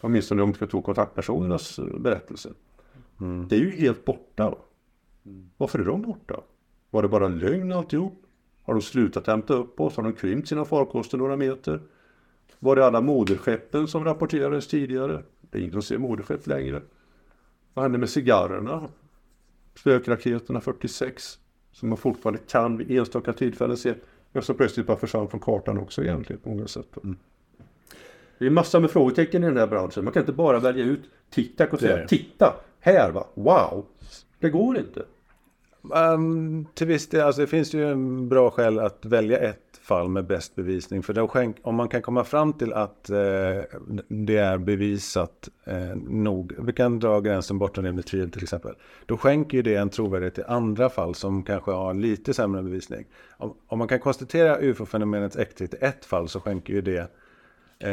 Åtminstone 0.00 0.42
om 0.42 0.48
man 0.48 0.54
ska 0.54 0.66
tro 0.66 0.82
kontaktpersonernas 0.82 1.78
eh, 1.78 1.84
berättelse. 1.84 2.52
Mm. 3.20 3.48
Det 3.48 3.56
är 3.56 3.60
ju 3.60 3.70
helt 3.70 4.04
borta. 4.04 4.54
Varför 5.56 5.78
är 5.78 5.84
de 5.84 6.02
borta? 6.02 6.40
Var 6.90 7.02
det 7.02 7.08
bara 7.08 7.26
en 7.26 7.38
lögn 7.38 7.72
alltihop? 7.72 8.22
Har 8.62 8.74
de 8.74 8.82
slutat 8.82 9.26
hämta 9.26 9.54
upp 9.54 9.80
oss? 9.80 9.96
Har 9.96 10.04
de 10.04 10.12
krympt 10.12 10.48
sina 10.48 10.64
farkoster 10.64 11.18
några 11.18 11.36
meter? 11.36 11.80
Var 12.58 12.76
det 12.76 12.86
alla 12.86 13.00
moderskeppen 13.00 13.88
som 13.88 14.04
rapporterades 14.04 14.68
tidigare? 14.68 15.22
Det 15.40 15.58
är 15.58 15.62
ingen 15.62 15.72
som 15.72 15.82
ser 15.82 15.98
moderskepp 15.98 16.46
längre. 16.46 16.82
Vad 17.74 17.82
hände 17.82 17.98
med 17.98 18.10
cigarrerna? 18.10 18.88
Spökraketerna 19.74 20.60
46 20.60 21.39
som 21.72 21.88
man 21.88 21.98
fortfarande 21.98 22.40
kan 22.48 22.76
vid 22.76 22.90
enstaka 22.90 23.32
tillfällen 23.32 23.76
se. 23.76 23.94
Men 24.32 24.42
som 24.42 24.56
plötsligt 24.56 24.86
bara 24.86 24.96
försvann 24.96 25.28
från 25.28 25.40
kartan 25.40 25.78
också 25.78 26.02
egentligen 26.02 26.40
på 26.42 26.48
många 26.48 26.66
sätt. 26.66 26.88
Mm. 27.04 27.16
Det 28.38 28.46
är 28.46 28.50
massor 28.50 28.80
med 28.80 28.90
frågetecken 28.90 29.44
i 29.44 29.46
den 29.46 29.56
här 29.56 29.66
branschen. 29.66 30.04
Man 30.04 30.12
kan 30.12 30.22
inte 30.22 30.32
bara 30.32 30.58
välja 30.58 30.84
ut 30.84 31.02
TikTok 31.30 31.72
och 31.72 31.80
säga 31.80 32.06
titta, 32.06 32.54
här 32.80 33.10
va, 33.10 33.26
wow. 33.34 33.86
Det 34.38 34.50
går 34.50 34.78
inte. 34.78 35.02
Um, 35.82 36.66
till 36.74 36.86
viss 36.86 37.08
del, 37.08 37.20
alltså 37.20 37.40
det 37.40 37.46
finns 37.46 37.74
ju 37.74 37.90
en 37.90 38.28
bra 38.28 38.50
skäl 38.50 38.78
att 38.78 39.04
välja 39.04 39.38
ett 39.38 39.69
fall 39.80 40.08
med 40.08 40.26
bäst 40.26 40.54
bevisning. 40.54 41.02
För 41.02 41.26
skänk, 41.26 41.56
om 41.62 41.74
man 41.74 41.88
kan 41.88 42.02
komma 42.02 42.24
fram 42.24 42.52
till 42.52 42.72
att 42.72 43.10
eh, 43.10 43.16
det 44.08 44.36
är 44.36 44.58
bevisat 44.58 45.48
eh, 45.64 45.96
nog. 45.96 46.52
Vi 46.58 46.72
kan 46.72 46.98
dra 46.98 47.20
gränsen 47.20 47.58
bortom 47.58 47.84
rimligt 47.84 48.06
tvivel 48.06 48.30
till 48.30 48.42
exempel. 48.42 48.74
Då 49.06 49.16
skänker 49.16 49.56
ju 49.56 49.62
det 49.62 49.74
en 49.74 49.90
trovärdighet 49.90 50.34
till 50.34 50.44
andra 50.46 50.88
fall 50.88 51.14
som 51.14 51.42
kanske 51.42 51.70
har 51.70 51.94
lite 51.94 52.34
sämre 52.34 52.62
bevisning. 52.62 53.06
Om, 53.36 53.54
om 53.66 53.78
man 53.78 53.88
kan 53.88 54.00
konstatera 54.00 54.58
ufo-fenomenets 54.60 55.36
äkthet 55.36 55.74
i 55.74 55.76
ett 55.80 56.04
fall 56.04 56.28
så 56.28 56.40
skänker 56.40 56.72
ju 56.72 56.80
det 56.80 57.10
eh, 57.78 57.90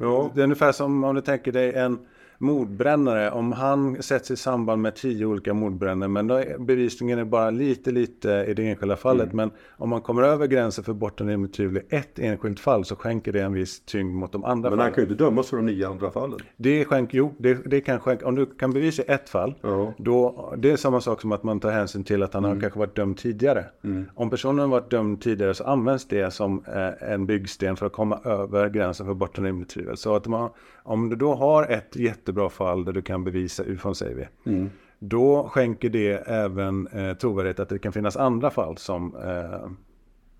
ja. 0.00 0.30
Det 0.34 0.40
är 0.40 0.44
ungefär 0.44 0.72
som 0.72 1.04
om 1.04 1.14
du 1.14 1.20
tänker 1.20 1.52
dig 1.52 1.74
en 1.74 1.98
mordbrännare, 2.42 3.30
om 3.30 3.52
han 3.52 4.02
sätts 4.02 4.30
i 4.30 4.36
samband 4.36 4.82
med 4.82 4.94
tio 4.94 5.26
olika 5.26 5.54
mordbrännare, 5.54 6.08
men 6.08 6.26
då 6.26 6.34
är 6.34 6.58
bevisningen 6.58 7.18
är 7.18 7.24
bara 7.24 7.50
lite, 7.50 7.90
lite 7.90 8.44
i 8.48 8.54
det 8.54 8.68
enskilda 8.68 8.96
fallet. 8.96 9.32
Mm. 9.32 9.36
Men 9.36 9.50
om 9.70 9.88
man 9.88 10.00
kommer 10.00 10.22
över 10.22 10.46
gränsen 10.46 10.84
för 10.84 11.24
rimligt 11.26 11.52
tvivel 11.52 11.82
i 11.90 11.96
ett 11.96 12.18
enskilt 12.18 12.60
fall 12.60 12.84
så 12.84 12.96
skänker 12.96 13.32
det 13.32 13.40
en 13.40 13.52
viss 13.52 13.80
tyngd 13.80 14.14
mot 14.14 14.32
de 14.32 14.44
andra 14.44 14.54
Men 14.54 14.62
fallen. 14.62 14.78
han 14.80 14.92
kan 14.92 15.04
ju 15.04 15.10
inte 15.10 15.24
dömas 15.24 15.50
för 15.50 15.56
de 15.56 15.66
nio 15.66 15.88
andra 15.88 16.10
fallen. 16.10 16.38
Det 16.56 16.84
skänker, 16.84 17.18
jo, 17.18 17.34
det, 17.38 17.54
det 17.54 17.80
kan 17.80 18.00
skänka, 18.00 18.26
om 18.26 18.34
du 18.34 18.46
kan 18.46 18.72
bevisa 18.72 19.02
ett 19.02 19.28
fall, 19.28 19.54
ja. 19.60 19.94
då, 19.98 20.54
det 20.58 20.70
är 20.70 20.76
samma 20.76 21.00
sak 21.00 21.20
som 21.20 21.32
att 21.32 21.42
man 21.42 21.60
tar 21.60 21.70
hänsyn 21.70 22.04
till 22.04 22.22
att 22.22 22.34
han 22.34 22.44
mm. 22.44 22.56
har 22.56 22.60
kanske 22.60 22.78
varit 22.78 22.96
dömd 22.96 23.16
tidigare. 23.16 23.64
Mm. 23.84 24.04
Om 24.14 24.30
personen 24.30 24.58
har 24.58 24.66
varit 24.66 24.90
dömd 24.90 25.20
tidigare 25.20 25.54
så 25.54 25.64
används 25.64 26.08
det 26.08 26.30
som 26.30 26.64
eh, 26.66 27.12
en 27.12 27.26
byggsten 27.26 27.76
för 27.76 27.86
att 27.86 27.92
komma 27.92 28.20
över 28.24 28.68
gränsen 28.68 29.06
för 29.06 29.42
rimligt 29.42 29.68
tvivel. 29.68 29.96
Så 29.96 30.16
att 30.16 30.26
man, 30.26 30.50
om 30.82 31.08
du 31.08 31.16
då 31.16 31.34
har 31.34 31.66
ett 31.66 31.96
jättebra 31.96 32.50
fall 32.50 32.84
där 32.84 32.92
du 32.92 33.02
kan 33.02 33.24
bevisa 33.24 33.62
ufon 33.64 33.94
säger 33.94 34.14
vi. 34.14 34.52
Mm. 34.52 34.70
Då 34.98 35.48
skänker 35.48 35.90
det 35.90 36.12
även 36.12 36.86
eh, 36.86 37.16
trovärdighet 37.16 37.60
att 37.60 37.68
det 37.68 37.78
kan 37.78 37.92
finnas 37.92 38.16
andra 38.16 38.50
fall 38.50 38.76
som 38.76 39.16
eh, 39.16 39.70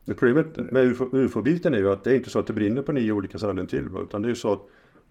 Problemet 0.07 0.57
med 0.73 0.97
ufo-biten 1.13 1.75
är 1.75 1.79
ju 1.79 1.93
att 1.93 2.05
det 2.05 2.11
är 2.11 2.15
inte 2.15 2.31
så 2.31 2.39
att 2.39 2.47
det 2.47 2.53
brinner 2.53 2.83
på 2.83 2.93
nio 2.93 3.13
olika 3.13 3.39
ställen 3.39 3.67
till. 3.67 3.89
Utan 4.03 4.23
det 4.23 4.31
är 4.31 4.35
så 4.35 4.53
att 4.53 4.61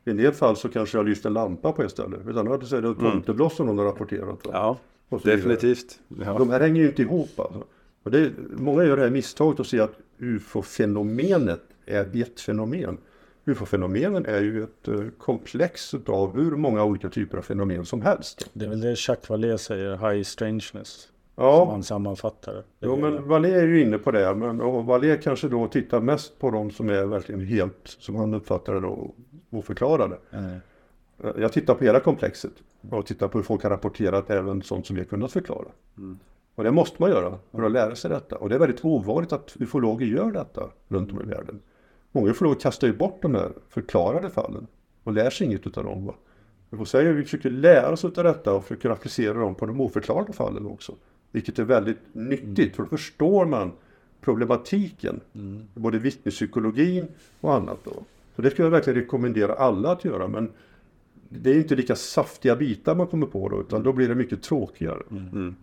i 0.06 0.10
en 0.10 0.18
del 0.18 0.32
fall 0.32 0.58
så 0.58 0.70
kanske 0.70 0.98
jag 0.98 1.06
lyst 1.06 1.26
en 1.26 1.34
lampa 1.34 1.72
på 1.72 1.84
ett 1.84 1.92
ställe. 1.92 2.18
Utan 2.28 2.48
annat 2.48 2.68
så 2.68 2.76
är 2.76 2.82
det 2.82 2.88
mm. 2.88 3.00
tomtebloss 3.00 3.56
som 3.56 3.66
någon 3.66 3.78
har 3.78 3.86
rapporterat. 3.86 4.40
Ja, 4.44 4.78
definitivt. 5.24 6.00
Ja. 6.26 6.38
De 6.38 6.50
här 6.50 6.60
hänger 6.60 6.82
ju 6.82 6.88
inte 6.88 7.02
ihop 7.02 7.40
alltså. 7.40 7.64
Och 8.04 8.12
det, 8.12 8.32
många 8.58 8.84
gör 8.84 8.98
det 8.98 9.04
här 9.04 9.10
misstaget 9.10 9.60
att 9.60 9.68
se 9.68 9.80
att 9.80 9.94
ufo-fenomenet 10.18 11.62
är 11.86 12.22
ett 12.22 12.40
fenomen. 12.40 12.98
UFO-fenomenen 13.46 14.26
är 14.26 14.42
ju 14.42 14.64
ett 14.64 14.88
uh, 14.88 15.10
komplex 15.18 15.94
av 16.08 16.36
hur 16.36 16.52
många 16.52 16.84
olika 16.84 17.10
typer 17.10 17.38
av 17.38 17.42
fenomen 17.42 17.86
som 17.86 18.02
helst. 18.02 18.50
Det 18.54 18.66
är 18.66 18.70
väl 18.70 18.82
det 18.82 19.08
Jacques 19.08 19.30
Vallée 19.30 19.58
säger, 19.58 20.12
high 20.12 20.24
strangeness. 20.24 21.08
Ja. 21.36 21.60
Som 21.60 21.70
han 21.70 21.84
sammanfattar 21.84 22.54
det. 22.54 22.64
Jo, 22.80 22.98
men 22.98 23.28
Vallée 23.28 23.60
är 23.60 23.68
ju 23.68 23.82
inne 23.82 23.98
på 23.98 24.12
det. 24.12 24.36
Men 24.36 24.62
och 24.62 24.86
Vallée 24.86 25.18
kanske 25.18 25.48
då 25.48 25.68
tittar 25.68 26.00
mest 26.00 26.40
på 26.40 26.52
de 26.52 26.72
som 26.72 26.90
är 26.90 27.06
verkligen 27.06 27.42
helt, 27.42 27.82
som 27.84 28.16
han 28.16 28.34
uppfattar 28.34 28.74
det 28.74 28.80
då, 28.80 29.14
oförklarade. 29.50 30.18
Mm. 30.32 30.60
Jag 31.38 31.54
tittar 31.54 31.74
på 31.74 31.84
hela 31.84 32.00
komplexet 32.00 32.52
och 32.90 33.06
tittar 33.06 33.28
på 33.28 33.38
hur 33.38 33.44
folk 33.44 33.64
har 33.64 33.70
rapporterat 33.70 34.30
även 34.30 34.62
sånt 34.62 34.86
som 34.86 34.96
vi 34.96 35.02
har 35.02 35.08
kunnat 35.08 35.32
förklara. 35.32 35.68
Mm. 35.98 36.20
Och 36.56 36.64
det 36.64 36.72
måste 36.72 37.02
man 37.02 37.10
göra 37.10 37.38
för 37.52 37.64
att 37.64 37.72
lära 37.72 37.96
sig 37.96 38.10
detta. 38.10 38.36
Och 38.36 38.50
det 38.50 38.56
är 38.56 38.60
väldigt 38.60 38.86
ovanligt 38.86 39.34
att 39.34 39.56
ufologer 39.60 40.06
gör 40.06 40.32
detta 40.32 40.70
runt 40.88 41.12
om 41.12 41.22
i 41.22 41.24
världen. 41.24 41.60
Många 42.12 42.34
får 42.34 42.46
lov 42.46 42.52
att 42.52 42.62
kasta 42.62 42.94
bort 42.94 43.22
de 43.22 43.36
här 43.36 43.52
förklarade 43.70 44.30
fallen 44.30 44.68
och 45.04 45.14
lär 45.14 45.30
sig 45.30 45.48
inget 45.48 45.68
utav 45.68 45.84
dem. 45.84 46.06
Va? 46.06 46.16
Får 46.78 46.86
säga 46.86 47.10
att 47.10 47.16
vi 47.16 47.24
försöker 47.24 47.50
lära 47.50 47.90
oss 47.92 48.06
utav 48.06 48.24
detta 48.24 48.54
och 48.54 48.64
försöker 48.64 48.90
applicera 48.90 49.34
dem 49.34 49.56
på 49.56 49.66
de 49.66 49.82
oförklarade 49.82 50.34
fallen 50.34 50.66
också. 50.66 50.96
Vilket 51.32 51.60
är 51.60 51.64
väldigt 51.64 52.00
nyttigt 52.14 52.60
mm. 52.60 52.72
för 52.74 52.84
då 52.84 52.90
förstår 52.90 53.46
man 53.46 53.72
problematiken. 54.22 55.20
Mm. 55.34 55.68
Både 55.74 56.00
vittnespsykologin 56.00 57.08
och 57.42 57.54
annat. 57.54 57.80
Då. 57.84 57.94
Så 58.36 58.42
det 58.42 58.50
skulle 58.50 58.66
jag 58.66 58.72
verkligen 58.72 59.00
rekommendera 59.00 59.54
alla 59.54 59.92
att 59.92 60.06
göra. 60.06 60.28
Men 60.28 60.52
det 61.30 61.52
är 61.52 61.56
inte 61.56 61.76
lika 61.76 61.96
saftiga 61.96 62.56
bitar 62.56 62.96
man 62.96 63.08
kommer 63.08 63.28
på 63.28 63.50
då 63.50 63.62
utan 63.62 63.84
då 63.84 63.94
blir 63.94 64.10
det 64.10 64.16
mycket 64.16 64.44
tråkigare. 64.44 65.04
Mm. 65.12 65.28
mm. 65.28 65.56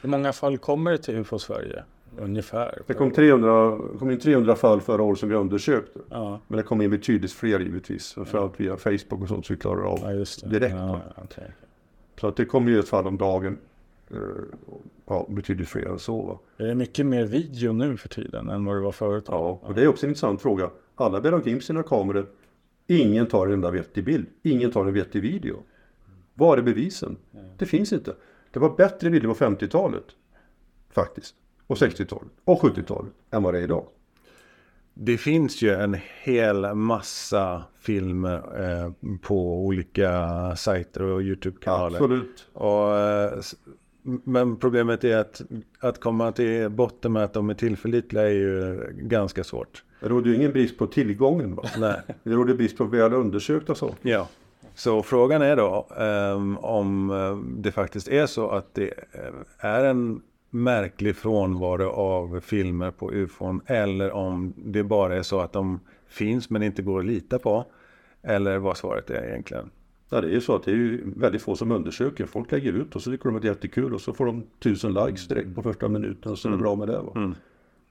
Hur 0.00 0.08
många 0.08 0.32
fall 0.32 0.58
kommer 0.58 0.90
det 0.90 0.98
till 0.98 1.14
UFO 1.14 1.38
Sverige? 1.38 1.84
Ungefär. 2.20 2.82
Det 2.86 2.94
kom, 2.94 3.10
300, 3.10 3.78
kom 3.98 4.10
in 4.10 4.18
300 4.18 4.56
fall 4.56 4.80
förra 4.80 5.02
året 5.02 5.18
som 5.18 5.28
vi 5.28 5.34
undersökte. 5.34 6.00
Ja. 6.10 6.40
Men 6.48 6.56
det 6.56 6.62
kom 6.62 6.82
in 6.82 6.90
betydligt 6.90 7.32
fler 7.32 7.60
givetvis. 7.60 8.12
Framförallt 8.12 8.60
via 8.60 8.76
Facebook 8.76 9.22
och 9.22 9.28
sånt 9.28 9.46
så 9.46 9.52
vi 9.52 9.58
klarar 9.58 9.82
av 9.82 9.98
ja, 10.02 10.48
direkt. 10.48 10.74
Ja, 10.74 11.00
okay. 11.24 11.44
Så 12.20 12.26
att 12.26 12.36
det 12.36 12.44
kommer 12.44 12.70
ju 12.70 12.78
ett 12.78 12.88
fall 12.88 13.06
om 13.06 13.18
dagen. 13.18 13.58
Eh, 14.10 14.18
ja, 15.06 15.26
betydligt 15.28 15.68
fler 15.68 15.86
än 15.86 15.98
så. 15.98 16.22
Va? 16.22 16.38
Är 16.56 16.66
det 16.66 16.74
mycket 16.74 17.06
mer 17.06 17.24
video 17.24 17.72
nu 17.72 17.96
för 17.96 18.08
tiden 18.08 18.48
än 18.48 18.64
vad 18.64 18.76
det 18.76 18.80
var 18.80 18.92
förut? 18.92 19.24
Ja, 19.28 19.60
och 19.62 19.74
det 19.74 19.82
är 19.82 19.88
också 19.88 20.06
en 20.06 20.10
intressant 20.10 20.42
fråga. 20.42 20.70
Alla 20.94 21.20
bär 21.20 21.34
omkring 21.34 21.60
sina 21.60 21.82
kameror. 21.82 22.26
Ingen 22.86 23.26
tar 23.26 23.46
en 23.46 23.52
enda 23.52 23.70
vettig 23.70 24.04
bild. 24.04 24.26
Ingen 24.42 24.70
tar 24.70 24.86
en 24.86 24.94
vettig 24.94 25.22
video. 25.22 25.62
Var 26.34 26.58
är 26.58 26.62
bevisen? 26.62 27.16
Det 27.58 27.66
finns 27.66 27.92
inte. 27.92 28.14
Det 28.50 28.58
var 28.58 28.76
bättre 28.76 29.08
video 29.08 29.34
på 29.34 29.44
50-talet. 29.44 30.04
Faktiskt 30.90 31.34
och 31.68 31.76
60-talet 31.76 32.32
och 32.44 32.60
70-talet 32.62 33.12
än 33.30 33.42
vad 33.42 33.54
det 33.54 33.58
är 33.60 33.62
idag. 33.62 33.84
Det 34.94 35.18
finns 35.18 35.62
ju 35.62 35.74
en 35.74 35.96
hel 36.22 36.74
massa 36.74 37.64
filmer 37.80 38.36
eh, 38.36 38.92
på 39.22 39.64
olika 39.64 40.56
sajter 40.56 41.02
och 41.02 41.22
YouTube-kanaler. 41.22 41.96
Absolut. 41.96 42.48
Och, 42.52 42.98
eh, 42.98 43.40
men 44.02 44.56
problemet 44.56 45.04
är 45.04 45.16
att, 45.16 45.42
att 45.80 46.00
komma 46.00 46.32
till 46.32 46.68
botten 46.68 47.12
med 47.12 47.24
att 47.24 47.32
de 47.32 47.50
är 47.50 47.54
tillförlitliga 47.54 48.22
är 48.22 48.32
ju 48.32 48.80
ganska 48.92 49.44
svårt. 49.44 49.84
Det 50.00 50.08
råder 50.08 50.30
ju 50.30 50.36
ingen 50.36 50.52
brist 50.52 50.78
på 50.78 50.86
tillgången. 50.86 51.54
Va? 51.54 51.64
Nej. 51.78 52.00
Det 52.22 52.30
råder 52.30 52.54
brist 52.54 52.78
på 52.78 52.84
väl 52.84 53.12
undersökta 53.12 53.74
saker. 53.74 54.10
Ja. 54.10 54.28
Så 54.74 55.02
frågan 55.02 55.42
är 55.42 55.56
då 55.56 55.86
um, 56.34 56.58
om 56.58 57.10
eh, 57.10 57.36
det 57.62 57.72
faktiskt 57.72 58.08
är 58.08 58.26
så 58.26 58.48
att 58.48 58.74
det 58.74 58.88
eh, 59.12 59.68
är 59.70 59.84
en 59.84 60.22
märklig 60.50 61.16
frånvaro 61.16 61.88
av 61.88 62.40
filmer 62.40 62.90
på 62.90 63.12
ufon 63.12 63.60
eller 63.66 64.12
om 64.12 64.52
det 64.56 64.84
bara 64.84 65.16
är 65.16 65.22
så 65.22 65.40
att 65.40 65.52
de 65.52 65.80
finns 66.08 66.50
men 66.50 66.62
inte 66.62 66.82
går 66.82 66.98
att 66.98 67.06
lita 67.06 67.38
på. 67.38 67.64
Eller 68.22 68.58
vad 68.58 68.76
svaret 68.76 69.10
är 69.10 69.28
egentligen. 69.28 69.70
Ja, 70.10 70.20
det 70.20 70.28
är 70.28 70.32
ju 70.32 70.40
så 70.40 70.56
att 70.56 70.62
det 70.62 70.70
är 70.70 70.74
ju 70.74 71.12
väldigt 71.16 71.42
få 71.42 71.56
som 71.56 71.72
undersöker. 71.72 72.26
Folk 72.26 72.52
lägger 72.52 72.72
ut 72.72 72.96
och 72.96 73.02
så 73.02 73.10
tycker 73.10 73.24
de 73.24 73.36
att 73.36 73.42
det 73.42 73.48
är 73.48 73.52
jättekul 73.52 73.94
och 73.94 74.00
så 74.00 74.12
får 74.12 74.26
de 74.26 74.42
tusen 74.58 74.94
likes 74.94 75.28
direkt 75.28 75.54
på 75.54 75.62
första 75.62 75.88
minuten 75.88 76.32
och 76.32 76.38
så 76.38 76.48
är 76.48 76.50
det 76.50 76.54
mm. 76.54 76.62
bra 76.62 76.74
med 76.76 76.88
det. 76.88 77.00
Va? 77.00 77.12
Mm. 77.16 77.34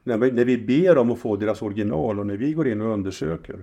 När, 0.04 0.18
vi, 0.18 0.32
när 0.32 0.46
vi 0.46 0.58
ber 0.58 0.98
om 0.98 1.12
att 1.12 1.20
få 1.20 1.36
deras 1.36 1.62
original 1.62 2.20
och 2.20 2.28
när 2.28 2.38
vi 2.38 2.54
går 2.54 2.68
in 2.68 2.82
och 2.82 2.94
undersöker 2.94 3.60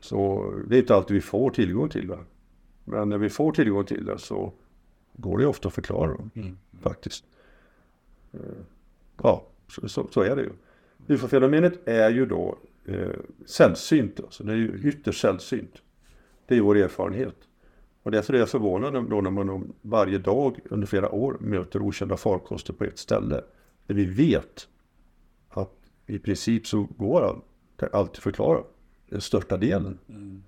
så 0.00 0.52
det 0.68 0.76
är 0.76 0.80
inte 0.80 0.94
alltid 0.94 1.14
vi 1.14 1.20
får 1.20 1.50
tillgång 1.50 1.88
till 1.88 2.08
det. 2.08 2.18
Men 2.84 3.08
när 3.08 3.18
vi 3.18 3.30
får 3.30 3.52
tillgång 3.52 3.84
till 3.84 4.04
det 4.04 4.18
så 4.18 4.52
går 5.16 5.38
det 5.38 5.46
ofta 5.46 5.68
att 5.68 5.74
förklara 5.74 6.12
dem. 6.14 6.30
Mm. 6.34 6.58
faktiskt. 6.80 7.24
Eh, 8.32 8.40
ja, 9.22 9.46
så, 9.68 9.88
så, 9.88 10.06
så 10.10 10.22
är 10.22 10.36
det 10.36 10.42
ju. 10.42 10.50
UFO-fenomenet 11.06 11.88
är 11.88 12.10
ju 12.10 12.26
då 12.26 12.58
eh, 12.84 13.08
sällsynt, 13.46 14.20
alltså 14.20 14.44
det 14.44 14.52
är 14.52 14.56
ju 14.56 14.80
ytterst 14.84 15.20
sällsynt. 15.20 15.82
Det 16.46 16.56
är 16.56 16.60
vår 16.60 16.76
erfarenhet. 16.76 17.36
Och 18.02 18.10
därför 18.10 18.34
är 18.34 18.38
jag 18.38 18.48
förvånad 18.48 19.10
då 19.10 19.20
när 19.20 19.30
man 19.30 19.72
varje 19.82 20.18
dag 20.18 20.58
under 20.64 20.86
flera 20.86 21.10
år 21.10 21.36
möter 21.40 21.82
okända 21.82 22.16
farkoster 22.16 22.72
på 22.72 22.84
ett 22.84 22.98
ställe. 22.98 23.44
Där 23.86 23.94
vi 23.94 24.04
vet 24.04 24.68
att 25.48 25.74
i 26.06 26.18
princip 26.18 26.66
så 26.66 26.88
går 26.96 27.42
det 27.76 27.88
alltid 27.92 28.22
förklara 28.22 28.62
den 29.08 29.20
största 29.20 29.56
delen. 29.56 29.98
Mm. 30.08 30.42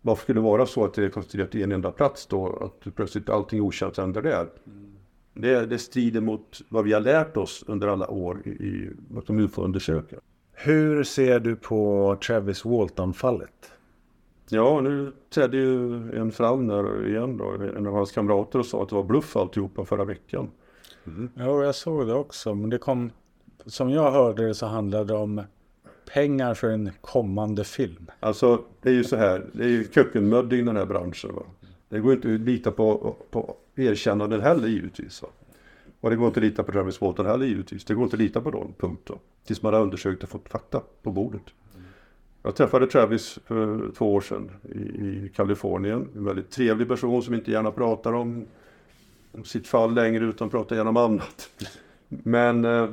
Varför 0.00 0.22
skulle 0.22 0.40
det 0.40 0.44
vara 0.44 0.66
så 0.66 0.84
att 0.84 0.94
det 0.94 1.04
är 1.04 1.08
koncentrerat 1.08 1.54
i 1.54 1.62
en 1.62 1.72
enda 1.72 1.92
plats 1.92 2.26
då? 2.26 2.56
Att 2.56 2.94
plötsligt 2.94 3.28
allting 3.28 3.60
okänt 3.60 3.96
händer 3.96 4.22
där. 4.22 4.48
Mm. 4.66 4.95
Det, 5.36 5.66
det 5.66 5.78
strider 5.78 6.20
mot 6.20 6.62
vad 6.68 6.84
vi 6.84 6.92
har 6.92 7.00
lärt 7.00 7.36
oss 7.36 7.64
under 7.66 7.88
alla 7.88 8.10
år 8.10 8.42
i, 8.44 8.50
i 8.50 8.90
vad 9.08 9.26
de 9.26 9.38
UFO-undersöker. 9.38 10.18
Hur 10.52 11.04
ser 11.04 11.40
du 11.40 11.56
på 11.56 12.16
Travis 12.26 12.64
Walton-fallet? 12.64 13.72
Ja, 14.48 14.80
nu 14.80 15.12
trädde 15.34 15.56
ju 15.56 15.94
en 16.16 16.32
fram 16.32 16.66
där 16.66 17.08
igen 17.08 17.36
då, 17.36 17.50
en 17.76 17.86
av 17.86 17.92
hans 17.92 18.12
kamrater 18.12 18.58
och 18.58 18.66
sa 18.66 18.82
att 18.82 18.88
det 18.88 18.94
var 18.94 19.02
bluff 19.02 19.36
alltihopa 19.36 19.84
förra 19.84 20.04
veckan. 20.04 20.50
Mm. 21.06 21.30
Ja, 21.34 21.64
jag 21.64 21.74
såg 21.74 22.06
det 22.06 22.14
också, 22.14 22.54
men 22.54 22.70
det 22.70 22.78
kom, 22.78 23.10
som 23.66 23.90
jag 23.90 24.12
hörde 24.12 24.46
det 24.46 24.54
så 24.54 24.66
handlade 24.66 25.04
det 25.04 25.18
om 25.18 25.42
pengar 26.14 26.54
för 26.54 26.70
en 26.70 26.90
kommande 27.00 27.64
film. 27.64 28.06
Alltså, 28.20 28.64
det 28.82 28.88
är 28.88 28.94
ju 28.94 29.04
så 29.04 29.16
här, 29.16 29.46
det 29.52 29.64
är 29.64 29.68
ju 29.68 29.84
kökkenmödding 29.84 30.66
den 30.66 30.76
här 30.76 30.86
branschen. 30.86 31.34
Va? 31.34 31.42
Det 31.88 31.98
går 31.98 32.12
inte 32.12 32.34
att 32.34 32.40
lita 32.40 32.70
på, 32.70 33.16
på 33.30 33.56
erkännanden 33.76 34.40
heller 34.40 34.68
givetvis. 34.68 35.22
Va? 35.22 35.28
Och 36.00 36.10
det 36.10 36.16
går 36.16 36.26
inte 36.26 36.40
att 36.40 36.44
lita 36.44 36.62
på 36.62 36.72
Travis 36.72 37.00
Walton 37.00 37.26
heller 37.26 37.46
givetvis. 37.46 37.84
Det 37.84 37.94
går 37.94 38.04
inte 38.04 38.16
att 38.16 38.20
lita 38.20 38.40
på 38.40 38.50
dem, 38.50 38.74
punkt. 38.78 39.02
Då. 39.04 39.18
Tills 39.44 39.62
man 39.62 39.74
har 39.74 39.80
undersökt 39.80 40.22
och 40.22 40.28
fått 40.28 40.48
fakta 40.48 40.82
på 41.02 41.12
bordet. 41.12 41.42
Jag 42.42 42.56
träffade 42.56 42.86
Travis 42.86 43.38
för 43.44 43.90
två 43.98 44.14
år 44.14 44.20
sedan 44.20 44.50
i, 44.62 44.78
i 44.78 45.32
Kalifornien. 45.36 46.08
En 46.16 46.24
väldigt 46.24 46.50
trevlig 46.50 46.88
person 46.88 47.22
som 47.22 47.34
inte 47.34 47.50
gärna 47.50 47.70
pratar 47.70 48.12
om, 48.12 48.46
om 49.32 49.44
sitt 49.44 49.68
fall 49.68 49.94
längre 49.94 50.24
utan 50.24 50.50
pratar 50.50 50.76
gärna 50.76 50.90
om 50.90 50.96
annat. 50.96 51.50
Men 52.08 52.64
eh, 52.64 52.88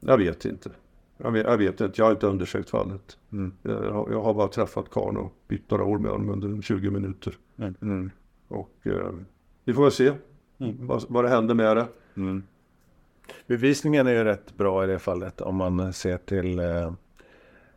jag 0.00 0.18
vet 0.18 0.44
inte. 0.44 0.70
Jag 1.16 1.30
vet, 1.30 1.46
jag 1.46 1.58
vet, 1.58 1.80
inte, 1.80 2.00
jag 2.00 2.04
har 2.04 2.12
inte 2.12 2.26
undersökt 2.26 2.70
fallet. 2.70 3.18
Mm. 3.32 3.52
Jag, 3.62 3.92
har, 3.92 4.10
jag, 4.10 4.22
har 4.22 4.34
bara 4.34 4.48
träffat 4.48 4.90
karln 4.90 5.16
och 5.16 5.32
bytt 5.48 5.70
några 5.70 5.84
ord 5.84 6.00
med 6.00 6.10
honom 6.10 6.30
under 6.30 6.62
20 6.62 6.90
minuter. 6.90 7.38
Mm. 7.58 8.10
Och 8.48 8.76
eh, 8.82 9.10
vi 9.66 9.72
får 9.72 9.82
väl 9.82 9.92
se 9.92 10.12
mm. 10.58 10.86
vad, 10.86 11.04
vad 11.08 11.24
det 11.24 11.28
händer 11.28 11.54
med 11.54 11.76
det. 11.76 11.86
Mm. 12.16 12.42
Bevisningen 13.46 14.06
är 14.06 14.12
ju 14.12 14.24
rätt 14.24 14.56
bra 14.56 14.84
i 14.84 14.86
det 14.86 14.98
fallet 14.98 15.40
om 15.40 15.56
man 15.56 15.92
ser 15.92 16.16
till 16.16 16.58
eh, 16.58 16.92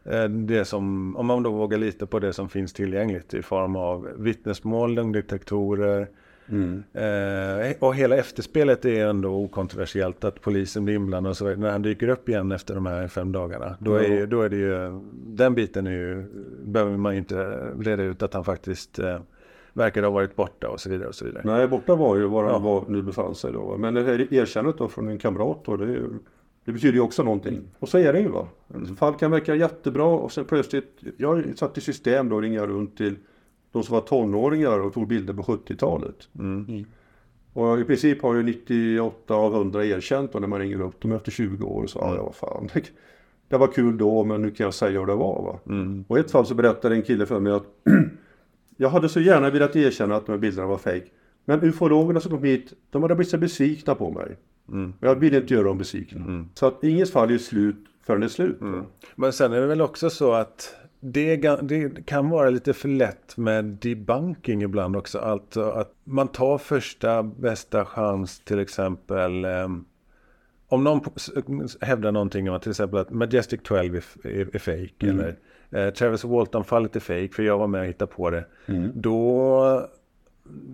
eh, 0.04 0.30
det 0.30 0.66
som, 0.66 1.16
om 1.18 1.26
man 1.26 1.44
då 1.44 1.52
vågar 1.52 1.78
lita 1.78 2.06
på 2.06 2.20
det 2.20 2.34
som 2.34 2.50
finns 2.50 2.74
tillgängligt 2.74 3.34
i 3.34 3.42
form 3.42 3.76
av 3.76 4.10
vittnesmål, 4.18 4.94
lögndetektorer, 4.94 6.08
Mm. 6.52 6.84
Eh, 6.94 7.76
och 7.80 7.96
hela 7.96 8.16
efterspelet 8.16 8.86
är 8.86 9.08
ändå 9.08 9.30
okontroversiellt 9.30 10.24
att 10.24 10.42
polisen 10.42 10.86
blir 10.86 10.96
inblandad 10.96 11.30
och 11.30 11.38
så 11.38 11.56
När 11.56 11.72
han 11.72 11.82
dyker 11.82 12.08
upp 12.08 12.30
igen 12.30 12.52
efter 12.52 12.76
de 12.76 12.86
här 12.86 13.08
fem 13.08 13.32
dagarna. 13.32 13.76
Då 13.80 13.96
är, 13.96 14.28
då 14.28 14.42
är 14.42 14.50
det 14.50 14.56
ju, 14.56 15.02
den 15.14 15.56
biten 15.56 15.88
är 15.88 15.92
ju, 15.92 16.26
behöver 16.64 16.98
man 16.98 17.14
ju 17.14 17.20
inte 17.20 17.36
reda 17.80 18.04
ut 18.04 18.24
att 18.24 18.34
han 18.34 18.44
faktiskt 18.44 19.00
eh, 19.00 19.20
verkar 19.74 20.03
ha 20.03 20.09
varit 20.09 20.36
borta 20.36 20.70
och 20.70 20.80
så 20.80 20.89
vidare. 20.89 21.07
och 21.07 21.15
så 21.15 21.26
vidare. 21.26 21.43
Nej, 21.45 21.67
borta 21.67 21.95
var 21.95 22.15
ju 22.15 22.26
var 22.26 22.43
han 22.43 22.53
ja. 22.53 22.59
var, 22.59 22.84
nu 22.88 23.01
befann 23.01 23.36
sig 23.36 23.53
då. 23.53 23.78
Men 23.78 23.93
det 23.93 24.03
här 24.03 24.34
erkännandet 24.34 24.78
då 24.78 24.88
från 24.88 25.07
en 25.07 25.17
kamrat 25.17 25.65
då, 25.65 25.78
det, 25.78 26.01
det 26.65 26.72
betyder 26.72 26.93
ju 26.93 27.01
också 27.01 27.24
någonting. 27.24 27.61
Och 27.80 27.89
så 27.89 27.97
är 27.97 28.13
det 28.13 28.20
ju 28.20 28.28
va. 28.28 28.47
Fall 28.97 29.13
kan 29.13 29.32
verka 29.32 29.55
jättebra 29.55 30.05
och 30.05 30.32
sen 30.32 30.45
plötsligt, 30.45 31.03
jag 31.17 31.57
satt 31.57 31.78
i 31.78 31.82
system 31.82 32.30
då 32.30 32.36
och 32.36 32.41
ringa 32.41 32.67
runt 32.67 32.97
till 32.97 33.15
de 33.72 33.84
som 33.84 33.93
var 33.93 34.01
tonåringar 34.01 34.80
och 34.80 34.93
tog 34.93 35.07
bilder 35.07 35.34
på 35.34 35.41
70-talet. 35.41 36.30
Mm. 36.39 36.65
mm. 36.70 36.86
Och 37.53 37.80
i 37.80 37.84
princip 37.84 38.22
har 38.22 38.36
ju 38.36 38.43
98 38.43 39.36
av 39.36 39.55
100 39.55 39.86
erkänt 39.86 40.34
då 40.34 40.39
när 40.39 40.47
man 40.47 40.59
ringer 40.59 40.82
upp 40.82 41.01
dem 41.01 41.11
efter 41.11 41.32
20 41.32 41.65
år 41.65 41.84
och 41.84 41.89
sa 41.89 42.03
mm. 42.03 42.15
ja 42.15 42.24
vad 42.24 42.36
fan. 42.36 42.70
Det 43.49 43.57
var 43.57 43.67
kul 43.67 43.97
då 43.97 44.24
men 44.24 44.41
nu 44.41 44.51
kan 44.51 44.63
jag 44.63 44.74
säga 44.74 44.99
hur 44.99 45.05
det 45.05 45.15
var. 45.15 45.41
Va? 45.43 45.59
Mm. 45.74 46.05
Och 46.07 46.17
i 46.17 46.20
ett 46.20 46.32
fall 46.32 46.45
så 46.45 46.55
berättade 46.55 46.95
en 46.95 47.01
kille 47.01 47.26
för 47.26 47.39
mig 47.39 47.53
att 47.53 47.63
jag 48.82 48.89
hade 48.89 49.09
så 49.09 49.19
gärna 49.19 49.49
velat 49.49 49.75
erkänna 49.75 50.15
att 50.15 50.25
de 50.25 50.32
här 50.32 50.39
bilderna 50.39 50.67
var 50.67 50.77
fejk. 50.77 51.03
Men 51.45 51.63
ufologerna 51.63 52.19
som 52.19 52.32
kom 52.32 52.43
hit, 52.43 52.73
de 52.89 53.01
hade 53.01 53.15
blivit 53.15 53.32
så 53.32 53.38
besvikna 53.38 53.95
på 53.95 54.11
mig. 54.11 54.38
Mm. 54.69 54.93
Jag 54.99 55.15
ville 55.15 55.38
inte 55.38 55.53
göra 55.53 55.63
dem 55.63 55.77
besvikna. 55.77 56.21
Mm. 56.21 56.49
Så 56.53 56.65
att 56.65 56.84
inget 56.84 57.09
fall 57.09 57.32
är 57.32 57.38
slut 57.38 57.86
förrän 58.05 58.19
det 58.19 58.25
är 58.25 58.30
slut. 58.30 58.61
Mm. 58.61 58.84
Men 59.15 59.34
sen 59.34 59.53
är 59.53 59.61
det 59.61 59.67
väl 59.67 59.82
också 59.82 60.09
så 60.09 60.34
att 60.34 60.75
det, 60.99 61.36
det, 61.61 62.05
kan 62.05 62.30
vara 62.30 62.49
lite 62.49 62.73
för 62.73 62.89
lätt 62.89 63.38
med 63.38 63.65
debunking 63.65 64.61
ibland 64.61 64.95
också. 64.95 65.19
Alltså 65.19 65.61
att 65.61 65.93
man 66.03 66.27
tar 66.27 66.57
första 66.57 67.23
bästa 67.23 67.86
chans 67.86 68.39
till 68.39 68.59
exempel. 68.59 69.45
Um, 69.45 69.86
om 70.67 70.84
någon 70.84 71.01
hävdar 71.82 72.11
någonting 72.11 72.49
om 72.49 72.55
att 72.55 72.61
till 72.61 72.71
exempel 72.71 72.99
att 72.99 73.11
Majestic 73.11 73.59
12 73.63 73.95
är, 73.95 74.03
är, 74.23 74.55
är 74.55 74.59
fake 74.59 75.07
mm. 75.07 75.19
eller 75.19 75.36
eh, 75.72 75.89
Travis 75.89 76.24
Walton-fallet 76.24 76.95
är 76.95 76.99
fake 76.99 77.30
för 77.30 77.43
jag 77.43 77.57
var 77.57 77.67
med 77.67 77.82
och 77.82 77.88
hittade 77.88 78.11
på 78.11 78.30
det. 78.30 78.45
Mm. 78.65 78.91
Då, 78.95 79.89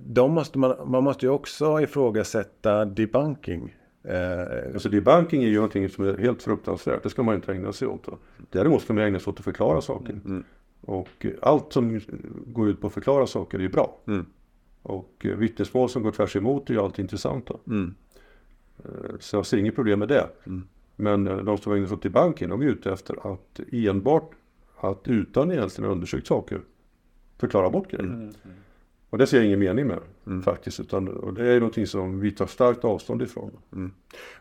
då 0.06 0.28
måste 0.28 0.58
man, 0.58 0.76
man 0.86 1.04
måste 1.04 1.26
ju 1.26 1.32
också 1.32 1.82
ifrågasätta 1.82 2.86
debunking. 2.86 3.76
Eh, 4.04 4.74
alltså 4.74 4.90
debunking 4.90 5.44
är 5.44 5.48
ju 5.48 5.56
någonting 5.56 5.90
som 5.90 6.08
är 6.08 6.18
helt 6.18 6.44
fruktansvärt. 6.44 7.04
Det 7.04 7.10
ska 7.10 7.24
man 7.24 7.36
inte 7.36 7.52
ägna 7.52 7.74
sig 7.74 7.88
åt. 7.88 8.08
Däremot 8.50 8.82
ska 8.82 8.94
man 8.94 9.04
ägna 9.04 9.20
sig 9.20 9.32
åt 9.32 9.40
att 9.40 9.46
förklara 9.46 9.82
saker. 9.82 10.14
Mm. 10.26 10.44
Och 10.82 11.26
allt 11.42 11.74
som 11.74 12.02
går 12.46 12.70
ut 12.70 12.82
på 12.82 12.88
att 12.88 12.94
förklara 12.94 13.28
saker 13.28 13.58
är 13.58 13.62
ju 13.62 13.70
bra. 13.70 13.98
Mm. 14.08 14.26
Och 14.82 15.26
eh, 15.26 15.36
vittnesmål 15.36 15.90
som 15.90 16.04
går 16.04 16.12
tvärs 16.12 16.36
emot 16.36 16.70
är 16.70 16.74
ju 16.74 16.80
alltid 16.80 17.04
intressanta. 17.04 17.54
Mm. 17.68 17.96
Eh, 18.84 19.16
så 19.20 19.36
jag 19.36 19.46
ser 19.46 19.58
inget 19.58 19.76
problem 19.76 20.00
med 20.00 20.08
det. 20.08 20.28
Mm. 20.46 20.68
Men 20.96 21.28
eh, 21.28 21.38
de 21.38 21.58
som 21.58 21.74
ägnar 21.74 21.88
sig 21.88 21.96
åt 21.96 22.04
debunking, 22.04 22.50
de 22.50 22.62
är 22.62 22.66
ute 22.66 22.92
efter 22.92 23.34
att 23.34 23.60
enbart 23.72 24.32
att 24.90 25.08
utan 25.08 25.52
egentligen 25.52 25.92
undersökt 25.92 26.28
saker 26.28 26.62
förklara 27.38 27.70
bort 27.70 27.92
grejer. 27.92 28.04
Mm. 28.04 28.34
Och 29.10 29.18
det 29.18 29.28
ser 29.28 29.38
jag 29.38 29.46
ingen 29.46 29.60
mening 29.60 29.88
med 29.88 30.00
mm. 30.28 30.44
faktiskt. 30.44 30.80
Utan, 30.80 31.08
och 31.08 31.34
det 31.34 31.48
är 31.48 31.60
någonting 31.60 31.88
som 31.88 32.20
vi 32.20 32.32
tar 32.32 32.46
starkt 32.46 32.86
avstånd 32.86 33.22
ifrån. 33.22 33.52
Mm. 33.74 33.92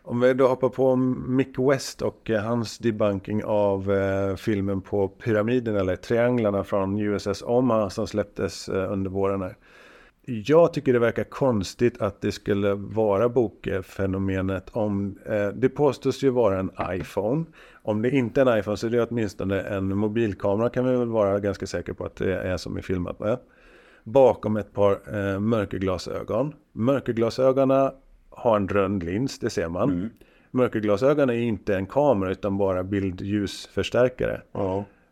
Om 0.03 0.21
vi 0.21 0.35
då 0.35 0.49
hoppar 0.49 0.69
på 0.69 0.97
Mick 0.97 1.59
West 1.59 2.03
och 2.03 2.31
eh, 2.31 2.43
hans 2.43 2.79
debunking 2.79 3.45
av 3.45 3.93
eh, 3.93 4.37
filmen 4.37 4.81
på 4.81 5.09
pyramiden 5.09 5.77
eller 5.77 5.97
trianglarna 5.97 6.65
från 6.65 7.01
USS 7.01 7.43
Omaha 7.43 7.91
som 7.91 8.07
släpptes 8.07 8.69
eh, 8.69 8.93
under 8.93 9.11
våren 9.11 9.43
här. 9.43 9.57
Jag 10.27 10.73
tycker 10.73 10.93
det 10.93 10.99
verkar 10.99 11.25
konstigt 11.25 12.03
att 12.03 12.21
det 12.21 12.33
skulle 12.33 12.75
vara 12.75 13.29
bokfenomenet 13.29 14.71
om 14.73 15.19
eh, 15.27 15.49
det 15.49 15.69
påstås 15.69 16.23
ju 16.23 16.31
vara 16.31 16.59
en 16.59 16.71
iPhone. 16.91 17.45
Om 17.83 18.03
det 18.03 18.11
inte 18.11 18.41
är 18.41 18.47
en 18.47 18.59
iPhone 18.59 18.77
så 18.77 18.87
är 18.87 18.91
det 18.91 19.03
åtminstone 19.03 19.61
en 19.61 19.97
mobilkamera 19.97 20.69
kan 20.69 20.85
vi 20.85 20.97
väl 20.97 21.09
vara 21.09 21.41
ganska 21.41 21.67
säkra 21.67 21.95
på 21.95 22.05
att 22.05 22.17
det 22.17 22.35
är 22.35 22.57
som 22.57 22.77
är 22.77 22.83
filmat 22.83 23.21
med 23.21 23.39
bakom 24.05 24.57
ett 24.57 24.73
par 24.73 24.93
eh, 24.93 25.41
mörkerglasögon. 25.41 26.55
Mörkerglasögonen 26.73 27.91
har 28.31 28.57
en 28.57 28.69
röd 28.69 29.03
lins, 29.03 29.39
det 29.39 29.51
ser 29.51 29.69
man. 29.69 29.91
Mm. 29.91 30.11
Mörkerglasögon 30.51 31.31
är 31.31 31.35
inte 31.35 31.77
en 31.77 31.87
kamera 31.87 32.31
utan 32.31 32.59
bara 32.59 32.85
bildljusförstärkare. 32.85 34.41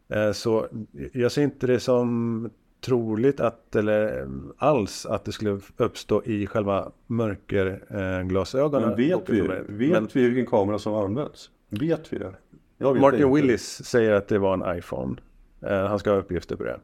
Eh, 0.09 0.33
så 0.33 0.67
jag 1.13 1.33
ser 1.33 1.43
inte 1.43 1.67
det 1.67 1.81
som 1.81 2.51
troligt 2.83 3.41
att, 3.41 3.77
eller 3.77 4.29
alls 4.57 5.07
att 5.07 5.25
det 5.25 5.33
skulle 5.33 5.61
uppstå 5.77 6.23
i 6.25 6.47
själva 6.47 6.93
mörkerglasögonen. 7.07 8.89
Men 8.89 8.97
vet 8.97 9.29
vi, 9.29 9.41
vet 9.41 9.69
Men, 9.93 10.09
vi 10.13 10.29
vilken 10.29 10.47
kamera 10.47 10.79
som 10.79 10.95
används? 10.95 11.51
Vet 11.69 12.13
vi 12.13 12.19
det? 12.19 12.35
Martin 13.01 13.35
Willis 13.35 13.85
säger 13.85 14.13
att 14.13 14.29
det 14.29 14.39
var 14.39 14.55
en 14.55 14.79
iPhone. 14.79 15.17
Eh, 15.61 15.87
han 15.87 15.99
ska 15.99 16.11
ha 16.11 16.19
uppgifter 16.19 16.57
på 16.57 16.65
det. 16.65 16.81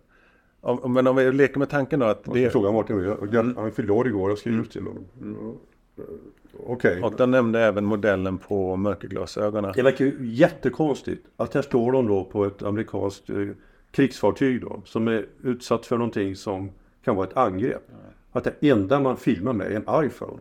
Om, 0.60 0.92
men 0.92 1.06
om 1.06 1.16
vi 1.16 1.32
leker 1.32 1.58
med 1.58 1.68
tanken 1.68 2.00
då 2.00 2.06
att... 2.06 2.22
Jag 2.24 2.34
det... 2.34 2.50
fråga 2.50 2.72
Martin, 2.72 3.54
han 3.56 3.72
fyllde 3.72 3.92
år 3.92 4.08
igår, 4.08 4.30
jag 4.30 4.38
skrev 4.38 4.54
just 4.54 4.72
till 4.72 4.82
honom. 4.82 5.04
Mm. 5.20 5.36
Okej. 6.66 6.90
Okay. 6.90 7.02
Och 7.02 7.12
den 7.16 7.30
nämnde 7.30 7.60
även 7.60 7.84
modellen 7.84 8.38
på 8.38 8.76
mörkerglasögonen. 8.76 9.72
Det 9.74 9.82
verkar 9.82 10.04
ju 10.04 10.16
jättekonstigt 10.20 11.26
att 11.36 11.54
här 11.54 11.62
står 11.62 11.92
de 11.92 12.06
då 12.06 12.24
på 12.24 12.44
ett 12.44 12.62
amerikanskt 12.62 13.30
eh, 13.30 13.36
krigsfartyg 13.90 14.60
då 14.60 14.82
som 14.84 15.08
är 15.08 15.26
utsatt 15.42 15.86
för 15.86 15.96
någonting 15.96 16.36
som 16.36 16.70
kan 17.04 17.16
vara 17.16 17.26
ett 17.26 17.36
angrepp. 17.36 17.84
Ja. 17.88 17.94
Att 18.32 18.44
det 18.44 18.70
enda 18.70 19.00
man 19.00 19.16
filmar 19.16 19.52
med 19.52 19.72
är 19.72 19.76
en 19.76 20.06
iPhone. 20.06 20.40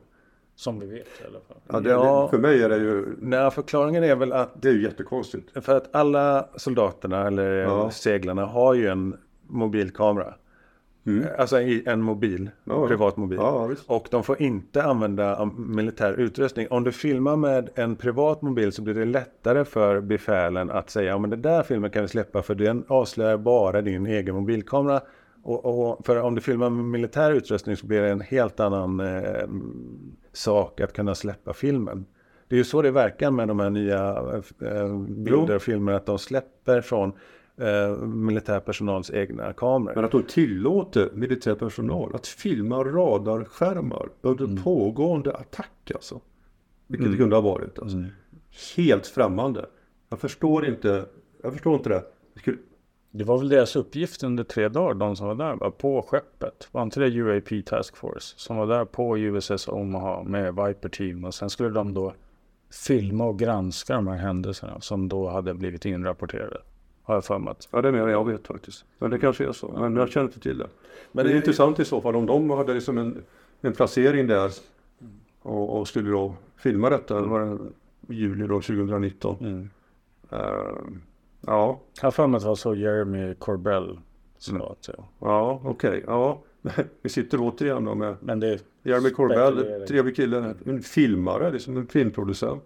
Som 0.55 0.79
vi 0.79 0.85
vet 0.85 1.07
i 1.21 1.25
alla 1.27 1.39
fall. 1.47 1.57
Ja, 1.67 1.79
det, 1.79 1.89
ja, 1.89 2.27
för 2.27 2.37
mig 2.37 2.63
är 2.63 2.69
det 2.69 2.77
ju... 2.77 3.05
Nej, 3.21 3.51
förklaringen 3.51 4.03
är 4.03 4.15
väl 4.15 4.33
att... 4.33 4.61
Det 4.61 4.69
är 4.69 4.73
ju 4.73 4.83
jättekonstigt. 4.83 5.65
För 5.65 5.77
att 5.77 5.95
alla 5.95 6.49
soldaterna 6.55 7.27
eller 7.27 7.51
ja. 7.53 7.91
seglarna 7.91 8.45
har 8.45 8.73
ju 8.73 8.87
en 8.87 9.17
mobilkamera. 9.47 10.33
Alltså 11.37 11.59
i 11.61 11.83
en 11.85 12.01
mobil, 12.01 12.49
Ja. 12.63 12.87
privat 12.87 13.17
mobil. 13.17 13.37
Ja. 13.41 13.69
Och 13.87 14.07
de 14.11 14.23
får 14.23 14.41
inte 14.41 14.83
använda 14.83 15.45
militär 15.57 16.13
utrustning. 16.13 16.67
Om 16.69 16.83
du 16.83 16.91
filmar 16.91 17.35
med 17.35 17.69
en 17.75 17.95
privat 17.95 18.41
mobil 18.41 18.71
så 18.71 18.81
blir 18.81 18.93
det 18.93 19.05
lättare 19.05 19.65
för 19.65 20.01
befälen 20.01 20.71
att 20.71 20.89
säga 20.89 21.09
ja 21.09 21.17
men 21.17 21.29
det 21.29 21.35
där 21.35 21.63
filmen 21.63 21.89
kan 21.91 22.01
vi 22.01 22.07
släppa 22.07 22.41
för 22.41 22.55
den 22.55 22.83
avslöjar 22.87 23.37
bara 23.37 23.81
din 23.81 24.05
egen 24.07 24.35
mobilkamera. 24.35 25.01
Och, 25.43 25.65
och 25.89 26.05
för 26.05 26.21
om 26.21 26.35
du 26.35 26.41
filmar 26.41 26.69
med 26.69 26.85
militär 26.85 27.31
utrustning 27.31 27.77
så 27.77 27.85
blir 27.87 28.01
det 28.01 28.09
en 28.09 28.21
helt 28.21 28.59
annan 28.59 28.99
eh, 28.99 29.47
sak 30.33 30.81
att 30.81 30.93
kunna 30.93 31.15
släppa 31.15 31.53
filmen. 31.53 32.05
Det 32.47 32.55
är 32.55 32.57
ju 32.57 32.63
så 32.63 32.81
det 32.81 32.91
verkar 32.91 33.31
med 33.31 33.47
de 33.47 33.59
här 33.59 33.69
nya 33.69 34.17
eh, 34.61 34.97
bilder 34.99 35.55
och 35.55 35.61
filmer 35.61 35.91
att 35.93 36.05
de 36.05 36.19
släpper 36.19 36.81
från 36.81 37.11
eh, 37.61 37.97
militär 38.05 38.59
personals 38.59 39.11
egna 39.11 39.53
kameror. 39.53 39.95
Men 39.95 40.05
att 40.05 40.11
de 40.11 40.23
tillåter 40.23 41.09
militär 41.13 41.55
personal 41.55 42.15
att 42.15 42.27
filma 42.27 42.83
radarskärmar 42.83 44.09
under 44.21 44.63
pågående 44.63 45.33
attack 45.33 45.91
alltså. 45.95 46.21
Vilket 46.87 47.11
det 47.11 47.17
kunde 47.17 47.35
ha 47.35 47.41
varit. 47.41 47.79
Alltså. 47.79 48.03
Helt 48.77 49.07
främmande. 49.07 49.65
Jag 50.09 50.19
förstår 50.19 50.65
inte. 50.65 51.05
Jag 51.43 51.53
förstår 51.53 51.75
inte 51.75 51.89
det. 51.89 52.03
Skulle, 52.35 52.57
Det 53.11 53.23
var 53.23 53.37
väl 53.37 53.49
deras 53.49 53.75
uppgift 53.75 54.23
under 54.23 54.43
tre 54.43 54.67
dagar, 54.67 54.93
de 54.93 55.15
som 55.15 55.27
var 55.27 55.35
där, 55.35 55.55
va? 55.55 55.71
på 55.71 56.01
skeppet. 56.01 56.69
Var 56.71 56.83
inte 56.83 56.99
det 56.99 57.07
UAP 57.07 57.65
Task 57.65 57.97
Force 57.97 58.33
som 58.37 58.57
var 58.57 58.67
där 58.67 58.85
på 58.85 59.17
USS 59.17 59.67
Omaha 59.67 60.23
med 60.23 60.55
Viper 60.55 60.89
Team 60.89 61.25
och 61.25 61.33
sen 61.33 61.49
skulle 61.49 61.69
de 61.69 61.93
då 61.93 62.13
filma 62.87 63.25
och 63.25 63.39
granska 63.39 63.93
de 63.93 64.07
här 64.07 64.17
händelserna 64.17 64.81
som 64.81 65.09
då 65.09 65.29
hade 65.29 65.53
blivit 65.53 65.85
inrapporterade. 65.85 66.61
Har 67.07 67.15
jag 67.15 67.25
för 67.25 67.39
mig. 67.39 67.53
ja, 67.71 67.81
det 67.81 67.87
är 67.87 67.91
mer 67.91 68.01
än 68.01 68.09
jag 68.09 68.25
vet 68.27 68.47
faktiskt. 68.47 68.85
Men 68.97 69.11
det 69.11 69.19
kanske 69.19 69.45
är 69.47 69.51
så. 69.51 69.67
Men 69.67 69.95
jag 69.95 70.09
känner 70.09 70.27
inte 70.27 70.39
till 70.39 70.57
det. 70.57 70.67
Men 71.11 71.25
det 71.25 71.31
är 71.31 71.33
det- 71.33 71.37
intressant 71.37 71.79
i 71.79 71.85
så 71.85 72.01
fall 72.01 72.15
om 72.15 72.25
de 72.25 72.49
hade 72.49 72.73
liksom 72.73 72.97
en, 72.97 73.23
en 73.61 73.73
placering 73.73 74.27
där 74.27 74.51
och, 75.41 75.79
och 75.79 75.87
skulle 75.87 76.09
då 76.11 76.33
filma 76.57 76.89
detta. 76.89 77.21
Det 77.21 77.27
var 77.27 77.39
en 77.41 77.73
juli 78.09 78.47
då 78.47 78.61
2019. 78.61 79.69
Eh, 80.31 80.39
ja, 81.41 81.79
Jag 81.95 82.03
har 82.03 82.11
för 82.11 82.27
mig 82.27 82.37
att 82.37 82.43
det 82.43 82.47
var 82.47 82.55
så 82.55 82.75
Jeremy 82.75 83.33
Corbell 83.35 83.99
sa 84.37 84.55
att 84.71 84.89
ja. 84.97 85.07
ja 85.19 85.61
okej. 85.63 86.03
Ja. 86.07 86.41
Vi 87.01 87.09
sitter 87.09 87.37
återigen 87.41 87.85
då 87.85 87.95
med 87.95 88.15
Men 88.19 88.39
det 88.39 88.63
Jeremy 88.83 89.09
Corbell, 89.09 89.85
trevlig 89.87 90.15
kille, 90.15 90.55
en 90.65 90.81
filmare, 90.81 91.51
liksom 91.51 91.77
en 91.77 91.87
filmproducent. 91.87 92.63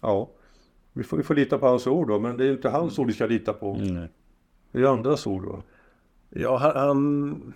Ja, 0.00 0.28
vi 0.92 1.04
får, 1.04 1.16
vi 1.16 1.22
får 1.22 1.34
lita 1.34 1.58
på 1.58 1.66
hans 1.66 1.86
ord 1.86 2.08
då, 2.08 2.20
men 2.20 2.36
det 2.36 2.44
är 2.46 2.52
inte 2.52 2.68
hans 2.68 2.98
ord 2.98 3.06
vi 3.06 3.12
ska 3.12 3.26
lita 3.26 3.52
på. 3.52 3.74
mm. 3.74 4.08
Det 4.72 4.80
är 4.80 4.84
andras 4.84 5.26
ord 5.26 5.42
då. 5.42 5.62
Ja, 6.28 6.56
han, 6.56 6.76
han, 6.76 7.54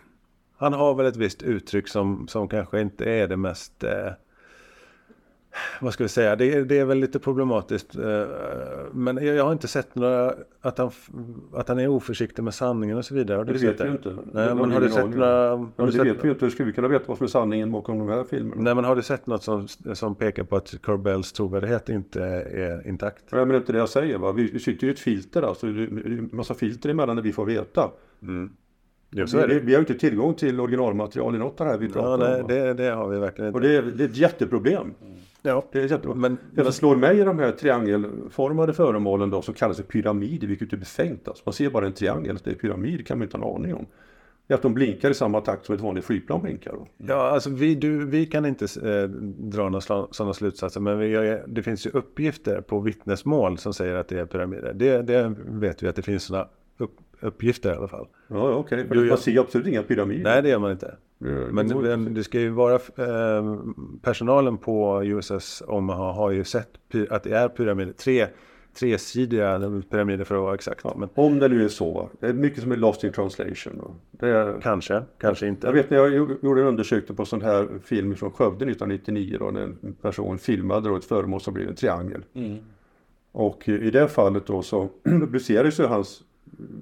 han 0.57 0.73
har 0.73 0.95
väl 0.95 1.07
ett 1.07 1.17
visst 1.17 1.43
uttryck 1.43 1.89
som, 1.89 2.29
som 2.29 2.49
kanske 2.49 2.81
inte 2.81 3.05
är 3.05 3.29
det 3.29 3.37
mest... 3.37 3.85
Eh, 3.85 4.13
vad 5.81 5.93
ska 5.93 6.05
vi 6.05 6.09
säga? 6.09 6.37
Det, 6.37 6.55
är- 6.55 6.65
det 6.65 6.79
är 6.79 6.85
väl 6.85 6.99
lite 6.99 7.19
problematiskt. 7.19 7.97
Eh, 7.97 8.23
men 8.93 9.17
jag, 9.17 9.37
jag 9.37 9.45
har 9.45 9.53
inte 9.53 9.69
sett 9.69 9.95
några... 9.95 10.35
Att 10.61 10.79
han, 10.79 10.91
att 11.55 11.69
han 11.69 11.79
är 11.79 11.89
oförsiktig 11.89 12.43
med 12.43 12.55
sanningen 12.55 12.99
och 12.99 13.05
så 13.05 13.15
vidare. 13.15 13.37
Har 13.37 13.45
du 13.45 13.53
Det 13.53 13.67
vet 13.67 13.81
ju 13.81 13.91
inte. 13.91 14.09
Det 14.09 14.17
Nej, 14.33 14.55
men 14.55 14.73
har 14.73 14.81
du 14.81 14.89
sett 14.89 15.11
några... 15.11 15.27
Ja, 15.27 15.51
Har 15.57 15.67
du 15.77 15.87
det 15.87 15.93
sett, 15.93 16.07
vet 16.07 16.25
vi 16.25 16.29
inte. 16.29 16.45
Hur 16.45 16.51
ska 16.51 16.65
vi 16.65 16.73
kunna 16.73 16.89
veta 16.89 17.05
vad 17.07 17.17
som 17.17 17.25
är 17.25 17.29
sanningen 17.29 17.73
bakom 17.73 17.99
de 17.99 18.09
här 18.09 18.25
filmerna? 18.25 18.63
nej, 18.63 18.75
men 18.75 18.85
har 18.85 18.97
du 18.97 19.03
sett 19.03 19.27
något 19.27 19.43
som, 19.43 19.69
som 19.95 20.15
pekar 20.15 20.45
på 20.45 20.57
att 20.57 20.75
Corbells 20.83 21.33
trovärdighet 21.33 21.89
inte 21.89 22.25
är 22.25 22.89
intakt? 22.89 23.25
Nej, 23.33 23.41
men 23.41 23.49
det 23.49 23.55
är 23.55 23.59
inte 23.59 23.73
det 23.73 23.79
jag 23.79 23.89
säger. 23.89 24.19
Va? 24.19 24.33
Vi, 24.33 24.51
vi 24.51 24.59
sitter 24.59 24.85
ju 24.85 24.91
i 24.91 24.93
ett 24.95 25.01
filter, 25.01 25.43
alltså. 25.43 25.67
Det 25.67 25.83
är 25.83 25.87
en 26.07 26.29
massa 26.33 26.55
filter 26.55 26.89
emellan 26.89 27.17
där 27.17 27.23
vi 27.23 27.33
får 27.33 27.45
veta. 27.47 27.91
Jo, 29.17 29.27
så 29.27 29.39
är 29.39 29.49
vi, 29.49 29.55
det. 29.55 29.61
vi, 29.61 29.67
vi 29.67 29.73
har 29.75 29.81
ju 29.83 29.87
inte 29.89 29.95
tillgång 30.09 30.35
till 30.35 30.61
originalmaterial 30.61 31.35
i 31.35 31.39
något 31.39 31.61
av 31.61 31.67
det 31.67 31.73
här 31.73 31.79
vi 31.79 31.87
Ja, 31.87 31.93
pratar 31.93 32.19
nej, 32.19 32.35
om. 32.41 32.43
va? 32.43 32.55
det, 32.55 32.75
det 32.75 32.91
har 32.91 33.09
vi 33.09 33.19
verkligen 33.19 33.55
Och 33.55 33.57
inte. 33.65 33.69
det 33.69 33.77
är, 33.77 33.83
det 33.83 34.05
är 34.05 34.09
ett 34.09 34.17
jätteproblem. 34.17 34.95
Ja, 35.47 35.65
Det 35.73 35.79
är 35.79 35.83
jätteproblem. 35.83 36.21
men, 36.21 36.37
Det 36.55 36.63
som 36.65 36.73
slår 36.73 36.97
mig 36.97 37.19
i 37.21 37.25
de 37.25 37.39
här 37.39 37.53
triangelformade 37.53 38.73
föremålen 38.73 39.31
då 39.31 39.43
som 39.43 39.55
kallas 39.55 39.77
för 39.77 39.85
pyramider, 39.85 40.47
vilket 40.47 40.73
är 40.73 40.77
befängt. 40.77 41.29
Alltså. 41.29 41.43
Man 41.47 41.53
ser 41.53 41.71
bara 41.71 41.87
en 41.87 41.93
triangel, 41.93 42.37
att 42.37 42.45
det 42.45 42.51
är 42.51 42.55
pyramid 42.55 43.07
kan 43.07 43.19
man 43.19 43.23
inte 43.27 43.37
ha 43.39 43.49
en 43.49 43.55
aning 43.63 43.75
om. 43.75 43.87
Det 44.47 44.55
är 44.55 44.57
att 44.57 44.63
de 44.63 44.75
blinkar 44.75 45.11
i 45.11 45.15
samma 45.15 45.41
takt 45.41 45.67
som 45.67 45.75
ett 45.75 45.81
vanligt 45.81 46.05
flygplan 46.05 46.43
blinkar. 46.43 46.73
Då. 46.73 46.89
Ja, 46.97 47.15
alltså 47.31 47.51
vi, 47.51 47.75
du, 47.75 48.07
vi 48.07 48.27
kan 48.27 48.47
inte 48.47 48.65
eh, 48.65 49.09
dra 49.39 49.69
några 49.69 49.81
sådana 50.11 50.35
slutsatser, 50.35 50.81
men 50.81 50.99
vi 50.99 51.39
det 51.47 51.63
finns 51.63 51.87
ju 51.87 51.91
uppgifter 51.91 52.61
på 52.61 52.81
vittnesmål 52.81 53.59
som 53.59 53.75
säger 53.75 53.95
att 53.95 54.09
det 54.09 54.21
är 54.21 54.27
pyramider. 54.27 54.73
Det, 54.75 55.03
det 55.03 55.35
vet 55.47 55.83
vi 55.83 55.89
att 55.89 55.97
det 55.97 56.03
finns 56.03 56.23
sådana 56.23 56.49
upp, 56.79 56.97
uppgifter 57.21 57.73
i 57.75 57.77
alla 57.77 57.89
fall. 57.89 58.07
Ja, 58.29 58.51
okej. 58.55 58.87
Jo, 58.91 58.95
man 58.97 59.07
jag- 59.09 59.19
ser 59.19 59.41
absolut 59.41 59.67
inga 59.67 59.83
pyramider. 59.83 60.23
Nej, 60.25 60.43
det 60.43 60.49
gör 60.49 60.59
man 60.59 60.71
inte. 60.73 60.95
Det 61.25 61.53
Men 61.53 61.69
det, 61.69 61.97
det 61.97 62.25
ska 62.25 62.41
ju 62.41 62.51
vara, 62.51 62.75
eh, 62.75 63.57
personalen 64.03 64.59
på 64.59 65.05
USS 65.05 65.63
Omaha 65.67 66.13
har 66.13 66.31
ju 66.31 66.45
sett 66.45 66.69
att 67.11 67.23
det 67.23 67.31
är 67.37 67.49
pyramider, 67.49 67.93
tre, 67.93 68.27
tresidiga 68.79 69.61
pyramider 69.91 70.25
för 70.25 70.35
att 70.35 70.41
vara 70.43 70.55
exakt. 70.55 70.81
Ja, 70.85 70.95
Men 70.99 71.09
Om 71.15 71.39
det 71.39 71.49
nu 71.49 71.65
är 71.65 71.69
så. 71.69 72.09
Det 72.21 72.27
är 72.27 72.33
mycket 72.33 72.63
som 72.63 72.73
är 72.73 72.77
lost 72.77 73.05
in 73.05 73.13
translation. 73.13 73.95
Är, 74.19 74.61
kanske, 74.61 75.03
kanske 75.21 75.47
inte. 75.47 75.67
jag 75.67 75.75
vet 75.75 75.91
när 75.91 75.97
jag 75.99 76.15
gjorde- 76.15 76.61
en 76.61 76.67
undersökning 76.67 77.17
på 77.17 77.25
sån 77.25 77.43
här 77.43 77.69
film 77.85 78.15
från 78.15 78.31
Skövde 78.31 78.65
1999 78.65 79.37
då 79.41 79.51
när 79.51 79.63
en 79.63 79.93
person 80.03 80.39
filmade 80.39 80.89
då 80.89 80.97
ett 80.97 81.05
föremål 81.05 81.41
som 81.41 81.55
blev 81.55 81.69
en 81.69 81.75
triangel. 81.75 82.23
Och 83.33 83.69
i 83.69 83.91
det 83.91 84.09
fallet 84.09 84.47
då 84.47 84.63
så 84.63 84.89
publicerades 85.05 85.81
ju 85.81 85.85
hans 85.85 86.23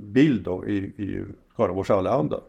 bild 0.01 0.43
då 0.45 0.67
i, 0.67 0.77
i 0.77 1.25
Skaraborgs 1.53 1.91
Allehanda. 1.91 2.41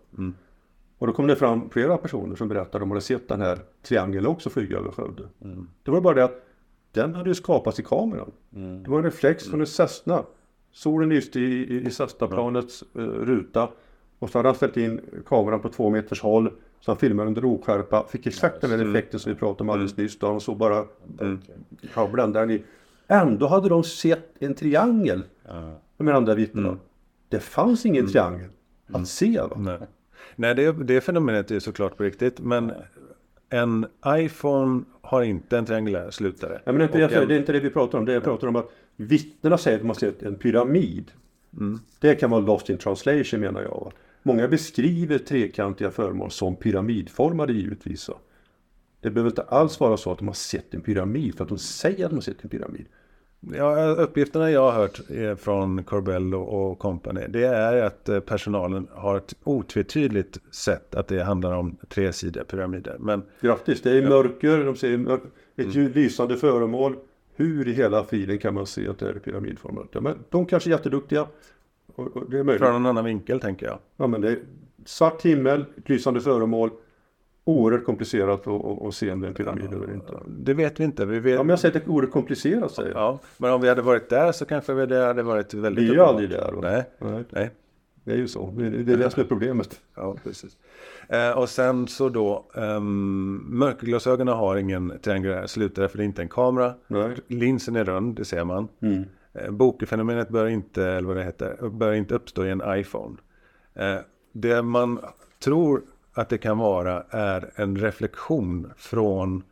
Och 0.98 1.08
då 1.08 1.14
kom 1.14 1.28
det 1.28 1.36
fram 1.36 1.70
flera 1.70 1.98
personer 1.98 2.36
som 2.36 2.48
berättade 2.48 2.78
att 2.78 2.82
de 2.82 2.92
hade 2.92 3.02
sett 3.02 3.28
den 3.28 3.42
här 3.42 3.60
triangeln 3.82 4.26
också 4.26 4.50
flyga 4.50 4.78
över 4.78 4.92
Skövde. 4.92 5.24
Det 5.84 5.92
var 5.92 6.02
bara 6.02 6.14
det 6.14 6.24
att 6.24 6.46
den 6.92 7.16
hade 7.16 7.30
ju 7.30 7.36
skapats 7.36 7.80
i 7.80 7.84
kameran. 7.84 8.32
Det 8.84 8.90
var 8.90 8.98
en 8.98 9.04
reflex 9.04 9.48
från 9.48 9.60
en 9.60 9.68
Cessna. 9.68 10.24
Solen 10.72 11.10
lyste 11.10 11.40
i, 11.40 11.44
i, 11.44 11.88
i 11.88 11.92
Cessna-planets 11.92 12.84
eh, 12.96 13.02
ruta. 13.02 13.70
Och 14.20 14.30
så 14.30 14.38
hade 14.38 14.50
han 14.50 14.56
ställt 14.56 14.78
in 14.78 15.02
kameran 15.28 15.60
på 15.60 15.70
två 15.70 15.90
meters 15.90 16.22
håll. 16.22 16.52
Så 16.80 16.92
han 16.92 16.98
filmade 16.98 17.28
under 17.28 17.46
oskärpa. 17.46 18.06
Fick 18.10 18.28
exakt 18.28 18.62
den 18.62 18.70
här 18.72 18.90
effekten 18.90 19.20
som 19.20 19.32
vi 19.32 19.40
pratade 19.40 19.64
om 19.64 19.70
alldeles 19.70 19.98
nyss. 19.98 20.20
Då 20.20 20.28
han 20.28 20.42
såg 20.42 20.58
bara 20.58 20.86
ja, 21.96 22.08
bländaren 22.08 22.52
i. 22.52 22.64
Ändå 23.08 23.48
hade 23.48 23.70
de 23.70 23.84
sett 23.84 24.30
en 24.40 24.54
triangel. 24.54 25.24
Med 25.98 26.14
de 26.14 26.18
andra 26.18 26.36
vittnena. 26.36 26.78
Det 27.30 27.40
fanns 27.40 27.86
ingen 27.86 28.08
triangel 28.08 28.50
att 28.88 29.08
se. 29.08 29.42
Va? 29.42 29.56
Nej, 29.58 29.80
Nej 30.36 30.56
det, 30.56 30.72
det 30.72 31.02
fenomenet 31.02 31.52
är 31.52 31.60
såklart 31.60 31.98
på 31.98 32.04
riktigt. 32.04 32.40
Men 32.40 32.72
en 33.50 33.86
iPhone 34.08 34.84
har 35.02 35.22
inte 35.22 35.58
en 35.58 35.66
triangulär 35.66 36.12
slutare. 36.12 36.62
Ja, 36.66 36.72
men 36.72 36.80
det, 36.92 37.00
är 37.00 37.04
inte, 37.04 37.16
en- 37.22 37.28
det 37.28 37.36
är 37.36 37.40
inte 37.40 37.52
det 37.52 37.60
vi 37.60 37.70
pratar 37.70 37.98
om. 37.98 38.06
Det 38.06 38.14
jag 38.14 38.24
pratar 38.24 38.48
om 38.48 38.56
att 38.56 38.70
vittnena 38.96 39.58
säger 39.58 39.80
att 39.80 39.86
har 39.86 39.94
sett 39.94 40.24
en 40.24 40.36
pyramid. 40.36 41.12
Det 42.00 42.16
kan 42.16 42.30
vara 42.30 42.42
lost 42.42 42.70
in 42.70 42.78
translation 42.78 43.40
menar 43.40 43.62
jag. 43.62 43.92
Många 44.24 44.48
beskriver 44.48 45.18
trekantiga 45.18 45.92
föremål 45.92 46.32
som 46.32 46.56
pyramidformade 46.56 47.54
givetvis. 47.54 48.10
Det 49.02 49.10
behöver 49.12 49.30
inte 49.30 49.42
alls 49.42 49.80
vara 49.80 49.98
så 49.98 50.12
att 50.12 50.18
de 50.18 50.28
har 50.28 50.36
sett 50.36 50.74
en 50.74 50.82
pyramid 50.82 51.36
för 51.36 51.44
att 51.44 51.50
de 51.50 51.58
säger 51.58 52.06
att 52.06 52.12
de 52.12 52.16
har 52.16 52.22
sett 52.22 52.44
en 52.44 52.50
pyramid. 52.50 52.86
Ja, 53.52 53.86
uppgifterna 53.86 54.52
jag 54.52 54.72
har 54.72 54.72
hört 54.72 55.00
från 55.40 55.84
Corbell 55.84 56.36
och 56.36 56.80
company. 56.80 57.22
Det 57.30 57.46
är 57.46 57.84
att 57.84 58.10
eh, 58.10 58.20
personalen 58.20 58.88
har 58.92 59.18
ett 59.18 59.36
otvetydigt 59.44 60.38
sett 60.52 60.96
att 60.96 61.08
det 61.08 61.24
handlar 61.24 61.54
om 61.54 61.78
tresidiga 61.90 62.44
pyramider. 62.44 62.96
Men 63.00 63.24
Grattis, 63.42 63.82
det 63.82 63.92
är 63.92 64.10
mörker, 64.10 64.66
de 64.66 64.76
ser 64.76 65.20
ett 65.56 65.76
ljus- 65.76 65.96
lysande 65.96 66.38
föremål. 66.38 66.96
Hur 67.36 67.68
i 67.68 67.74
hela 67.74 68.04
friden 68.04 68.38
kan 68.38 68.54
man 68.54 68.66
se 68.68 68.88
att 68.90 69.00
det 69.00 69.10
är 69.10 69.14
pyramidformat? 69.14 69.88
Ja, 69.92 70.02
men 70.02 70.18
de 70.30 70.46
kanske 70.46 70.70
är 70.70 70.72
jätteduktiga. 70.72 71.28
Och, 71.96 72.18
och 72.18 72.30
det 72.30 72.40
är 72.40 72.44
möjligt. 72.44 72.62
från 72.64 72.76
en 72.76 72.86
annan 72.86 73.06
vinkel 73.06 73.40
tänker 73.40 73.66
jag. 73.66 73.80
Ja, 73.98 74.08
men 74.08 74.22
det 74.22 74.30
är 74.30 74.40
svart 74.86 75.22
himmel, 75.22 75.66
lysande 75.86 76.22
föremål. 76.22 76.70
Oerhört 77.46 77.86
komplicerat 77.86 78.48
att, 78.48 78.96
se 78.96 79.12
om 79.12 79.22
det 79.22 79.28
är 79.28 79.30
en 79.30 79.34
pyramid 79.36 79.74
eller 79.74 79.94
inte. 79.94 80.14
Det 80.28 80.54
vet 80.54 80.80
vi 80.80 80.84
inte. 80.84 81.06
Vi 81.06 81.20
vet, 81.20 81.34
Ja, 81.34 81.44
men 81.44 81.50
jag 81.50 81.60
säger 81.60 81.78
att 81.78 81.86
det 81.86 81.90
är 81.92 81.94
oerhört 81.94 82.12
komplicerat 82.12 82.72
säger 82.72 82.90
jag. 82.92 83.00
Ja, 83.00 83.20
men 83.38 83.52
om 83.54 83.62
vi 83.62 83.70
hade 83.70 83.82
varit 83.82 84.10
där 84.10 84.32
så 84.32 84.46
kanske 84.46 84.86
det 84.86 85.06
hade 85.06 85.24
varit 85.24 85.54
väldigt 85.54 85.84
Vi 85.86 85.90
är 85.90 85.94
ju 85.94 86.00
aldrig 86.02 86.30
där. 86.30 86.52
va? 86.52 86.62
Nej, 86.62 86.84
Nej, 87.00 87.24
nej. 87.30 87.52
det 88.04 88.12
är 88.12 88.18
ju 88.18 88.28
så. 88.28 88.54
Det 88.58 88.66
är 88.68 88.70
det 88.72 88.94
är 88.94 88.98
det 88.98 89.10
som 89.10 89.24
är 89.24 89.28
problemet. 89.28 89.82
Ja, 89.96 90.16
precis. 90.24 90.58
Eh, 91.10 91.32
och 91.38 91.50
sen 91.50 91.88
så 91.88 92.10
då, 92.10 92.46
um, 92.54 93.46
mörkerglasögonen 93.50 94.34
har 94.36 94.56
ingen 94.56 94.94
triangulär 95.02 95.48
slutare 95.48 95.88
för 95.88 95.98
det 95.98 96.04
är 96.04 96.06
inte 96.06 96.22
en 96.22 96.30
kamera. 96.30 96.74
Nej. 96.88 97.18
Linsen 97.28 97.76
är 97.76 97.84
rund, 97.84 98.16
det 98.16 98.26
ser 98.26 98.44
man. 98.44 98.68
Mm. 98.82 99.04
Eh, 99.34 99.52
Bokefenomenet 99.52 100.30
bör 100.30 100.48
inte, 100.48 100.86
eller 100.86 101.08
vad 101.08 101.18
det 101.18 101.24
heter, 101.24 101.70
bör 101.70 101.94
inte 101.94 102.16
uppstå 102.16 102.46
i 102.46 102.50
en 102.50 102.62
iPhone. 102.68 103.18
Eh, 103.74 103.96
det 104.32 104.62
man 104.62 105.00
tror 105.44 105.82
att 106.14 106.30
det 106.30 106.38
kan 106.38 106.58
vara 106.58 107.04
är 107.10 107.52
en 107.56 107.78
reflektion 107.78 108.74
från, 108.78 109.44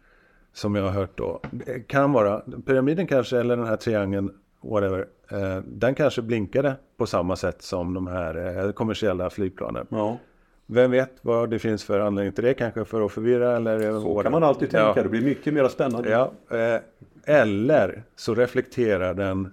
som 0.54 0.76
jag 0.76 0.84
har 0.84 0.92
hört 0.92 1.18
då, 1.18 1.42
det 1.52 1.80
kan 1.88 2.12
vara, 2.14 2.42
pyramiden 2.66 3.08
kanske, 3.08 3.40
eller 3.40 3.58
den 3.58 3.68
här 3.68 3.78
triangeln, 3.78 4.32
whatever, 4.62 5.06
eh, 5.32 5.58
den 5.66 5.96
kanske 5.96 6.22
blinkade 6.22 6.76
på 6.98 7.06
samma 7.06 7.36
sätt 7.36 7.62
som 7.62 7.94
de 7.94 8.08
här 8.08 8.66
eh, 8.66 8.72
kommersiella 8.72 9.30
flygplanen. 9.30 9.88
Ja. 9.90 10.18
Vem 10.66 10.92
vet 10.92 11.12
vad 11.22 11.50
det 11.50 11.60
finns 11.60 11.84
för 11.84 12.00
anledning 12.00 12.34
till 12.34 12.44
det, 12.44 12.54
kanske 12.54 12.86
för 12.86 13.06
att 13.06 13.12
förvirra 13.12 13.56
eller 13.56 14.00
Så 14.00 14.20
kan 14.24 14.32
man 14.32 14.44
alltid 14.44 14.70
tänka, 14.70 14.94
Ja. 14.96 15.04
det 15.04 15.10
blir 15.10 15.22
mycket 15.22 15.54
mer 15.54 15.68
spännande. 15.68 16.10
Ja, 16.10 16.32
eh, 16.58 16.82
eller 17.26 18.04
så 18.16 18.36
reflekterar 18.36 19.14
den 19.14 19.52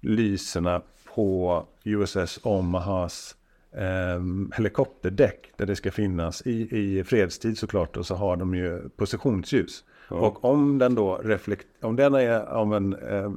lyserna 0.00 0.82
på 1.14 1.64
USS 1.84 2.40
Omahas 2.42 3.36
eh, 3.76 4.22
helikopterdäck 4.56 5.52
där 5.56 5.66
det 5.66 5.76
ska 5.76 5.90
finnas 5.90 6.46
i, 6.46 6.78
i 6.78 7.04
fredstid 7.04 7.58
såklart 7.58 7.96
och 7.96 8.06
så 8.06 8.14
har 8.14 8.36
de 8.36 8.54
ju 8.54 8.88
positionsljus. 8.96 9.84
Och 10.08 10.44
om 10.44 10.78
den 10.78 10.94
då 10.94 11.16
reflekt, 11.24 11.66
om 11.80 11.96
den 11.96 12.14
är 12.14 12.40
av 12.40 12.74
en 12.74 12.94
eh, 12.94 13.30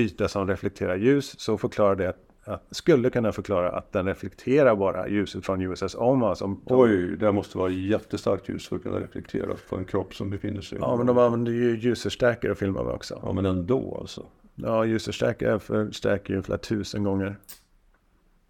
yta 0.00 0.28
som 0.28 0.48
reflekterar 0.48 0.96
ljus 0.96 1.40
så 1.40 1.58
förklarar 1.58 1.96
det 1.96 2.08
att, 2.08 2.18
att, 2.44 2.66
skulle 2.70 3.10
kunna 3.10 3.32
förklara 3.32 3.72
att 3.72 3.92
den 3.92 4.06
reflekterar 4.06 4.76
bara 4.76 5.08
ljuset 5.08 5.46
från 5.46 5.62
USS 5.62 5.94
Omaha. 5.94 6.34
Som, 6.34 6.60
Oj, 6.64 7.16
det 7.16 7.32
måste 7.32 7.58
vara 7.58 7.70
jättestarkt 7.70 8.48
ljus 8.48 8.68
för 8.68 8.76
att 8.76 8.82
kunna 8.82 9.00
reflektera 9.00 9.54
på 9.68 9.76
en 9.76 9.84
kropp 9.84 10.14
som 10.14 10.30
befinner 10.30 10.60
sig 10.60 10.78
Ja, 10.80 10.96
men 10.96 11.06
de 11.06 11.18
använder 11.18 11.52
ju 11.52 11.76
ljusförstärkare 11.76 12.52
att 12.52 12.58
filma 12.58 12.82
med 12.82 12.92
också. 12.92 13.20
Ja, 13.22 13.32
men 13.32 13.46
ändå 13.46 13.96
alltså. 14.00 14.26
Ja, 14.54 14.84
ljusförstärkare 14.84 15.58
förstärker 15.58 16.34
ju 16.34 16.42
flera 16.42 16.58
tusen 16.58 17.04
gånger. 17.04 17.36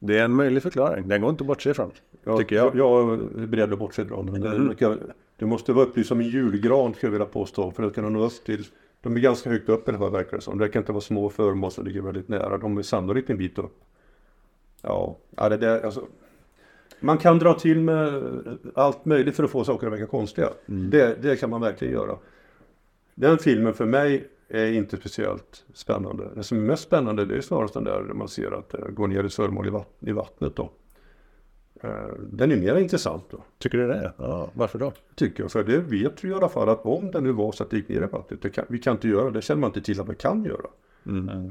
Det 0.06 0.18
är 0.18 0.24
en 0.24 0.35
möjlig 0.35 0.62
förklaring. 0.62 1.09
Den 1.09 1.20
går 1.20 1.31
inte 1.31 1.43
att 1.43 1.48
bortse 1.48 1.70
ifrån. 1.70 1.90
Ja, 2.24 2.39
tycker 2.39 2.56
jag. 2.56 2.76
Jag 2.76 3.12
är 3.12 3.47
beredd 3.47 3.72
att 3.72 3.78
bortse 3.78 4.06
från 4.06 4.26
den. 4.26 4.47
Mm. 4.47 4.74
Det, 4.78 4.98
det 5.36 5.47
måste 5.47 5.72
vara 5.72 5.86
upplyst 5.86 6.09
som 6.09 6.20
en 6.20 6.28
julgran 6.28 6.94
skulle 6.94 7.09
jag 7.09 7.12
vilja 7.12 7.26
påstå. 7.26 7.70
För 7.70 7.82
att 7.82 7.94
kunna 7.94 8.09
nå 8.09 8.24
upp 8.24 8.44
till, 8.44 8.64
de 9.01 9.16
är 9.16 9.20
ganska 9.20 9.51
högt 9.51 9.68
upp 9.68 9.89
i 9.89 9.90
alla 9.90 9.98
fall 9.98 10.10
verkar 10.10 10.36
det 10.36 10.43
som. 10.43 10.59
Det 10.59 10.68
kan 10.68 10.82
inte 10.82 10.93
vara 10.93 11.01
små 11.01 11.31
föremål 11.31 11.70
som 11.70 11.86
ligger 11.86 12.01
väldigt 12.01 12.28
nära. 12.28 12.59
De 12.59 12.78
är 12.78 12.82
sannolikt 12.82 13.31
en 13.31 13.36
bit 13.36 13.59
upp. 13.59 13.81
Ja, 14.82 15.16
ja 15.36 15.48
det 15.48 15.56
där, 15.56 15.81
alltså. 15.81 16.06
Man 17.01 17.18
kan 17.18 17.39
dra 17.39 17.55
till 17.55 17.81
med 17.81 18.22
allt 18.74 19.05
möjligt 19.05 19.36
för 19.36 19.44
att 19.44 19.51
få 19.51 19.64
saker 19.64 19.86
att 19.86 19.93
verka 19.93 20.06
konstiga. 20.06 20.48
Mm. 20.68 20.90
Det, 20.90 21.22
det 21.22 21.36
kan 21.36 21.51
man 21.51 21.60
verkligen 21.60 21.94
göra. 21.94 22.16
Den 23.14 23.39
filmen 23.39 23.74
för 23.74 23.86
mig 23.86 24.28
är 24.49 24.73
inte 24.73 24.97
speciellt 24.97 25.65
spännande. 25.75 26.29
Det 26.35 26.43
som 26.43 26.59
är 26.59 26.62
mest 26.62 26.83
spännande 26.83 27.25
det 27.25 27.37
är 27.37 27.41
snarast 27.41 27.75
den 27.75 27.85
där 27.85 28.01
man 28.03 28.29
ser 28.29 28.51
att 28.59 28.69
det 28.71 28.91
går 28.93 29.09
ner 29.09 29.25
ett 29.25 29.35
föremål 29.35 29.66
i, 29.66 29.71
vatt- 29.71 29.97
i 30.01 30.12
vattnet. 30.12 30.57
Då. 30.57 30.71
Eh, 31.83 31.91
Den 32.31 32.53
är 32.53 32.57
mer 32.57 32.77
intressant 32.77 33.25
då, 33.31 33.45
Tycker 33.59 33.79
du 33.79 33.87
det? 33.87 34.12
Ja, 34.19 34.51
varför 34.55 34.79
då? 34.79 34.93
tycker 35.15 35.43
jag. 35.43 35.53
För 35.53 35.65
det 35.65 35.79
vet 35.79 36.25
vi 36.25 36.29
i 36.29 36.35
alla 36.35 36.49
fall 36.49 36.69
att 36.69 36.85
om 36.87 37.11
det 37.11 37.21
nu 37.21 37.33
var 37.33 37.53
så 37.53 37.62
att 37.62 37.71
det 37.71 37.77
gick 37.77 37.89
ner 37.89 38.03
i 38.03 38.07
vattnet, 38.07 38.43
det 38.43 38.51
kan, 38.51 38.65
vi 38.69 38.79
kan 38.79 38.93
inte 38.93 39.09
göra 39.09 39.31
det, 39.31 39.43
känner 39.43 39.61
man 39.61 39.69
inte 39.71 39.81
till 39.81 40.01
att 40.01 40.07
man 40.07 40.16
kan 40.16 40.45
göra. 40.45 40.66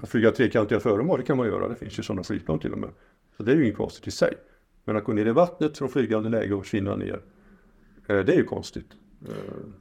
Att 0.03 0.09
flyga 0.09 0.31
trekantiga 0.31 0.79
föremål, 0.79 1.19
det 1.19 1.25
kan 1.25 1.37
man 1.37 1.47
göra, 1.47 1.67
det 1.67 1.75
finns 1.75 1.99
ju 1.99 2.03
sådana 2.03 2.23
flygplan 2.23 2.59
till 2.59 2.71
och 2.73 2.77
med. 2.77 2.89
Så 3.37 3.43
det 3.43 3.51
är 3.51 3.55
ju 3.55 3.63
inget 3.63 3.77
konstigt 3.77 4.07
i 4.07 4.11
sig. 4.11 4.33
Men 4.85 4.97
att 4.97 5.03
gå 5.03 5.13
ner 5.13 5.25
i 5.25 5.31
vattnet 5.31 5.77
från 5.77 5.89
flygande 5.89 6.29
läge 6.29 6.53
och 6.53 6.63
försvinna 6.63 6.95
ner, 6.95 7.21
eh, 8.07 8.19
det 8.19 8.33
är 8.33 8.37
ju 8.37 8.43
konstigt. 8.43 8.87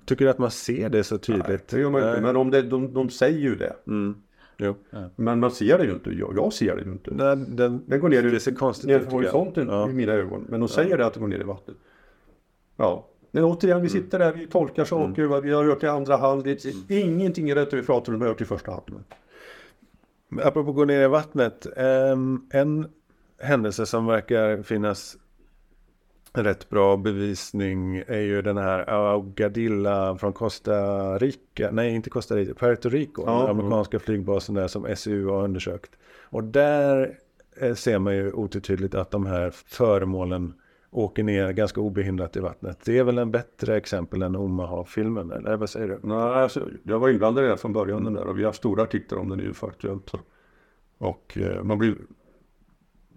Tycker 0.05 0.24
du 0.24 0.31
att 0.31 0.39
man 0.39 0.51
ser 0.51 0.89
det 0.89 1.05
så 1.05 1.19
tydligt? 1.19 1.69
Det 1.69 1.81
gör 1.81 1.90
man 1.90 2.01
inte, 2.01 2.12
Nej. 2.12 2.20
men 2.23 2.36
om 2.36 2.51
det, 2.51 2.62
de, 2.62 2.94
de 2.94 3.10
säger 3.10 3.39
ju 3.39 3.55
det. 3.56 3.77
Mm. 3.86 4.14
Jo. 4.56 4.74
Men 5.16 5.40
man 5.40 5.51
ser 5.51 5.78
det 5.78 5.85
ju 5.85 5.93
inte, 5.93 6.10
jag, 6.10 6.32
jag 6.36 6.52
ser 6.52 6.77
det 6.77 6.82
ju 6.82 6.93
inte. 6.93 7.10
Nej, 7.14 7.36
den, 7.48 7.82
Den 7.86 8.01
går 8.01 8.09
ner, 8.09 8.23
det 8.23 8.40
ser 8.40 8.55
konstigt 8.55 8.86
ner 8.89 8.97
ut. 9.01 9.05
på 9.05 9.10
tycker 9.10 9.24
jag. 9.24 9.32
horisonten 9.32 9.69
Ja. 9.69 9.90
i 9.90 9.93
mina 9.93 10.12
ögon. 10.12 10.47
Men 10.48 10.60
de 10.60 10.69
säger 10.69 10.98
det 10.98 11.06
att 11.06 11.14
det 11.14 11.20
går 11.20 11.28
ner 11.28 11.40
i 11.40 11.44
vattnet. 11.44 11.77
Ja. 12.77 13.09
Men 13.31 13.44
återigen, 13.44 13.77
Mm. 13.77 13.82
vi 13.82 13.89
sitter 13.89 14.19
där, 14.19 14.32
vi 14.32 14.47
tolkar 14.47 14.85
saker, 14.85 15.24
vad 15.24 15.43
vi 15.43 15.52
har 15.52 15.64
hört 15.64 15.82
i 15.82 15.86
andra 15.86 16.16
hand. 16.16 16.44
Det 16.44 16.64
är 16.90 16.98
ingenting 16.98 17.51
i 17.51 17.55
det 17.55 17.73
vi 17.73 17.82
pratar 17.82 18.12
om, 18.12 18.19
vi 18.19 18.24
har 18.24 18.32
hört 18.32 18.40
i 18.40 18.44
första 18.44 18.70
hand. 18.70 18.82
Men 20.28 20.47
Apropå 20.47 20.73
gå 20.73 20.85
ner 20.85 21.05
i 21.05 21.09
vattnet. 21.09 21.66
ehm, 21.77 22.40
en 22.52 22.86
händelse 23.39 23.86
som 23.86 24.06
verkar 24.06 24.62
finnas 24.62 25.16
rätt 26.33 26.69
bra 26.71 26.97
bevisning 26.97 27.97
är 28.07 28.21
ju 28.21 28.43
den 28.43 28.57
här 28.57 28.91
Augadilla 28.91 30.17
från 30.17 30.33
Costa 30.33 31.19
Rica. 31.19 31.71
Nej, 31.73 31.95
inte 31.95 32.11
Costa 32.11 32.37
Rica, 32.37 32.55
Puerto 32.55 32.89
Rico. 32.89 33.23
Ja. 33.27 33.41
den 33.41 33.51
amerikanska 33.51 33.99
flygbasen 33.99 34.55
där 34.55 34.69
som 34.69 34.97
SU 34.97 35.27
har 35.27 35.45
undersökt. 35.45 35.91
Och 36.31 36.45
där 36.45 37.19
eh, 37.61 37.75
ser 37.75 37.99
man 37.99 38.17
ju 38.17 38.33
otvetydigt 38.33 38.95
att 38.95 39.11
de 39.11 39.27
här 39.27 39.51
föremålen 39.51 40.55
åker 40.91 41.23
ner 41.23 41.53
ganska 41.53 41.81
obehindrat 41.81 42.37
i 42.37 42.41
vattnet. 42.41 42.79
Det 42.85 42.99
är 42.99 43.05
väl 43.05 43.19
en 43.19 43.31
bättre 43.31 43.77
exempel 43.77 44.23
än 44.23 44.37
Omaha-filmen, 44.37 45.33
eller 45.33 45.57
vad 45.57 45.71
säger 45.71 45.89
du? 45.89 45.99
Nej, 46.03 46.19
alltså, 46.19 46.69
jag 46.83 46.99
var 46.99 47.09
inblandad 47.09 47.45
det 47.45 47.57
från 47.57 47.73
början 47.73 48.05
den 48.05 48.15
där 48.15 48.27
och 48.27 48.39
vi 48.39 48.43
har 48.43 48.49
haft 48.49 48.59
stora 48.59 48.83
artiklar 48.83 49.19
om 49.19 49.29
den 49.29 49.55
Aktuellt. 49.61 50.09
så. 50.09 50.19
Och 50.99 51.39
eh, 51.39 51.63
man 51.63 51.79
blir... 51.79 51.97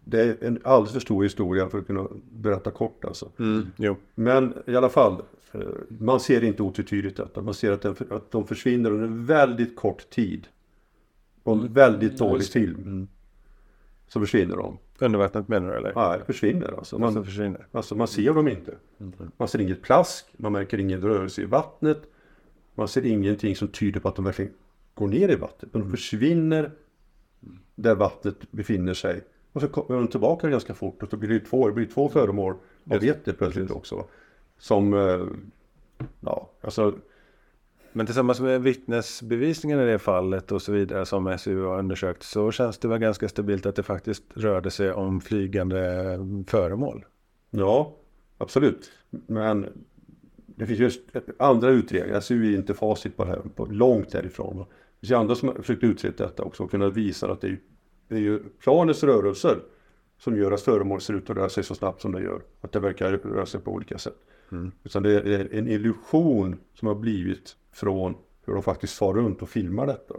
Det 0.08 0.22
är 0.22 0.48
en 0.48 0.60
alldeles 0.64 0.94
för 0.94 1.00
stor 1.00 1.24
historia 1.24 1.70
för 1.70 1.78
att 1.80 1.88
kunna 1.88 2.08
berätta 2.32 2.72
kort 2.72 3.06
alltså. 3.06 3.32
Jo. 3.76 3.96
Men 4.16 4.54
i 4.68 4.76
alla 4.76 4.90
fall, 4.90 5.22
eh, 5.52 5.62
man 5.88 6.20
ser 6.20 6.44
inte 6.44 6.64
otvetydigt 6.64 7.18
detta. 7.18 7.42
Man 7.42 7.54
ser 7.54 7.72
att, 7.72 7.82
den, 7.82 7.96
att 8.10 8.32
de 8.32 8.48
försvinner 8.48 8.92
under 8.92 9.08
väldigt 9.26 9.76
kort 9.76 10.10
tid. 10.10 10.48
Och 11.44 11.54
en 11.54 11.74
väldigt 11.74 12.18
dålig 12.18 12.48
film. 12.48 13.08
Så 14.08 14.20
försvinner 14.20 14.56
de. 14.56 14.78
Under 15.00 15.20
vattnet 15.20 15.48
menar 15.48 15.72
du 15.72 15.78
eller? 15.78 15.94
Nej, 15.96 16.22
försvinner 16.26 16.78
alltså. 16.78 17.00
Man, 17.00 17.14
Man, 17.14 17.26
försvinner. 17.26 17.68
alltså 17.72 17.96
man 17.96 18.08
ser 18.08 18.34
dem 18.34 18.48
inte. 18.48 18.76
Man 19.38 19.48
ser 19.48 19.62
inget 19.62 19.82
plask, 19.82 20.26
man 20.38 20.52
märker 20.52 20.78
ingen 20.80 21.02
rörelse 21.02 21.42
i 21.42 21.46
vattnet. 21.46 22.02
Man 22.76 22.88
ser 22.88 23.06
ingenting 23.06 23.56
som 23.56 23.68
tyder 23.68 24.00
på 24.00 24.08
att 24.08 24.16
de 24.16 24.26
verkligen 24.26 24.52
går 24.94 25.08
ner 25.08 25.30
i 25.30 25.36
vattnet. 25.36 25.74
Men 25.74 25.82
de 25.82 25.92
försvinner 25.92 26.72
där 27.76 27.96
vattnet 27.96 28.52
befinner 28.52 28.94
sig. 28.94 29.22
Och 29.56 29.62
så 29.62 29.68
kommer 29.68 30.00
de 30.00 30.08
tillbaka 30.08 30.50
ganska 30.50 30.74
fort 30.74 31.04
och 31.04 31.10
så 31.10 31.18
blir 31.18 31.30
det 31.30 31.40
två, 31.40 31.68
det 31.68 31.74
blir 31.74 31.86
två 31.86 32.10
föremål 32.10 32.56
av 32.92 33.00
det 33.00 33.38
plötsligt 33.38 33.72
också. 33.72 34.06
Som, 34.58 34.94
eh, 34.94 35.26
ja, 36.20 36.50
alltså 36.62 36.94
Men 37.94 38.06
tillsammans 38.06 38.40
med 38.40 38.62
vittnesbevisningen 38.62 39.80
i 39.80 39.86
det 39.86 40.00
fallet 40.00 40.52
och 40.52 40.62
så 40.62 40.72
vidare 40.72 41.06
som 41.06 41.38
SU 41.38 41.64
har 41.64 41.80
undersökt 41.80 42.24
så 42.24 42.52
känns 42.52 42.78
det 42.78 42.88
väl 42.88 43.00
ganska 43.00 43.30
stabilt 43.30 43.66
att 43.66 43.76
det 43.76 43.84
faktiskt 43.84 44.24
rörde 44.34 44.72
sig 44.72 44.92
om 44.92 45.22
flygande 45.22 46.20
föremål. 46.48 47.06
Ja, 47.50 47.96
absolut. 48.38 48.92
Men 49.10 49.86
det 50.46 50.66
finns 50.66 50.80
just 50.80 51.02
andra 51.40 51.70
utredningar. 51.70 52.20
SU 52.20 52.54
är 52.54 52.58
inte 52.58 52.74
facit 52.74 53.18
på 53.18 53.24
det 53.24 53.30
här, 53.30 53.42
på 53.56 53.66
långt 53.66 54.10
därifrån. 54.10 54.58
Det 54.58 54.66
finns 55.00 55.12
ju 55.12 55.16
andra 55.16 55.36
som 55.36 55.50
har 55.50 55.56
försökt 55.56 55.84
utreda 55.84 56.24
detta 56.24 56.44
också 56.44 56.64
och 56.64 56.72
kunnat 56.72 56.94
visa 56.94 57.32
att 57.32 57.42
det 57.42 57.48
är, 57.48 57.60
det 58.08 58.16
är 58.16 58.20
ju 58.20 58.40
planets 58.40 59.04
rörelser 59.04 59.60
som 60.18 60.38
gör 60.38 60.52
att 60.52 60.62
föremål 60.62 61.02
ser 61.02 61.14
ut 61.14 61.30
att 61.30 61.38
röra 61.38 61.50
sig 61.50 61.64
så 61.64 61.76
snabbt 61.76 62.02
som 62.02 62.12
det 62.12 62.22
gör. 62.22 62.42
Att 62.62 62.72
det 62.72 62.80
verkar 62.80 63.12
röra 63.12 63.46
sig 63.46 63.62
på 63.62 63.72
olika 63.72 63.98
sätt. 63.98 64.18
Utan 64.84 65.04
det 65.04 65.12
är 65.12 65.54
en 65.54 65.68
illusion 65.68 66.58
som 66.74 66.88
har 66.88 66.96
blivit 66.96 67.56
från 67.72 68.16
hur 68.46 68.54
de 68.54 68.64
faktiskt 68.64 68.98
far 68.98 69.14
runt 69.14 69.42
och 69.42 69.50
filmar 69.50 69.88
detta. 69.88 70.16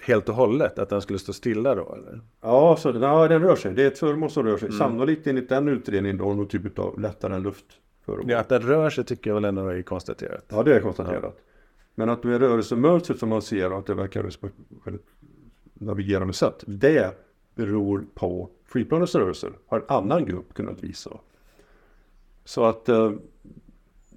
Helt 0.00 0.28
och 0.28 0.34
hållet, 0.34 0.78
att 0.78 0.88
den 0.88 1.02
skulle 1.02 1.18
stå 1.18 1.32
stilla 1.32 1.74
då 1.74 1.94
eller? 1.94 2.20
Ja, 2.40 2.76
så, 2.76 2.88
ja, 2.88 3.28
den 3.28 3.42
rör 3.42 3.56
sig. 3.56 3.74
Det 3.74 3.82
är 3.82 3.86
ett 3.86 3.98
föremål 3.98 4.30
som 4.30 4.46
rör 4.46 4.56
sig. 4.56 4.72
Sannolikt 4.72 5.26
enligt 5.26 5.48
den 5.48 5.68
utredningen 5.68 6.18
då 6.18 6.34
någon 6.34 6.48
typ 6.48 6.78
av 6.78 7.00
lättare 7.00 7.34
än 7.34 7.42
luftföremål. 7.42 8.30
Ja, 8.30 8.38
att 8.38 8.48
den 8.48 8.62
rör 8.62 8.90
sig 8.90 9.04
tycker 9.04 9.30
jag 9.30 9.34
väl 9.34 9.44
ändå 9.44 9.68
är 9.68 9.82
konstaterat. 9.82 10.44
Ja, 10.48 10.62
det 10.62 10.76
är 10.76 10.80
konstaterat. 10.80 11.36
Men 11.94 12.08
att 12.08 12.22
det 12.22 12.34
är 12.34 12.38
rörelsemönstret 12.38 13.18
som 13.18 13.28
man 13.28 13.42
ser 13.42 13.72
och 13.72 13.78
att 13.78 13.86
det 13.86 13.94
verkar 13.94 14.20
röra 14.22 14.30
sig 14.30 14.40
på 14.40 14.46
ett 14.46 14.54
väldigt 14.84 15.06
navigerande 15.84 16.34
sätt. 16.34 16.64
Det 16.66 17.14
beror 17.54 18.06
på 18.14 18.50
flygplanets 18.64 19.14
rörelser. 19.14 19.52
Har 19.66 19.78
en 19.78 19.84
annan 19.88 20.24
grupp 20.24 20.54
kunnat 20.54 20.84
visa. 20.84 21.10
Så 22.44 22.64
att 22.64 22.88
eh, 22.88 23.12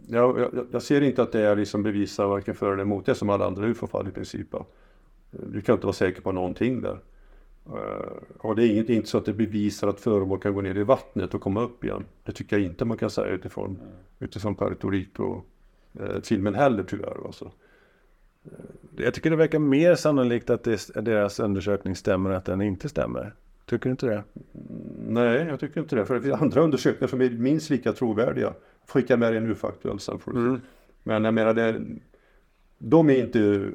jag, 0.08 0.40
jag, 0.40 0.68
jag 0.72 0.82
ser 0.82 1.02
inte 1.02 1.22
att 1.22 1.32
det 1.32 1.42
är 1.42 1.56
liksom 1.56 1.84
bevisa 1.84 2.28
varken 2.28 2.56
för 2.56 2.74
eller 2.74 2.82
emot. 2.82 3.06
Det 3.06 3.16
som 3.16 3.30
alla 3.30 3.46
andra 3.46 3.68
UFO-fall 3.68 4.08
i 4.08 4.12
princip. 4.12 4.48
Du 5.32 5.62
kan 5.62 5.76
inte 5.76 5.86
vara 5.86 5.94
säker 5.94 6.22
på 6.22 6.32
någonting 6.32 6.82
där. 6.82 7.00
Eh, 7.66 8.18
och 8.38 8.56
det 8.56 8.68
är 8.68 8.70
inget, 8.70 8.90
inte 8.90 9.08
så 9.08 9.18
att 9.18 9.26
det 9.26 9.34
bevisar 9.34 9.88
att 9.88 10.00
föremål 10.00 10.40
kan 10.40 10.54
gå 10.54 10.62
ner 10.62 10.78
i 10.78 10.84
vattnet 10.84 11.34
och 11.34 11.42
komma 11.42 11.62
upp 11.62 11.84
igen. 11.84 12.06
Det 12.24 12.32
tycker 12.32 12.58
jag 12.58 12.66
inte 12.66 12.86
man 12.86 12.98
kan 12.98 13.10
säga 13.10 13.28
utifrån, 13.28 13.80
utifrån 14.20 14.56
Puerto 14.56 14.90
Rico 14.90 15.42
eh, 16.00 16.22
filmen 16.24 16.56
heller 16.56 16.84
tyvärr. 16.84 17.26
Alltså. 17.26 17.52
Jag 18.98 19.14
tycker 19.14 19.30
det 19.30 19.36
verkar 19.36 19.60
mer 19.60 19.96
sannolikt 19.96 20.50
att 20.50 20.64
deras 20.96 21.40
undersökning 21.40 21.96
stämmer 21.96 22.30
än 22.30 22.36
att 22.36 22.46
den 22.46 22.62
inte 22.62 22.90
stämmer. 22.90 23.34
Tycker 23.66 23.84
du 23.84 23.92
inte 23.92 24.06
det? 24.06 24.24
Nej, 25.08 25.48
jag 25.48 25.60
tycker 25.60 25.82
inte 25.82 25.96
det. 25.96 26.06
För 26.06 26.16
det 26.16 26.22
finns 26.22 26.42
andra 26.42 26.62
undersökningar 26.62 27.08
som 27.08 27.22
är 27.22 27.30
minst 27.30 27.70
lika 27.70 27.94
trovärdiga. 27.94 28.54
Skicka 28.88 29.18
med 29.18 29.32
dig 29.34 29.38
en 29.38 29.52
UFO-aktuell 29.52 30.00
sen 30.00 30.20
får 30.20 30.32
se. 30.32 30.62
Men 31.04 31.24
jag 31.24 31.34
menar, 31.34 31.54
det, 31.54 31.82
de 32.78 33.10
är 33.10 33.16
inte 33.16 33.72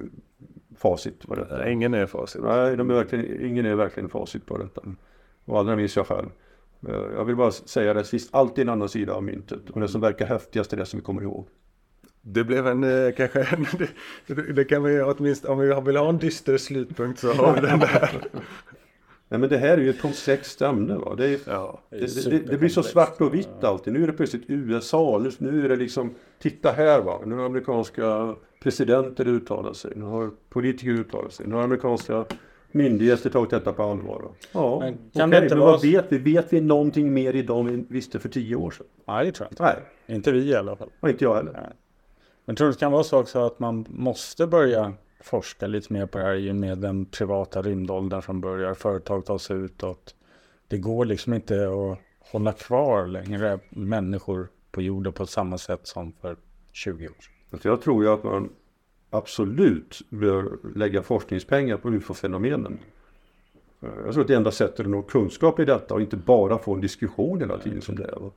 facit 0.76 1.26
på 1.26 1.34
detta. 1.34 1.56
Nej, 1.56 1.72
ingen 1.72 1.94
är 1.94 2.06
facit. 2.06 2.42
Nej, 2.42 2.76
de 2.76 2.90
är 2.90 2.94
verkligen, 2.94 3.46
ingen 3.46 3.66
är 3.66 3.74
verkligen 3.74 4.08
facit 4.08 4.46
på 4.46 4.58
detta. 4.58 4.82
Och 5.44 5.58
allra 5.58 5.76
minst 5.76 5.96
jag 5.96 6.06
själv. 6.06 6.28
Eh, 6.88 6.94
Jag 6.94 7.24
vill 7.24 7.36
bara 7.36 7.50
säga 7.50 7.94
det, 7.94 8.00
det 8.00 8.06
finns 8.06 8.28
alltid 8.32 8.62
en 8.62 8.68
annan 8.68 8.88
sida 8.88 9.12
av 9.14 9.22
myntet. 9.22 9.70
Och 9.70 9.80
det 9.80 9.88
som 9.88 10.00
verkar 10.00 10.26
häftigast 10.26 10.72
är 10.72 10.76
det 10.76 10.86
som 10.86 10.98
vi 10.98 11.04
kommer 11.04 11.22
ihåg. 11.22 11.46
Det 12.22 12.44
blev 12.44 12.66
en, 12.66 12.84
eh, 12.84 13.12
kanske 13.14 13.42
en, 13.42 13.66
det, 14.26 14.52
det 14.52 14.64
kan 14.64 14.82
vi 14.82 15.02
åtminstone, 15.02 15.52
om 15.52 15.58
vi 15.84 15.86
vill 15.86 15.96
ha 15.96 16.08
en 16.08 16.18
dyster 16.18 16.56
slutpunkt 16.56 17.18
så 17.20 17.32
har 17.32 17.54
vi 17.54 17.60
den 17.60 17.78
där. 17.78 18.10
Nej 19.28 19.40
men 19.40 19.48
det 19.48 19.58
här 19.58 19.78
är 19.78 19.82
ju 19.82 19.90
ett 19.90 20.00
komplext 20.00 20.62
ämne. 20.62 20.94
Va? 20.96 21.14
Det, 21.14 21.26
är, 21.28 21.38
Ja. 21.46 21.80
det, 21.90 22.30
det, 22.30 22.38
det 22.38 22.58
blir 22.58 22.68
så 22.68 22.82
svart 22.82 23.20
och 23.20 23.34
vitt 23.34 23.64
alltid. 23.64 23.92
Nu 23.92 24.02
är 24.02 24.06
det 24.06 24.12
plötsligt 24.12 24.44
USA, 24.46 25.18
nu, 25.24 25.30
nu 25.50 25.64
är 25.64 25.68
det 25.68 25.76
liksom, 25.76 26.14
titta 26.38 26.72
här 26.72 27.00
va, 27.00 27.20
nu 27.26 27.34
har 27.34 27.44
amerikanska 27.46 28.34
presidenter 28.62 29.28
uttalat 29.28 29.76
sig, 29.76 29.92
nu 29.96 30.04
har 30.04 30.30
politiker 30.48 30.90
uttalat 30.90 31.32
sig, 31.32 31.46
nu 31.46 31.54
har 31.54 31.62
amerikanska 31.62 32.24
myndigheter 32.72 33.30
tagit 33.30 33.50
detta 33.50 33.72
på 33.72 33.82
allvar. 33.82 34.20
va? 34.22 34.30
Ja, 34.52 34.78
Men 34.80 34.98
kan 35.12 35.30
det 35.30 35.42
inte 35.42 35.54
men 35.56 35.64
vad 35.64 35.82
vet 35.82 36.04
vi? 36.08 36.18
Vet 36.18 36.52
vi 36.52 36.60
någonting 36.60 37.14
mer 37.14 37.36
idag 37.36 37.58
än 37.60 37.66
vi 37.66 37.84
visste 37.88 38.18
för 38.18 38.28
tio 38.28 38.56
år 38.56 38.70
sedan? 38.70 38.86
Nej, 39.06 39.26
det 39.26 39.32
tror 39.32 39.46
jag 39.46 39.52
inte. 39.52 39.62
Nej, 40.06 40.16
Inte 40.16 40.32
vi 40.32 40.38
i 40.50 40.54
alla 40.54 40.76
fall. 40.76 40.90
och 41.00 41.08
inte 41.10 41.24
jag 41.24 41.34
heller. 41.34 41.72
Men 42.44 42.56
tror 42.56 42.66
du 42.66 42.72
det 42.72 42.78
kan 42.78 42.92
vara 42.92 43.04
så 43.04 43.20
också 43.20 43.38
att 43.38 43.58
man 43.58 43.86
måste 43.88 44.46
börja 44.46 44.92
forska 45.20 45.66
lite 45.66 45.92
mer 45.92 46.06
på 46.06 46.18
det 46.18 46.24
här 46.24 46.34
i 46.34 46.50
och 46.50 46.56
med 46.56 46.78
den 46.78 47.04
privata 47.04 47.62
rymdåldern 47.62 48.22
som 48.22 48.40
börjar, 48.40 48.74
företag 48.74 49.24
tas 49.24 49.50
ut 49.50 49.82
och 49.82 49.90
att 49.90 50.14
det 50.68 50.78
går 50.78 51.04
liksom 51.04 51.34
inte 51.34 51.54
att 51.54 51.98
hålla 52.32 52.52
kvar 52.52 53.06
längre 53.06 53.58
människor 53.70 54.48
på 54.70 54.82
jorden 54.82 55.12
på 55.12 55.26
samma 55.26 55.58
sätt 55.58 55.86
som 55.86 56.12
för 56.12 56.36
20 56.72 57.08
år 57.08 57.14
sedan. 57.20 57.32
Alltså, 57.50 57.68
jag 57.68 57.82
tror 57.82 58.04
ju 58.04 58.10
att 58.10 58.24
man 58.24 58.50
absolut 59.10 60.02
bör 60.08 60.58
lägga 60.74 61.02
forskningspengar 61.02 61.76
på 61.76 61.90
ufo-fenomenen. 61.90 62.78
Jag 63.80 64.12
tror 64.12 64.20
att 64.20 64.28
det 64.28 64.34
enda 64.34 64.50
sättet 64.50 64.80
att 64.80 64.86
nå 64.86 65.02
kunskap 65.02 65.60
i 65.60 65.64
detta 65.64 65.94
och 65.94 66.00
inte 66.00 66.16
bara 66.16 66.58
få 66.58 66.74
en 66.74 66.80
diskussion 66.80 67.40
hela 67.40 67.58
tiden 67.58 67.82
som 67.82 67.96
det 67.96 68.04
är. 68.04 68.30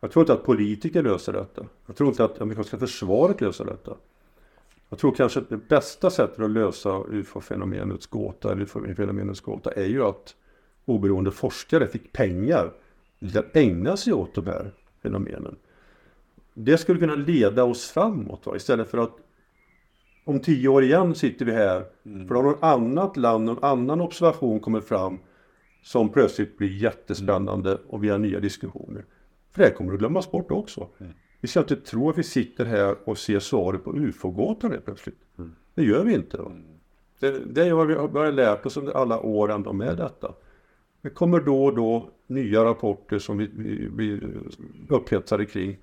Jag 0.00 0.10
tror 0.10 0.22
inte 0.22 0.32
att 0.32 0.44
politiker 0.44 1.02
löser 1.02 1.32
detta. 1.32 1.66
Jag 1.86 1.96
tror 1.96 2.08
inte 2.08 2.24
att 2.24 2.40
amerikanska 2.40 2.78
försvaret 2.78 3.40
löser 3.40 3.64
detta. 3.64 3.96
Jag 4.88 4.98
tror 4.98 5.14
kanske 5.14 5.40
att 5.40 5.48
det 5.48 5.68
bästa 5.68 6.10
sättet 6.10 6.40
att 6.40 6.50
lösa 6.50 7.04
ufo-fenomenets 7.08 8.06
gåta, 8.06 8.52
eller 8.52 8.62
ufo-fenomenets 8.62 9.40
gåta, 9.40 9.70
är 9.72 9.86
ju 9.86 10.04
att 10.04 10.34
oberoende 10.84 11.30
forskare 11.30 11.86
fick 11.86 12.12
pengar 12.12 12.72
till 13.18 13.38
att 13.38 13.56
ägna 13.56 13.96
sig 13.96 14.12
åt 14.12 14.34
de 14.34 14.46
här 14.46 14.72
fenomenen. 15.02 15.56
Det 16.54 16.78
skulle 16.78 17.00
kunna 17.00 17.14
leda 17.14 17.64
oss 17.64 17.90
framåt 17.90 18.46
va? 18.46 18.56
istället 18.56 18.90
för 18.90 18.98
att 18.98 19.16
om 20.24 20.40
tio 20.40 20.68
år 20.68 20.82
igen 20.82 21.14
sitter 21.14 21.44
vi 21.44 21.52
här 21.52 21.84
för 22.02 22.34
då 22.34 22.34
har 22.34 22.42
något 22.42 22.62
annat 22.62 23.16
land, 23.16 23.44
någon 23.44 23.64
annan 23.64 24.00
observation 24.00 24.60
kommer 24.60 24.80
fram 24.80 25.18
som 25.82 26.08
plötsligt 26.08 26.58
blir 26.58 26.82
jättespännande 26.82 27.78
och 27.88 28.04
vi 28.04 28.08
har 28.08 28.18
nya 28.18 28.40
diskussioner. 28.40 29.04
För 29.52 29.62
det 29.62 29.68
här 29.68 29.74
kommer 29.74 29.92
att 29.92 29.98
glömmas 29.98 30.30
bort 30.30 30.50
också. 30.50 30.88
Vi 31.40 31.48
ska 31.48 31.60
inte 31.60 31.76
tro 31.76 32.10
att 32.10 32.18
vi 32.18 32.22
sitter 32.22 32.64
här 32.64 32.96
och 33.04 33.18
ser 33.18 33.38
svaret 33.38 33.84
på 33.84 33.96
ufo-gåtan 33.96 34.70
helt 34.70 34.84
plötsligt. 34.84 35.18
Det 35.74 35.82
gör 35.82 36.04
vi 36.04 36.14
inte. 36.14 36.36
Va? 36.36 36.52
Det, 37.20 37.38
det 37.54 37.66
är 37.66 37.72
vad 37.72 37.86
vi 37.86 37.94
har 37.94 38.08
börjat 38.08 38.34
lärt 38.34 38.66
oss 38.66 38.76
under 38.76 38.92
alla 38.92 39.20
år 39.20 39.50
ändå 39.52 39.72
med 39.72 39.96
detta. 39.96 40.34
Det 41.02 41.10
kommer 41.10 41.40
då 41.40 41.64
och 41.64 41.74
då 41.76 42.10
nya 42.26 42.64
rapporter 42.64 43.18
som 43.18 43.38
vi, 43.38 43.50
vi, 43.54 43.88
vi 43.96 44.20
upphetsade 44.88 45.44
kring. 45.46 45.78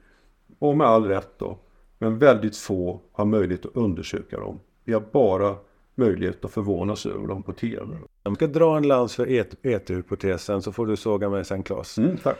Och 0.59 0.77
med 0.77 0.87
all 0.87 1.05
rätt 1.05 1.31
då. 1.37 1.57
Men 1.99 2.17
väldigt 2.17 2.57
få 2.57 3.01
har 3.11 3.25
möjlighet 3.25 3.65
att 3.65 3.75
undersöka 3.75 4.39
dem. 4.39 4.59
Vi 4.83 4.93
har 4.93 5.03
bara 5.11 5.55
möjlighet 5.95 6.45
att 6.45 6.51
förvånas 6.51 7.05
över 7.05 7.27
dem 7.27 7.43
på 7.43 7.53
TV. 7.53 7.85
Jag 8.23 8.35
ska 8.35 8.47
dra 8.47 8.77
en 8.77 8.87
lans 8.87 9.15
för 9.15 9.27
et- 9.27 9.55
ET-hypotesen 9.65 10.61
så 10.61 10.71
får 10.71 10.85
du 10.85 10.95
såga 10.95 11.29
mig 11.29 11.45
sen 11.45 11.63
Claes. 11.63 11.97
Mm, 11.97 12.17
tack. 12.17 12.37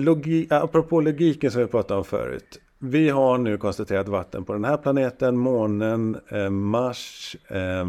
Logi, 0.00 0.46
apropå 0.50 1.00
logiken 1.00 1.50
som 1.50 1.60
vi 1.60 1.66
pratade 1.66 1.98
om 1.98 2.04
förut. 2.04 2.60
Vi 2.78 3.08
har 3.08 3.38
nu 3.38 3.58
konstaterat 3.58 4.08
vatten 4.08 4.44
på 4.44 4.52
den 4.52 4.64
här 4.64 4.76
planeten, 4.76 5.36
månen, 5.36 6.20
eh, 6.28 6.50
Mars, 6.50 7.36
eh, 7.48 7.86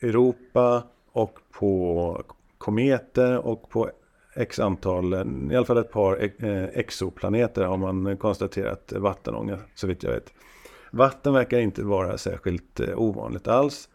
Europa 0.00 0.82
och 1.12 1.38
på 1.52 2.22
kometer 2.58 3.38
och 3.38 3.70
på 3.70 3.90
x 4.34 4.58
antal, 4.58 5.14
i 5.50 5.56
alla 5.56 5.66
fall 5.66 5.78
ett 5.78 5.92
par 5.92 6.22
eh, 6.44 6.64
exoplaneter 6.64 7.64
har 7.64 7.76
man 7.76 8.16
konstaterat 8.16 8.92
vattenånga 8.96 9.58
så 9.74 9.86
vitt 9.86 10.02
jag 10.02 10.10
vet. 10.10 10.32
Vatten 10.90 11.32
verkar 11.32 11.58
inte 11.58 11.82
vara 11.82 12.18
särskilt 12.18 12.80
eh, 12.80 12.98
ovanligt 12.98 13.48
alls. 13.48 13.88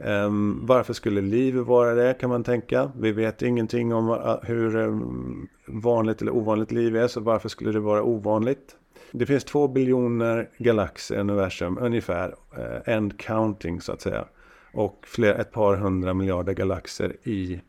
Um, 0.00 0.66
varför 0.66 0.92
skulle 0.92 1.20
liv 1.20 1.54
vara 1.54 1.94
det 1.94 2.14
kan 2.14 2.30
man 2.30 2.44
tänka. 2.44 2.92
Vi 2.98 3.12
vet 3.12 3.42
ingenting 3.42 3.94
om 3.94 4.10
eh, 4.10 4.36
hur 4.42 4.76
ehm, 4.76 5.48
vanligt 5.66 6.22
eller 6.22 6.36
ovanligt 6.36 6.72
liv 6.72 6.96
är 6.96 7.08
så 7.08 7.20
varför 7.20 7.48
skulle 7.48 7.72
det 7.72 7.80
vara 7.80 8.02
ovanligt? 8.02 8.76
Det 9.12 9.26
finns 9.26 9.44
två 9.44 9.68
biljoner 9.68 10.48
galaxer 10.58 11.16
i 11.16 11.18
universum 11.18 11.78
ungefär, 11.80 12.28
uh, 12.28 12.94
end 12.94 13.20
counting 13.20 13.80
så 13.80 13.92
att 13.92 14.00
säga. 14.00 14.24
Och 14.72 15.04
fler, 15.06 15.34
ett 15.34 15.52
par 15.52 15.76
hundra 15.76 16.14
miljarder 16.14 16.52
galaxer 16.52 17.16
i 17.22 17.60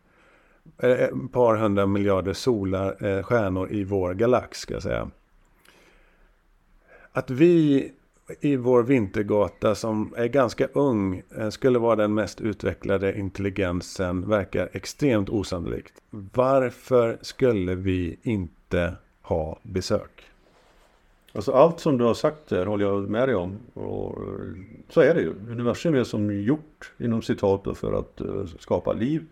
eh, 0.82 0.90
ett 0.90 1.32
par 1.32 1.56
hundra 1.56 1.86
miljarder 1.86 2.34
solar, 2.34 3.24
stjärnor 3.24 3.72
i 3.72 3.84
vår 3.84 4.14
galax 4.14 4.60
ska 4.60 4.74
jag 4.74 4.84
säga. 4.84 5.10
Att 7.12 7.30
vi 7.30 7.92
i 8.40 8.56
vår 8.56 8.84
vintergata 8.84 9.76
som 9.76 10.14
är 10.18 10.28
ganska 10.28 10.68
ung 10.68 11.24
eh, 11.38 11.50
skulle 11.50 11.80
vara 11.80 11.96
den 11.96 12.14
mest 12.14 12.42
utvecklade 12.42 13.20
intelligensen 13.20 14.30
verkar 14.30 14.70
extremt 14.74 15.30
osannolikt. 15.30 15.94
Varför 16.10 17.18
skulle 17.22 17.76
vi 17.76 18.20
inte 18.24 18.94
ha 19.22 19.60
besök? 19.64 20.24
Alltså 21.34 21.52
allt 21.52 21.80
som 21.80 21.98
du 21.98 22.04
har 22.04 22.14
sagt 22.14 22.48
där 22.48 22.66
håller 22.66 22.86
jag 22.86 23.10
med 23.10 23.28
dig 23.28 23.36
om. 23.36 23.58
Och 23.74 24.18
eh, 24.18 24.40
så 24.90 25.02
är 25.02 25.16
det 25.16 25.22
ju. 25.22 25.34
Universum 25.50 25.96
är 25.96 26.04
som 26.04 26.42
gjort 26.42 26.92
inom 26.98 27.22
citat 27.22 27.78
för 27.78 28.00
att 28.00 28.22
eh, 28.22 28.46
skapa 28.60 28.94
liv. 28.94 29.26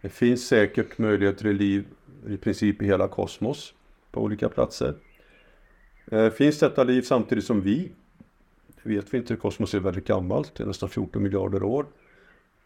Det 0.00 0.08
finns 0.08 0.46
säkert 0.46 0.98
möjligheter 0.98 1.42
till 1.42 1.56
liv 1.56 1.84
i 2.28 2.36
princip 2.36 2.82
i 2.82 2.86
hela 2.86 3.08
kosmos 3.08 3.74
på 4.10 4.22
olika 4.22 4.48
platser. 4.48 4.94
Finns 6.34 6.58
detta 6.58 6.84
liv 6.84 7.02
samtidigt 7.02 7.44
som 7.44 7.60
vi? 7.60 7.92
Det 8.82 8.88
vet 8.88 9.14
vi 9.14 9.18
inte. 9.18 9.36
Kosmos 9.36 9.74
är 9.74 9.80
väldigt 9.80 10.06
gammalt. 10.06 10.54
Det 10.54 10.62
är 10.62 10.66
nästan 10.66 10.88
14 10.88 11.22
miljarder 11.22 11.62
år. 11.62 11.86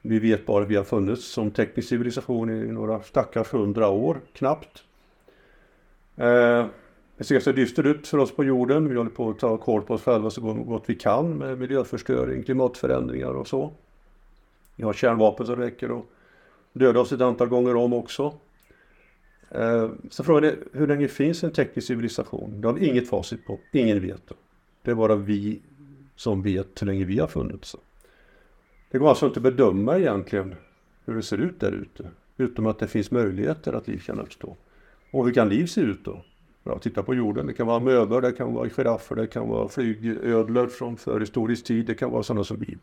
Vi 0.02 0.18
vet 0.18 0.47
bara 0.47 0.62
att 0.62 0.70
vi 0.70 0.76
har 0.76 0.84
funnits 0.84 1.24
som 1.24 1.51
teknisk 1.51 1.89
civilisation 1.89 2.51
i 2.51 2.72
några 2.72 3.02
stackars 3.02 3.52
hundra 3.52 3.89
år 3.89 4.20
knappt. 4.32 4.84
Eh, 6.16 6.66
det 7.16 7.24
ser 7.24 7.40
så 7.40 7.52
dystert 7.52 7.86
ut 7.86 8.09
för 8.09 8.18
oss 8.18 8.36
på 8.36 8.44
jorden. 8.44 8.89
Vi 8.89 8.97
håller 8.97 9.10
på 9.10 9.30
att 9.30 9.39
ta 9.39 9.56
koll 9.56 9.82
på 9.82 9.94
oss 9.94 10.02
själva 10.02 10.30
så 10.30 10.40
gott 10.40 10.84
vi 10.86 10.94
kan 10.94 11.39
med 11.39 11.59
miljöförstöring, 11.59 12.43
klimatförändringar 12.43 13.30
och 13.34 13.48
så. 13.48 13.72
Vi 14.76 14.84
har 14.84 14.93
kärnvapen 14.93 15.47
som 15.47 15.56
räcker 15.56 15.90
och 15.90 16.06
döda 16.72 17.01
oss 17.01 17.12
ett 17.12 17.20
antal 17.20 17.48
gånger 17.48 17.76
om 17.76 17.93
också. 17.93 18.34
Eh, 19.51 19.90
Så 20.10 20.24
frågan 20.24 20.44
är 20.44 20.56
hur 20.72 20.86
länge 20.86 21.09
finns 21.09 21.44
en 21.44 21.52
teknisk 21.52 21.86
civilisation? 21.86 22.60
Det 22.60 22.68
har 22.68 22.74
vi 22.74 22.86
inget 22.86 23.09
facit 23.09 23.47
på. 23.47 23.59
Ingen 23.72 24.01
vet. 24.01 24.28
det. 24.28 24.34
Det 24.82 24.90
är 24.90 24.94
bara 24.94 25.14
vi 25.16 25.60
som 26.16 26.43
vet 26.43 26.82
hur 26.82 26.86
länge 26.86 27.05
vi 27.05 27.18
har 27.18 27.26
funnits. 27.26 27.76
Det 28.90 28.98
går 28.98 29.09
alltså 29.09 29.26
inte 29.26 29.39
att 29.39 29.43
bedöma 29.43 29.98
egentligen 29.98 30.55
hur 31.05 31.14
det 31.14 31.22
ser 31.22 31.39
ut 31.39 31.60
där 31.60 31.72
ute. 31.72 32.10
Utom 32.36 32.66
att 32.66 32.78
det 32.78 32.89
finns 32.89 33.10
möjligheter 33.10 33.72
att 33.72 33.89
liv 33.89 34.02
kan 34.06 34.20
uppstå. 34.20 34.56
Och 35.10 35.24
hur 35.24 35.32
kan 35.32 35.48
liv 35.48 35.66
se 35.66 35.80
ut 35.80 36.05
då? 36.05 36.24
Ja, 36.64 36.78
titta 36.78 37.02
på 37.02 37.14
jorden. 37.14 37.47
Det 37.47 37.52
kan 37.52 37.66
vara 37.66 37.80
möbler, 37.80 38.20
det 38.20 38.32
kan 38.32 38.55
vara 38.55 38.68
giraffer, 38.68 39.16
det 39.16 39.26
kan 39.26 39.48
vara 39.48 39.68
flygödlor 39.68 40.66
från 40.66 40.97
förhistorisk 40.97 41.64
tid, 41.64 41.86
det 41.86 41.94
kan 41.94 42.10
vara 42.10 42.22
sådana 42.22 42.44
som 42.44 42.56
vi. 42.56 42.76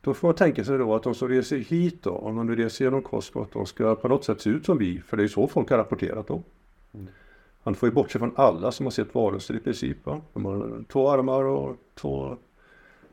Då 0.00 0.14
får 0.14 0.28
man 0.28 0.34
tänka 0.34 0.64
sig 0.64 0.78
då 0.78 0.94
att 0.94 1.02
de 1.02 1.14
som 1.14 1.28
reser 1.28 1.58
hit 1.58 2.02
då, 2.02 2.10
om 2.10 2.36
de 2.36 2.46
nu 2.46 2.56
reser 2.56 2.84
genom 2.84 3.02
kosmos, 3.02 3.48
de 3.52 3.66
ska 3.66 3.94
på 3.94 4.08
något 4.08 4.24
sätt 4.24 4.40
se 4.40 4.50
ut 4.50 4.66
som 4.66 4.78
vi. 4.78 5.00
För 5.00 5.16
det 5.16 5.22
är 5.22 5.28
så 5.28 5.48
folk 5.48 5.70
har 5.70 5.78
rapporterat 5.78 6.26
då. 6.26 6.42
Han 7.62 7.74
får 7.74 7.88
ju 7.88 7.94
bortse 7.94 8.18
från 8.18 8.32
alla 8.36 8.72
som 8.72 8.86
har 8.86 8.90
sett 8.90 9.14
varelser 9.14 9.54
i 9.54 9.58
princip. 9.58 10.06
Va? 10.06 10.20
De 10.32 10.44
har 10.44 10.84
två 10.88 11.10
armar 11.10 11.44
och 11.44 11.76
två 11.94 12.36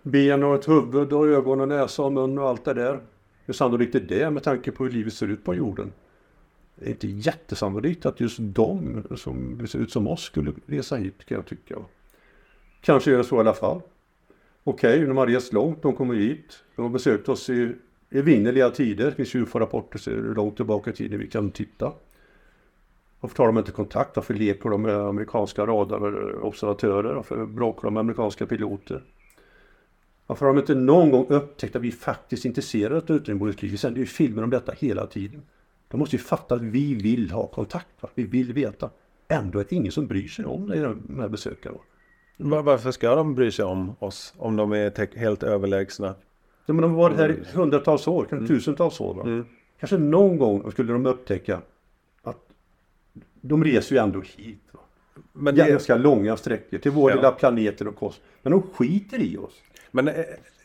ben 0.01 0.43
och 0.43 0.55
ett 0.55 0.67
huvud 0.67 1.13
och 1.13 1.27
ögon 1.27 1.61
och 1.61 1.67
näsa 1.67 2.03
och 2.03 2.13
mun 2.13 2.37
och 2.37 2.49
allt 2.49 2.65
det 2.65 2.73
där. 2.73 2.99
Hur 3.45 3.53
sannolikt 3.53 3.95
är 3.95 3.99
det 3.99 4.29
med 4.31 4.43
tanke 4.43 4.71
på 4.71 4.83
hur 4.83 4.91
livet 4.91 5.13
ser 5.13 5.27
ut 5.27 5.43
på 5.43 5.55
jorden? 5.55 5.93
Det 6.75 6.85
är 6.85 6.89
inte 6.89 7.07
jättesannolikt 7.07 8.05
att 8.05 8.19
just 8.19 8.37
de 8.39 9.03
som 9.15 9.67
ser 9.67 9.79
ut 9.79 9.91
som 9.91 10.07
oss 10.07 10.21
skulle 10.21 10.53
resa 10.65 10.95
hit 10.95 11.25
kan 11.25 11.35
jag 11.35 11.45
tycka. 11.45 11.75
Kanske 12.81 13.11
gör 13.11 13.17
det 13.17 13.23
så 13.23 13.35
i 13.35 13.39
alla 13.39 13.53
fall. 13.53 13.81
Okej, 14.63 15.05
de 15.05 15.17
har 15.17 15.27
rest 15.27 15.53
långt, 15.53 15.81
de 15.81 15.95
kommer 15.95 16.13
hit. 16.13 16.63
De 16.75 16.81
har 16.81 16.89
besökt 16.89 17.29
oss 17.29 17.49
i 17.49 17.75
evinnerliga 18.09 18.69
tider. 18.69 19.05
Det 19.05 19.11
finns 19.11 19.35
ju 19.35 19.41
UFO-rapporter 19.41 19.99
så 19.99 20.11
långt 20.11 20.55
tillbaka 20.55 20.89
i 20.89 20.93
tiden 20.93 21.19
vi 21.19 21.27
kan 21.27 21.51
titta. 21.51 21.93
Varför 23.19 23.35
tar 23.35 23.45
de 23.45 23.57
inte 23.57 23.71
kontakt? 23.71 24.15
Varför 24.15 24.33
leker 24.33 24.69
de 24.69 24.81
med 24.81 24.95
amerikanska 24.95 25.65
radarobservatörer? 25.65 27.13
Varför 27.13 27.45
bråkar 27.45 27.81
de 27.81 27.93
med 27.93 27.99
amerikanska 28.01 28.45
piloter? 28.45 29.03
Varför 30.27 30.45
har 30.45 30.53
de 30.53 30.59
inte 30.59 30.75
någon 30.75 31.11
gång 31.11 31.25
upptäckt 31.29 31.75
att 31.75 31.81
vi 31.81 31.91
faktiskt 31.91 32.45
är 32.45 32.49
intresserade 32.49 32.95
av 32.95 33.11
utomjordingskrig? 33.11 33.71
Vi 33.71 33.77
sänder 33.77 33.99
ju 33.99 34.05
filmer 34.05 34.43
om 34.43 34.49
detta 34.49 34.71
hela 34.77 35.07
tiden. 35.07 35.41
De 35.87 35.97
måste 35.99 36.15
ju 36.15 36.21
fatta 36.21 36.55
att 36.55 36.61
vi 36.61 36.93
vill 36.95 37.31
ha 37.31 37.47
kontakt. 37.47 37.87
Va? 38.01 38.09
Vi 38.15 38.23
vill 38.23 38.53
veta. 38.53 38.89
Ändå 39.27 39.59
är 39.59 39.65
det 39.69 39.75
ingen 39.75 39.91
som 39.91 40.07
bryr 40.07 40.27
sig 40.27 40.45
om 40.45 40.67
det, 40.67 40.79
de 40.81 41.19
här 41.19 41.29
besökarna. 41.29 41.77
Var- 42.37 42.63
Varför 42.63 42.91
ska 42.91 43.15
de 43.15 43.35
bry 43.35 43.51
sig 43.51 43.65
om 43.65 43.95
oss 43.99 44.33
om 44.37 44.55
de 44.55 44.71
är 44.71 45.17
helt 45.17 45.43
överlägsna? 45.43 46.15
Ja, 46.65 46.73
men 46.73 46.81
de 46.81 46.91
har 46.91 46.97
varit 46.97 47.17
här 47.17 47.29
i 47.31 47.57
hundratals 47.57 48.07
år, 48.07 48.27
kanske 48.29 48.47
tusentals 48.47 49.01
år. 49.01 49.13
Va? 49.15 49.21
Mm. 49.23 49.45
Kanske 49.79 49.97
någon 49.97 50.37
gång 50.37 50.71
skulle 50.71 50.93
de 50.93 51.05
upptäcka 51.05 51.61
de 53.47 53.63
reser 53.63 53.95
ju 53.95 54.01
ändå 54.01 54.21
hit. 54.21 54.63
Va? 54.71 54.79
Men 55.37 55.55
det, 55.55 55.69
Ganska 55.69 55.95
långa 55.95 56.37
sträckor 56.37 56.77
till 56.77 56.91
vår 56.91 57.09
Ja. 57.11 57.15
lilla 57.15 57.31
planet 57.31 57.81
och 57.81 58.03
oss. 58.03 58.21
Men 58.43 58.51
de 58.51 58.61
skiter 58.73 59.19
i 59.21 59.37
oss. 59.37 59.53
Men 59.91 60.07
eh, 60.07 60.13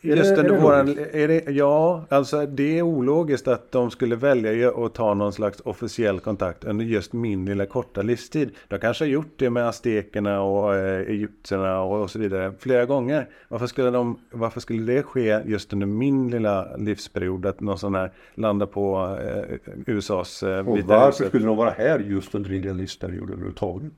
Är 0.03 0.17
just 0.17 0.37
det- 0.37 0.43
är 0.43 0.61
våran, 0.61 0.89
är 1.13 1.29
det, 1.29 1.45
ja, 1.51 2.05
alltså 2.09 2.47
det 2.47 2.79
är 2.79 2.83
ologiskt 2.83 3.49
att 3.49 3.73
de 3.73 3.91
skulle 3.91 4.17
välja 4.17 4.71
att 4.71 4.95
ta 4.95 5.15
någon 5.15 5.33
slags 5.33 5.61
officiell 5.61 6.21
kontakt 6.21 6.65
under 6.65 6.85
just 6.85 7.13
min 7.13 7.45
lilla 7.47 7.67
korta 7.67 8.03
livstid. 8.03 8.51
De 8.69 8.79
kanske 8.79 9.05
har 9.05 9.09
gjort 9.11 9.33
det 9.37 9.51
med 9.51 9.69
aztekerna 9.69 10.43
och 10.43 10.75
eh, 10.75 11.01
egyptierna 11.01 11.81
och, 11.81 12.03
och 12.03 12.11
så 12.11 12.19
vidare 12.19 12.53
flera 12.59 12.85
gånger. 12.87 13.29
Varför 13.49 13.67
skulle, 13.67 13.91
de, 13.91 14.19
varför 14.33 14.61
skulle 14.61 14.93
det 14.93 15.03
ske 15.03 15.41
just 15.47 15.73
under 15.73 15.87
min 15.87 16.31
lilla 16.31 16.77
livsperiod? 16.77 17.47
Att 17.47 17.61
någon 17.61 17.79
sån 17.79 17.95
här 17.95 18.11
landar 18.35 18.67
på 18.67 19.17
eh, 19.23 19.57
USAs 19.87 20.43
eh, 20.43 20.69
Och 20.69 20.79
varför 20.79 21.25
skulle 21.25 21.47
de 21.47 21.57
vara 21.57 21.71
här 21.71 21.99
just 21.99 22.35
under 22.35 22.51
din 22.51 22.77
livsperiod 22.77 23.31
överhuvudtaget? 23.31 23.93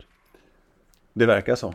Det 1.13 1.27
verkar 1.27 1.55
så. 1.55 1.75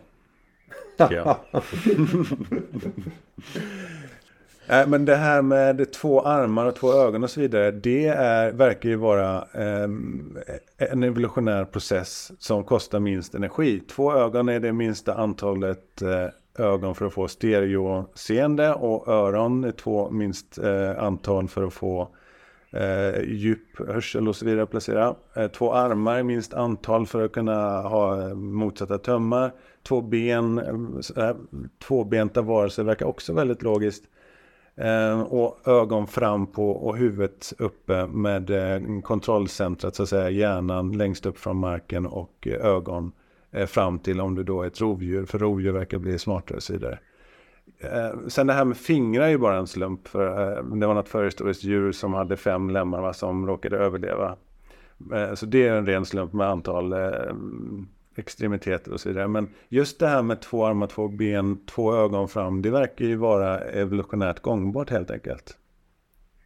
Nej, 4.70 4.88
men 4.88 5.06
det 5.06 5.16
här 5.16 5.42
med 5.42 5.92
två 5.94 6.22
armar 6.22 6.66
och 6.66 6.76
två 6.76 6.94
ögon 6.94 7.24
och 7.24 7.30
så 7.30 7.40
vidare. 7.40 7.72
Det 7.72 8.08
är, 8.08 8.52
verkar 8.52 8.90
ju 8.90 8.96
vara 8.96 9.48
ehm, 9.54 10.38
en 10.78 11.04
evolutionär 11.04 11.66
process 11.66 12.32
som 12.40 12.64
kostar 12.64 13.00
minst 13.00 13.36
energi. 13.36 13.80
Två 13.80 14.14
ögon 14.14 14.50
är 14.50 14.60
det 14.60 14.74
minsta 14.74 15.14
antalet 15.14 16.02
eh, 16.02 16.66
ögon 16.66 16.96
för 16.96 17.06
att 17.06 17.14
få 17.14 17.28
stereoseende 17.28 18.74
och 18.74 19.08
öron 19.08 19.64
är 19.64 19.72
två 19.72 20.10
minst 20.12 20.58
eh, 20.58 21.04
antal 21.04 21.48
för 21.48 21.64
att 21.64 21.74
få 21.74 22.10
eh, 22.72 23.22
djup 23.24 23.88
hörsel 23.88 24.28
och 24.28 24.36
så 24.36 24.46
vidare 24.46 24.66
placera. 24.66 25.16
Eh, 25.36 25.48
två 25.48 25.74
armar 25.74 26.20
i 26.20 26.24
minst 26.24 26.54
antal 26.54 27.08
för 27.08 27.26
att 27.26 27.32
kunna 27.32 27.82
ha 27.82 28.30
eh, 28.30 28.36
motsatta 28.36 28.98
tömmar. 28.98 29.52
Två 29.84 30.02
ben, 30.02 30.58
eh, 31.18 31.36
tvåbenta 31.88 32.42
varelser 32.42 32.84
verkar 32.84 33.06
också 33.06 33.34
väldigt 33.34 33.64
logiskt. 33.64 34.04
Eh, 34.76 35.22
och 35.22 35.68
ögon 35.68 36.08
fram 36.08 36.48
på 36.48 36.72
och 36.72 36.98
huvudet 36.98 37.54
uppe 37.58 38.08
med 38.08 38.50
eh, 38.50 39.02
kontrollcentret, 39.02 39.96
så 39.96 40.04
att 40.04 40.10
säga 40.10 40.30
hjärnan 40.30 40.92
längst 40.92 41.26
upp 41.26 41.38
från 41.38 41.58
marken 41.58 42.06
och 42.06 42.48
eh, 42.48 42.66
ögon 42.66 43.12
eh, 43.52 43.66
fram 43.66 44.00
till 44.00 44.22
om 44.22 44.36
du 44.36 44.44
då 44.44 44.62
är 44.62 44.68
ett 44.68 44.82
rovdjur, 44.82 45.26
för 45.26 45.40
rovdjur 45.40 45.72
verkar 45.72 45.98
bli 45.98 46.20
smartare 46.20 46.56
och 46.56 46.64
så 46.64 46.74
vidare. 46.74 47.00
Eh, 47.80 48.28
sen 48.28 48.48
det 48.48 48.54
här 48.54 48.66
med 48.66 48.78
fingrar 48.78 49.24
är 49.24 49.30
ju 49.30 49.38
bara 49.38 49.58
en 49.58 49.68
slump, 49.68 50.08
för 50.08 50.58
eh, 50.58 50.64
det 50.64 50.88
var 50.88 50.94
något 50.94 51.10
förhistoriskt 51.10 51.64
djur 51.64 51.92
som 51.92 52.14
hade 52.14 52.38
fem 52.38 52.70
lemmar 52.70 53.02
va, 53.02 53.14
som 53.14 53.48
råkade 53.48 53.78
överleva. 53.78 54.36
Eh, 55.14 55.34
så 55.34 55.46
det 55.46 55.68
är 55.68 55.76
en 55.76 55.86
ren 55.86 56.06
slump 56.06 56.34
med 56.34 56.48
antal 56.48 56.94
eh, 56.94 57.34
extremiteter 58.16 58.94
och 58.94 59.00
så 59.00 59.10
vidare. 59.10 59.28
Men 59.28 59.50
just 59.70 60.00
det 60.00 60.08
här 60.08 60.22
med 60.22 60.42
två 60.42 60.66
armar, 60.66 60.88
två 60.88 61.08
ben, 61.08 61.66
två 61.66 61.96
ögon 61.96 62.28
fram, 62.28 62.62
det 62.62 62.70
verkar 62.70 63.06
ju 63.06 63.16
vara 63.16 63.60
evolutionärt 63.60 64.40
gångbart 64.42 64.90
helt 64.90 65.12
enkelt. 65.12 65.58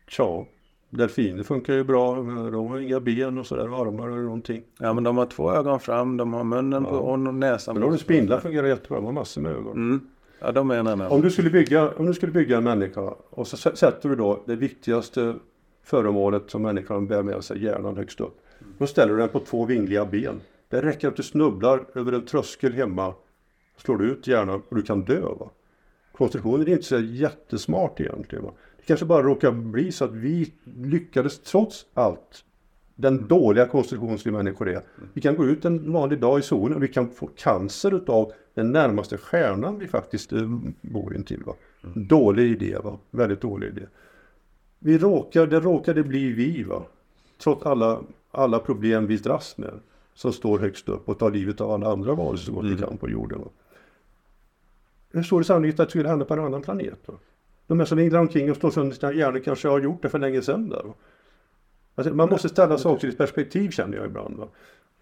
Tja, 0.07 0.45
delfiner 0.89 1.43
funkar 1.43 1.73
ju 1.73 1.83
bra. 1.83 2.15
De 2.15 2.67
har 2.67 2.79
inga 2.79 2.99
ben 2.99 3.37
och 3.37 3.45
sådär, 3.45 3.81
armar 3.81 4.07
eller 4.07 4.21
någonting. 4.21 4.63
Ja, 4.79 4.93
men 4.93 5.03
de 5.03 5.17
har 5.17 5.25
två 5.25 5.51
ögon 5.53 5.79
fram, 5.79 6.17
de 6.17 6.33
har 6.33 6.43
munnen 6.43 6.83
på, 6.85 6.89
och 6.89 7.19
näsan 7.19 7.75
Men 7.75 7.81
då 7.81 7.87
har 7.87 7.91
du 7.91 7.97
spindlar 7.97 8.39
fungerar 8.39 8.67
jättebra. 8.67 8.97
De 8.97 9.05
har 9.05 9.13
massor 9.13 9.41
med 9.41 9.51
ögon. 9.51 9.71
Mm. 9.71 10.10
Ja, 10.41 10.51
de 10.51 10.71
är 10.71 10.75
en 10.75 10.87
annan. 10.87 11.11
Om 11.11 11.21
du 11.21 11.29
skulle 11.31 11.49
bygga, 11.49 11.89
om 11.89 12.05
du 12.05 12.13
skulle 12.13 12.31
bygga 12.31 12.57
en 12.57 12.63
människa 12.63 13.13
och 13.29 13.47
så 13.47 13.55
sä- 13.55 13.75
sätter 13.75 14.09
du 14.09 14.15
då 14.15 14.43
det 14.45 14.55
viktigaste 14.55 15.35
föremålet 15.83 16.43
som 16.49 16.61
människan 16.61 17.07
bär 17.07 17.23
med 17.23 17.43
sig, 17.43 17.63
hjärnan 17.63 17.97
högst 17.97 18.21
upp. 18.21 18.37
Då 18.77 18.87
ställer 18.87 19.13
du 19.13 19.19
den 19.19 19.29
på 19.29 19.39
två 19.39 19.65
vingliga 19.65 20.05
ben. 20.05 20.41
Det 20.69 20.81
räcker 20.81 21.07
att 21.07 21.15
du 21.15 21.23
snubblar 21.23 21.83
över 21.95 22.11
en 22.11 22.25
tröskel 22.25 22.73
hemma, 22.73 23.13
slår 23.77 23.97
du 23.97 24.05
ut 24.05 24.27
hjärnan 24.27 24.61
och 24.69 24.75
du 24.75 24.81
kan 24.81 25.01
dö. 25.01 25.21
Va? 25.21 25.49
Konstruktionen 26.11 26.67
är 26.67 26.71
inte 26.71 26.83
så 26.83 26.99
jättesmart 26.99 27.99
egentligen. 27.99 28.43
Va? 28.45 28.51
Det 28.77 28.83
kanske 28.85 29.05
bara 29.05 29.23
råkar 29.23 29.51
bli 29.51 29.91
så 29.91 30.05
att 30.05 30.11
vi 30.13 30.53
lyckades 30.77 31.39
trots 31.39 31.85
allt 31.93 32.45
den 32.95 33.27
dåliga 33.27 33.65
konstruktion 33.65 34.17
som 34.17 34.31
vi 34.31 34.37
människor 34.37 34.69
är. 34.69 34.81
Vi 35.13 35.21
kan 35.21 35.35
gå 35.35 35.45
ut 35.45 35.65
en 35.65 35.91
vanlig 35.93 36.19
dag 36.19 36.39
i 36.39 36.41
solen 36.41 36.75
och 36.77 36.83
vi 36.83 36.87
kan 36.87 37.09
få 37.09 37.27
cancer 37.27 37.93
utav 37.95 38.31
den 38.53 38.71
närmaste 38.71 39.17
stjärnan 39.17 39.79
vi 39.79 39.87
faktiskt 39.87 40.33
eh, 40.33 40.59
bor 40.81 41.15
intill. 41.15 41.43
Va? 41.43 41.53
Dålig 41.95 42.51
idé, 42.51 42.77
va? 42.83 42.97
väldigt 43.11 43.41
dålig 43.41 43.67
idé. 43.67 43.81
Vi 44.79 44.97
råkar, 44.97 45.47
det 45.47 45.59
råkade 45.59 46.03
bli 46.03 46.31
vi, 46.31 46.63
va? 46.63 46.83
trots 47.43 47.65
alla, 47.65 48.01
alla 48.31 48.59
problem 48.59 49.07
vi 49.07 49.17
dras 49.17 49.57
med, 49.57 49.73
som 50.13 50.33
står 50.33 50.59
högst 50.59 50.89
upp 50.89 51.09
och 51.09 51.19
tar 51.19 51.31
livet 51.31 51.61
av 51.61 51.71
alla 51.71 51.91
andra 51.91 52.15
varelser 52.15 52.45
som 52.45 52.55
gått 52.55 52.65
i 52.65 52.83
kamp 52.83 52.99
på 52.99 53.09
jorden. 53.09 53.39
Va? 53.39 53.49
Hur 55.11 55.23
stor 55.23 55.39
är 55.39 55.43
sannolikheten 55.43 55.83
att 55.83 55.87
det 55.87 55.91
skulle 55.91 56.09
hända 56.09 56.25
på 56.25 56.33
en 56.33 56.39
annan 56.39 56.61
planet? 56.61 56.99
Va? 57.05 57.13
De 57.67 57.85
som 57.85 57.97
vinglar 57.97 58.19
omkring 58.19 58.51
och 58.51 58.57
slår 58.57 58.71
sönder 58.71 58.95
sina 58.95 59.13
hjärnor 59.13 59.39
kanske 59.39 59.67
har 59.67 59.79
gjort 59.79 60.01
det 60.01 60.09
för 60.09 60.19
länge 60.19 60.41
sedan. 60.41 60.69
Där? 60.69 60.93
Alltså, 61.95 62.13
man 62.13 62.29
måste 62.29 62.49
ställa 62.49 62.77
saker 62.77 63.07
i 63.07 63.11
perspektiv 63.11 63.69
känner 63.69 63.97
jag 63.97 64.05
ibland. 64.05 64.37
Va? 64.37 64.47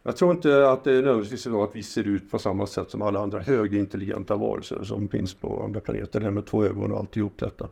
Jag 0.04 0.18
tror 0.18 0.32
inte 0.32 0.70
att 0.70 0.84
det 0.84 0.92
är 0.92 1.02
nödvändigtvis 1.02 1.42
så 1.42 1.64
att 1.64 1.76
vi 1.76 1.84
ser 1.84 2.08
ut 2.08 2.32
på 2.32 2.40
samma 2.40 2.68
sätt 2.68 2.90
som 2.92 3.02
alla 3.02 3.20
andra 3.20 3.40
högintelligenta 3.40 4.36
varelser 4.36 4.84
som 4.84 5.08
finns 5.08 5.34
på 5.34 5.64
andra 5.64 5.80
planeter. 5.80 6.20
Det 6.20 6.32
med 6.32 6.46
två 6.46 6.64
ögon 6.66 6.92
och 6.92 7.00
alltihop 7.00 7.34
detta. 7.38 7.68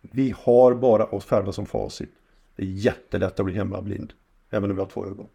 Vi 0.00 0.34
har 0.38 0.74
bara 0.74 1.04
oss 1.04 1.24
själva 1.26 1.52
som 1.52 1.66
facit. 1.66 2.10
Det 2.56 2.62
är 2.62 2.66
jättelätt 2.66 3.40
att 3.40 3.46
bli 3.46 3.54
hemmablind. 3.54 4.12
Även 4.50 4.70
om 4.70 4.76
vi 4.76 4.82
har 4.82 4.88
två 4.88 5.06
ögon. 5.06 5.26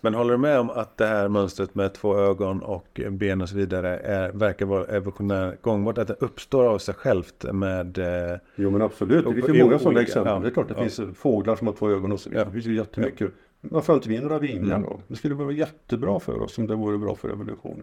Men 0.00 0.14
håller 0.14 0.32
du 0.32 0.38
med 0.38 0.58
om 0.60 0.70
att 0.70 0.96
det 0.96 1.06
här 1.06 1.28
mönstret 1.28 1.74
med 1.74 1.94
två 1.94 2.16
ögon 2.18 2.62
och 2.62 3.00
ben 3.10 3.40
och 3.40 3.48
så 3.48 3.56
vidare 3.56 3.96
är, 3.98 4.32
verkar 4.32 4.66
vara 4.66 4.84
evolutionärt 4.86 5.62
gångbart? 5.62 5.98
Att 5.98 6.08
det 6.08 6.16
uppstår 6.20 6.64
av 6.64 6.78
sig 6.78 6.94
självt 6.94 7.44
med... 7.52 7.98
Eh, 7.98 8.38
Jo 8.56 8.70
men 8.70 8.82
absolut, 8.82 9.24
det 9.24 9.34
finns 9.34 9.48
ju 9.48 9.64
många 9.64 9.78
sådana 9.78 10.00
exempel. 10.00 10.32
ja. 10.32 10.38
Det 10.38 10.48
är 10.48 10.50
klart 10.50 10.68
det 10.68 10.74
Ja. 10.76 10.88
finns 10.88 11.18
fåglar 11.18 11.56
som 11.56 11.66
har 11.66 11.74
två 11.74 11.90
ögon 11.90 12.12
och 12.12 12.20
så 12.20 12.30
vidare. 12.30 12.42
Ja. 12.44 12.46
Det 12.46 12.52
finns 12.52 12.66
ju 12.66 12.76
jättemycket. 12.76 13.30
Varför 13.70 13.92
har 13.92 13.98
inte 13.98 14.08
vi 14.08 14.20
några 14.20 14.38
vingar 14.38 14.78
då? 14.80 15.00
Det 15.08 15.16
skulle 15.16 15.34
vara 15.34 15.52
jättebra 15.52 16.20
för 16.20 16.42
oss 16.42 16.58
om 16.58 16.66
det 16.66 16.74
vore 16.74 16.98
bra 16.98 17.14
för 17.14 17.28
evolutionen. 17.28 17.82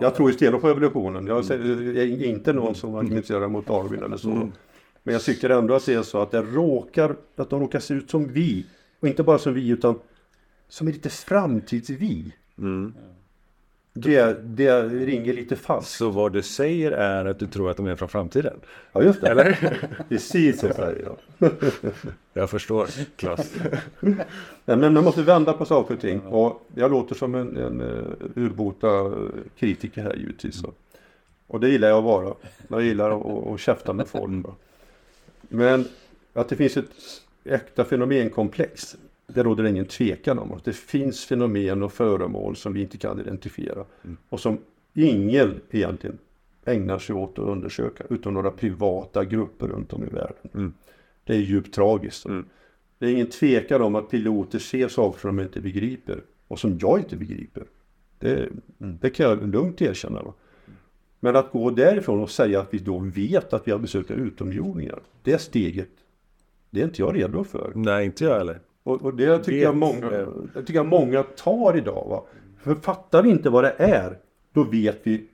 Jag 0.00 0.14
tror 0.14 0.30
ju 0.30 0.36
stenhårt 0.36 0.60
på 0.62 0.68
evolutionen. 0.68 1.26
Jag 1.26 1.44
säger- 1.44 1.92
jag 1.92 1.96
är 2.04 2.24
inte 2.24 2.52
någon 2.52 2.74
som 2.74 2.94
argumenterar 2.94 3.48
mot 3.48 3.66
Darwin 3.66 4.02
eller 4.02 4.16
så. 4.16 4.28
Men 5.02 5.12
jag 5.12 5.22
tycker 5.22 5.50
ändå 5.50 5.74
att 5.74 5.86
det 5.86 5.94
är 5.94 6.02
så 6.02 6.18
att 6.18 6.30
det 6.30 6.42
råkar, 6.42 7.16
att 7.36 7.50
de 7.50 7.60
råkar 7.60 7.80
se 7.80 7.94
ut 7.94 8.10
som 8.10 8.28
vi. 8.28 8.66
Och 9.00 9.08
inte 9.08 9.22
bara 9.22 9.38
som 9.38 9.54
vi 9.54 9.68
utan 9.68 9.98
som 10.68 10.88
är 10.88 10.92
lite 10.92 11.08
framtids-vi. 11.10 12.32
Det, 13.94 14.42
det 14.42 14.82
ringer 14.82 15.32
lite 15.32 15.56
falskt. 15.56 15.90
så 15.90 16.10
vad 16.10 16.32
du 16.32 16.42
säger 16.42 16.92
är 16.92 17.24
att 17.24 17.38
du 17.38 17.46
tror 17.46 17.70
att 17.70 17.76
de 17.76 17.86
är 17.86 17.96
från 17.96 18.08
framtiden? 18.08 18.60
Ja 18.92 19.02
just 19.02 19.20
det. 19.20 19.28
Eller? 19.28 19.78
Precis 20.08 20.60
så 20.60 20.72
säger 20.72 21.04
jag. 21.38 21.50
Jag 22.32 22.50
förstår, 22.50 22.88
Klas. 23.16 23.54
Nej, 24.00 24.76
men 24.76 24.94
man 24.94 25.04
måste 25.04 25.22
vända 25.22 25.52
på 25.52 25.64
saker 25.64 25.94
och 25.94 26.00
ting. 26.00 26.20
Och 26.20 26.66
jag 26.74 26.90
låter 26.90 27.14
som 27.14 27.34
en, 27.34 27.56
en 27.56 27.80
uh, 27.80 28.04
urbota 28.36 29.12
kritiker 29.58 30.02
här 30.02 30.14
givetvis. 30.14 30.60
Så. 30.60 30.72
Och 31.46 31.60
det 31.60 31.68
gillar 31.68 31.88
jag 31.88 31.98
att 31.98 32.04
vara. 32.04 32.34
Jag 32.68 32.82
gillar 32.82 33.10
att, 33.10 33.46
att, 33.46 33.60
käfta 33.60 33.92
med 33.92 34.08
folk. 34.08 34.46
Men 35.40 35.88
att 36.32 36.48
det 36.48 36.56
finns 36.56 36.76
ett 36.76 36.90
äkta 37.44 37.84
fenomenkomplex. 37.84 38.96
Det 39.34 39.42
råder 39.42 39.64
ingen 39.64 39.84
tvekan 39.84 40.38
om. 40.38 40.52
Att 40.52 40.64
det 40.64 40.76
finns 40.76 41.24
fenomen 41.24 41.82
och 41.82 41.92
föremål 41.92 42.56
som 42.56 42.72
vi 42.72 42.82
inte 42.82 42.98
kan 42.98 43.20
identifiera. 43.20 43.84
Och 44.28 44.40
som 44.40 44.58
ingen 44.94 45.60
egentligen 45.70 46.18
ägnar 46.64 46.98
sig 46.98 47.14
åt 47.14 47.38
att 47.38 47.48
undersöka. 47.48 48.04
Utom 48.10 48.34
några 48.34 48.50
privata 48.50 49.24
grupper 49.24 49.66
runt 49.68 49.92
om 49.92 50.04
i 50.04 50.06
världen. 50.06 50.74
Det 51.24 51.34
är 51.34 51.38
djupt 51.38 51.74
tragiskt. 51.74 52.26
Det 52.98 53.06
är 53.06 53.10
ingen 53.10 53.26
tvekan 53.26 53.82
om 53.82 53.94
att 53.94 54.10
piloter 54.10 54.58
ser 54.58 54.88
saker 54.88 55.20
som 55.20 55.36
de 55.36 55.42
inte 55.42 55.60
begriper. 55.60 56.22
Och 56.48 56.58
som 56.58 56.78
jag 56.80 56.98
inte 56.98 57.16
begriper. 57.16 57.64
Det, 58.18 58.48
det 58.78 59.10
kan 59.10 59.26
jag 59.26 59.48
lugnt 59.48 59.82
erkänna. 59.82 60.22
Va? 60.22 60.34
Men 61.20 61.36
att 61.36 61.52
gå 61.52 61.70
därifrån 61.70 62.20
och 62.20 62.30
säga 62.30 62.60
att 62.60 62.74
vi 62.74 62.78
då 62.78 62.98
vet 62.98 63.52
att 63.52 63.68
vi 63.68 63.72
har 63.72 63.78
besökt 63.78 64.10
utomjordingar. 64.10 65.02
Det 65.22 65.38
steget, 65.38 65.88
det 66.70 66.80
är 66.80 66.84
inte 66.84 67.02
jag 67.02 67.16
redo 67.16 67.44
för. 67.44 67.72
Nej, 67.74 68.06
inte 68.06 68.24
jag 68.24 68.38
heller. 68.38 68.60
Och, 68.82 69.02
och 69.02 69.14
det 69.14 69.38
tycker 69.38 69.58
jag, 69.58 69.70
Vet, 69.72 69.78
många, 69.78 70.10
eh. 70.10 70.28
det 70.54 70.60
tycker 70.60 70.74
jag 70.74 70.86
många 70.86 71.22
tar 71.22 71.76
idag. 71.76 72.06
Va? 72.08 72.24
För 72.62 72.74
fattar 72.74 73.22
vi 73.22 73.30
inte 73.30 73.50
vad 73.50 73.64
det 73.64 73.74
är, 73.78 74.18
då 74.52 74.64
vet 74.64 74.98
vi 75.02 75.26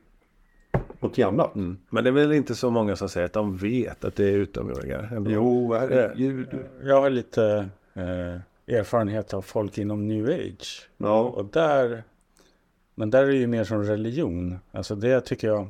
något 1.01 1.19
annat. 1.19 1.55
Men 1.55 2.05
det 2.05 2.11
är 2.11 2.13
väl 2.13 2.33
inte 2.33 2.55
så 2.55 2.71
många 2.71 2.97
som 2.97 3.09
säger 3.09 3.27
att 3.27 3.33
de 3.33 3.57
vet 3.57 4.05
att 4.05 4.17
det 4.17 4.25
är 4.25 4.33
utomjordingar? 4.37 5.25
Jo, 5.29 5.75
herregud. 5.75 6.49
Jag 6.83 7.01
har 7.01 7.11
lite 7.11 7.69
eh, 7.95 8.77
erfarenhet 8.77 9.35
av 9.35 9.43
folk 9.43 9.79
inom 9.79 10.09
new 10.09 10.27
age. 10.27 10.89
Ja, 10.97 11.21
Och 11.21 11.45
där, 11.45 12.03
men 12.95 13.11
där 13.11 13.23
är 13.23 13.27
det 13.27 13.37
ju 13.37 13.47
mer 13.47 13.65
som 13.65 13.83
religion. 13.83 14.59
Alltså 14.73 14.95
det 14.95 15.21
tycker 15.21 15.49
jag, 15.49 15.69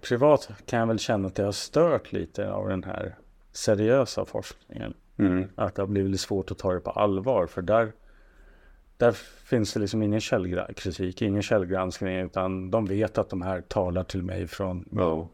privat 0.00 0.50
kan 0.66 0.78
jag 0.78 0.86
väl 0.86 0.98
känna 0.98 1.26
att 1.26 1.34
det 1.34 1.42
har 1.42 1.52
stört 1.52 2.12
lite 2.12 2.52
av 2.52 2.68
den 2.68 2.84
här 2.84 3.14
seriösa 3.52 4.24
forskningen. 4.24 4.94
Mm. 5.16 5.48
Att 5.54 5.74
det 5.74 5.82
har 5.82 5.86
blivit 5.86 6.20
svårt 6.20 6.50
att 6.50 6.58
ta 6.58 6.72
det 6.72 6.80
på 6.80 6.90
allvar. 6.90 7.46
För 7.46 7.62
där, 7.62 7.92
där 8.96 9.12
finns 9.44 9.72
det 9.72 9.80
liksom 9.80 10.02
ingen 10.02 10.20
källkritik, 10.20 11.22
ingen 11.22 11.42
källgranskning. 11.42 12.16
Utan 12.18 12.70
de 12.70 12.84
vet 12.86 13.18
att 13.18 13.30
de 13.30 13.42
här 13.42 13.60
talar 13.60 14.04
till 14.04 14.22
mig 14.22 14.46
från 14.46 14.88
Ja, 14.92 15.28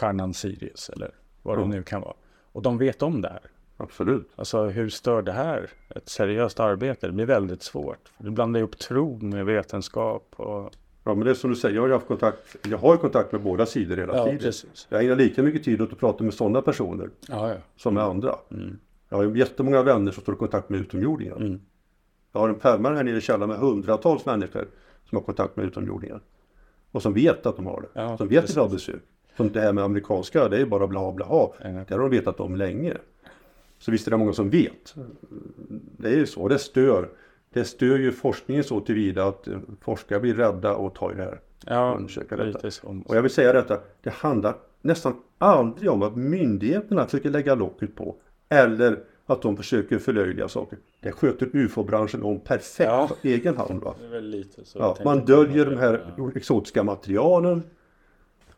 stjärnan 0.00 0.34
Sirius 0.34 0.88
eller 0.90 1.10
vad 1.42 1.56
Ja. 1.58 1.62
det 1.62 1.68
nu 1.68 1.82
kan 1.82 2.00
vara. 2.00 2.14
Och 2.52 2.62
de 2.62 2.78
vet 2.78 3.02
om 3.02 3.22
det 3.22 3.28
här. 3.28 3.40
absolut. 3.76 4.30
Alltså 4.36 4.64
hur 4.66 4.88
stör 4.88 5.22
det 5.22 5.32
här 5.32 5.70
ett 5.96 6.08
seriöst 6.08 6.60
arbete? 6.60 7.06
Det 7.06 7.12
blir 7.12 7.26
väldigt 7.26 7.62
svårt. 7.62 8.12
Det 8.18 8.30
blandar 8.30 8.60
ihop 8.60 8.78
tro 8.78 9.18
med 9.22 9.46
vetenskap. 9.46 10.34
Och... 10.36 10.72
Ja, 11.04 11.14
men 11.14 11.24
det 11.24 11.30
är 11.30 11.34
som 11.34 11.50
du 11.50 11.56
säger, 11.56 11.74
jag 11.74 11.82
har 11.82 11.88
haft 11.90 12.06
kontakt, 12.06 12.56
jag 12.70 12.78
har 12.78 12.96
kontakt 12.96 13.32
med 13.32 13.40
båda 13.40 13.66
sidor 13.66 13.96
hela 13.96 14.16
Ja, 14.16 14.24
tiden. 14.24 14.38
precis. 14.38 14.86
Jag 14.90 15.02
ägnar 15.04 15.16
lika 15.16 15.42
mycket 15.42 15.64
tid 15.64 15.80
åt 15.82 15.92
att 15.92 15.98
prata 15.98 16.24
med 16.24 16.34
sådana 16.34 16.62
personer 16.62 17.10
Ja, 17.28 17.48
ja. 17.50 17.56
som 17.76 17.94
med 17.94 18.02
andra. 18.02 18.34
Mm. 18.50 18.78
Jag 19.08 19.16
har 19.16 19.36
jättemånga 19.36 19.82
vänner 19.82 20.12
som 20.12 20.22
står 20.22 20.34
i 20.34 20.38
kontakt 20.38 20.68
med 20.68 20.80
utomjordingar. 20.80 21.36
Mm. 21.36 21.60
Jag 22.32 22.40
har 22.40 22.48
en 22.48 22.54
pärmare 22.54 22.96
här 22.96 23.04
nere 23.04 23.16
i 23.16 23.20
källaren 23.20 23.48
med 23.48 23.58
hundratals 23.58 24.26
människor 24.26 24.68
som 25.04 25.16
har 25.16 25.22
kontakt 25.22 25.56
med 25.56 25.66
utomjordingar. 25.66 26.20
Och 26.90 27.02
som 27.02 27.14
vet 27.14 27.46
att 27.46 27.56
de 27.56 27.66
har 27.66 27.80
det. 27.80 28.00
Ja, 28.00 28.16
som 28.16 28.28
vet 28.28 28.40
precis. 28.40 28.56
att 28.56 28.62
de 28.62 28.68
har 28.68 28.74
besök. 28.74 29.02
Som 29.36 29.52
det 29.52 29.60
här 29.60 29.72
med 29.72 29.84
amerikanska, 29.84 30.48
det 30.48 30.60
är 30.60 30.66
bara 30.66 30.86
bla 30.86 31.12
bla 31.12 31.26
ha. 31.26 31.54
Ja. 31.62 31.68
Det 31.68 31.94
har 31.94 31.98
de 31.98 32.10
vetat 32.10 32.40
om 32.40 32.56
länge. 32.56 32.96
Så 33.78 33.90
visst 33.90 34.06
är 34.06 34.10
det 34.10 34.16
många 34.16 34.32
som 34.32 34.50
vet. 34.50 34.94
Det 35.96 36.08
är 36.08 36.16
ju 36.16 36.26
så, 36.26 36.48
det 36.48 36.58
stör. 36.58 37.08
Det 37.52 37.64
stör 37.64 37.98
ju 37.98 38.12
forskningen 38.12 38.64
så 38.64 38.80
tillvida 38.80 39.24
att 39.24 39.48
eh, 39.48 39.58
forskare 39.80 40.20
blir 40.20 40.34
rädda 40.34 40.76
och 40.76 40.94
tar 40.94 41.12
i 41.12 41.14
det 41.14 41.22
här. 41.22 41.40
Ja, 41.66 41.94
undersöka 41.96 42.36
detta. 42.36 42.68
Och 43.04 43.16
jag 43.16 43.22
vill 43.22 43.30
säga 43.30 43.52
detta, 43.52 43.80
det 44.02 44.10
handlar 44.10 44.54
nästan 44.82 45.14
aldrig 45.38 45.90
om 45.90 46.02
att 46.02 46.16
myndigheterna 46.16 47.04
försöker 47.04 47.30
lägga 47.30 47.54
locket 47.54 47.96
på. 47.96 48.16
Eller 48.48 48.98
att 49.26 49.42
de 49.42 49.56
försöker 49.56 49.98
förlöjliga 49.98 50.48
saker. 50.48 50.78
Det 51.00 51.12
sköter 51.12 51.48
UFO-branschen 51.52 52.22
om 52.22 52.40
perfekt 52.40 52.78
Ja. 52.90 53.08
på 53.22 53.28
egen 53.28 53.56
hand. 53.56 53.82
Va? 53.82 53.94
Ja, 54.74 54.96
man 55.04 55.24
döljer 55.24 55.66
de 55.66 55.76
här 55.76 56.14
exotiska 56.36 56.82
materialen. 56.82 57.62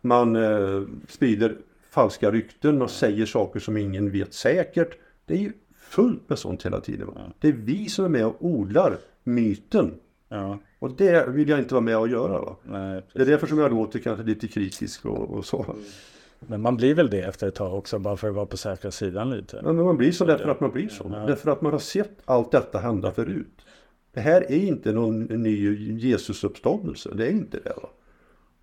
Man 0.00 0.36
eh, 0.36 0.82
sprider 1.08 1.56
falska 1.90 2.30
rykten 2.30 2.82
och 2.82 2.90
säger 2.90 3.26
saker 3.26 3.60
som 3.60 3.76
ingen 3.76 4.10
vet 4.10 4.34
säkert. 4.34 4.98
Det 5.26 5.34
är 5.34 5.38
ju 5.38 5.52
fullt 5.76 6.28
med 6.28 6.38
sånt 6.38 6.66
hela 6.66 6.80
tiden. 6.80 7.06
Va? 7.06 7.20
Det 7.40 7.48
är 7.48 7.52
vi 7.52 7.88
som 7.88 8.04
är 8.04 8.08
med 8.08 8.26
och 8.26 8.36
odlar 8.40 8.96
myten. 9.24 9.94
Ja, 10.28 10.58
Och 10.78 10.90
det 10.96 11.28
vill 11.28 11.48
jag 11.48 11.58
inte 11.58 11.74
vara 11.74 11.84
med 11.84 11.98
och 11.98 12.08
göra. 12.08 12.40
Va? 12.40 12.56
nej, 12.64 13.02
Det 13.14 13.22
är 13.22 13.26
därför 13.26 13.46
som 13.46 13.58
jag 13.58 13.70
låter 13.70 13.98
kanske 13.98 14.24
lite 14.24 14.48
kritisk 14.48 15.04
och, 15.06 15.30
och 15.30 15.44
så. 15.44 15.74
Men 16.46 16.60
man 16.62 16.76
blir 16.76 16.94
väl 16.94 17.10
det 17.10 17.22
efter 17.22 17.48
ett 17.48 17.54
tag 17.54 17.74
också, 17.74 17.98
bara 17.98 18.16
för 18.16 18.28
att 18.28 18.34
vara 18.34 18.46
på 18.46 18.56
säkra 18.56 18.90
sidan 18.90 19.30
lite. 19.30 19.60
Men 19.62 19.76
man 19.76 19.96
blir 19.96 20.12
så 20.12 20.24
därför 20.24 20.48
att 20.48 20.60
man 20.60 20.70
blir 20.70 20.88
så. 20.88 21.10
Ja. 21.12 21.26
Därför 21.26 21.50
att 21.50 21.60
man 21.60 21.72
har 21.72 21.78
sett 21.78 22.18
allt 22.24 22.52
detta 22.52 22.78
hända 22.78 23.12
förut. 23.12 23.66
Det 24.12 24.20
här 24.20 24.40
är 24.42 24.58
inte 24.58 24.92
någon 24.92 25.20
ny 25.20 25.74
Jesusuppståndelse. 25.98 27.10
Det 27.14 27.26
är 27.26 27.30
inte 27.30 27.60
det. 27.64 27.72
Va? 27.82 27.88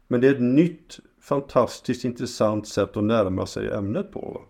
Men 0.07 0.21
det 0.21 0.27
är 0.27 0.31
ett 0.31 0.41
nytt, 0.41 0.99
fantastiskt 1.21 2.05
intressant 2.05 2.67
sätt 2.67 2.97
att 2.97 3.03
närma 3.03 3.45
sig 3.45 3.69
ämnet 3.69 4.11
på. 4.11 4.19
Va? 4.19 4.41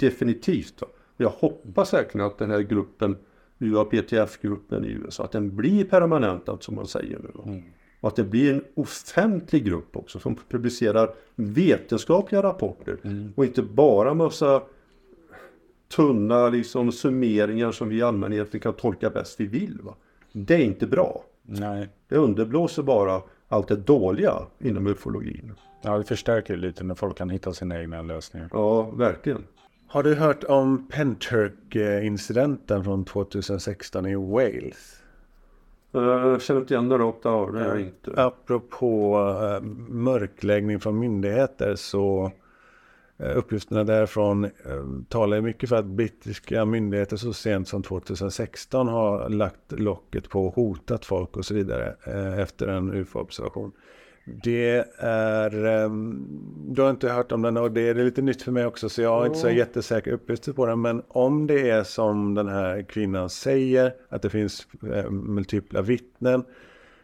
Definitivt. 0.00 0.80
Va? 0.80 0.88
Jag 1.16 1.28
hoppas 1.28 1.94
verkligen 1.94 2.26
att 2.26 2.38
den 2.38 2.50
här 2.50 2.60
gruppen, 2.60 3.16
UAPTF-gruppen 3.58 4.84
i 4.84 4.88
USA, 4.88 5.24
att 5.24 5.32
den 5.32 5.56
blir 5.56 5.84
permanentad 5.84 6.58
som 6.60 6.74
man 6.74 6.86
säger 6.86 7.18
nu. 7.18 7.30
Va? 7.34 7.62
Och 8.04 8.08
att 8.08 8.16
det 8.16 8.24
blir 8.24 8.54
en 8.54 8.64
offentlig 8.74 9.64
grupp 9.64 9.96
också 9.96 10.18
som 10.18 10.36
publicerar 10.48 11.14
vetenskapliga 11.34 12.42
rapporter. 12.42 12.98
Och 13.34 13.44
inte 13.44 13.62
bara 13.62 14.14
massa 14.14 14.62
tunna 15.96 16.48
liksom, 16.48 16.92
summeringar 16.92 17.72
som 17.72 17.88
vi 17.88 17.96
i 17.96 18.02
allmänheten 18.02 18.60
kan 18.60 18.72
tolka 18.74 19.10
bäst 19.10 19.40
vi 19.40 19.46
vill. 19.46 19.78
Va? 19.82 19.94
Det 20.32 20.54
är 20.54 20.58
inte 20.64 20.86
bra. 20.86 21.24
Nej, 21.42 21.88
Det 22.08 22.16
underblåser 22.16 22.82
bara 22.82 23.22
allt 23.48 23.68
det 23.68 23.76
dåliga 23.76 24.34
inom 24.58 24.86
ufologin. 24.86 25.52
ja, 25.82 25.98
det 25.98 26.04
förstärker 26.04 26.56
lite 26.56 26.84
när 26.84 26.94
folk 26.94 27.18
kan 27.18 27.30
hitta 27.30 27.52
sina 27.52 27.80
egna 27.80 28.02
lösningar. 28.02 28.48
Ja, 28.52 28.82
verkligen. 28.82 29.44
Har 29.86 30.02
du 30.02 30.14
hört 30.14 30.44
om 30.44 30.88
Penturk-incidenten 30.88 32.84
från 32.84 33.04
2016 33.04 34.06
i 34.06 34.14
Wales? 34.14 35.03
Eh, 35.94 36.02
Jag 36.02 36.42
känner 36.42 36.60
inte 36.60 36.74
igen 36.74 36.88
det 36.88 36.98
rakt 36.98 37.26
av. 37.26 37.52
Det 37.52 37.60
är 37.60 37.68
jag 37.68 37.80
inte. 37.80 38.12
Apropå 38.16 39.16
eh, 39.42 39.66
mörkläggning 39.88 40.80
från 40.80 40.98
myndigheter 40.98 41.74
så 41.74 42.32
eh, 43.18 43.36
uppgifterna 43.36 43.84
därifrån 43.84 44.44
eh, 44.44 44.50
talar 45.08 45.40
mycket 45.40 45.68
för 45.68 45.76
att 45.76 45.84
brittiska 45.84 46.64
myndigheter 46.64 47.16
så 47.16 47.32
sent 47.32 47.68
som 47.68 47.82
2016 47.82 48.88
har 48.88 49.28
lagt 49.28 49.72
locket 49.72 50.28
på 50.28 50.46
och 50.46 50.54
hotat 50.54 51.04
folk 51.04 51.36
och 51.36 51.44
så 51.44 51.54
vidare 51.54 51.94
eh, 52.06 52.38
efter 52.38 52.68
en 52.68 52.92
UFO-observation. 52.94 53.72
Det 54.24 54.84
är, 54.98 55.64
ehm, 55.64 56.26
du 56.68 56.82
har 56.82 56.90
inte 56.90 57.08
hört 57.08 57.32
om 57.32 57.42
den 57.42 57.56
och 57.56 57.72
det 57.72 57.88
är 57.88 57.94
lite 57.94 58.22
nytt 58.22 58.42
för 58.42 58.52
mig 58.52 58.66
också 58.66 58.88
så 58.88 59.02
jag 59.02 59.10
har 59.10 59.26
inte 59.26 59.38
så 59.38 59.50
jättesäkra 59.50 60.14
uppgifter 60.14 60.52
på 60.52 60.66
den. 60.66 60.80
Men 60.80 61.02
om 61.08 61.46
det 61.46 61.70
är 61.70 61.84
som 61.84 62.34
den 62.34 62.48
här 62.48 62.82
kvinnan 62.82 63.30
säger, 63.30 63.94
att 64.08 64.22
det 64.22 64.30
finns 64.30 64.66
eh, 64.92 65.10
multipla 65.10 65.82
vittnen, 65.82 66.44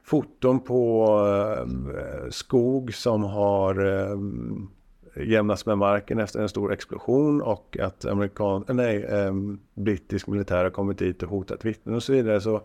foton 0.02 0.60
på 0.60 1.06
eh, 1.26 2.30
skog 2.30 2.94
som 2.94 3.22
har 3.22 3.86
eh, 3.86 4.16
jämnats 5.24 5.66
med 5.66 5.78
marken 5.78 6.18
efter 6.18 6.40
en 6.40 6.48
stor 6.48 6.72
explosion 6.72 7.42
och 7.42 7.78
att 7.80 8.04
amerikan, 8.04 8.64
nej, 8.68 9.04
eh, 9.04 9.32
brittisk 9.74 10.26
militär 10.26 10.64
har 10.64 10.70
kommit 10.70 10.98
dit 10.98 11.22
och 11.22 11.28
hotat 11.28 11.64
vittnen 11.64 11.94
och 11.94 12.02
så 12.02 12.12
vidare 12.12 12.40
så 12.40 12.62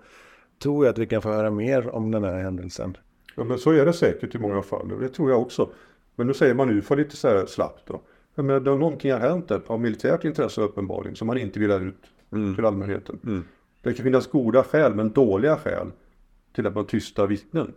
tror 0.64 0.86
jag 0.86 0.92
att 0.92 0.98
vi 0.98 1.08
kan 1.08 1.22
få 1.22 1.30
höra 1.30 1.52
mer 1.52 1.96
om 1.96 2.12
den 2.12 2.24
här 2.24 2.44
händelsen. 2.44 2.98
Ja, 3.36 3.44
men 3.44 3.58
så 3.58 3.72
är 3.72 3.86
det 3.86 3.94
säkert 3.94 4.36
i 4.36 4.40
många 4.40 4.62
fall. 4.62 4.92
och 4.92 5.00
Det 5.00 5.10
tror 5.10 5.30
jag 5.32 5.42
också. 5.42 5.70
Men 6.16 6.28
nu 6.28 6.34
säger 6.34 6.54
man 6.54 6.70
UFO 6.70 6.96
lite 6.96 7.18
så 7.18 7.28
här 7.28 7.46
slappt 7.46 7.88
då. 7.88 8.02
Ja, 8.36 8.44
Men 8.44 8.64
då 8.64 8.76
någonting 8.76 9.12
har 9.12 9.20
hänt 9.20 9.48
där, 9.48 9.62
av 9.68 9.80
militärt 9.80 10.24
intresse 10.24 10.62
uppenbarligen 10.62 11.16
som 11.16 11.28
man 11.28 11.38
inte 11.38 11.60
vill 11.60 11.72
ha 11.72 11.80
ut 11.80 12.04
till 12.56 12.66
allmänheten. 12.66 13.46
Det 13.82 13.94
kan 13.94 14.04
finnas 14.04 14.28
goda 14.28 14.64
skäl 14.64 14.96
men 14.96 15.12
dåliga 15.12 15.58
skäl 15.58 15.92
till 16.56 16.68
att 16.68 16.76
man 16.76 16.86
tystar 16.86 17.28
vittnen. 17.28 17.74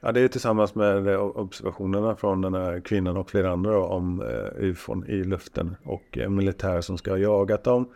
Ja, 0.00 0.12
det 0.12 0.20
är 0.20 0.28
tillsammans 0.28 0.74
med 0.74 1.18
observationerna 1.18 2.16
från 2.16 2.40
den 2.40 2.54
här 2.54 2.80
kvinnan 2.80 3.16
och 3.16 3.30
flera 3.30 3.52
andra 3.52 3.84
om 3.84 4.20
eh, 4.20 4.64
ufon 4.64 5.04
i 5.08 5.24
luften 5.24 5.76
och 5.84 6.18
eh, 6.18 6.30
militär 6.30 6.80
som 6.80 6.98
ska 6.98 7.10
ha 7.10 7.18
jagat 7.18 7.64
dem. 7.64 7.88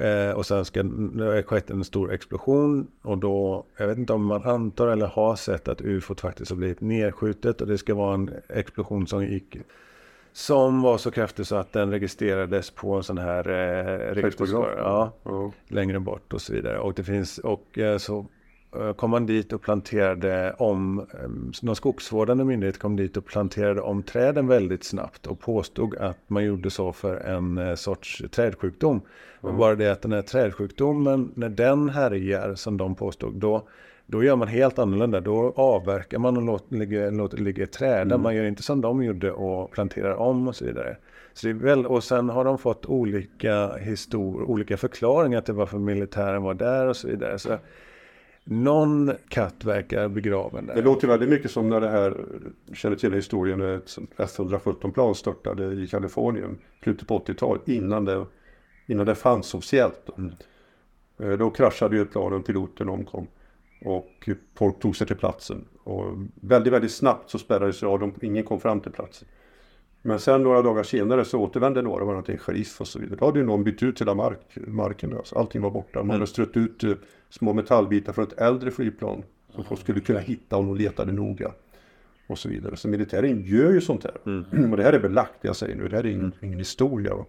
Eh, 0.00 0.30
och 0.30 0.46
sen 0.46 0.64
ska 0.64 0.82
det 0.82 1.42
skett 1.42 1.70
en 1.70 1.84
stor 1.84 2.12
explosion 2.12 2.86
och 3.02 3.18
då, 3.18 3.64
jag 3.76 3.86
vet 3.86 3.98
inte 3.98 4.12
om 4.12 4.24
man 4.26 4.42
antar 4.42 4.88
eller 4.88 5.06
har 5.06 5.36
sett 5.36 5.68
att 5.68 5.80
ufot 5.80 6.20
faktiskt 6.20 6.50
har 6.50 6.56
blivit 6.56 6.80
nedskjutet 6.80 7.60
och 7.60 7.66
det 7.66 7.78
ska 7.78 7.94
vara 7.94 8.14
en 8.14 8.30
explosion 8.48 9.06
som 9.06 9.24
gick 9.24 9.56
som 10.32 10.82
var 10.82 10.98
så 10.98 11.10
kraftig 11.10 11.46
så 11.46 11.56
att 11.56 11.72
den 11.72 11.90
registrerades 11.90 12.70
på 12.70 12.94
en 12.94 13.02
sån 13.02 13.18
här 13.18 13.48
eh, 13.48 14.14
Seismograf. 14.14 14.74
ja, 14.78 15.12
Ja. 15.24 15.52
längre 15.68 16.00
bort 16.00 16.32
och 16.32 16.40
så 16.40 16.52
vidare. 16.52 16.78
Och 16.78 16.94
det 16.94 17.04
finns, 17.04 17.38
och 17.38 17.78
eh, 17.78 17.98
så 17.98 18.26
kom 18.96 19.10
man 19.10 19.26
dit 19.26 19.52
och 19.52 19.62
planterade 19.62 20.54
om, 20.58 20.98
eh, 20.98 21.28
någon 21.62 21.76
skogsvårdande 21.76 22.44
myndighet 22.44 22.78
kom 22.78 22.96
dit 22.96 23.16
och 23.16 23.24
planterade 23.24 23.80
om 23.80 24.02
träden 24.02 24.46
väldigt 24.46 24.84
snabbt 24.84 25.26
och 25.26 25.40
påstod 25.40 25.96
att 25.96 26.18
man 26.26 26.44
gjorde 26.44 26.70
så 26.70 26.92
för 26.92 27.16
en 27.16 27.58
eh, 27.58 27.74
sorts 27.74 28.22
trädsjukdom. 28.30 29.00
Men 29.40 29.56
bara 29.56 29.74
det 29.74 29.92
att 29.92 30.02
den 30.02 30.12
här 30.12 30.22
trädsjukdomen, 30.22 31.32
när 31.34 31.48
den 31.48 31.88
härjar 31.88 32.54
som 32.54 32.76
de 32.76 32.94
påstod, 32.94 33.34
då 33.34 33.68
då 34.06 34.24
gör 34.24 34.36
man 34.36 34.48
helt 34.48 34.78
annorlunda. 34.78 35.20
Då 35.20 35.52
avverkar 35.56 36.18
man 36.18 36.36
och 36.36 36.42
låter 36.42 36.76
ligga, 36.76 37.10
låter 37.10 37.38
ligga 37.38 37.66
träden. 37.66 38.22
Man 38.22 38.36
gör 38.36 38.44
inte 38.44 38.62
som 38.62 38.80
de 38.80 39.02
gjorde 39.02 39.32
och 39.32 39.70
planterar 39.70 40.14
om 40.14 40.48
och 40.48 40.56
så 40.56 40.64
vidare. 40.64 40.96
Så 41.32 41.52
väl, 41.52 41.86
och 41.86 42.04
sen 42.04 42.28
har 42.28 42.44
de 42.44 42.58
fått 42.58 42.86
olika, 42.86 43.76
histor, 43.76 44.42
olika 44.42 44.76
förklaringar 44.76 45.40
till 45.40 45.54
varför 45.54 45.78
militären 45.78 46.42
var 46.42 46.54
där 46.54 46.86
och 46.86 46.96
så 46.96 47.08
vidare. 47.08 47.38
Så 47.38 47.58
någon 48.44 49.12
katt 49.28 49.64
verkar 49.64 50.08
begraven 50.08 50.66
Det 50.66 50.74
där. 50.74 50.82
låter 50.82 51.08
väldigt 51.08 51.28
mycket 51.28 51.50
som 51.50 51.68
när 51.68 51.80
det 51.80 51.88
här, 51.88 52.24
känner 52.74 52.96
till 52.96 53.12
historien, 53.12 53.58
när 53.58 53.76
ett 53.76 53.96
F-117-plan 54.16 55.14
störtade 55.14 55.74
i 55.74 55.86
Kalifornien 55.86 56.58
slutet 56.82 57.08
på 57.08 57.18
80-talet 57.18 57.68
innan 57.68 58.04
det, 58.04 58.26
innan 58.86 59.06
det 59.06 59.14
fanns 59.14 59.54
officiellt. 59.54 60.00
Då. 60.06 60.30
Eh, 61.24 61.38
Då 61.38 61.50
kraschade 61.50 61.96
ju 61.96 62.02
ett 62.02 62.12
plan 62.12 62.32
och 62.32 62.46
piloten 62.46 62.88
omkom. 62.88 63.26
Och 63.84 64.28
folk 64.54 64.80
tog 64.80 64.96
sig 64.96 65.06
till 65.06 65.16
platsen. 65.16 65.64
Och 65.84 66.04
väldigt, 66.34 66.72
väldigt 66.72 66.92
snabbt 66.92 67.30
så 67.30 67.38
spärrades 67.38 67.82
radion, 67.82 68.14
ingen 68.22 68.44
kom 68.44 68.60
fram 68.60 68.80
till 68.80 68.92
platsen. 68.92 69.28
Men 70.02 70.18
sen 70.18 70.42
några 70.42 70.62
dagar 70.62 70.82
senare 70.82 71.24
så 71.24 71.40
återvände 71.40 71.82
några, 71.82 72.04
var 72.04 72.22
det 72.22 72.32
en 72.32 72.38
sheriff 72.38 72.80
och 72.80 72.86
så 72.88 72.98
vidare. 72.98 73.16
Då 73.20 73.26
hade 73.26 73.38
ju 73.38 73.44
någon 73.46 73.64
bytt 73.64 73.82
ut 73.82 74.00
hela 74.00 74.14
mark, 74.14 74.56
marken. 74.66 75.10
där, 75.10 75.20
så 75.24 75.38
allting 75.38 75.62
var 75.62 75.70
borta. 75.70 75.98
Man 76.02 76.10
hade 76.10 76.26
strött 76.26 76.56
ut 76.56 76.84
eh, 76.84 76.92
små 77.38 77.52
metallbitar 77.52 78.12
från 78.12 78.24
ett 78.24 78.40
äldre 78.40 78.70
flygplan. 78.70 79.22
Som 79.54 79.64
folk 79.64 79.80
skulle 79.80 80.00
kunna 80.00 80.18
hitta 80.18 80.56
om 80.56 80.66
de 80.66 80.76
letade 80.76 81.12
noga. 81.12 81.52
Och 82.26 82.38
så 82.38 82.48
vidare. 82.48 82.76
Så 82.76 82.88
militären 82.88 83.42
gör 83.44 83.72
ju 83.72 83.80
sånt 83.80 84.04
här. 84.04 84.14
Och 84.70 84.76
det 84.76 84.82
här 84.82 84.92
är 84.92 85.00
belagt, 85.00 85.32
det 85.40 85.48
jag 85.48 85.56
säger 85.56 85.76
nu. 85.76 85.88
Det 85.88 85.96
här 85.96 86.06
är 86.06 86.10
ingen, 86.10 86.32
ingen 86.40 86.58
historia. 86.58 87.14
Va? 87.14 87.26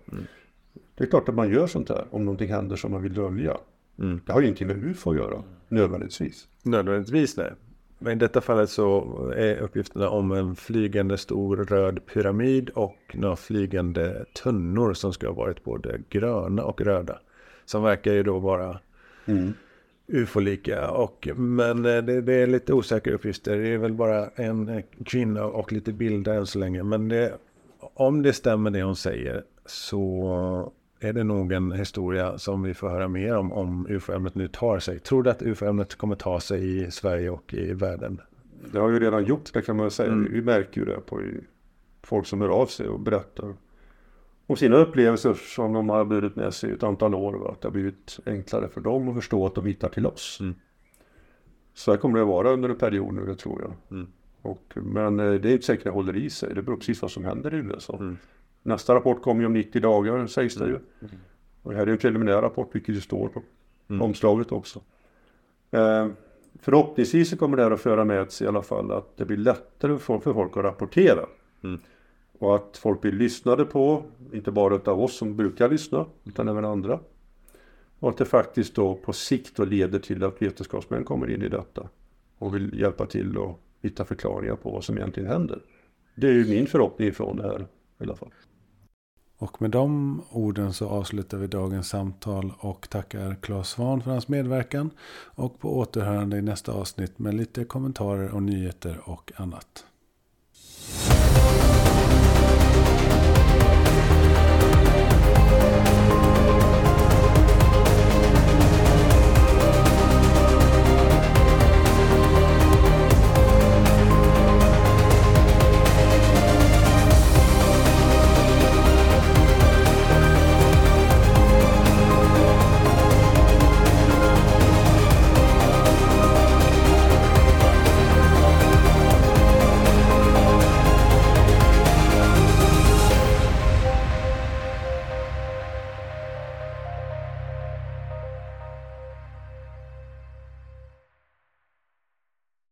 Det 0.95 1.03
är 1.03 1.07
klart 1.07 1.29
att 1.29 1.35
man 1.35 1.49
gör 1.49 1.67
sånt 1.67 1.89
här 1.89 2.05
om 2.09 2.25
någonting 2.25 2.49
händer 2.49 2.75
som 2.75 2.91
man 2.91 3.03
vill 3.03 3.13
dölja. 3.13 3.57
Mm. 3.99 4.21
Det 4.25 4.33
har 4.33 4.39
ju 4.39 4.45
ingenting 4.45 4.67
med 4.67 4.85
UFO 4.85 5.11
att 5.11 5.17
göra, 5.17 5.43
nödvändigtvis. 5.67 6.47
Nödvändigtvis 6.63 7.37
nej. 7.37 7.51
Men 7.99 8.13
i 8.13 8.15
detta 8.15 8.41
fallet 8.41 8.69
så 8.69 9.03
är 9.35 9.57
uppgifterna 9.57 10.09
om 10.09 10.31
en 10.31 10.55
flygande 10.55 11.17
stor 11.17 11.57
röd 11.57 12.05
pyramid 12.05 12.69
och 12.69 12.97
några 13.13 13.35
flygande 13.35 14.25
tunnor 14.43 14.93
som 14.93 15.13
ska 15.13 15.27
ha 15.27 15.33
varit 15.33 15.63
både 15.63 16.01
gröna 16.09 16.63
och 16.63 16.81
röda. 16.81 17.19
Som 17.65 17.83
verkar 17.83 18.13
ju 18.13 18.23
då 18.23 18.39
vara 18.39 18.79
Mm. 19.27 19.53
Ufo-lika. 20.07 20.91
Och, 20.91 21.27
men 21.35 21.85
eh, 21.85 22.03
det, 22.03 22.21
det 22.21 22.33
är 22.33 22.47
lite 22.47 22.73
osäkra 22.73 23.13
uppgifter. 23.13 23.57
Det 23.57 23.67
är 23.67 23.77
väl 23.77 23.93
bara 23.93 24.27
en 24.35 24.69
eh, 24.69 24.83
kvinna 25.05 25.45
och 25.45 25.73
lite 25.73 25.93
bilder 25.93 26.33
än 26.33 26.45
så 26.45 26.59
länge. 26.59 26.83
Men 26.83 27.09
det, 27.09 27.33
om 27.79 28.21
det 28.21 28.33
stämmer 28.33 28.71
det 28.71 28.83
hon 28.83 28.95
säger 28.95 29.43
så 29.65 30.73
är 30.99 31.13
det 31.13 31.23
nog 31.23 31.51
en 31.51 31.71
historia 31.71 32.37
som 32.37 32.63
vi 32.63 32.73
får 32.73 32.89
höra 32.89 33.07
mer 33.07 33.37
om 33.37 33.51
om 33.51 33.87
ufo-ämnet 33.89 34.35
nu 34.35 34.47
tar 34.47 34.79
sig. 34.79 34.99
Tror 34.99 35.23
du 35.23 35.29
att 35.29 35.41
ufo-ämnet 35.41 35.95
kommer 35.95 36.15
ta 36.15 36.39
sig 36.39 36.83
i 36.83 36.91
Sverige 36.91 37.29
och 37.29 37.53
i 37.53 37.73
världen? 37.73 38.21
Det 38.71 38.79
har 38.79 38.89
ju 38.89 38.99
redan 38.99 39.25
gjort 39.25 39.53
det 39.53 39.61
kan 39.61 39.75
man 39.75 39.91
säga. 39.91 40.11
Mm. 40.11 40.33
Vi 40.33 40.41
märker 40.41 40.81
ju 40.81 40.85
det 40.85 40.99
på 41.05 41.21
folk 42.03 42.25
som 42.27 42.41
hör 42.41 42.49
av 42.49 42.65
sig 42.65 42.87
och 42.87 42.99
berättar 42.99 43.53
om 44.47 44.55
sina 44.55 44.75
upplevelser 44.77 45.33
som 45.33 45.73
de 45.73 45.89
har 45.89 46.05
burit 46.05 46.35
med 46.35 46.53
sig 46.53 46.71
ett 46.71 46.83
antal 46.83 47.15
år. 47.15 47.33
va, 47.33 47.51
Att 47.51 47.61
det 47.61 47.67
har 47.67 47.73
blivit 47.73 48.19
enklare 48.25 48.67
för 48.69 48.81
dem 48.81 49.09
att 49.09 49.15
förstå 49.15 49.45
att 49.45 49.55
de 49.55 49.65
hittar 49.65 49.89
till 49.89 50.05
oss. 50.05 50.37
Mm. 50.41 50.55
Så 51.73 51.91
här 51.91 51.97
kommer 51.97 52.19
det 52.19 52.25
vara 52.25 52.49
under 52.51 52.69
en 52.69 52.77
period 52.77 53.13
nu, 53.13 53.25
det 53.25 53.35
tror 53.35 53.61
jag. 53.61 53.97
Mm. 53.97 54.07
Och, 54.41 54.73
men 54.75 55.19
eh, 55.19 55.33
det 55.33 55.49
är 55.49 55.53
inte 55.53 55.65
säkert 55.65 55.83
det 55.83 55.89
håller 55.89 56.15
i 56.17 56.29
sig. 56.29 56.53
Det 56.55 56.61
beror 56.61 56.77
precis 56.77 57.01
vad 57.01 57.11
som 57.11 57.25
händer 57.25 57.53
i 57.53 57.57
USA. 57.57 57.97
Mm. 57.99 58.17
Nästa 58.63 58.95
rapport 58.95 59.21
kommer 59.21 59.41
ju 59.41 59.47
om 59.47 59.53
90 59.53 59.81
dagar 59.81 60.27
sägs 60.27 60.55
det 60.55 60.67
ju. 60.67 60.79
Och 61.61 61.71
det 61.71 61.77
här 61.77 61.87
är 61.87 61.91
en 61.91 61.97
preliminär 61.97 62.41
rapport 62.41 62.69
vilket 62.75 62.95
det 62.95 63.01
står 63.01 63.27
på 63.27 63.41
Mm. 63.89 64.01
omslaget 64.01 64.51
också. 64.51 64.81
Eh, 65.71 66.07
förhoppningsvis 66.59 67.39
kommer 67.39 67.57
det 67.57 67.63
här 67.63 67.71
att 67.71 67.81
föra 67.81 68.05
med 68.05 68.31
sig 68.31 68.45
i 68.45 68.47
alla 68.47 68.61
fall 68.61 68.91
att 68.91 69.17
det 69.17 69.25
blir 69.25 69.37
lättare 69.37 69.97
för 69.97 70.19
folk 70.33 70.57
att 70.57 70.63
rapportera. 70.63 71.25
Och 72.39 72.55
att 72.55 72.77
folk 72.77 73.01
blir 73.01 73.11
lyssnade 73.11 73.65
på, 73.65 74.03
inte 74.33 74.51
bara 74.51 74.91
av 74.91 75.01
oss 75.01 75.17
som 75.17 75.35
brukar 75.35 75.69
lyssna, 75.69 76.05
utan 76.23 76.47
även 76.47 76.65
andra. 76.65 76.99
Och 77.99 78.09
att 78.09 78.17
det 78.17 78.25
faktiskt 78.25 78.75
då 78.75 78.95
på 78.95 79.13
sikt 79.13 79.55
då 79.55 79.65
leder 79.65 79.99
till 79.99 80.23
att 80.23 80.41
vetenskapsmän 80.41 81.03
kommer 81.03 81.31
in 81.31 81.41
i 81.41 81.49
detta 81.49 81.89
och 82.37 82.55
vill 82.55 82.79
hjälpa 82.79 83.05
till 83.05 83.37
och 83.37 83.59
hitta 83.81 84.05
förklaringar 84.05 84.55
på 84.55 84.71
vad 84.71 84.83
som 84.83 84.97
egentligen 84.97 85.29
händer. 85.29 85.61
Det 86.15 86.27
är 86.27 86.33
ju 86.33 86.45
min 86.45 86.67
förhoppning 86.67 87.13
från 87.13 87.37
det 87.37 87.43
här 87.43 87.67
i 87.99 88.03
alla 88.03 88.15
fall. 88.15 88.31
Och 89.37 89.61
med 89.61 89.71
de 89.71 90.21
orden 90.31 90.73
så 90.73 90.87
avslutar 90.87 91.37
vi 91.37 91.47
dagens 91.47 91.89
samtal 91.89 92.53
och 92.59 92.89
tackar 92.89 93.35
Claes 93.41 93.69
Svahn 93.69 94.01
för 94.01 94.11
hans 94.11 94.27
medverkan. 94.27 94.89
Och 95.35 95.59
på 95.59 95.77
återhörande 95.77 96.37
i 96.37 96.41
nästa 96.41 96.71
avsnitt 96.71 97.19
med 97.19 97.33
lite 97.33 97.65
kommentarer 97.65 98.35
och 98.35 98.43
nyheter 98.43 98.99
och 99.03 99.31
annat. 99.35 99.85